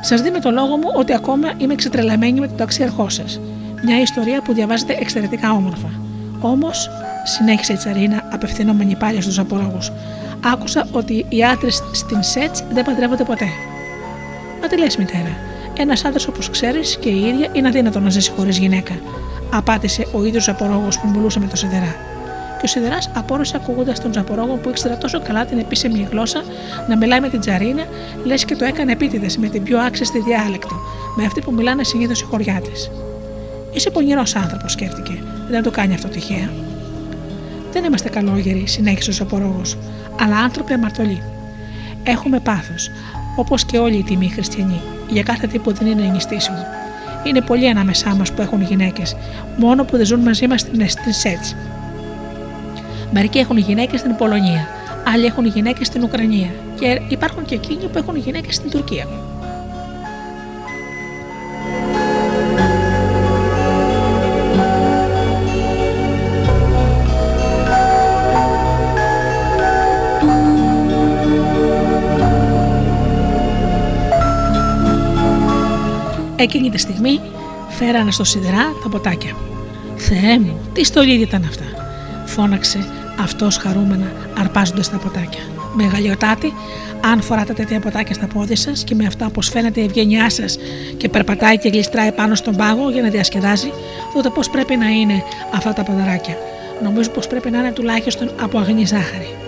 Σας 0.00 0.20
δίνω 0.20 0.38
το 0.38 0.50
λόγο 0.50 0.76
μου 0.76 0.90
ότι 0.94 1.14
ακόμα 1.14 1.52
είμαι 1.56 1.74
ξετρελαμένη 1.74 2.40
με 2.40 2.46
τον 2.46 2.56
ταξιαρχό 2.56 3.08
σας. 3.08 3.40
Μια 3.84 4.00
ιστορία 4.00 4.42
που 4.42 4.52
διαβάζετε 4.52 4.96
εξαιρετικά 5.00 5.52
όμορφα. 5.52 5.88
Όμως 6.40 6.90
συνέχισε 7.26 7.72
η 7.72 7.76
Τσαρίνα, 7.76 8.28
απευθυνόμενη 8.32 8.96
πάλι 8.96 9.20
στους 9.20 9.38
απορρόγου. 9.38 9.78
Άκουσα 10.52 10.86
ότι 10.92 11.26
οι 11.28 11.44
άντρες 11.44 11.82
στην 11.92 12.22
ΣΕΤ 12.22 12.56
δεν 12.72 12.84
παντρεύονται 12.84 13.24
ποτέ. 13.24 13.48
Μα 14.60 14.66
τι 14.66 14.78
λες, 14.78 14.96
μητέρα. 14.96 15.36
Ένας 15.78 16.04
άντρας 16.04 16.26
όπως 16.28 16.50
ξέρεις 16.50 16.96
και 17.00 17.08
η 17.08 17.26
ίδια 17.26 17.48
είναι 17.52 17.68
αδύνατο 17.68 18.00
να 18.00 18.10
ζήσει 18.10 18.30
χωρίς 18.36 18.58
γυναίκα. 18.58 18.94
Απάντησε 19.50 20.06
ο 20.12 20.24
ίδιος 20.24 20.48
απορρόγο 20.48 20.88
που 21.02 21.08
μιλούσε 21.14 21.40
με 21.40 21.46
το 21.46 21.56
Σιδερά. 21.56 21.96
Και 22.58 22.64
ο 22.64 22.66
Σιδεράς 22.66 23.10
απόρρωσε 23.14 23.56
ακούγοντας 23.56 24.00
τον 24.00 24.10
Τζαπορόγο 24.10 24.54
που 24.54 24.68
ήξερε 24.68 24.94
τόσο 24.94 25.20
καλά 25.20 25.44
την 25.44 25.58
επίσημη 25.58 26.08
γλώσσα 26.10 26.42
να 26.88 26.96
μιλάει 26.96 27.20
με 27.20 27.28
την 27.28 27.40
Τζαρίνα, 27.40 27.82
λες 28.24 28.44
και 28.44 28.56
το 28.56 28.64
έκανε 28.64 28.92
επίτηδες 28.92 29.36
με 29.36 29.48
την 29.48 29.62
πιο 29.62 29.78
άξιστη 29.78 30.18
διάλεκτο, 30.18 30.74
με 31.16 31.24
αυτή 31.24 31.40
που 31.40 31.52
μιλάνε 31.52 31.84
συνήθως 31.84 32.20
οι 32.20 32.24
χωριάτε. 32.24 32.70
Είσαι 33.72 33.90
πονηρός 33.90 34.36
άνθρωπος, 34.36 34.72
σκέφτηκε. 34.72 35.22
Δεν 35.50 35.62
το 35.62 35.70
κάνει 35.70 35.94
αυτό 35.94 36.08
τυχαία. 36.08 36.65
Δεν 37.76 37.84
είμαστε 37.84 38.08
καλόγεροι, 38.08 38.66
συνέχισες 38.66 39.08
ο 39.08 39.12
Σαπορόγο, 39.12 39.62
αλλά 40.20 40.36
άνθρωποι 40.36 40.72
αμαρτωλοί. 40.72 41.22
Έχουμε 42.02 42.40
πάθος, 42.40 42.90
όπως 43.36 43.64
και 43.64 43.78
όλοι 43.78 43.96
οι 43.96 44.02
τιμοί 44.02 44.28
χριστιανοί, 44.28 44.80
για 45.08 45.22
κάθε 45.22 45.46
τι 45.46 45.58
που 45.58 45.72
δεν 45.72 45.86
είναι 45.86 46.02
ενιστήσιμο. 46.02 46.58
Είναι 47.24 47.40
πολλοί 47.40 47.68
ανάμεσά 47.68 48.14
μας 48.14 48.32
που 48.32 48.42
έχουν 48.42 48.62
γυναίκες, 48.62 49.16
μόνο 49.56 49.84
που 49.84 49.96
δεν 49.96 50.06
ζουν 50.06 50.20
μαζί 50.20 50.46
μας 50.46 50.60
στην, 50.60 50.88
στην 50.88 51.12
ΣΕΤΣ. 51.12 51.56
Μερικοί 53.12 53.38
έχουν 53.38 53.56
γυναίκες 53.56 54.00
στην 54.00 54.16
Πολωνία, 54.16 54.68
άλλοι 55.14 55.24
έχουν 55.24 55.46
γυναίκες 55.46 55.86
στην 55.86 56.02
Ουκρανία 56.02 56.50
και 56.78 57.00
υπάρχουν 57.08 57.44
και 57.44 57.54
εκείνοι 57.54 57.86
που 57.92 57.98
έχουν 57.98 58.16
γυναίκες 58.16 58.54
στην 58.54 58.70
Τουρκία. 58.70 59.06
Εκείνη 76.36 76.70
τη 76.70 76.78
στιγμή 76.78 77.20
φέρανε 77.68 78.10
στο 78.10 78.24
σιδερά 78.24 78.72
τα 78.82 78.88
ποτάκια. 78.88 79.36
Θεέ 79.96 80.38
μου, 80.38 80.60
τι 80.72 80.84
στολίδι 80.84 81.22
ήταν 81.22 81.44
αυτά, 81.48 81.64
φώναξε 82.26 82.86
αυτός 83.20 83.56
χαρούμενα 83.56 84.12
αρπάζοντας 84.38 84.90
τα 84.90 84.96
ποτάκια. 84.96 85.40
Μεγαλειοτάτη, 85.74 86.52
αν 87.12 87.22
φοράτε 87.22 87.52
τέτοια 87.52 87.80
ποτάκια 87.80 88.14
στα 88.14 88.26
πόδια 88.26 88.56
σας 88.56 88.84
και 88.84 88.94
με 88.94 89.06
αυτά 89.06 89.26
όπως 89.26 89.48
φαίνεται 89.48 89.80
η 89.80 89.84
ευγένειά 89.84 90.30
σας 90.30 90.58
και 90.96 91.08
περπατάει 91.08 91.58
και 91.58 91.68
γλιστράει 91.68 92.12
πάνω 92.12 92.34
στον 92.34 92.56
πάγο 92.56 92.90
για 92.90 93.02
να 93.02 93.08
διασκεδάζει, 93.08 93.72
τότε 94.14 94.28
πώς 94.28 94.50
πρέπει 94.50 94.76
να 94.76 94.88
είναι 94.88 95.22
αυτά 95.54 95.72
τα 95.72 95.82
ποδαράκια; 95.82 96.36
Νομίζω 96.82 97.10
πως 97.10 97.26
πρέπει 97.26 97.50
να 97.50 97.58
είναι 97.58 97.72
τουλάχιστον 97.72 98.30
από 98.40 98.58
αγνή 98.58 98.84
ζάχαρη. 98.84 99.45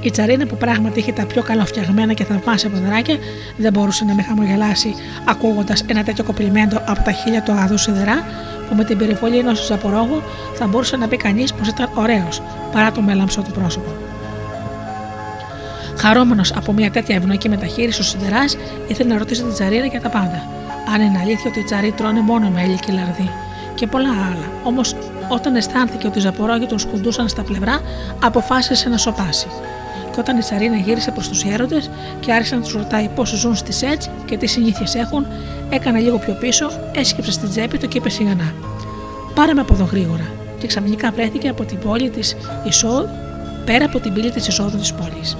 Η 0.00 0.10
τσαρίνα 0.10 0.46
που 0.46 0.56
πράγματι 0.56 0.98
είχε 0.98 1.12
τα 1.12 1.26
πιο 1.26 1.42
καλοφτιαγμένα 1.42 2.12
και 2.12 2.24
θαυμάσια 2.24 2.70
ποδαράκια 2.70 3.16
δεν 3.56 3.72
μπορούσε 3.72 4.04
να 4.04 4.14
με 4.14 4.22
χαμογελάσει 4.22 4.94
ακούγοντας 5.24 5.84
ένα 5.86 6.02
τέτοιο 6.02 6.24
κοπλιμέντο 6.24 6.82
από 6.86 7.02
τα 7.02 7.12
χίλια 7.12 7.42
του 7.42 7.52
αγαδού 7.52 7.76
σιδερά 7.76 8.24
που 8.68 8.74
με 8.74 8.84
την 8.84 8.98
περιβολή 8.98 9.38
ενός 9.38 9.66
ζαπορόγου 9.66 10.22
θα 10.54 10.66
μπορούσε 10.66 10.96
να 10.96 11.08
πει 11.08 11.16
κανείς 11.16 11.54
πως 11.54 11.68
ήταν 11.68 11.90
ωραίος 11.94 12.42
παρά 12.72 12.92
το 12.92 13.00
μέλαμψο 13.00 13.42
του 13.42 13.50
πρόσωπο. 13.50 13.90
Χαρούμενο 15.96 16.42
από 16.54 16.72
μια 16.72 16.90
τέτοια 16.90 17.16
ευνοϊκή 17.16 17.48
μεταχείριση, 17.48 18.00
ο 18.00 18.04
Σιδεράς 18.04 18.56
ήθελε 18.88 19.12
να 19.12 19.18
ρωτήσει 19.18 19.42
την 19.42 19.52
Τσαρίνα 19.52 19.86
για 19.86 20.00
τα 20.00 20.08
πάντα. 20.08 20.42
Αν 20.94 21.00
είναι 21.00 21.18
αλήθεια 21.18 21.50
ότι 21.50 21.60
οι 21.60 21.62
Τσαροί 21.62 21.92
τρώνε 21.92 22.20
μόνο 22.20 22.50
μέλι 22.50 22.74
και 22.74 22.92
λαρδί 22.92 23.30
και 23.74 23.86
πολλά 23.86 24.10
άλλα. 24.10 24.50
Όμως, 24.64 24.94
όταν 25.28 25.56
αισθάνθηκε 25.56 26.06
ότι 26.06 26.18
οι 26.18 26.20
Ζαπορόγοι 26.20 26.66
τον 26.66 26.78
σκουντούσαν 26.78 27.28
στα 27.28 27.42
πλευρά, 27.42 27.80
αποφάσισε 28.22 28.88
να 28.88 28.96
σοπάσει. 28.96 29.46
Και 30.18 30.24
όταν 30.24 30.38
η 30.38 30.42
Τσαρίνα 30.42 30.76
γύρισε 30.76 31.10
προς 31.10 31.28
τους 31.28 31.44
έρωτες 31.44 31.90
και 32.20 32.32
άρχισε 32.32 32.54
να 32.54 32.60
τους 32.60 32.72
ρωτάει 32.72 33.08
πώ 33.14 33.24
ζουν 33.26 33.56
στη 33.56 33.72
Σέτ 33.72 34.02
και 34.24 34.36
τι 34.36 34.46
συνήθειες 34.46 34.94
έχουν, 34.94 35.26
έκανε 35.70 35.98
λίγο 35.98 36.18
πιο 36.18 36.34
πίσω, 36.34 36.70
έσκυψε 36.94 37.32
στην 37.32 37.48
τσέπη 37.48 37.78
του 37.78 37.88
και 37.88 37.98
είπε 37.98 38.08
σιγανά: 38.08 38.54
Πάρε 39.34 39.54
με 39.54 39.60
από 39.60 39.74
εδώ 39.74 39.84
γρήγορα. 39.84 40.30
Και 40.58 40.66
ξαφνικά 40.66 41.10
βρέθηκε 41.10 41.48
από 41.48 41.64
την 41.64 41.78
πόλη 41.78 42.10
της 42.10 42.36
Ισό, 42.66 43.08
πέρα 43.64 43.84
από 43.84 44.00
την 44.00 44.12
πύλη 44.12 44.30
της 44.30 44.46
εισόδου 44.46 44.78
της 44.78 44.92
πόλης. 44.92 45.36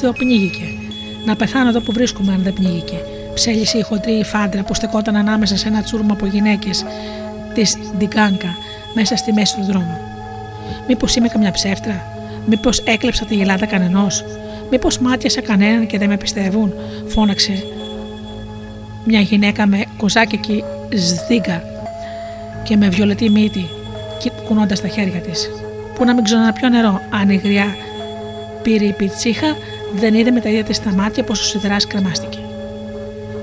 Θεό 0.00 0.12
πνίγηκε. 0.12 0.64
Να 1.24 1.36
πεθάνω 1.36 1.68
εδώ 1.68 1.80
που 1.80 1.92
βρίσκομαι 1.92 2.32
αν 2.32 2.42
δεν 2.42 2.52
πνίγηκε. 2.52 2.96
Ψέλισε 3.34 3.78
η 3.78 3.82
χοντρή 3.82 4.24
φάντρα 4.24 4.62
που 4.62 4.74
στεκόταν 4.74 5.16
ανάμεσα 5.16 5.56
σε 5.56 5.68
ένα 5.68 5.82
τσούρμα 5.82 6.12
από 6.12 6.26
γυναίκες 6.26 6.84
της 7.54 7.78
Ντιγκάνκα 7.96 8.56
μέσα 8.94 9.16
στη 9.16 9.32
μέση 9.32 9.56
του 9.56 9.64
δρόμου. 9.64 9.98
Μήπως 10.86 11.16
είμαι 11.16 11.28
καμιά 11.28 11.50
ψεύτρα, 11.50 12.04
Μήπως 12.46 12.78
έκλεψα 12.78 13.24
τη 13.24 13.34
γελάδα 13.34 13.66
κανενός, 13.66 14.24
Μήπως 14.70 14.98
μάτιασα 14.98 15.40
κανέναν 15.40 15.86
και 15.86 15.98
δεν 15.98 16.08
με 16.08 16.16
πιστεύουν, 16.16 16.74
φώναξε 17.06 17.64
μια 19.04 19.20
γυναίκα 19.20 19.66
με 19.66 19.84
κοζάκι 19.96 20.64
σδίγκα 20.94 21.62
και 22.62 22.76
με 22.76 22.88
βιολετή 22.88 23.30
μύτη, 23.30 23.66
κουνώντας 24.46 24.80
τα 24.80 24.88
χέρια 24.88 25.20
της. 25.20 25.50
Πού 25.94 26.04
να 26.04 26.14
μην 26.14 26.24
ξαναπιώ 26.24 26.68
νερό, 26.68 27.00
αν 27.10 27.28
η 27.28 27.36
γριά 27.36 27.76
πήρε 28.62 28.84
η 28.84 28.92
πιτσίχα, 28.92 29.56
δεν 29.94 30.14
είδε 30.14 30.30
με 30.30 30.40
τα 30.40 30.48
ίδια 30.48 30.64
της 30.64 30.82
τα 30.82 30.90
μάτια 30.90 31.24
πως 31.24 31.40
ο 31.40 31.44
σιδεράς 31.44 31.86
κρεμάστηκε. 31.86 32.38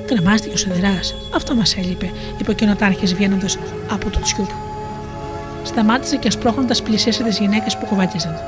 Κρεμάστηκε 0.05 0.53
ο 0.53 0.57
σιδεράς, 0.57 1.15
αυτό 1.35 1.55
μας 1.55 1.77
έλειπε, 1.77 2.11
είπε 2.37 2.51
ο 2.51 2.53
κοινοτάρχης 2.53 3.13
βγαίνοντας 3.13 3.57
από 3.91 4.09
το 4.09 4.19
τσιούπ. 4.19 4.49
Σταμάτησε 5.63 6.15
και 6.17 6.31
σπρώχνοντα 6.31 6.75
πλησίασε 6.83 7.23
τις 7.23 7.39
γυναίκες 7.39 7.77
που 7.77 7.85
κουβέντιζαν. 7.85 8.39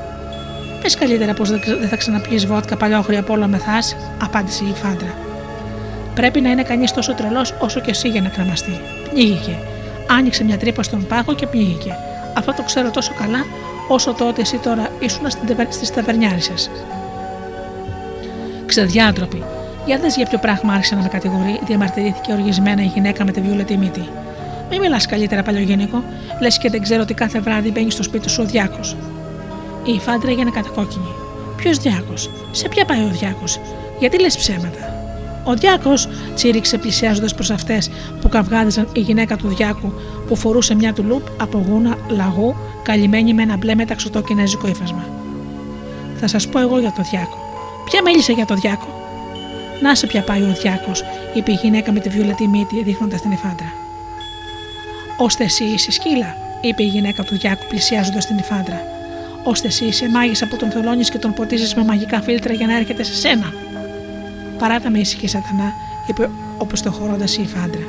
Πες 0.82 0.96
καλύτερα 0.96 1.34
πως 1.34 1.50
δεν 1.50 1.88
θα 1.88 1.96
ξαναπιείς 1.96 2.46
βότκα 2.46 2.76
παλιόχρη 2.76 3.16
από 3.16 3.32
όλα 3.32 3.46
μεθά, 3.46 3.78
απάντησε 4.22 4.64
η 4.64 4.74
φάντρα. 4.74 5.14
Πρέπει 6.14 6.40
να 6.40 6.50
είναι 6.50 6.62
κανείς 6.62 6.92
τόσο 6.92 7.14
τρελός 7.14 7.54
όσο 7.58 7.80
και 7.80 7.90
εσύ 7.90 8.08
για 8.08 8.20
να 8.20 8.28
κρεμαστεί. 8.28 8.80
Πνίγηκε. 9.10 9.58
Άνοιξε 10.06 10.44
μια 10.44 10.58
τρύπα 10.58 10.82
στον 10.82 11.06
πάγο 11.06 11.34
και 11.34 11.46
πνίγηκε. 11.46 11.96
Αυτό 12.34 12.54
το 12.54 12.62
ξέρω 12.62 12.90
τόσο 12.90 13.12
καλά 13.18 13.44
όσο 13.88 14.12
το 14.12 14.28
ότι 14.28 14.40
εσύ 14.40 14.56
τώρα 14.56 14.88
ήσουν 14.98 15.30
στις 15.70 15.90
ταβερνιάρε 15.90 16.40
σα. 16.40 16.54
Ξεδιάντροποι, 18.70 19.42
για 19.86 19.98
δες 19.98 20.16
για 20.16 20.26
ποιο 20.26 20.38
πράγμα 20.38 20.72
άρχισε 20.72 20.94
να 20.94 21.02
με 21.02 21.08
κατηγορεί, 21.08 21.60
διαμαρτυρήθηκε 21.66 22.32
οργισμένα 22.32 22.82
η 22.82 22.86
γυναίκα 22.86 23.24
με 23.24 23.32
τη 23.32 23.40
βιολετή 23.40 23.76
μύτη. 23.76 24.08
Μην 24.70 24.80
μιλάς 24.80 25.06
καλύτερα, 25.06 25.42
παλιογενικό, 25.42 26.04
λες 26.40 26.58
και 26.58 26.70
δεν 26.70 26.82
ξέρω 26.82 27.02
ότι 27.02 27.14
κάθε 27.14 27.40
βράδυ 27.40 27.70
μπαίνει 27.70 27.90
στο 27.90 28.02
σπίτι 28.02 28.28
σου 28.28 28.42
ο 28.42 28.46
διάκος. 28.46 28.96
Η 29.84 29.98
φάντρα 29.98 30.30
έγινε 30.30 30.50
κατακόκκινη. 30.50 31.08
Ποιος 31.56 31.78
διάκος, 31.78 32.30
σε 32.50 32.68
ποια 32.68 32.84
πάει 32.84 33.00
ο 33.00 33.08
διάκος, 33.12 33.60
γιατί 33.98 34.20
λες 34.20 34.36
ψέματα; 34.36 34.94
Ο 35.44 35.54
Διάκος 35.54 36.08
τσίριξε 36.34 36.78
πλησιάζοντας 36.78 37.34
προς 37.34 37.50
αυτές 37.50 37.90
που 38.20 38.28
καυγάδιζαν 38.28 38.88
η 38.92 39.00
γυναίκα 39.00 39.36
του 39.36 39.48
Διάκου 39.48 39.92
που 40.28 40.36
φορούσε 40.36 40.74
μια 40.74 40.92
τουλούπ 40.92 41.26
από 41.40 41.64
γούνα 41.68 41.96
λαγού 42.08 42.54
καλυμμένη 42.82 43.34
με 43.34 43.42
ένα 43.42 43.56
μπλε 43.56 43.74
μεταξωτό 43.74 44.22
κινέζικο 44.22 44.66
ύφασμα. 44.66 45.04
Θα 46.16 46.26
σας 46.26 46.48
πω 46.48 46.60
εγώ 46.60 46.78
για 46.78 46.92
το 46.96 47.02
Διάκο. 47.10 47.49
Ποια 47.90 48.02
μίλησε 48.02 48.32
για 48.32 48.46
το 48.46 48.54
Διάκο; 48.54 48.88
Να 49.82 49.94
σε 49.94 50.06
πια 50.06 50.22
πάει 50.22 50.42
ο 50.42 50.56
Διάκος, 50.62 51.04
είπε 51.34 51.52
η 51.52 51.58
γυναίκα 51.62 51.92
με 51.92 52.00
τη 52.00 52.08
βιολετή 52.08 52.48
μύτη 52.48 52.82
δείχνοντα 52.82 53.16
την 53.16 53.30
υφάντρα. 53.30 53.72
Ωστε 55.16 55.44
εσύ 55.44 55.64
είσαι 55.64 55.90
σκύλα, 55.90 56.36
είπε 56.60 56.82
η 56.82 56.86
γυναίκα 56.86 57.22
του 57.22 57.38
Διάκου 57.38 57.66
πλησιάζοντας 57.68 58.26
την 58.26 58.38
υφάντρα. 58.38 58.82
Ωστε 59.42 59.66
εσύ 59.66 59.84
είσαι 59.84 60.08
μάγισσα 60.08 60.46
που 60.46 60.56
τον 60.56 60.70
θολώνεις 60.70 61.10
και 61.10 61.18
τον 61.18 61.32
ποτίζεις 61.32 61.74
με 61.74 61.84
μαγικά 61.84 62.20
φίλτρα 62.22 62.52
για 62.52 62.66
να 62.66 62.76
έρχεται 62.76 63.02
σε 63.02 63.14
σένα. 63.14 63.52
Παράτα 64.58 64.90
με 64.90 64.98
ήσυχη 64.98 65.28
σατανά, 65.28 65.72
είπε 66.06 66.30
οπισθοχωρώντα 66.58 67.24
η 67.24 67.46
φάντρα. 67.46 67.86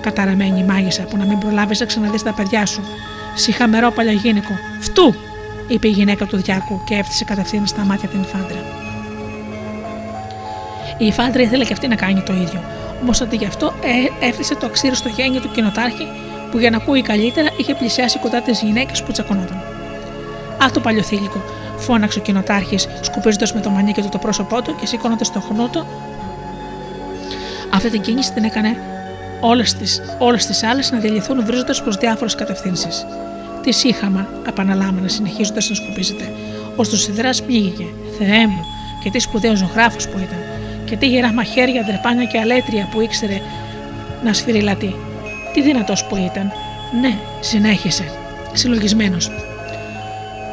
Καταραμένη 0.00 0.64
μάγισσα 0.64 1.02
που 1.02 1.16
να 1.16 1.24
μην 1.24 1.38
προλάβεις 1.38 1.80
να 1.80 1.86
ξαναδείς 1.86 2.22
τα 2.22 2.32
παιδιά 2.32 2.66
σου. 2.66 2.82
Συχαμερό 3.34 3.90
παλιογίνικο. 3.90 4.52
Φτού! 4.80 5.14
είπε 5.68 5.88
η 5.88 5.90
γυναίκα 5.90 6.26
του 6.26 6.36
Διάκου 6.36 6.80
και 6.84 6.94
έφτιασε 6.94 7.24
κατευθείαν 7.24 7.66
στα 7.66 7.84
μάτια 7.84 8.08
την 8.08 8.24
φάντρα. 8.24 8.85
Η 10.98 11.12
φάντρα 11.12 11.42
ήθελε 11.42 11.64
και 11.64 11.72
αυτή 11.72 11.88
να 11.88 11.94
κάνει 11.94 12.20
το 12.20 12.32
ίδιο. 12.32 12.60
Όμως 13.02 13.20
αντί 13.20 13.36
γι' 13.36 13.44
αυτό 13.44 13.72
ε, 14.20 14.26
έφτιασε 14.26 14.54
το 14.54 14.66
αξίριστο 14.66 15.08
γένιο 15.08 15.40
του 15.40 15.50
κοινοτάρχη 15.50 16.06
που 16.50 16.58
για 16.58 16.70
να 16.70 16.76
ακούει 16.76 17.02
καλύτερα 17.02 17.48
είχε 17.56 17.74
πλησιάσει 17.74 18.18
κοντά 18.18 18.40
τις 18.40 18.62
γυναίκες 18.62 19.02
που 19.02 19.12
τσακωνόταν. 19.12 19.56
Α 20.64 20.70
το 20.72 20.80
παλιοθήλικο, 20.80 21.42
φώναξε 21.76 22.18
ο 22.18 22.22
κοινοτάρχης, 22.22 22.88
σκουπίζοντας 23.00 23.54
με 23.54 23.60
το 23.60 23.70
μανίκι 23.70 24.02
του 24.02 24.08
το 24.08 24.18
πρόσωπό 24.18 24.62
του 24.62 24.76
και 24.80 24.86
σηκώνοντα 24.86 25.24
το 25.32 25.40
χνούτο. 25.40 25.86
Αυτή 27.74 27.90
την 27.90 28.00
κίνηση 28.00 28.32
την 28.32 28.44
έκανε 28.44 28.76
όλες 29.40 29.74
τις 29.74 30.02
όλες 30.18 30.46
τις 30.46 30.62
άλλες 30.62 30.90
να 30.90 30.98
διαλυθούν 30.98 31.44
βρίζοντας 31.44 31.82
προς 31.82 31.96
διάφορες 31.96 32.34
κατευθύνσεις. 32.34 33.06
Τις 33.62 33.84
είχαμε, 33.84 34.28
επαναλάμβανε 34.48 35.08
συνεχίζοντας 35.08 35.68
να 35.68 35.74
σκουπίζεται. 35.74 36.32
Ω 36.76 36.82
τους 36.82 37.02
σιδερά 37.02 37.30
πήγε. 37.46 37.86
Θεέ 38.18 38.46
μου, 38.46 38.64
και 39.02 39.10
τι 39.10 39.18
σπουδαίος 39.18 39.58
ζωγράφος 39.58 40.08
που 40.08 40.18
ήταν. 40.18 40.55
Και 40.86 40.96
τι 40.96 41.06
γερά 41.06 41.32
μαχαίρια, 41.32 41.82
δρεπάνια 41.82 42.24
και 42.24 42.38
αλέτρια 42.38 42.88
που 42.90 43.00
ήξερε 43.00 43.40
να 44.24 44.32
σφυριλατεί. 44.32 44.94
Τι 45.52 45.62
δυνατός 45.62 46.04
που 46.04 46.16
ήταν. 46.16 46.52
Ναι, 47.00 47.14
συνέχισε, 47.40 48.04
συλλογισμένος. 48.52 49.30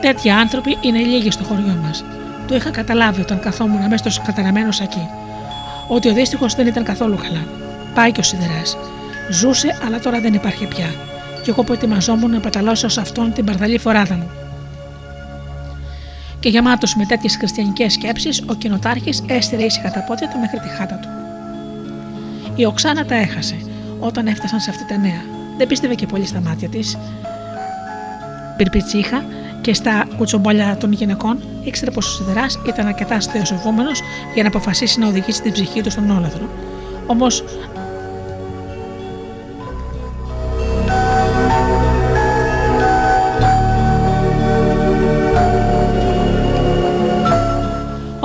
Τέτοιοι 0.02 0.30
άνθρωποι 0.30 0.78
είναι 0.82 1.00
λίγοι 1.00 1.32
στο 1.32 1.44
χωριό 1.44 1.78
μας. 1.82 2.06
Το 2.48 2.56
είχα 2.56 2.70
καταλάβει 2.70 3.22
όταν 3.22 3.40
καθόμουν 3.40 3.88
μέσα 3.88 4.10
στο 4.10 4.22
καταραμένο 4.26 4.72
σακί. 4.72 5.08
Ότι 5.88 6.10
ο 6.10 6.14
δύστιχος 6.14 6.56
δεν 6.56 6.68
ήταν 6.68 6.84
καθόλου 6.84 7.16
καλά. 7.16 7.44
Πάει 7.94 8.12
και 8.12 8.20
ο 8.20 8.24
σιδεράς. 8.24 8.78
Ζούσε, 9.30 9.80
αλλά 9.86 10.00
τώρα 10.00 10.20
δεν 10.20 10.34
υπάρχει 10.34 10.66
πια. 10.66 10.94
Κι 11.44 11.50
εγώ 11.50 11.64
που 11.64 11.74
ετοιμαζόμουν 11.74 12.32
να 12.32 12.40
πεταλώσω 12.40 12.88
σε 12.88 13.02
αυτόν 13.02 13.34
την 13.34 13.46
παρδαλή 13.46 13.78
φοράδα 13.78 14.16
μου. 14.16 14.43
Και 16.44 16.50
γεμάτος 16.50 16.96
με 16.96 17.06
τέτοιες 17.06 17.36
χριστιανικές 17.36 17.94
σκέψεις, 17.94 18.44
ο 18.48 18.54
κοινοτάρχης 18.54 19.24
έστειλε 19.28 19.64
ήσυχα 19.64 19.92
τα 19.92 20.00
πόδια 20.00 20.28
του 20.28 20.40
μέχρι 20.40 20.60
τη 20.60 20.68
χάτα 20.68 20.96
του. 20.96 21.08
Η 22.56 22.66
Οξάνα 22.66 23.06
τα 23.06 23.16
έχασε 23.16 23.56
όταν 24.00 24.28
έφτασαν 24.28 24.60
σε 24.60 24.70
αυτή 24.70 24.86
τα 24.86 24.98
νέα. 24.98 25.22
Δεν 25.58 25.68
πίστευε 25.68 25.96
και 25.96 26.06
πολύ 26.06 26.26
στα 26.26 26.42
μάτια 26.42 26.70
της. 26.70 26.98
Πυρπιτσίχα 28.58 29.24
και 29.62 29.74
στα 29.74 30.08
κουτσομπόλια 30.18 30.78
των 30.80 30.92
γυναικών, 30.92 31.40
ήξερε 31.64 31.92
πως 31.92 32.08
ο 32.08 32.10
Σιδεράς 32.12 32.60
ήταν 32.68 32.88
αρκετά 32.88 33.20
θεοσοβούμενο 33.20 33.90
για 34.34 34.44
να 34.44 34.50
αποφασίσει 34.50 35.00
να 35.00 35.08
οδηγήσει 35.08 35.42
την 35.42 35.52
ψυχή 35.52 35.82
του 35.82 35.92
στον 35.92 36.10
όλαθρο. 36.10 36.50
Όμως 37.08 37.44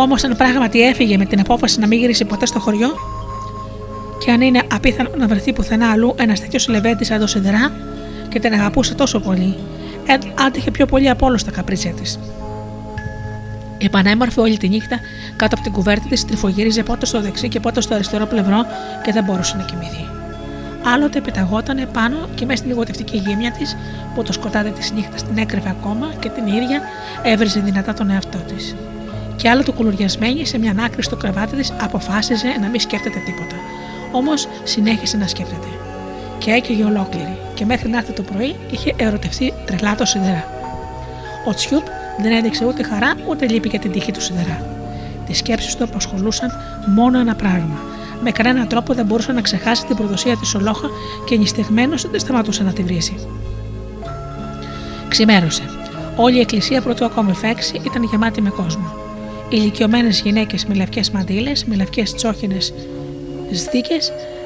Όμως, 0.01 0.25
αν 0.25 0.37
πράγματι 0.37 0.81
έφυγε 0.81 1.17
με 1.17 1.25
την 1.25 1.41
απόφαση 1.41 1.81
να 1.81 1.87
μην 1.87 1.99
γυρίσει 1.99 2.25
ποτέ 2.25 2.47
στο 2.47 2.59
χωριό, 2.61 2.95
και 4.25 4.31
αν 4.31 4.41
είναι 4.41 4.63
απίθανο 4.73 5.11
να 5.17 5.27
βρεθεί 5.27 5.53
πουθενά 5.53 5.91
αλλού 5.91 6.15
ένας 6.19 6.41
τέτοιος 6.41 6.69
λεβέντης 6.69 7.07
σαν 7.07 7.21
το 7.21 7.27
Σιδερά 7.27 7.73
και 8.29 8.41
την 8.41 8.53
αγαπούσε 8.53 8.95
τόσο 8.95 9.21
πολύ, 9.21 9.57
άντεχε 10.47 10.71
πιο 10.71 10.87
πολύ 10.87 11.09
από 11.09 11.27
όλο 11.27 11.39
τα 11.45 11.51
καπρίτσια 11.51 11.93
της. 11.93 12.19
Επανέμορφη 13.79 14.41
όλη 14.41 14.57
τη 14.57 14.69
νύχτα 14.69 14.99
κάτω 15.37 15.55
από 15.55 15.65
την 15.65 15.73
κουβέρτη 15.73 16.09
της, 16.09 16.25
τριφογύριζε 16.25 16.83
πότε 16.83 17.07
στο 17.07 17.21
δεξί 17.21 17.49
και 17.49 17.61
πότε 17.61 17.81
στο 17.81 17.95
αριστερό 17.95 18.27
πλευρό 18.27 18.65
και 19.05 19.13
δεν 19.13 19.25
μπορούσε 19.25 19.57
να 19.57 19.63
κοιμηθεί. 19.63 20.09
Άλλοτε 20.95 21.21
πεταγότανε 21.21 21.87
πάνω 21.87 22.29
και 22.35 22.45
μέσα 22.45 22.57
στην 22.57 22.71
λιγοτευτική 22.71 23.17
γύμνια 23.17 23.51
της, 23.51 23.77
που 24.15 24.23
το 24.23 24.33
σκοτάδι 24.33 24.71
της 24.71 24.93
νύχτας 24.93 25.23
την 25.25 25.39
έκρυβε 25.39 25.69
ακόμα 25.69 26.13
και 26.19 26.29
την 26.29 26.47
ίδια 26.47 26.81
έβριζε 27.23 27.61
δυνατά 27.61 27.95
τον 27.95 28.11
εαυτό 28.11 28.39
της. 28.39 28.75
Και 29.39 29.49
άλλο 29.49 29.63
το 29.63 29.73
κουλουριασμένη 29.73 30.47
σε 30.47 30.59
μια 30.59 30.75
άκρη 30.85 31.03
στο 31.03 31.17
κρεβάτι 31.17 31.57
της 31.57 31.73
αποφάσιζε 31.81 32.49
να 32.61 32.69
μην 32.69 32.81
σκέφτεται 32.81 33.19
τίποτα. 33.27 33.57
Όμως 34.13 34.49
συνέχισε 34.65 35.17
να 35.17 35.27
σκέφτεται. 35.27 35.69
Και 36.39 36.51
έκαιγε 36.51 36.85
ολόκληρη, 36.85 37.39
και 37.55 37.65
μέχρι 37.65 37.89
να 37.89 37.97
έρθει 37.99 38.13
το 38.13 38.23
πρωί 38.23 38.57
είχε 38.71 38.95
ερωτευτεί 38.97 39.53
τρελά 39.65 39.95
το 39.95 40.05
σιδερά. 40.05 40.45
Ο 41.47 41.55
Τσιούπ 41.55 41.87
δεν 42.23 42.33
έδειξε 42.33 42.65
ούτε 42.65 42.83
χαρά 42.83 43.15
ούτε 43.29 43.47
λύπη 43.47 43.69
για 43.69 43.79
την 43.79 43.93
τύχη 43.93 44.13
του 44.13 44.21
σιδερά. 44.21 44.67
Τις 45.27 45.39
σκέψεις 45.39 45.77
του 45.77 45.85
απασχολούσαν 45.85 46.51
μόνο 46.87 47.19
ένα 47.19 47.35
πράγμα. 47.35 47.79
Με 48.23 48.31
κανέναν 48.31 48.69
τρόπο 48.69 48.95
δεν 48.95 49.07
μπορούσε 49.07 49.33
να 49.33 49.41
ξεχάσει 49.41 49.87
την 49.87 49.97
προδοσία 49.97 50.37
της 50.37 50.55
Ολόχα 50.55 50.89
και 51.27 51.37
νηστεγμένος 51.37 52.11
δεν 52.11 52.21
σταματούσε 52.21 52.63
να 52.63 52.73
τη 52.73 52.83
βρίζει. 52.83 53.15
Ξημέρωσε. 55.09 55.63
Όλη 56.17 56.37
η 56.37 56.41
εκκλησία 56.41 56.83
πρωτού 56.83 57.05
ακόμη 57.05 57.35
φέξει 57.35 57.81
ήταν 57.85 58.03
γεμάτη 58.03 58.43
με 58.43 58.51
κόσμο. 58.51 59.08
Ηλικιωμένες 59.51 60.21
γυναίκες 60.21 60.65
με 60.65 60.75
λευκές 60.75 61.11
μαντήλες, 61.11 61.65
με 61.65 61.75
λευκές 61.75 62.15
τσόχινες 62.15 62.75
σδίκε 63.51 63.99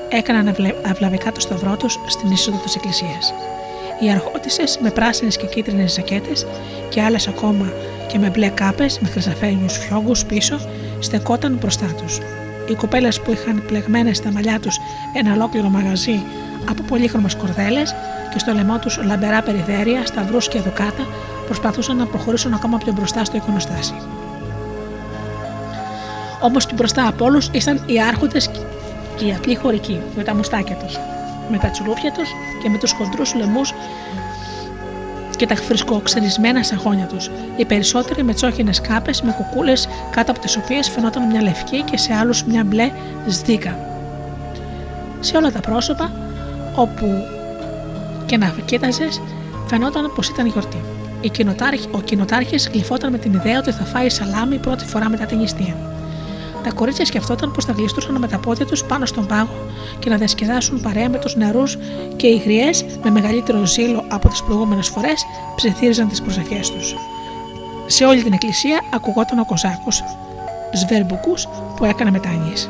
έκαναν 0.08 0.54
αυλαβικά 0.90 1.32
το 1.32 1.40
σταυρό 1.40 1.76
τους 1.76 1.98
στην 2.06 2.30
είσοδο 2.30 2.58
της 2.58 2.74
εκκλησίας. 2.74 3.32
Οι 4.00 4.10
αρχότισε 4.10 4.62
με 4.82 4.90
πράσινες 4.90 5.36
και 5.36 5.46
κίτρινες 5.46 5.92
ζακέτες 5.92 6.46
και 6.88 7.02
άλλες 7.02 7.28
ακόμα 7.28 7.72
και 8.08 8.18
με 8.18 8.28
μπλε 8.30 8.48
κάπες 8.48 8.98
με 8.98 9.08
χρυσαφένιους 9.08 9.78
φιόγκους 9.78 10.24
πίσω 10.24 10.58
στεκόταν 10.98 11.56
μπροστά 11.60 11.86
τους. 11.86 12.18
Οι 12.70 12.74
κοπέλε 12.74 13.08
που 13.24 13.32
είχαν 13.32 13.62
πλεγμένες 13.66 14.16
στα 14.16 14.32
μαλλιά 14.32 14.60
τους 14.60 14.78
ένα 15.14 15.32
ολόκληρο 15.32 15.68
μαγαζί 15.68 16.22
από 16.70 16.82
πολύχρωμες 16.82 17.34
κορδέλες 17.34 17.94
και 18.32 18.38
στο 18.38 18.52
λαιμό 18.52 18.78
τους 18.78 19.00
λαμπερά 19.04 19.42
περιδέρια, 19.42 20.06
σταυρούς 20.06 20.48
και 20.48 20.60
δουκάτα 20.60 21.06
προσπαθούσαν 21.46 21.96
να 21.96 22.06
προχωρήσουν 22.06 22.54
ακόμα 22.54 22.78
πιο 22.78 22.92
μπροστά 22.92 23.24
στο 23.24 23.36
εικονοστάσι. 23.36 23.94
Όμω 26.42 26.56
πιο 26.56 26.74
μπροστά 26.74 27.06
από 27.06 27.24
όλους 27.24 27.48
ήσαν 27.52 27.82
οι 27.86 28.02
άρχοντες 28.02 28.50
και 29.16 29.24
οι 29.24 29.34
απλοί 29.34 29.54
χωρικοί 29.54 30.00
με 30.16 30.22
τα 30.22 30.34
μουστάκια 30.34 30.76
τους, 30.76 30.98
με 31.50 31.58
τα 31.58 31.70
τσουλούφια 31.70 32.12
τους 32.12 32.28
και 32.62 32.68
με 32.68 32.78
τους 32.78 32.92
χοντρούς 32.92 33.34
λαιμού 33.34 33.60
και 35.36 35.46
τα 35.46 35.56
φρισκοξενισμένα 35.56 36.62
σαγόνια 36.62 37.06
τους. 37.06 37.30
Οι 37.56 37.64
περισσότεροι 37.64 38.22
με 38.22 38.34
τσόχινες 38.34 38.80
κάπες 38.80 39.22
με 39.22 39.32
κουκούλες 39.32 39.88
κάτω 40.10 40.30
από 40.30 40.40
τις 40.40 40.56
οποίες 40.56 40.88
φαινόταν 40.88 41.26
μια 41.26 41.42
λευκή 41.42 41.82
και 41.82 41.96
σε 41.96 42.14
άλλους 42.14 42.44
μια 42.44 42.64
μπλε 42.64 42.90
σδίκα. 43.26 43.78
Σε 45.20 45.36
όλα 45.36 45.52
τα 45.52 45.60
πρόσωπα, 45.60 46.12
όπου 46.74 47.06
και 48.26 48.36
να 48.36 48.54
κοίταζες, 48.64 49.20
φαινόταν 49.66 50.12
πως 50.14 50.28
ήταν 50.28 50.46
γιορτή. 50.46 50.82
Ο 51.90 52.00
κοινοτάρχης 52.00 52.68
γλυφόταν 52.72 53.10
με 53.10 53.18
την 53.18 53.32
ιδέα 53.32 53.58
ότι 53.58 53.72
θα 53.72 53.84
φάει 53.84 54.08
σαλάμι 54.08 54.58
πρώτη 54.58 54.84
φορά 54.84 55.08
μετά 55.08 55.24
την 55.24 55.38
νηστεία. 55.38 55.76
Τα 56.62 56.72
κορίτσια 56.72 57.04
σκεφτόταν 57.04 57.52
πως 57.52 57.64
θα 57.64 57.72
γλιστούσαν 57.72 58.16
με 58.18 58.28
τα 58.28 58.38
πόδια 58.38 58.66
τους 58.66 58.84
πάνω 58.84 59.06
στον 59.06 59.26
πάγο 59.26 59.66
και 59.98 60.10
να 60.10 60.16
διασκεδάσουν 60.16 60.80
παρέα 60.80 61.08
με 61.08 61.18
τους 61.18 61.36
νερούς 61.36 61.78
και 62.16 62.26
οι 62.26 62.36
γριές 62.36 62.84
με 63.02 63.10
μεγαλύτερο 63.10 63.66
ζήλο 63.66 64.04
από 64.08 64.28
τις 64.28 64.42
προηγούμενες 64.42 64.88
φορές 64.88 65.24
ψιθύριζαν 65.56 66.08
τις 66.08 66.22
προσευχές 66.22 66.70
τους. 66.70 66.94
Σε 67.86 68.04
όλη 68.04 68.22
την 68.22 68.32
εκκλησία 68.32 68.80
ακουγόταν 68.94 69.38
ο 69.38 69.44
Κοζάκος, 69.44 70.04
σβέρμπουκου 70.72 71.34
που 71.76 71.84
έκανε 71.84 72.10
μετάνοιες. 72.10 72.68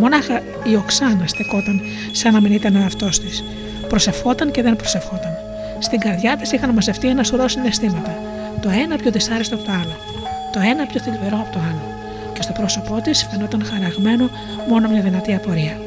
Μονάχα 0.00 0.42
η 0.64 0.76
Οξάνα 0.76 1.26
στεκόταν 1.26 1.80
σαν 2.12 2.32
να 2.32 2.40
μην 2.40 2.52
ήταν 2.52 2.76
ο 2.76 2.78
εαυτός 2.78 3.20
της. 3.20 3.44
Προσευχόταν 3.88 4.50
και 4.50 4.62
δεν 4.62 4.76
προσευχόταν. 4.76 5.32
Στην 5.78 6.00
καρδιά 6.00 6.36
της 6.36 6.52
είχαν 6.52 6.70
μαζευτεί 6.70 7.08
ένα 7.08 7.22
σωρό 7.22 7.48
συναισθήματα. 7.48 8.14
Το 8.62 8.68
ένα 8.68 8.96
πιο 8.96 9.10
δυσάρεστο 9.10 9.54
από 9.54 9.64
το 9.64 9.72
άλλο. 9.72 9.96
Το 10.52 10.60
ένα 10.60 10.86
πιο 10.86 11.00
θλιβερό 11.00 11.36
από 11.36 11.52
το 11.52 11.58
άλλο 11.58 11.91
και 11.91 11.91
στο 12.52 12.60
πρόσωπό 12.60 13.00
της 13.00 13.26
φαινόταν 13.30 13.64
χαραγμένο 13.64 14.30
μόνο 14.68 14.88
μια 14.88 15.00
δυνατή 15.00 15.34
απορία. 15.34 15.80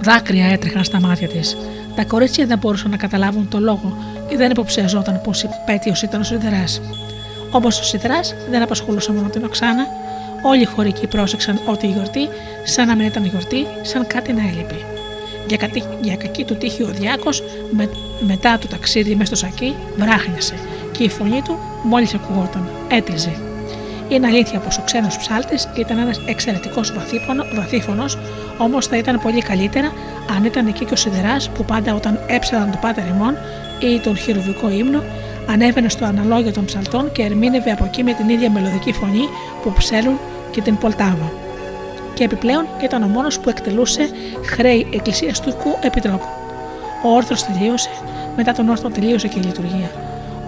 Δάκρυα 0.00 0.46
έτρεχαν 0.46 0.84
στα 0.84 1.00
μάτια 1.00 1.28
της. 1.28 1.56
Τα 1.94 2.04
κορίτσια 2.04 2.46
δεν 2.46 2.58
μπορούσαν 2.58 2.90
να 2.90 2.96
καταλάβουν 2.96 3.48
το 3.48 3.60
λόγο 3.60 3.96
και 4.28 4.36
δεν 4.36 4.50
υποψιαζόταν 4.50 5.20
πως 5.24 5.42
υπέτειο 5.42 5.92
ήταν 6.02 6.20
ο 6.20 6.24
Σιδεράς. 6.24 6.80
Όμως 7.50 7.80
ο 7.80 7.82
Σιδεράς 7.82 8.34
δεν 8.50 8.62
απασχολούσε 8.62 9.12
μόνο 9.12 9.28
την 9.28 9.44
Οξάνα, 9.44 9.86
όλοι 10.42 10.62
οι 10.62 10.64
χωρικοί 10.64 11.06
πρόσεξαν 11.06 11.60
ότι 11.66 11.86
η 11.86 11.90
γιορτή, 11.90 12.28
σαν 12.64 12.86
να 12.86 12.94
μην 12.94 13.06
ήταν 13.06 13.24
γιορτή, 13.24 13.66
σαν 13.82 14.06
κάτι 14.06 14.32
να 14.32 14.40
έλειπε. 14.40 14.76
Για, 15.46 15.56
κατή, 15.56 15.82
για 16.00 16.16
κακή 16.16 16.44
του 16.44 16.56
τύχη 16.56 16.82
ο 16.82 16.88
Διάκος, 16.88 17.42
με, 17.70 17.88
μετά 18.26 18.58
το 18.58 18.66
ταξίδι 18.66 19.14
μέσα 19.14 19.36
στο 19.36 19.46
σακί, 19.46 19.74
βράχνιασε 19.96 20.54
και 20.92 21.04
η 21.04 21.08
φωνή 21.08 21.42
του 21.42 21.58
μόλις 21.82 22.14
ακουγόταν, 22.14 22.68
έτριζε. 22.88 23.49
Είναι 24.10 24.26
αλήθεια 24.26 24.58
πως 24.58 24.78
ο 24.78 24.82
ξένος 24.84 25.16
ψάλτης 25.16 25.68
ήταν 25.74 25.98
ένας 25.98 26.20
εξαιρετικός 26.26 26.92
βαθύφωνο, 27.54 28.04
όμως 28.58 28.86
θα 28.86 28.96
ήταν 28.96 29.20
πολύ 29.22 29.42
καλύτερα 29.42 29.92
αν 30.36 30.44
ήταν 30.44 30.66
εκεί 30.66 30.84
και 30.84 30.92
ο 30.92 30.96
Σιδεράς 30.96 31.50
που 31.50 31.64
πάντα 31.64 31.94
όταν 31.94 32.20
έψαλαν 32.26 32.70
το 32.70 32.78
Πάτερ 32.80 33.06
Ιμών 33.06 33.36
ή 33.80 34.00
τον 34.00 34.16
χειροβικό 34.16 34.70
ύμνο, 34.70 35.02
ανέβαινε 35.50 35.88
στο 35.88 36.04
αναλόγιο 36.04 36.52
των 36.52 36.64
ψαλτών 36.64 37.12
και 37.12 37.22
ερμήνευε 37.22 37.70
από 37.70 37.84
εκεί 37.84 38.02
με 38.02 38.12
την 38.12 38.28
ίδια 38.28 38.50
μελωδική 38.50 38.92
φωνή 38.92 39.28
που 39.62 39.72
ψέλουν 39.72 40.18
και 40.50 40.60
την 40.60 40.76
Πολτάβα. 40.76 41.32
Και 42.14 42.24
επιπλέον 42.24 42.66
ήταν 42.82 43.02
ο 43.02 43.06
μόνος 43.06 43.38
που 43.38 43.48
εκτελούσε 43.48 44.08
χρέη 44.44 44.86
εκκλησιαστικού 44.92 45.76
επιτρόπου. 45.82 46.26
Ο 47.04 47.14
όρθρος 47.14 47.44
τελείωσε, 47.44 47.90
μετά 48.36 48.52
τον 48.52 48.68
όρθρο 48.68 48.88
τελείωσε 48.88 49.28
και 49.28 49.38
η 49.38 49.42
λειτουργία. 49.42 49.90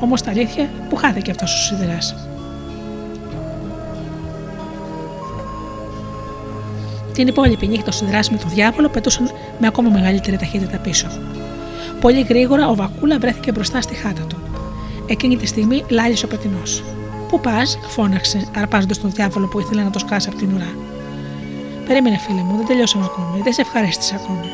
Όμως 0.01 0.23
τα 0.23 0.31
αλήθεια 0.31 0.69
που 0.89 0.97
χάθηκε 0.97 1.31
αυτός 1.31 1.55
ο 1.55 1.57
Σιδεράς. 1.57 2.15
Την 7.13 7.27
υπόλοιπη 7.27 7.67
νύχτα 7.67 7.89
ο 7.89 7.93
Σιδρά 7.93 8.21
με 8.31 8.37
τον 8.37 8.51
διάβολο 8.51 8.89
πετούσαν 8.89 9.31
με 9.59 9.67
ακόμα 9.67 9.91
μεγαλύτερη 9.91 10.37
ταχύτητα 10.37 10.77
πίσω. 10.77 11.07
Πολύ 12.01 12.21
γρήγορα 12.21 12.69
ο 12.69 12.75
Βακούλα 12.75 13.19
βρέθηκε 13.19 13.53
μπροστά 13.53 13.81
στη 13.81 13.95
χάτα 13.95 14.23
του. 14.23 14.37
Εκείνη 15.07 15.37
τη 15.37 15.47
στιγμή 15.47 15.85
λάλησε 15.89 16.25
ο 16.25 16.29
πετεινός. 16.29 16.83
Πού 17.29 17.41
πας, 17.41 17.79
φώναξε, 17.89 18.49
αρπάζοντας 18.57 19.01
τον 19.01 19.11
διάβολο 19.11 19.47
που 19.47 19.61
ήθελε 19.61 19.83
να 19.83 19.91
το 19.91 19.99
σκάσει 19.99 20.29
από 20.29 20.39
την 20.39 20.55
ουρά. 20.55 20.75
Περίμενε, 21.87 22.19
φίλε 22.19 22.41
μου, 22.41 22.57
δεν 22.57 22.67
τελειώσαμε 22.67 23.05
ακόμη, 23.05 23.43
δεν 23.43 23.53
σε 23.53 23.61
ευχαρίστησε 23.61 24.15
ακόμη. 24.23 24.47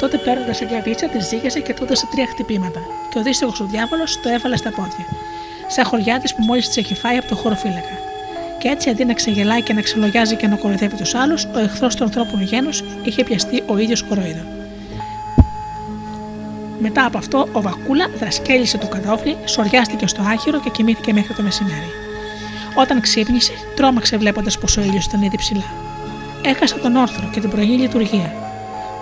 Τότε 0.00 0.16
παίρνοντας 0.16 0.56
σε 0.56 0.64
διαβίτσα, 0.64 1.08
τη 1.08 1.18
ζήγασε 1.24 1.60
και 1.60 1.74
του 1.74 1.84
έδωσε 1.84 2.08
τρία 2.10 2.26
χτυπήματα, 2.26 2.80
και 3.10 3.18
ο 3.18 3.22
δύστιχο 3.22 3.52
ο 3.60 3.64
διάβολο 3.64 4.04
το 4.22 4.28
έβαλε 4.28 4.56
στα 4.56 4.70
πόδια. 4.70 5.06
Σαν 5.66 5.84
χωριά 5.84 6.20
τη 6.20 6.34
που 6.34 6.42
μόλις 6.44 6.66
της 6.66 6.76
έχει 6.76 6.94
φάει 6.94 7.16
από 7.16 7.28
το 7.28 7.36
χώρο 7.36 7.54
φύλακα 7.54 8.07
και 8.58 8.68
έτσι 8.68 8.90
αντί 8.90 9.04
να 9.04 9.12
ξεγελάει 9.12 9.62
και 9.62 9.72
να 9.72 9.80
ξελογιάζει 9.80 10.36
και 10.36 10.46
να 10.46 10.56
κοροϊδεύει 10.56 10.96
τους 10.96 11.14
άλλους, 11.14 11.44
ο 11.44 11.58
εχθρός 11.58 11.94
του 11.94 12.04
ανθρώπινου 12.04 12.42
γένους 12.42 12.82
είχε 13.04 13.24
πιαστεί 13.24 13.62
ο 13.66 13.78
ίδιος 13.78 14.02
κοροϊδό. 14.02 14.42
Μετά 16.80 17.04
από 17.04 17.18
αυτό, 17.18 17.48
ο 17.52 17.60
Βακούλα 17.60 18.08
δρασκέλισε 18.18 18.78
το 18.78 18.86
κατόφλι, 18.86 19.36
σοριάστηκε 19.44 20.06
στο 20.06 20.22
άχυρο 20.22 20.60
και 20.60 20.70
κοιμήθηκε 20.70 21.12
μέχρι 21.12 21.34
το 21.34 21.42
μεσημέρι. 21.42 21.90
Όταν 22.74 23.00
ξύπνησε, 23.00 23.52
τρόμαξε 23.76 24.16
βλέποντας 24.16 24.58
πως 24.58 24.76
ο 24.76 24.80
ήλιος 24.80 25.04
ήταν 25.04 25.22
ήδη 25.22 25.36
ψηλά. 25.36 25.64
Έχασε 26.42 26.78
τον 26.78 26.96
όρθρο 26.96 27.28
και 27.32 27.40
την 27.40 27.50
πρωινή 27.50 27.76
λειτουργία. 27.76 28.32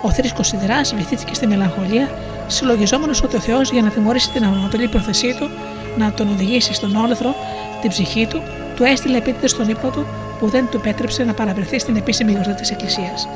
Ο 0.01 0.11
θρήσκος 0.11 0.47
Σιδεράς 0.47 0.95
βυθίστηκε 0.95 1.33
στη 1.33 1.47
μελαγχολία, 1.47 2.09
συλλογιζόμενος 2.47 3.23
ότι 3.23 3.35
ο 3.35 3.39
Θεός 3.39 3.71
για 3.71 3.81
να 3.81 3.89
τιμωρήσει 3.89 4.29
την 4.29 4.43
ανατολή 4.43 4.87
πρόθεσή 4.87 5.35
του, 5.39 5.49
να 5.97 6.11
τον 6.11 6.27
οδηγήσει 6.29 6.73
στον 6.73 6.95
όλεθρο 6.95 7.35
την 7.81 7.89
ψυχή 7.89 8.27
του, 8.29 8.41
του 8.77 8.83
έστειλε 8.83 9.17
επίτηδε 9.17 9.47
στον 9.47 9.69
ύπνο 9.69 9.89
του 9.89 10.05
που 10.39 10.47
δεν 10.47 10.67
του 10.71 10.77
επέτρεψε 10.77 11.23
να 11.23 11.33
παραβρεθεί 11.33 11.79
στην 11.79 11.95
επίσημη 11.95 12.31
γιορτή 12.31 12.53
της 12.53 12.71
Εκκλησίας. 12.71 13.27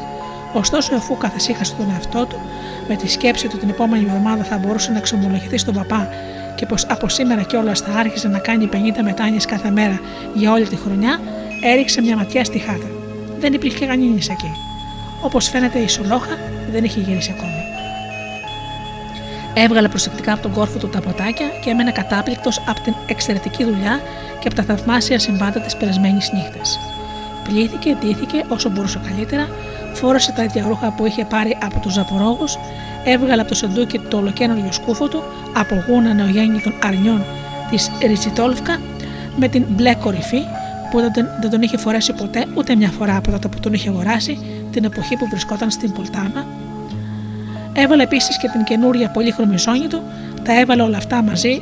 Ωστόσο, 0.54 0.96
αφού 0.96 1.18
καθησύχασε 1.18 1.74
τον 1.78 1.90
εαυτό 1.94 2.26
του, 2.26 2.40
με 2.88 2.96
τη 2.96 3.10
σκέψη 3.10 3.48
του 3.48 3.58
την 3.58 3.70
επόμενη 3.70 4.06
εβδομάδα 4.06 4.44
θα 4.44 4.58
μπορούσε 4.58 4.92
να 4.92 4.98
εξομολογηθεί 4.98 5.58
στον 5.58 5.74
παπά 5.74 6.10
και 6.56 6.66
πως 6.66 6.86
από 6.90 7.10
σήμερα 7.10 7.42
κιόλας 7.42 7.80
θα 7.80 7.92
άρχισε 7.92 8.28
να 8.28 8.40
κάνει 8.40 8.70
50 8.74 8.76
μετάνιε 9.04 9.40
κάθε 9.48 9.70
μέρα 9.70 10.00
για 10.34 10.52
όλη 10.52 10.68
τη 10.68 10.76
χρονιά, 10.76 11.20
έριξε 11.64 12.02
μια 12.02 12.16
ματιά 12.16 12.44
στη 12.44 12.60
χάτα. 12.60 12.88
Δεν 13.40 13.54
υπήρχε 13.54 13.86
κανεί 13.86 14.18
εκεί. 14.18 14.52
Όπως 15.22 15.50
φαίνεται, 15.50 15.80
η 15.80 15.88
Σολόχα 15.88 16.38
δεν 16.72 16.84
είχε 16.84 17.00
γυρίσει 17.00 17.34
ακόμη. 17.38 17.61
Έβγαλε 19.54 19.88
προσεκτικά 19.88 20.34
από 20.34 20.42
τον 20.42 20.52
κόρφο 20.52 20.78
του 20.80 20.90
τα 20.90 21.02
ποτάκια 21.02 21.48
και 21.64 21.70
έμενε 21.70 21.92
κατάπληκτος 21.92 22.62
από 22.68 22.82
την 22.82 22.94
εξαιρετική 23.08 23.64
δουλειά 23.64 24.00
και 24.40 24.48
από 24.48 24.56
τα 24.56 24.64
θαυμάσια 24.64 25.20
συμβάντα 25.20 25.60
της 25.60 25.76
περασμένης 25.76 26.32
νύχτας. 26.34 26.80
Πλήθηκε, 27.44 27.98
ντύθηκε 28.00 28.44
όσο 28.48 28.70
μπορούσε 28.70 29.02
καλύτερα, 29.08 29.48
φόρεσε 29.94 30.32
τα 30.32 30.44
ίδια 30.44 30.66
ρούχα 30.68 30.92
που 30.92 31.06
είχε 31.06 31.26
πάρει 31.26 31.58
από 31.62 31.80
τους 31.80 31.94
Ζαπορόγους, 31.94 32.58
έβγαλε 33.06 33.42
από 33.42 33.50
το 33.50 33.56
σεντούκι 33.56 34.00
το 34.00 34.18
ολοκένουργιο 34.18 34.72
σκούφο 34.72 35.08
του 35.08 35.24
από 35.54 35.84
γούνα 35.88 36.14
νεογέννητων 36.14 36.74
αρνιών 36.84 37.24
της 37.70 37.92
Ριτσιτόλφκα 38.02 38.80
με 39.36 39.48
την 39.48 39.66
μπλε 39.68 39.96
κορυφή 39.96 40.42
που 40.92 41.00
δεν, 41.00 41.28
δεν 41.42 41.50
τον 41.50 41.62
είχε 41.62 41.78
φορέσει 41.78 42.14
ποτέ 42.14 42.46
ούτε 42.56 42.76
μια 42.76 42.90
φορά 42.90 43.16
από 43.16 43.32
τότε 43.32 43.48
που 43.48 43.60
τον 43.60 43.74
είχε 43.74 43.90
αγοράσει 43.90 44.40
την 44.72 44.84
εποχή 44.84 45.18
που 45.18 45.28
βρισκόταν 45.28 45.72
στην 45.72 45.92
Πολτάνα 45.92 46.46
Έβαλε 47.74 48.04
επίσης 48.04 48.38
και 48.38 48.48
την 48.48 48.64
καινούρια 48.64 49.10
πολύχρωμη 49.10 49.58
ζώνη 49.58 49.88
του, 49.88 50.02
τα 50.44 50.60
έβαλε 50.60 50.82
όλα 50.82 50.98
αυτά 50.98 51.22
μαζί 51.22 51.62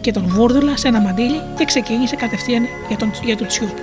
και 0.00 0.12
τον 0.12 0.26
βούρδουλα 0.28 0.76
σε 0.76 0.88
ένα 0.88 1.00
μαντίλι 1.00 1.40
και 1.56 1.64
ξεκίνησε 1.64 2.16
κατευθείαν 2.16 2.64
για, 2.88 2.96
τον, 2.96 3.10
για 3.24 3.36
το 3.36 3.46
τσιούπ. 3.46 3.76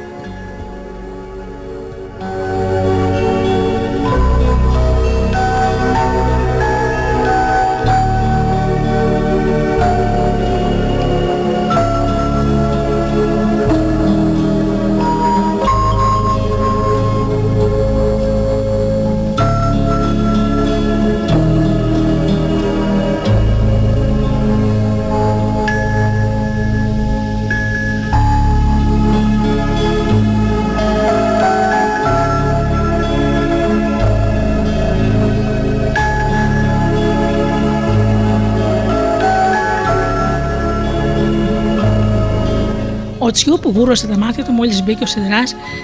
Που 43.65 43.71
βούρωσε 43.71 44.07
τα 44.07 44.17
μάτια 44.17 44.43
του 44.43 44.51
μόλις 44.51 44.83
μπήκε 44.83 45.03
ο 45.03 45.05
Σιδερά 45.05 45.43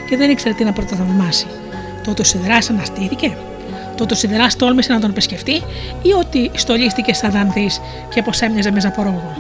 και 0.09 0.17
δεν 0.17 0.29
ήξερε 0.29 0.53
τι 0.53 0.63
να 0.63 0.73
πρωτοθαυμάσει. 0.73 1.45
Τότε 2.03 2.21
ο 2.21 2.25
Σιδερά 2.25 2.57
αναστήθηκε, 2.69 3.37
τότε 3.97 4.13
ο 4.13 4.17
Σιδερά 4.17 4.47
τόλμησε 4.57 4.93
να 4.93 4.99
τον 4.99 5.09
επισκεφτεί 5.09 5.53
ή 6.01 6.11
ότι 6.19 6.51
στολίστηκε 6.53 7.13
σαν 7.13 7.31
δανδύ 7.31 7.69
και 8.13 8.21
πω 8.21 8.31
έμοιαζε 8.39 8.71
με 8.71 8.79
ζαπορόγο. 8.79 9.37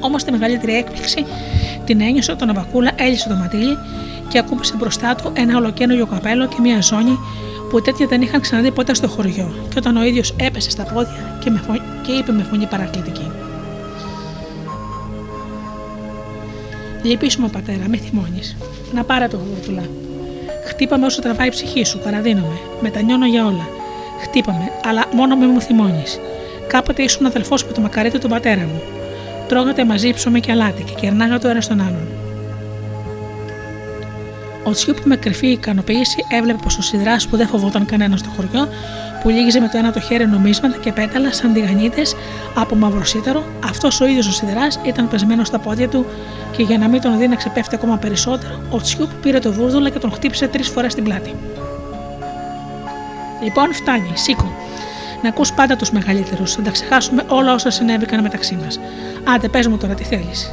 Όμως 0.00 0.24
τη 0.24 0.30
μεγαλύτερη 0.30 0.74
έκπληξη 0.74 1.26
την 1.84 2.00
ένιωσε 2.00 2.32
όταν 2.32 2.48
ο 2.48 2.52
Βακούλα 2.52 2.90
έλυσε 2.96 3.28
το 3.28 3.34
ματίλι 3.34 3.78
και 4.28 4.38
ακούμπησε 4.38 4.74
μπροστά 4.76 5.14
του 5.14 5.32
ένα 5.34 5.56
ολοκένουργιο 5.56 6.06
καπέλο 6.06 6.46
και 6.46 6.56
μια 6.60 6.80
ζώνη 6.80 7.18
που 7.70 7.80
τέτοια 7.82 8.06
δεν 8.06 8.22
είχαν 8.22 8.40
ξαναδεί 8.40 8.70
ποτέ 8.70 8.94
στο 8.94 9.08
χωριό, 9.08 9.54
και 9.68 9.78
όταν 9.78 9.96
ο 9.96 10.04
ίδιος 10.04 10.34
έπεσε 10.40 10.70
στα 10.70 10.82
πόδια 10.82 11.38
και, 11.44 11.50
με 11.50 11.60
και 12.02 12.12
είπε 12.12 12.32
με 12.32 12.42
φωνή 12.42 12.66
παρακλητική. 12.66 13.30
Λυπήσουμε, 17.06 17.48
πατέρα, 17.48 17.88
μη 17.88 17.96
θυμώνεις. 17.96 18.56
Να 18.94 19.04
πάρε 19.04 19.28
το 19.28 19.38
βούρτουλα. 19.38 19.82
Χτύπαμε 20.66 21.06
όσο 21.06 21.20
τραβάει 21.20 21.46
η 21.46 21.50
ψυχή 21.50 21.84
σου, 21.84 21.98
παραδίνομαι. 21.98 22.58
Μετανιώνω 22.80 23.26
για 23.26 23.46
όλα. 23.46 23.68
Χτύπαμε, 24.22 24.70
αλλά 24.84 25.04
μόνο 25.12 25.36
με 25.36 25.46
μου 25.46 25.60
θυμώνεις. 25.60 26.20
Κάποτε 26.66 27.02
ήσουν 27.02 27.26
αδελφός 27.26 27.64
με 27.64 27.72
το 27.72 27.80
μακαρίτι 27.80 28.18
του 28.18 28.28
πατέρα 28.28 28.60
μου. 28.60 28.82
Τρώγατε 29.48 29.84
μαζί 29.84 30.12
ψωμί 30.12 30.40
και 30.40 30.50
αλάτι 30.50 30.82
και 30.82 30.92
κερνάγατε 31.00 31.38
το 31.38 31.48
ένας 31.48 31.64
στον 31.64 31.80
άλλον. 31.80 32.08
Ο 34.64 34.70
Τσιούπ 34.70 34.96
με 35.04 35.16
κρυφή 35.16 35.46
ικανοποίηση 35.46 36.24
έβλεπε 36.30 36.58
πως 36.62 36.78
ο 36.78 36.82
Σιδράς 36.82 37.26
που 37.26 37.36
δεν 37.36 37.46
φοβόταν 37.46 37.86
κανένας 37.86 38.20
στο 38.20 38.28
χωριό, 38.36 38.68
που 39.22 39.28
λύγιζε 39.28 39.60
με 39.60 39.68
το 39.68 39.78
ένα 39.78 39.92
το 39.92 40.00
χέρι 40.00 40.26
νομίσματα 40.26 40.76
και 40.76 40.92
πέταλα 40.92 41.32
σαν 41.32 41.52
τηγανίτες 41.52 42.14
από 42.54 42.74
μαυροσίταρο, 42.74 43.44
αυτός 43.64 44.00
ο 44.00 44.06
ίδιος 44.06 44.26
ο 44.28 44.32
Σιδράς 44.32 44.80
ήταν 44.82 45.08
πεσμένος 45.08 45.46
στα 45.46 45.58
πόδια 45.58 45.88
του 45.88 46.06
και 46.56 46.62
για 46.62 46.78
να 46.78 46.88
μην 46.88 47.00
τον 47.00 47.18
δει 47.18 47.28
να 47.28 47.34
ξεπέφτει 47.34 47.74
ακόμα 47.74 47.96
περισσότερο, 47.96 48.60
ο 48.70 48.80
Τσιούπ 48.80 49.10
πήρε 49.22 49.38
το 49.38 49.52
βούρδουλα 49.52 49.90
και 49.90 49.98
τον 49.98 50.12
χτύπησε 50.12 50.48
τρεις 50.48 50.68
φορές 50.68 50.92
στην 50.92 51.04
πλάτη. 51.04 51.34
Λοιπόν, 53.42 53.74
φτάνει, 53.74 54.10
σήκω. 54.14 54.52
Να 55.22 55.28
ακούς 55.28 55.52
πάντα 55.52 55.76
τους 55.76 55.90
μεγαλύτερους, 55.90 56.52
θα 56.54 56.62
τα 56.62 56.70
ξεχάσουμε 56.70 57.24
όλα 57.28 57.54
όσα 57.54 57.70
συνέβηκαν 57.70 58.22
μεταξύ 58.22 58.58
μας. 58.64 58.80
Άντε, 59.34 59.48
πες 59.48 59.66
μου 59.66 59.76
τώρα 59.76 59.94
τι 59.94 60.04
θέλεις. 60.04 60.52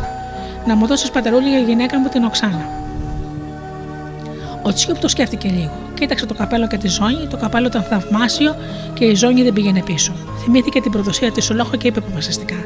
Να 0.65 0.75
μου 0.75 0.87
δώσεις 0.87 1.11
πατερούλη 1.11 1.49
για 1.49 1.59
γυναίκα 1.59 1.99
μου 1.99 2.07
την 2.07 2.23
Οξάνα. 2.23 2.65
Ο 4.61 4.73
Τσιούπ 4.73 4.97
το 4.99 5.07
σκέφτηκε 5.07 5.47
λίγο. 5.47 5.71
Κοίταξε 5.93 6.25
το 6.25 6.33
καπέλο 6.33 6.67
και 6.67 6.77
τη 6.77 6.87
ζώνη, 6.87 7.27
το 7.29 7.37
καπέλο 7.37 7.67
ήταν 7.67 7.83
θαυμάσιο 7.83 8.55
και 8.93 9.05
η 9.05 9.15
ζώνη 9.15 9.43
δεν 9.43 9.53
πήγαινε 9.53 9.81
πίσω. 9.83 10.13
Θυμήθηκε 10.43 10.81
την 10.81 10.91
προδοσία 10.91 11.31
της 11.31 11.49
Ολόχα 11.49 11.77
και 11.77 11.87
είπε 11.87 11.99
αποφασιστικά: 11.99 12.65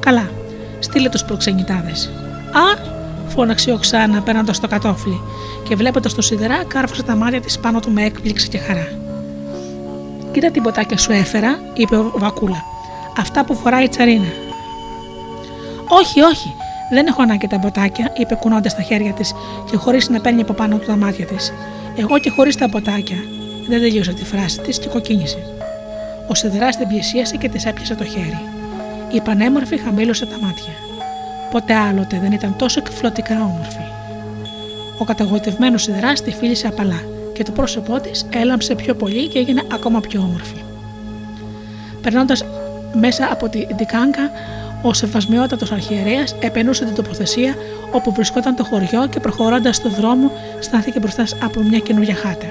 Καλά, 0.00 0.30
στείλε 0.78 1.08
τους 1.08 1.24
προξενητάδες. 1.24 2.10
Α! 2.54 2.92
φώναξε 3.28 3.72
ο 3.72 3.76
Ξάνα 3.76 4.20
παίρνοντας 4.22 4.60
το 4.60 4.68
κατόφλι 4.68 5.20
και 5.68 5.76
βλέποντας 5.76 6.14
το 6.14 6.22
σιδερά, 6.22 6.64
κάρφωσε 6.64 7.02
τα 7.02 7.16
μάτια 7.16 7.40
της 7.40 7.58
πάνω 7.58 7.80
του 7.80 7.90
με 7.90 8.04
έκπληξη 8.04 8.48
και 8.48 8.58
χαρά. 8.58 8.88
Κοίτα 10.32 10.50
την 10.50 10.62
ποτάκια 10.62 10.98
σου 10.98 11.12
έφερα, 11.12 11.58
είπε 11.74 11.96
ο 11.96 12.12
Βακούλα. 12.16 12.62
Αυτά 13.18 13.44
που 13.44 13.54
φοράει 13.54 13.84
η 13.84 13.88
τσαρίνα. 13.88 14.32
Όχι, 15.88 16.20
όχι, 16.20 16.54
δεν 16.90 17.06
έχω 17.06 17.22
ανάγκη 17.22 17.46
τα 17.46 17.58
ποτάκια, 17.58 18.12
είπε 18.18 18.34
κουνώντας 18.34 18.74
τα 18.74 18.82
χέρια 18.82 19.12
της 19.12 19.34
και 19.70 19.76
χωρίς 19.76 20.08
να 20.08 20.20
παίρνει 20.20 20.40
από 20.40 20.52
πάνω 20.52 20.76
του 20.76 20.86
τα 20.86 20.96
μάτια 20.96 21.26
της. 21.26 21.52
Εγώ 21.96 22.18
και 22.18 22.30
χωρίς 22.30 22.56
τα 22.56 22.68
ποτάκια. 22.68 23.16
Δεν 23.68 23.80
τελείωσε 23.80 24.12
τη 24.12 24.24
φράση 24.24 24.60
της 24.60 24.78
και 24.78 24.88
κοκκίνησε. 24.88 25.38
Ο 26.28 26.34
Σιδεράς 26.34 26.76
την 26.76 26.88
πλησίασε 26.88 27.36
και 27.36 27.48
της 27.48 27.64
έπιασε 27.64 27.94
το 27.94 28.04
χέρι. 28.04 28.40
Η 29.12 29.20
πανέμορφη 29.20 29.78
χαμήλωσε 29.78 30.26
τα 30.26 30.38
μάτια. 30.40 30.72
Ποτέ 31.54 31.74
άλλοτε 31.74 32.18
δεν 32.18 32.32
ήταν 32.32 32.56
τόσο 32.56 32.80
εκφλωτικά 32.80 33.34
όμορφη. 33.34 33.84
Ο 34.98 35.04
καταγοητευμένος 35.04 35.82
σιδεράς 35.82 36.22
τη 36.22 36.30
φίλησε 36.30 36.66
απαλά 36.66 37.02
και 37.32 37.42
το 37.42 37.52
πρόσωπό 37.52 38.00
της 38.00 38.26
έλαμψε 38.32 38.74
πιο 38.74 38.94
πολύ 38.94 39.28
και 39.28 39.38
έγινε 39.38 39.62
ακόμα 39.72 40.00
πιο 40.00 40.20
όμορφη. 40.20 40.62
Περνώντας 42.02 42.44
μέσα 42.94 43.28
από 43.32 43.48
την 43.48 43.66
Ντικάνκα, 43.76 44.30
ο 44.82 44.92
σεβασμιότατος 44.92 45.72
αρχιερέας 45.72 46.36
επενούσε 46.40 46.84
την 46.84 46.94
τοποθεσία 46.94 47.54
όπου 47.92 48.12
βρισκόταν 48.12 48.56
το 48.56 48.64
χωριό 48.64 49.06
και 49.10 49.20
προχωρώντας 49.20 49.76
στον 49.76 49.90
δρόμο 49.90 50.30
στάθηκε 50.60 50.98
μπροστά 50.98 51.26
από 51.42 51.60
μια 51.60 51.78
καινούργια 51.78 52.14
χάτα. 52.14 52.46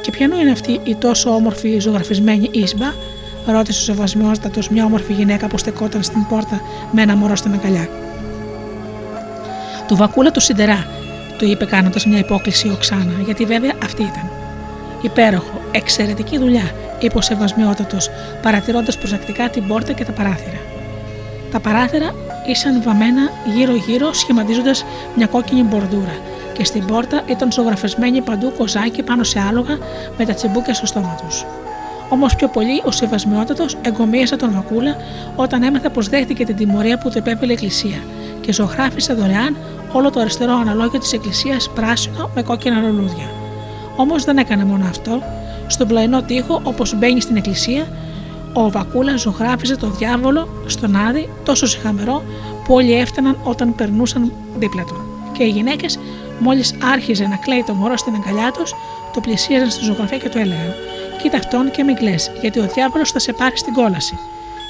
Και 0.00 0.10
ποιανού 0.10 0.38
είναι 0.38 0.50
αυτή 0.50 0.80
η 0.84 0.94
τόσο 0.94 1.34
όμορφη 1.34 1.78
ζωγραφισμένη 1.78 2.48
ίσμπα, 2.52 2.92
ρώτησε 3.46 3.80
ο 3.80 3.94
σεβασμιότατο 3.94 4.60
μια 4.70 4.84
όμορφη 4.84 5.12
γυναίκα 5.12 5.46
που 5.46 5.58
στεκόταν 5.58 6.02
στην 6.02 6.26
πόρτα 6.26 6.60
με 6.92 7.02
ένα 7.02 7.16
μωρό 7.16 7.36
στην 7.36 7.52
αγκαλιά. 7.52 7.88
Του 9.86 9.96
βακούλα 9.96 10.30
του 10.30 10.40
σιδερά, 10.40 10.86
του 11.38 11.44
είπε 11.44 11.64
κάνοντας 11.64 12.06
μια 12.06 12.18
υπόκληση 12.18 12.68
ο 12.68 12.76
Ξάνα, 12.80 13.12
γιατί 13.24 13.44
βέβαια 13.44 13.72
αυτή 13.84 14.02
ήταν. 14.02 14.30
Υπέροχο, 15.02 15.60
εξαιρετική 15.70 16.38
δουλειά, 16.38 16.70
είπε 16.98 17.18
ο 17.18 17.20
σεβασμιότατος, 17.20 18.10
παρατηρώντας 18.42 18.98
προσεκτικά 18.98 19.48
την 19.48 19.66
πόρτα 19.66 19.92
και 19.92 20.04
τα 20.04 20.12
παράθυρα. 20.12 20.58
Τα 21.50 21.60
παράθυρα 21.60 22.14
ήσαν 22.46 22.82
βαμμένα 22.82 23.30
γύρω-γύρω 23.54 24.12
σχηματίζοντας 24.12 24.84
μια 25.16 25.26
κόκκινη 25.26 25.62
μπορδούρα 25.62 26.18
και 26.52 26.64
στην 26.64 26.86
πόρτα 26.86 27.22
ήταν 27.26 27.52
ζωγραφισμένοι 27.52 28.20
παντού 28.20 28.52
κοζάκι 28.58 29.02
πάνω 29.02 29.24
σε 29.24 29.40
άλογα 29.48 29.78
με 30.18 30.24
τα 30.24 30.34
τσιμπούκια 30.34 30.74
στο 30.74 30.86
στόμα 30.86 31.18
τους. 31.26 31.44
Όμως 32.12 32.34
πιο 32.34 32.48
πολύ 32.48 32.82
ο 32.84 32.90
σεβασμιότατος 32.90 33.76
εγκομίασε 33.82 34.36
τον 34.36 34.52
Βακούλα 34.52 34.96
όταν 35.36 35.62
έμαθε 35.62 35.88
πως 35.88 36.08
δέχτηκε 36.08 36.44
την 36.44 36.56
τιμωρία 36.56 36.98
που 36.98 37.10
του 37.10 37.18
επέβαινε 37.18 37.52
η 37.52 37.54
Εκκλησία 37.54 37.98
και 38.40 38.52
ζωγράφισε 38.52 39.12
δωρεάν 39.12 39.56
όλο 39.92 40.10
το 40.10 40.20
αριστερό 40.20 40.52
αναλόγιο 40.52 40.98
της 40.98 41.12
Εκκλησίας 41.12 41.70
πράσινο 41.74 42.30
με 42.34 42.42
κόκκινα 42.42 42.80
λουλούδια. 42.80 43.30
Όμως 43.96 44.24
δεν 44.24 44.38
έκανε 44.38 44.64
μόνο 44.64 44.84
αυτό. 44.84 45.22
Στον 45.66 45.88
πλαϊνό 45.88 46.22
τοίχο, 46.22 46.60
όπως 46.62 46.94
μπαίνει 46.98 47.20
στην 47.20 47.36
Εκκλησία, 47.36 47.86
ο 48.52 48.70
Βακούλας 48.70 49.20
ζωγράφιζε 49.20 49.76
το 49.76 49.86
διάβολο 49.86 50.48
στον 50.66 50.96
άδει 50.96 51.28
τόσο 51.44 51.66
συχαμερό 51.66 52.22
που 52.64 52.74
όλοι 52.74 52.94
έφταναν 52.94 53.38
όταν 53.42 53.74
περνούσαν 53.74 54.32
δίπλα 54.58 54.84
του. 54.84 54.94
Και 55.32 55.44
οι 55.44 55.48
γυναίκες, 55.48 55.98
μόλις 56.38 56.74
άρχιζε 56.92 57.26
να 57.26 57.36
κλαίει 57.36 57.64
το 57.66 57.74
μωρό 57.74 57.96
στην 57.96 58.14
αγκαλιά 58.14 58.50
τους, 58.50 58.74
το 59.12 59.20
πλησίαζαν 59.20 59.70
στη 59.70 59.84
ζωγραφία 59.84 60.18
και 60.18 60.28
του 60.28 60.38
έλεγαν: 60.38 60.74
Κοίτα 61.22 61.36
αυτόν 61.36 61.70
και 61.70 61.84
μην 61.84 61.96
κλε, 61.96 62.14
γιατί 62.40 62.58
ο 62.58 62.66
διάβολος 62.74 63.10
θα 63.10 63.18
σε 63.18 63.32
πάρει 63.32 63.56
στην 63.56 63.72
κόλαση. 63.72 64.18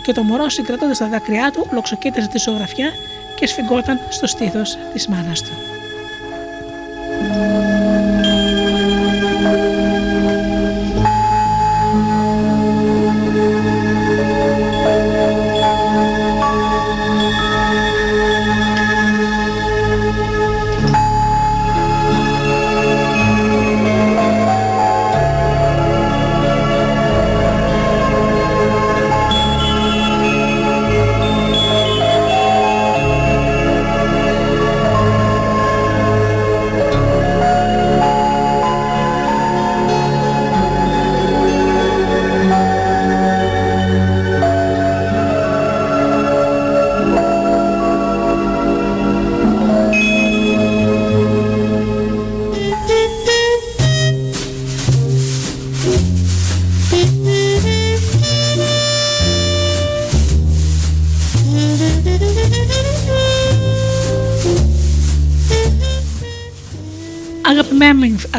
Και 0.03 0.13
το 0.13 0.23
μωρό 0.23 0.49
συγκρατώντας 0.49 0.99
τα 0.99 1.09
δάκρυά 1.09 1.51
του, 1.51 1.69
λοξοκοίταζε 1.73 2.29
τη 2.29 2.39
ζωγραφιά 2.39 2.91
και 3.39 3.47
σφιγγόταν 3.47 3.99
στο 4.09 4.27
στήθος 4.27 4.79
της 4.93 5.09
μάνας 5.09 5.43
του. 5.43 5.80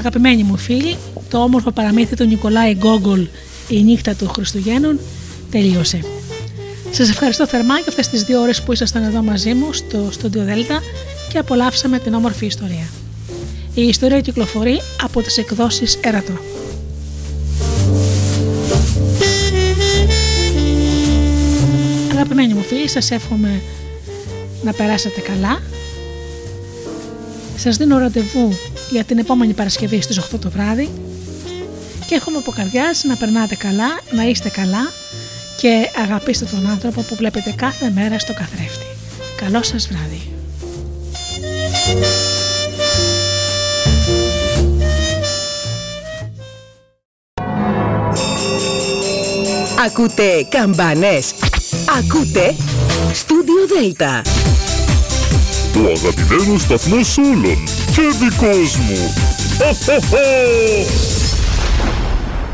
Αγαπημένοι, 0.03 0.41
αγαπημένοι 0.41 0.51
μου 0.51 0.57
φίλοι, 0.57 0.97
το 1.29 1.37
όμορφο 1.37 1.71
παραμύθι 1.71 2.15
του 2.15 2.25
Νικολάη 2.25 2.73
Γκόγκολ 2.73 3.27
«Η 3.67 3.83
νύχτα 3.83 4.15
του 4.15 4.27
Χριστουγέννων» 4.27 4.99
τελείωσε. 5.51 5.99
Σας 6.91 7.09
ευχαριστώ 7.09 7.47
θερμά 7.47 7.75
για 7.75 7.85
αυτές 7.87 8.07
τις 8.07 8.23
δύο 8.23 8.41
ώρες 8.41 8.61
που 8.61 8.71
ήσασταν 8.71 9.03
εδώ 9.03 9.21
μαζί 9.21 9.53
μου 9.53 9.73
στο 9.73 10.09
Studio 10.09 10.37
Delta 10.37 10.81
και 11.31 11.37
απολαύσαμε 11.37 11.99
την 11.99 12.13
όμορφη 12.13 12.45
ιστορία. 12.45 12.87
Η 13.73 13.81
ιστορία 13.81 14.21
κυκλοφορεί 14.21 14.81
από 15.03 15.21
τις 15.21 15.37
εκδόσεις 15.37 15.99
Ερατό. 16.01 16.33
Αγαπημένοι 22.11 22.53
μου 22.53 22.61
φίλοι, 22.61 22.87
σας 22.87 23.11
εύχομαι 23.11 23.61
να 24.63 24.73
περάσετε 24.73 25.21
καλά. 25.21 25.61
Σας 27.55 27.77
δίνω 27.77 27.97
ραντεβού 27.97 28.53
για 28.91 29.03
την 29.03 29.17
επόμενη 29.17 29.53
Παρασκευή 29.53 30.01
στις 30.01 30.19
8 30.19 30.39
το 30.39 30.49
βράδυ 30.49 30.89
και 32.07 32.15
εύχομαι 32.15 32.37
από 32.37 32.51
καρδιάς 32.51 33.03
να 33.03 33.15
περνάτε 33.15 33.55
καλά, 33.55 33.99
να 34.11 34.23
είστε 34.23 34.49
καλά 34.49 34.91
και 35.57 35.89
αγαπήστε 36.03 36.45
τον 36.45 36.69
άνθρωπο 36.69 37.01
που 37.01 37.15
βλέπετε 37.15 37.53
κάθε 37.55 37.91
μέρα 37.95 38.19
στο 38.19 38.33
καθρέφτη. 38.33 38.85
Καλό 39.35 39.63
σας 39.63 39.87
βράδυ. 39.87 40.21
Ακούτε 49.85 50.47
καμπάνες. 50.49 51.33
Ακούτε 51.99 52.55
Στούντιο 53.13 53.67
Δέλτα. 53.75 54.21
Το 55.73 55.79
αγαπημένο 55.79 56.57
σταθμός 56.57 57.17
όλων 57.17 57.80
και 57.91 58.07
δικός 58.19 58.77
μου. 58.77 59.13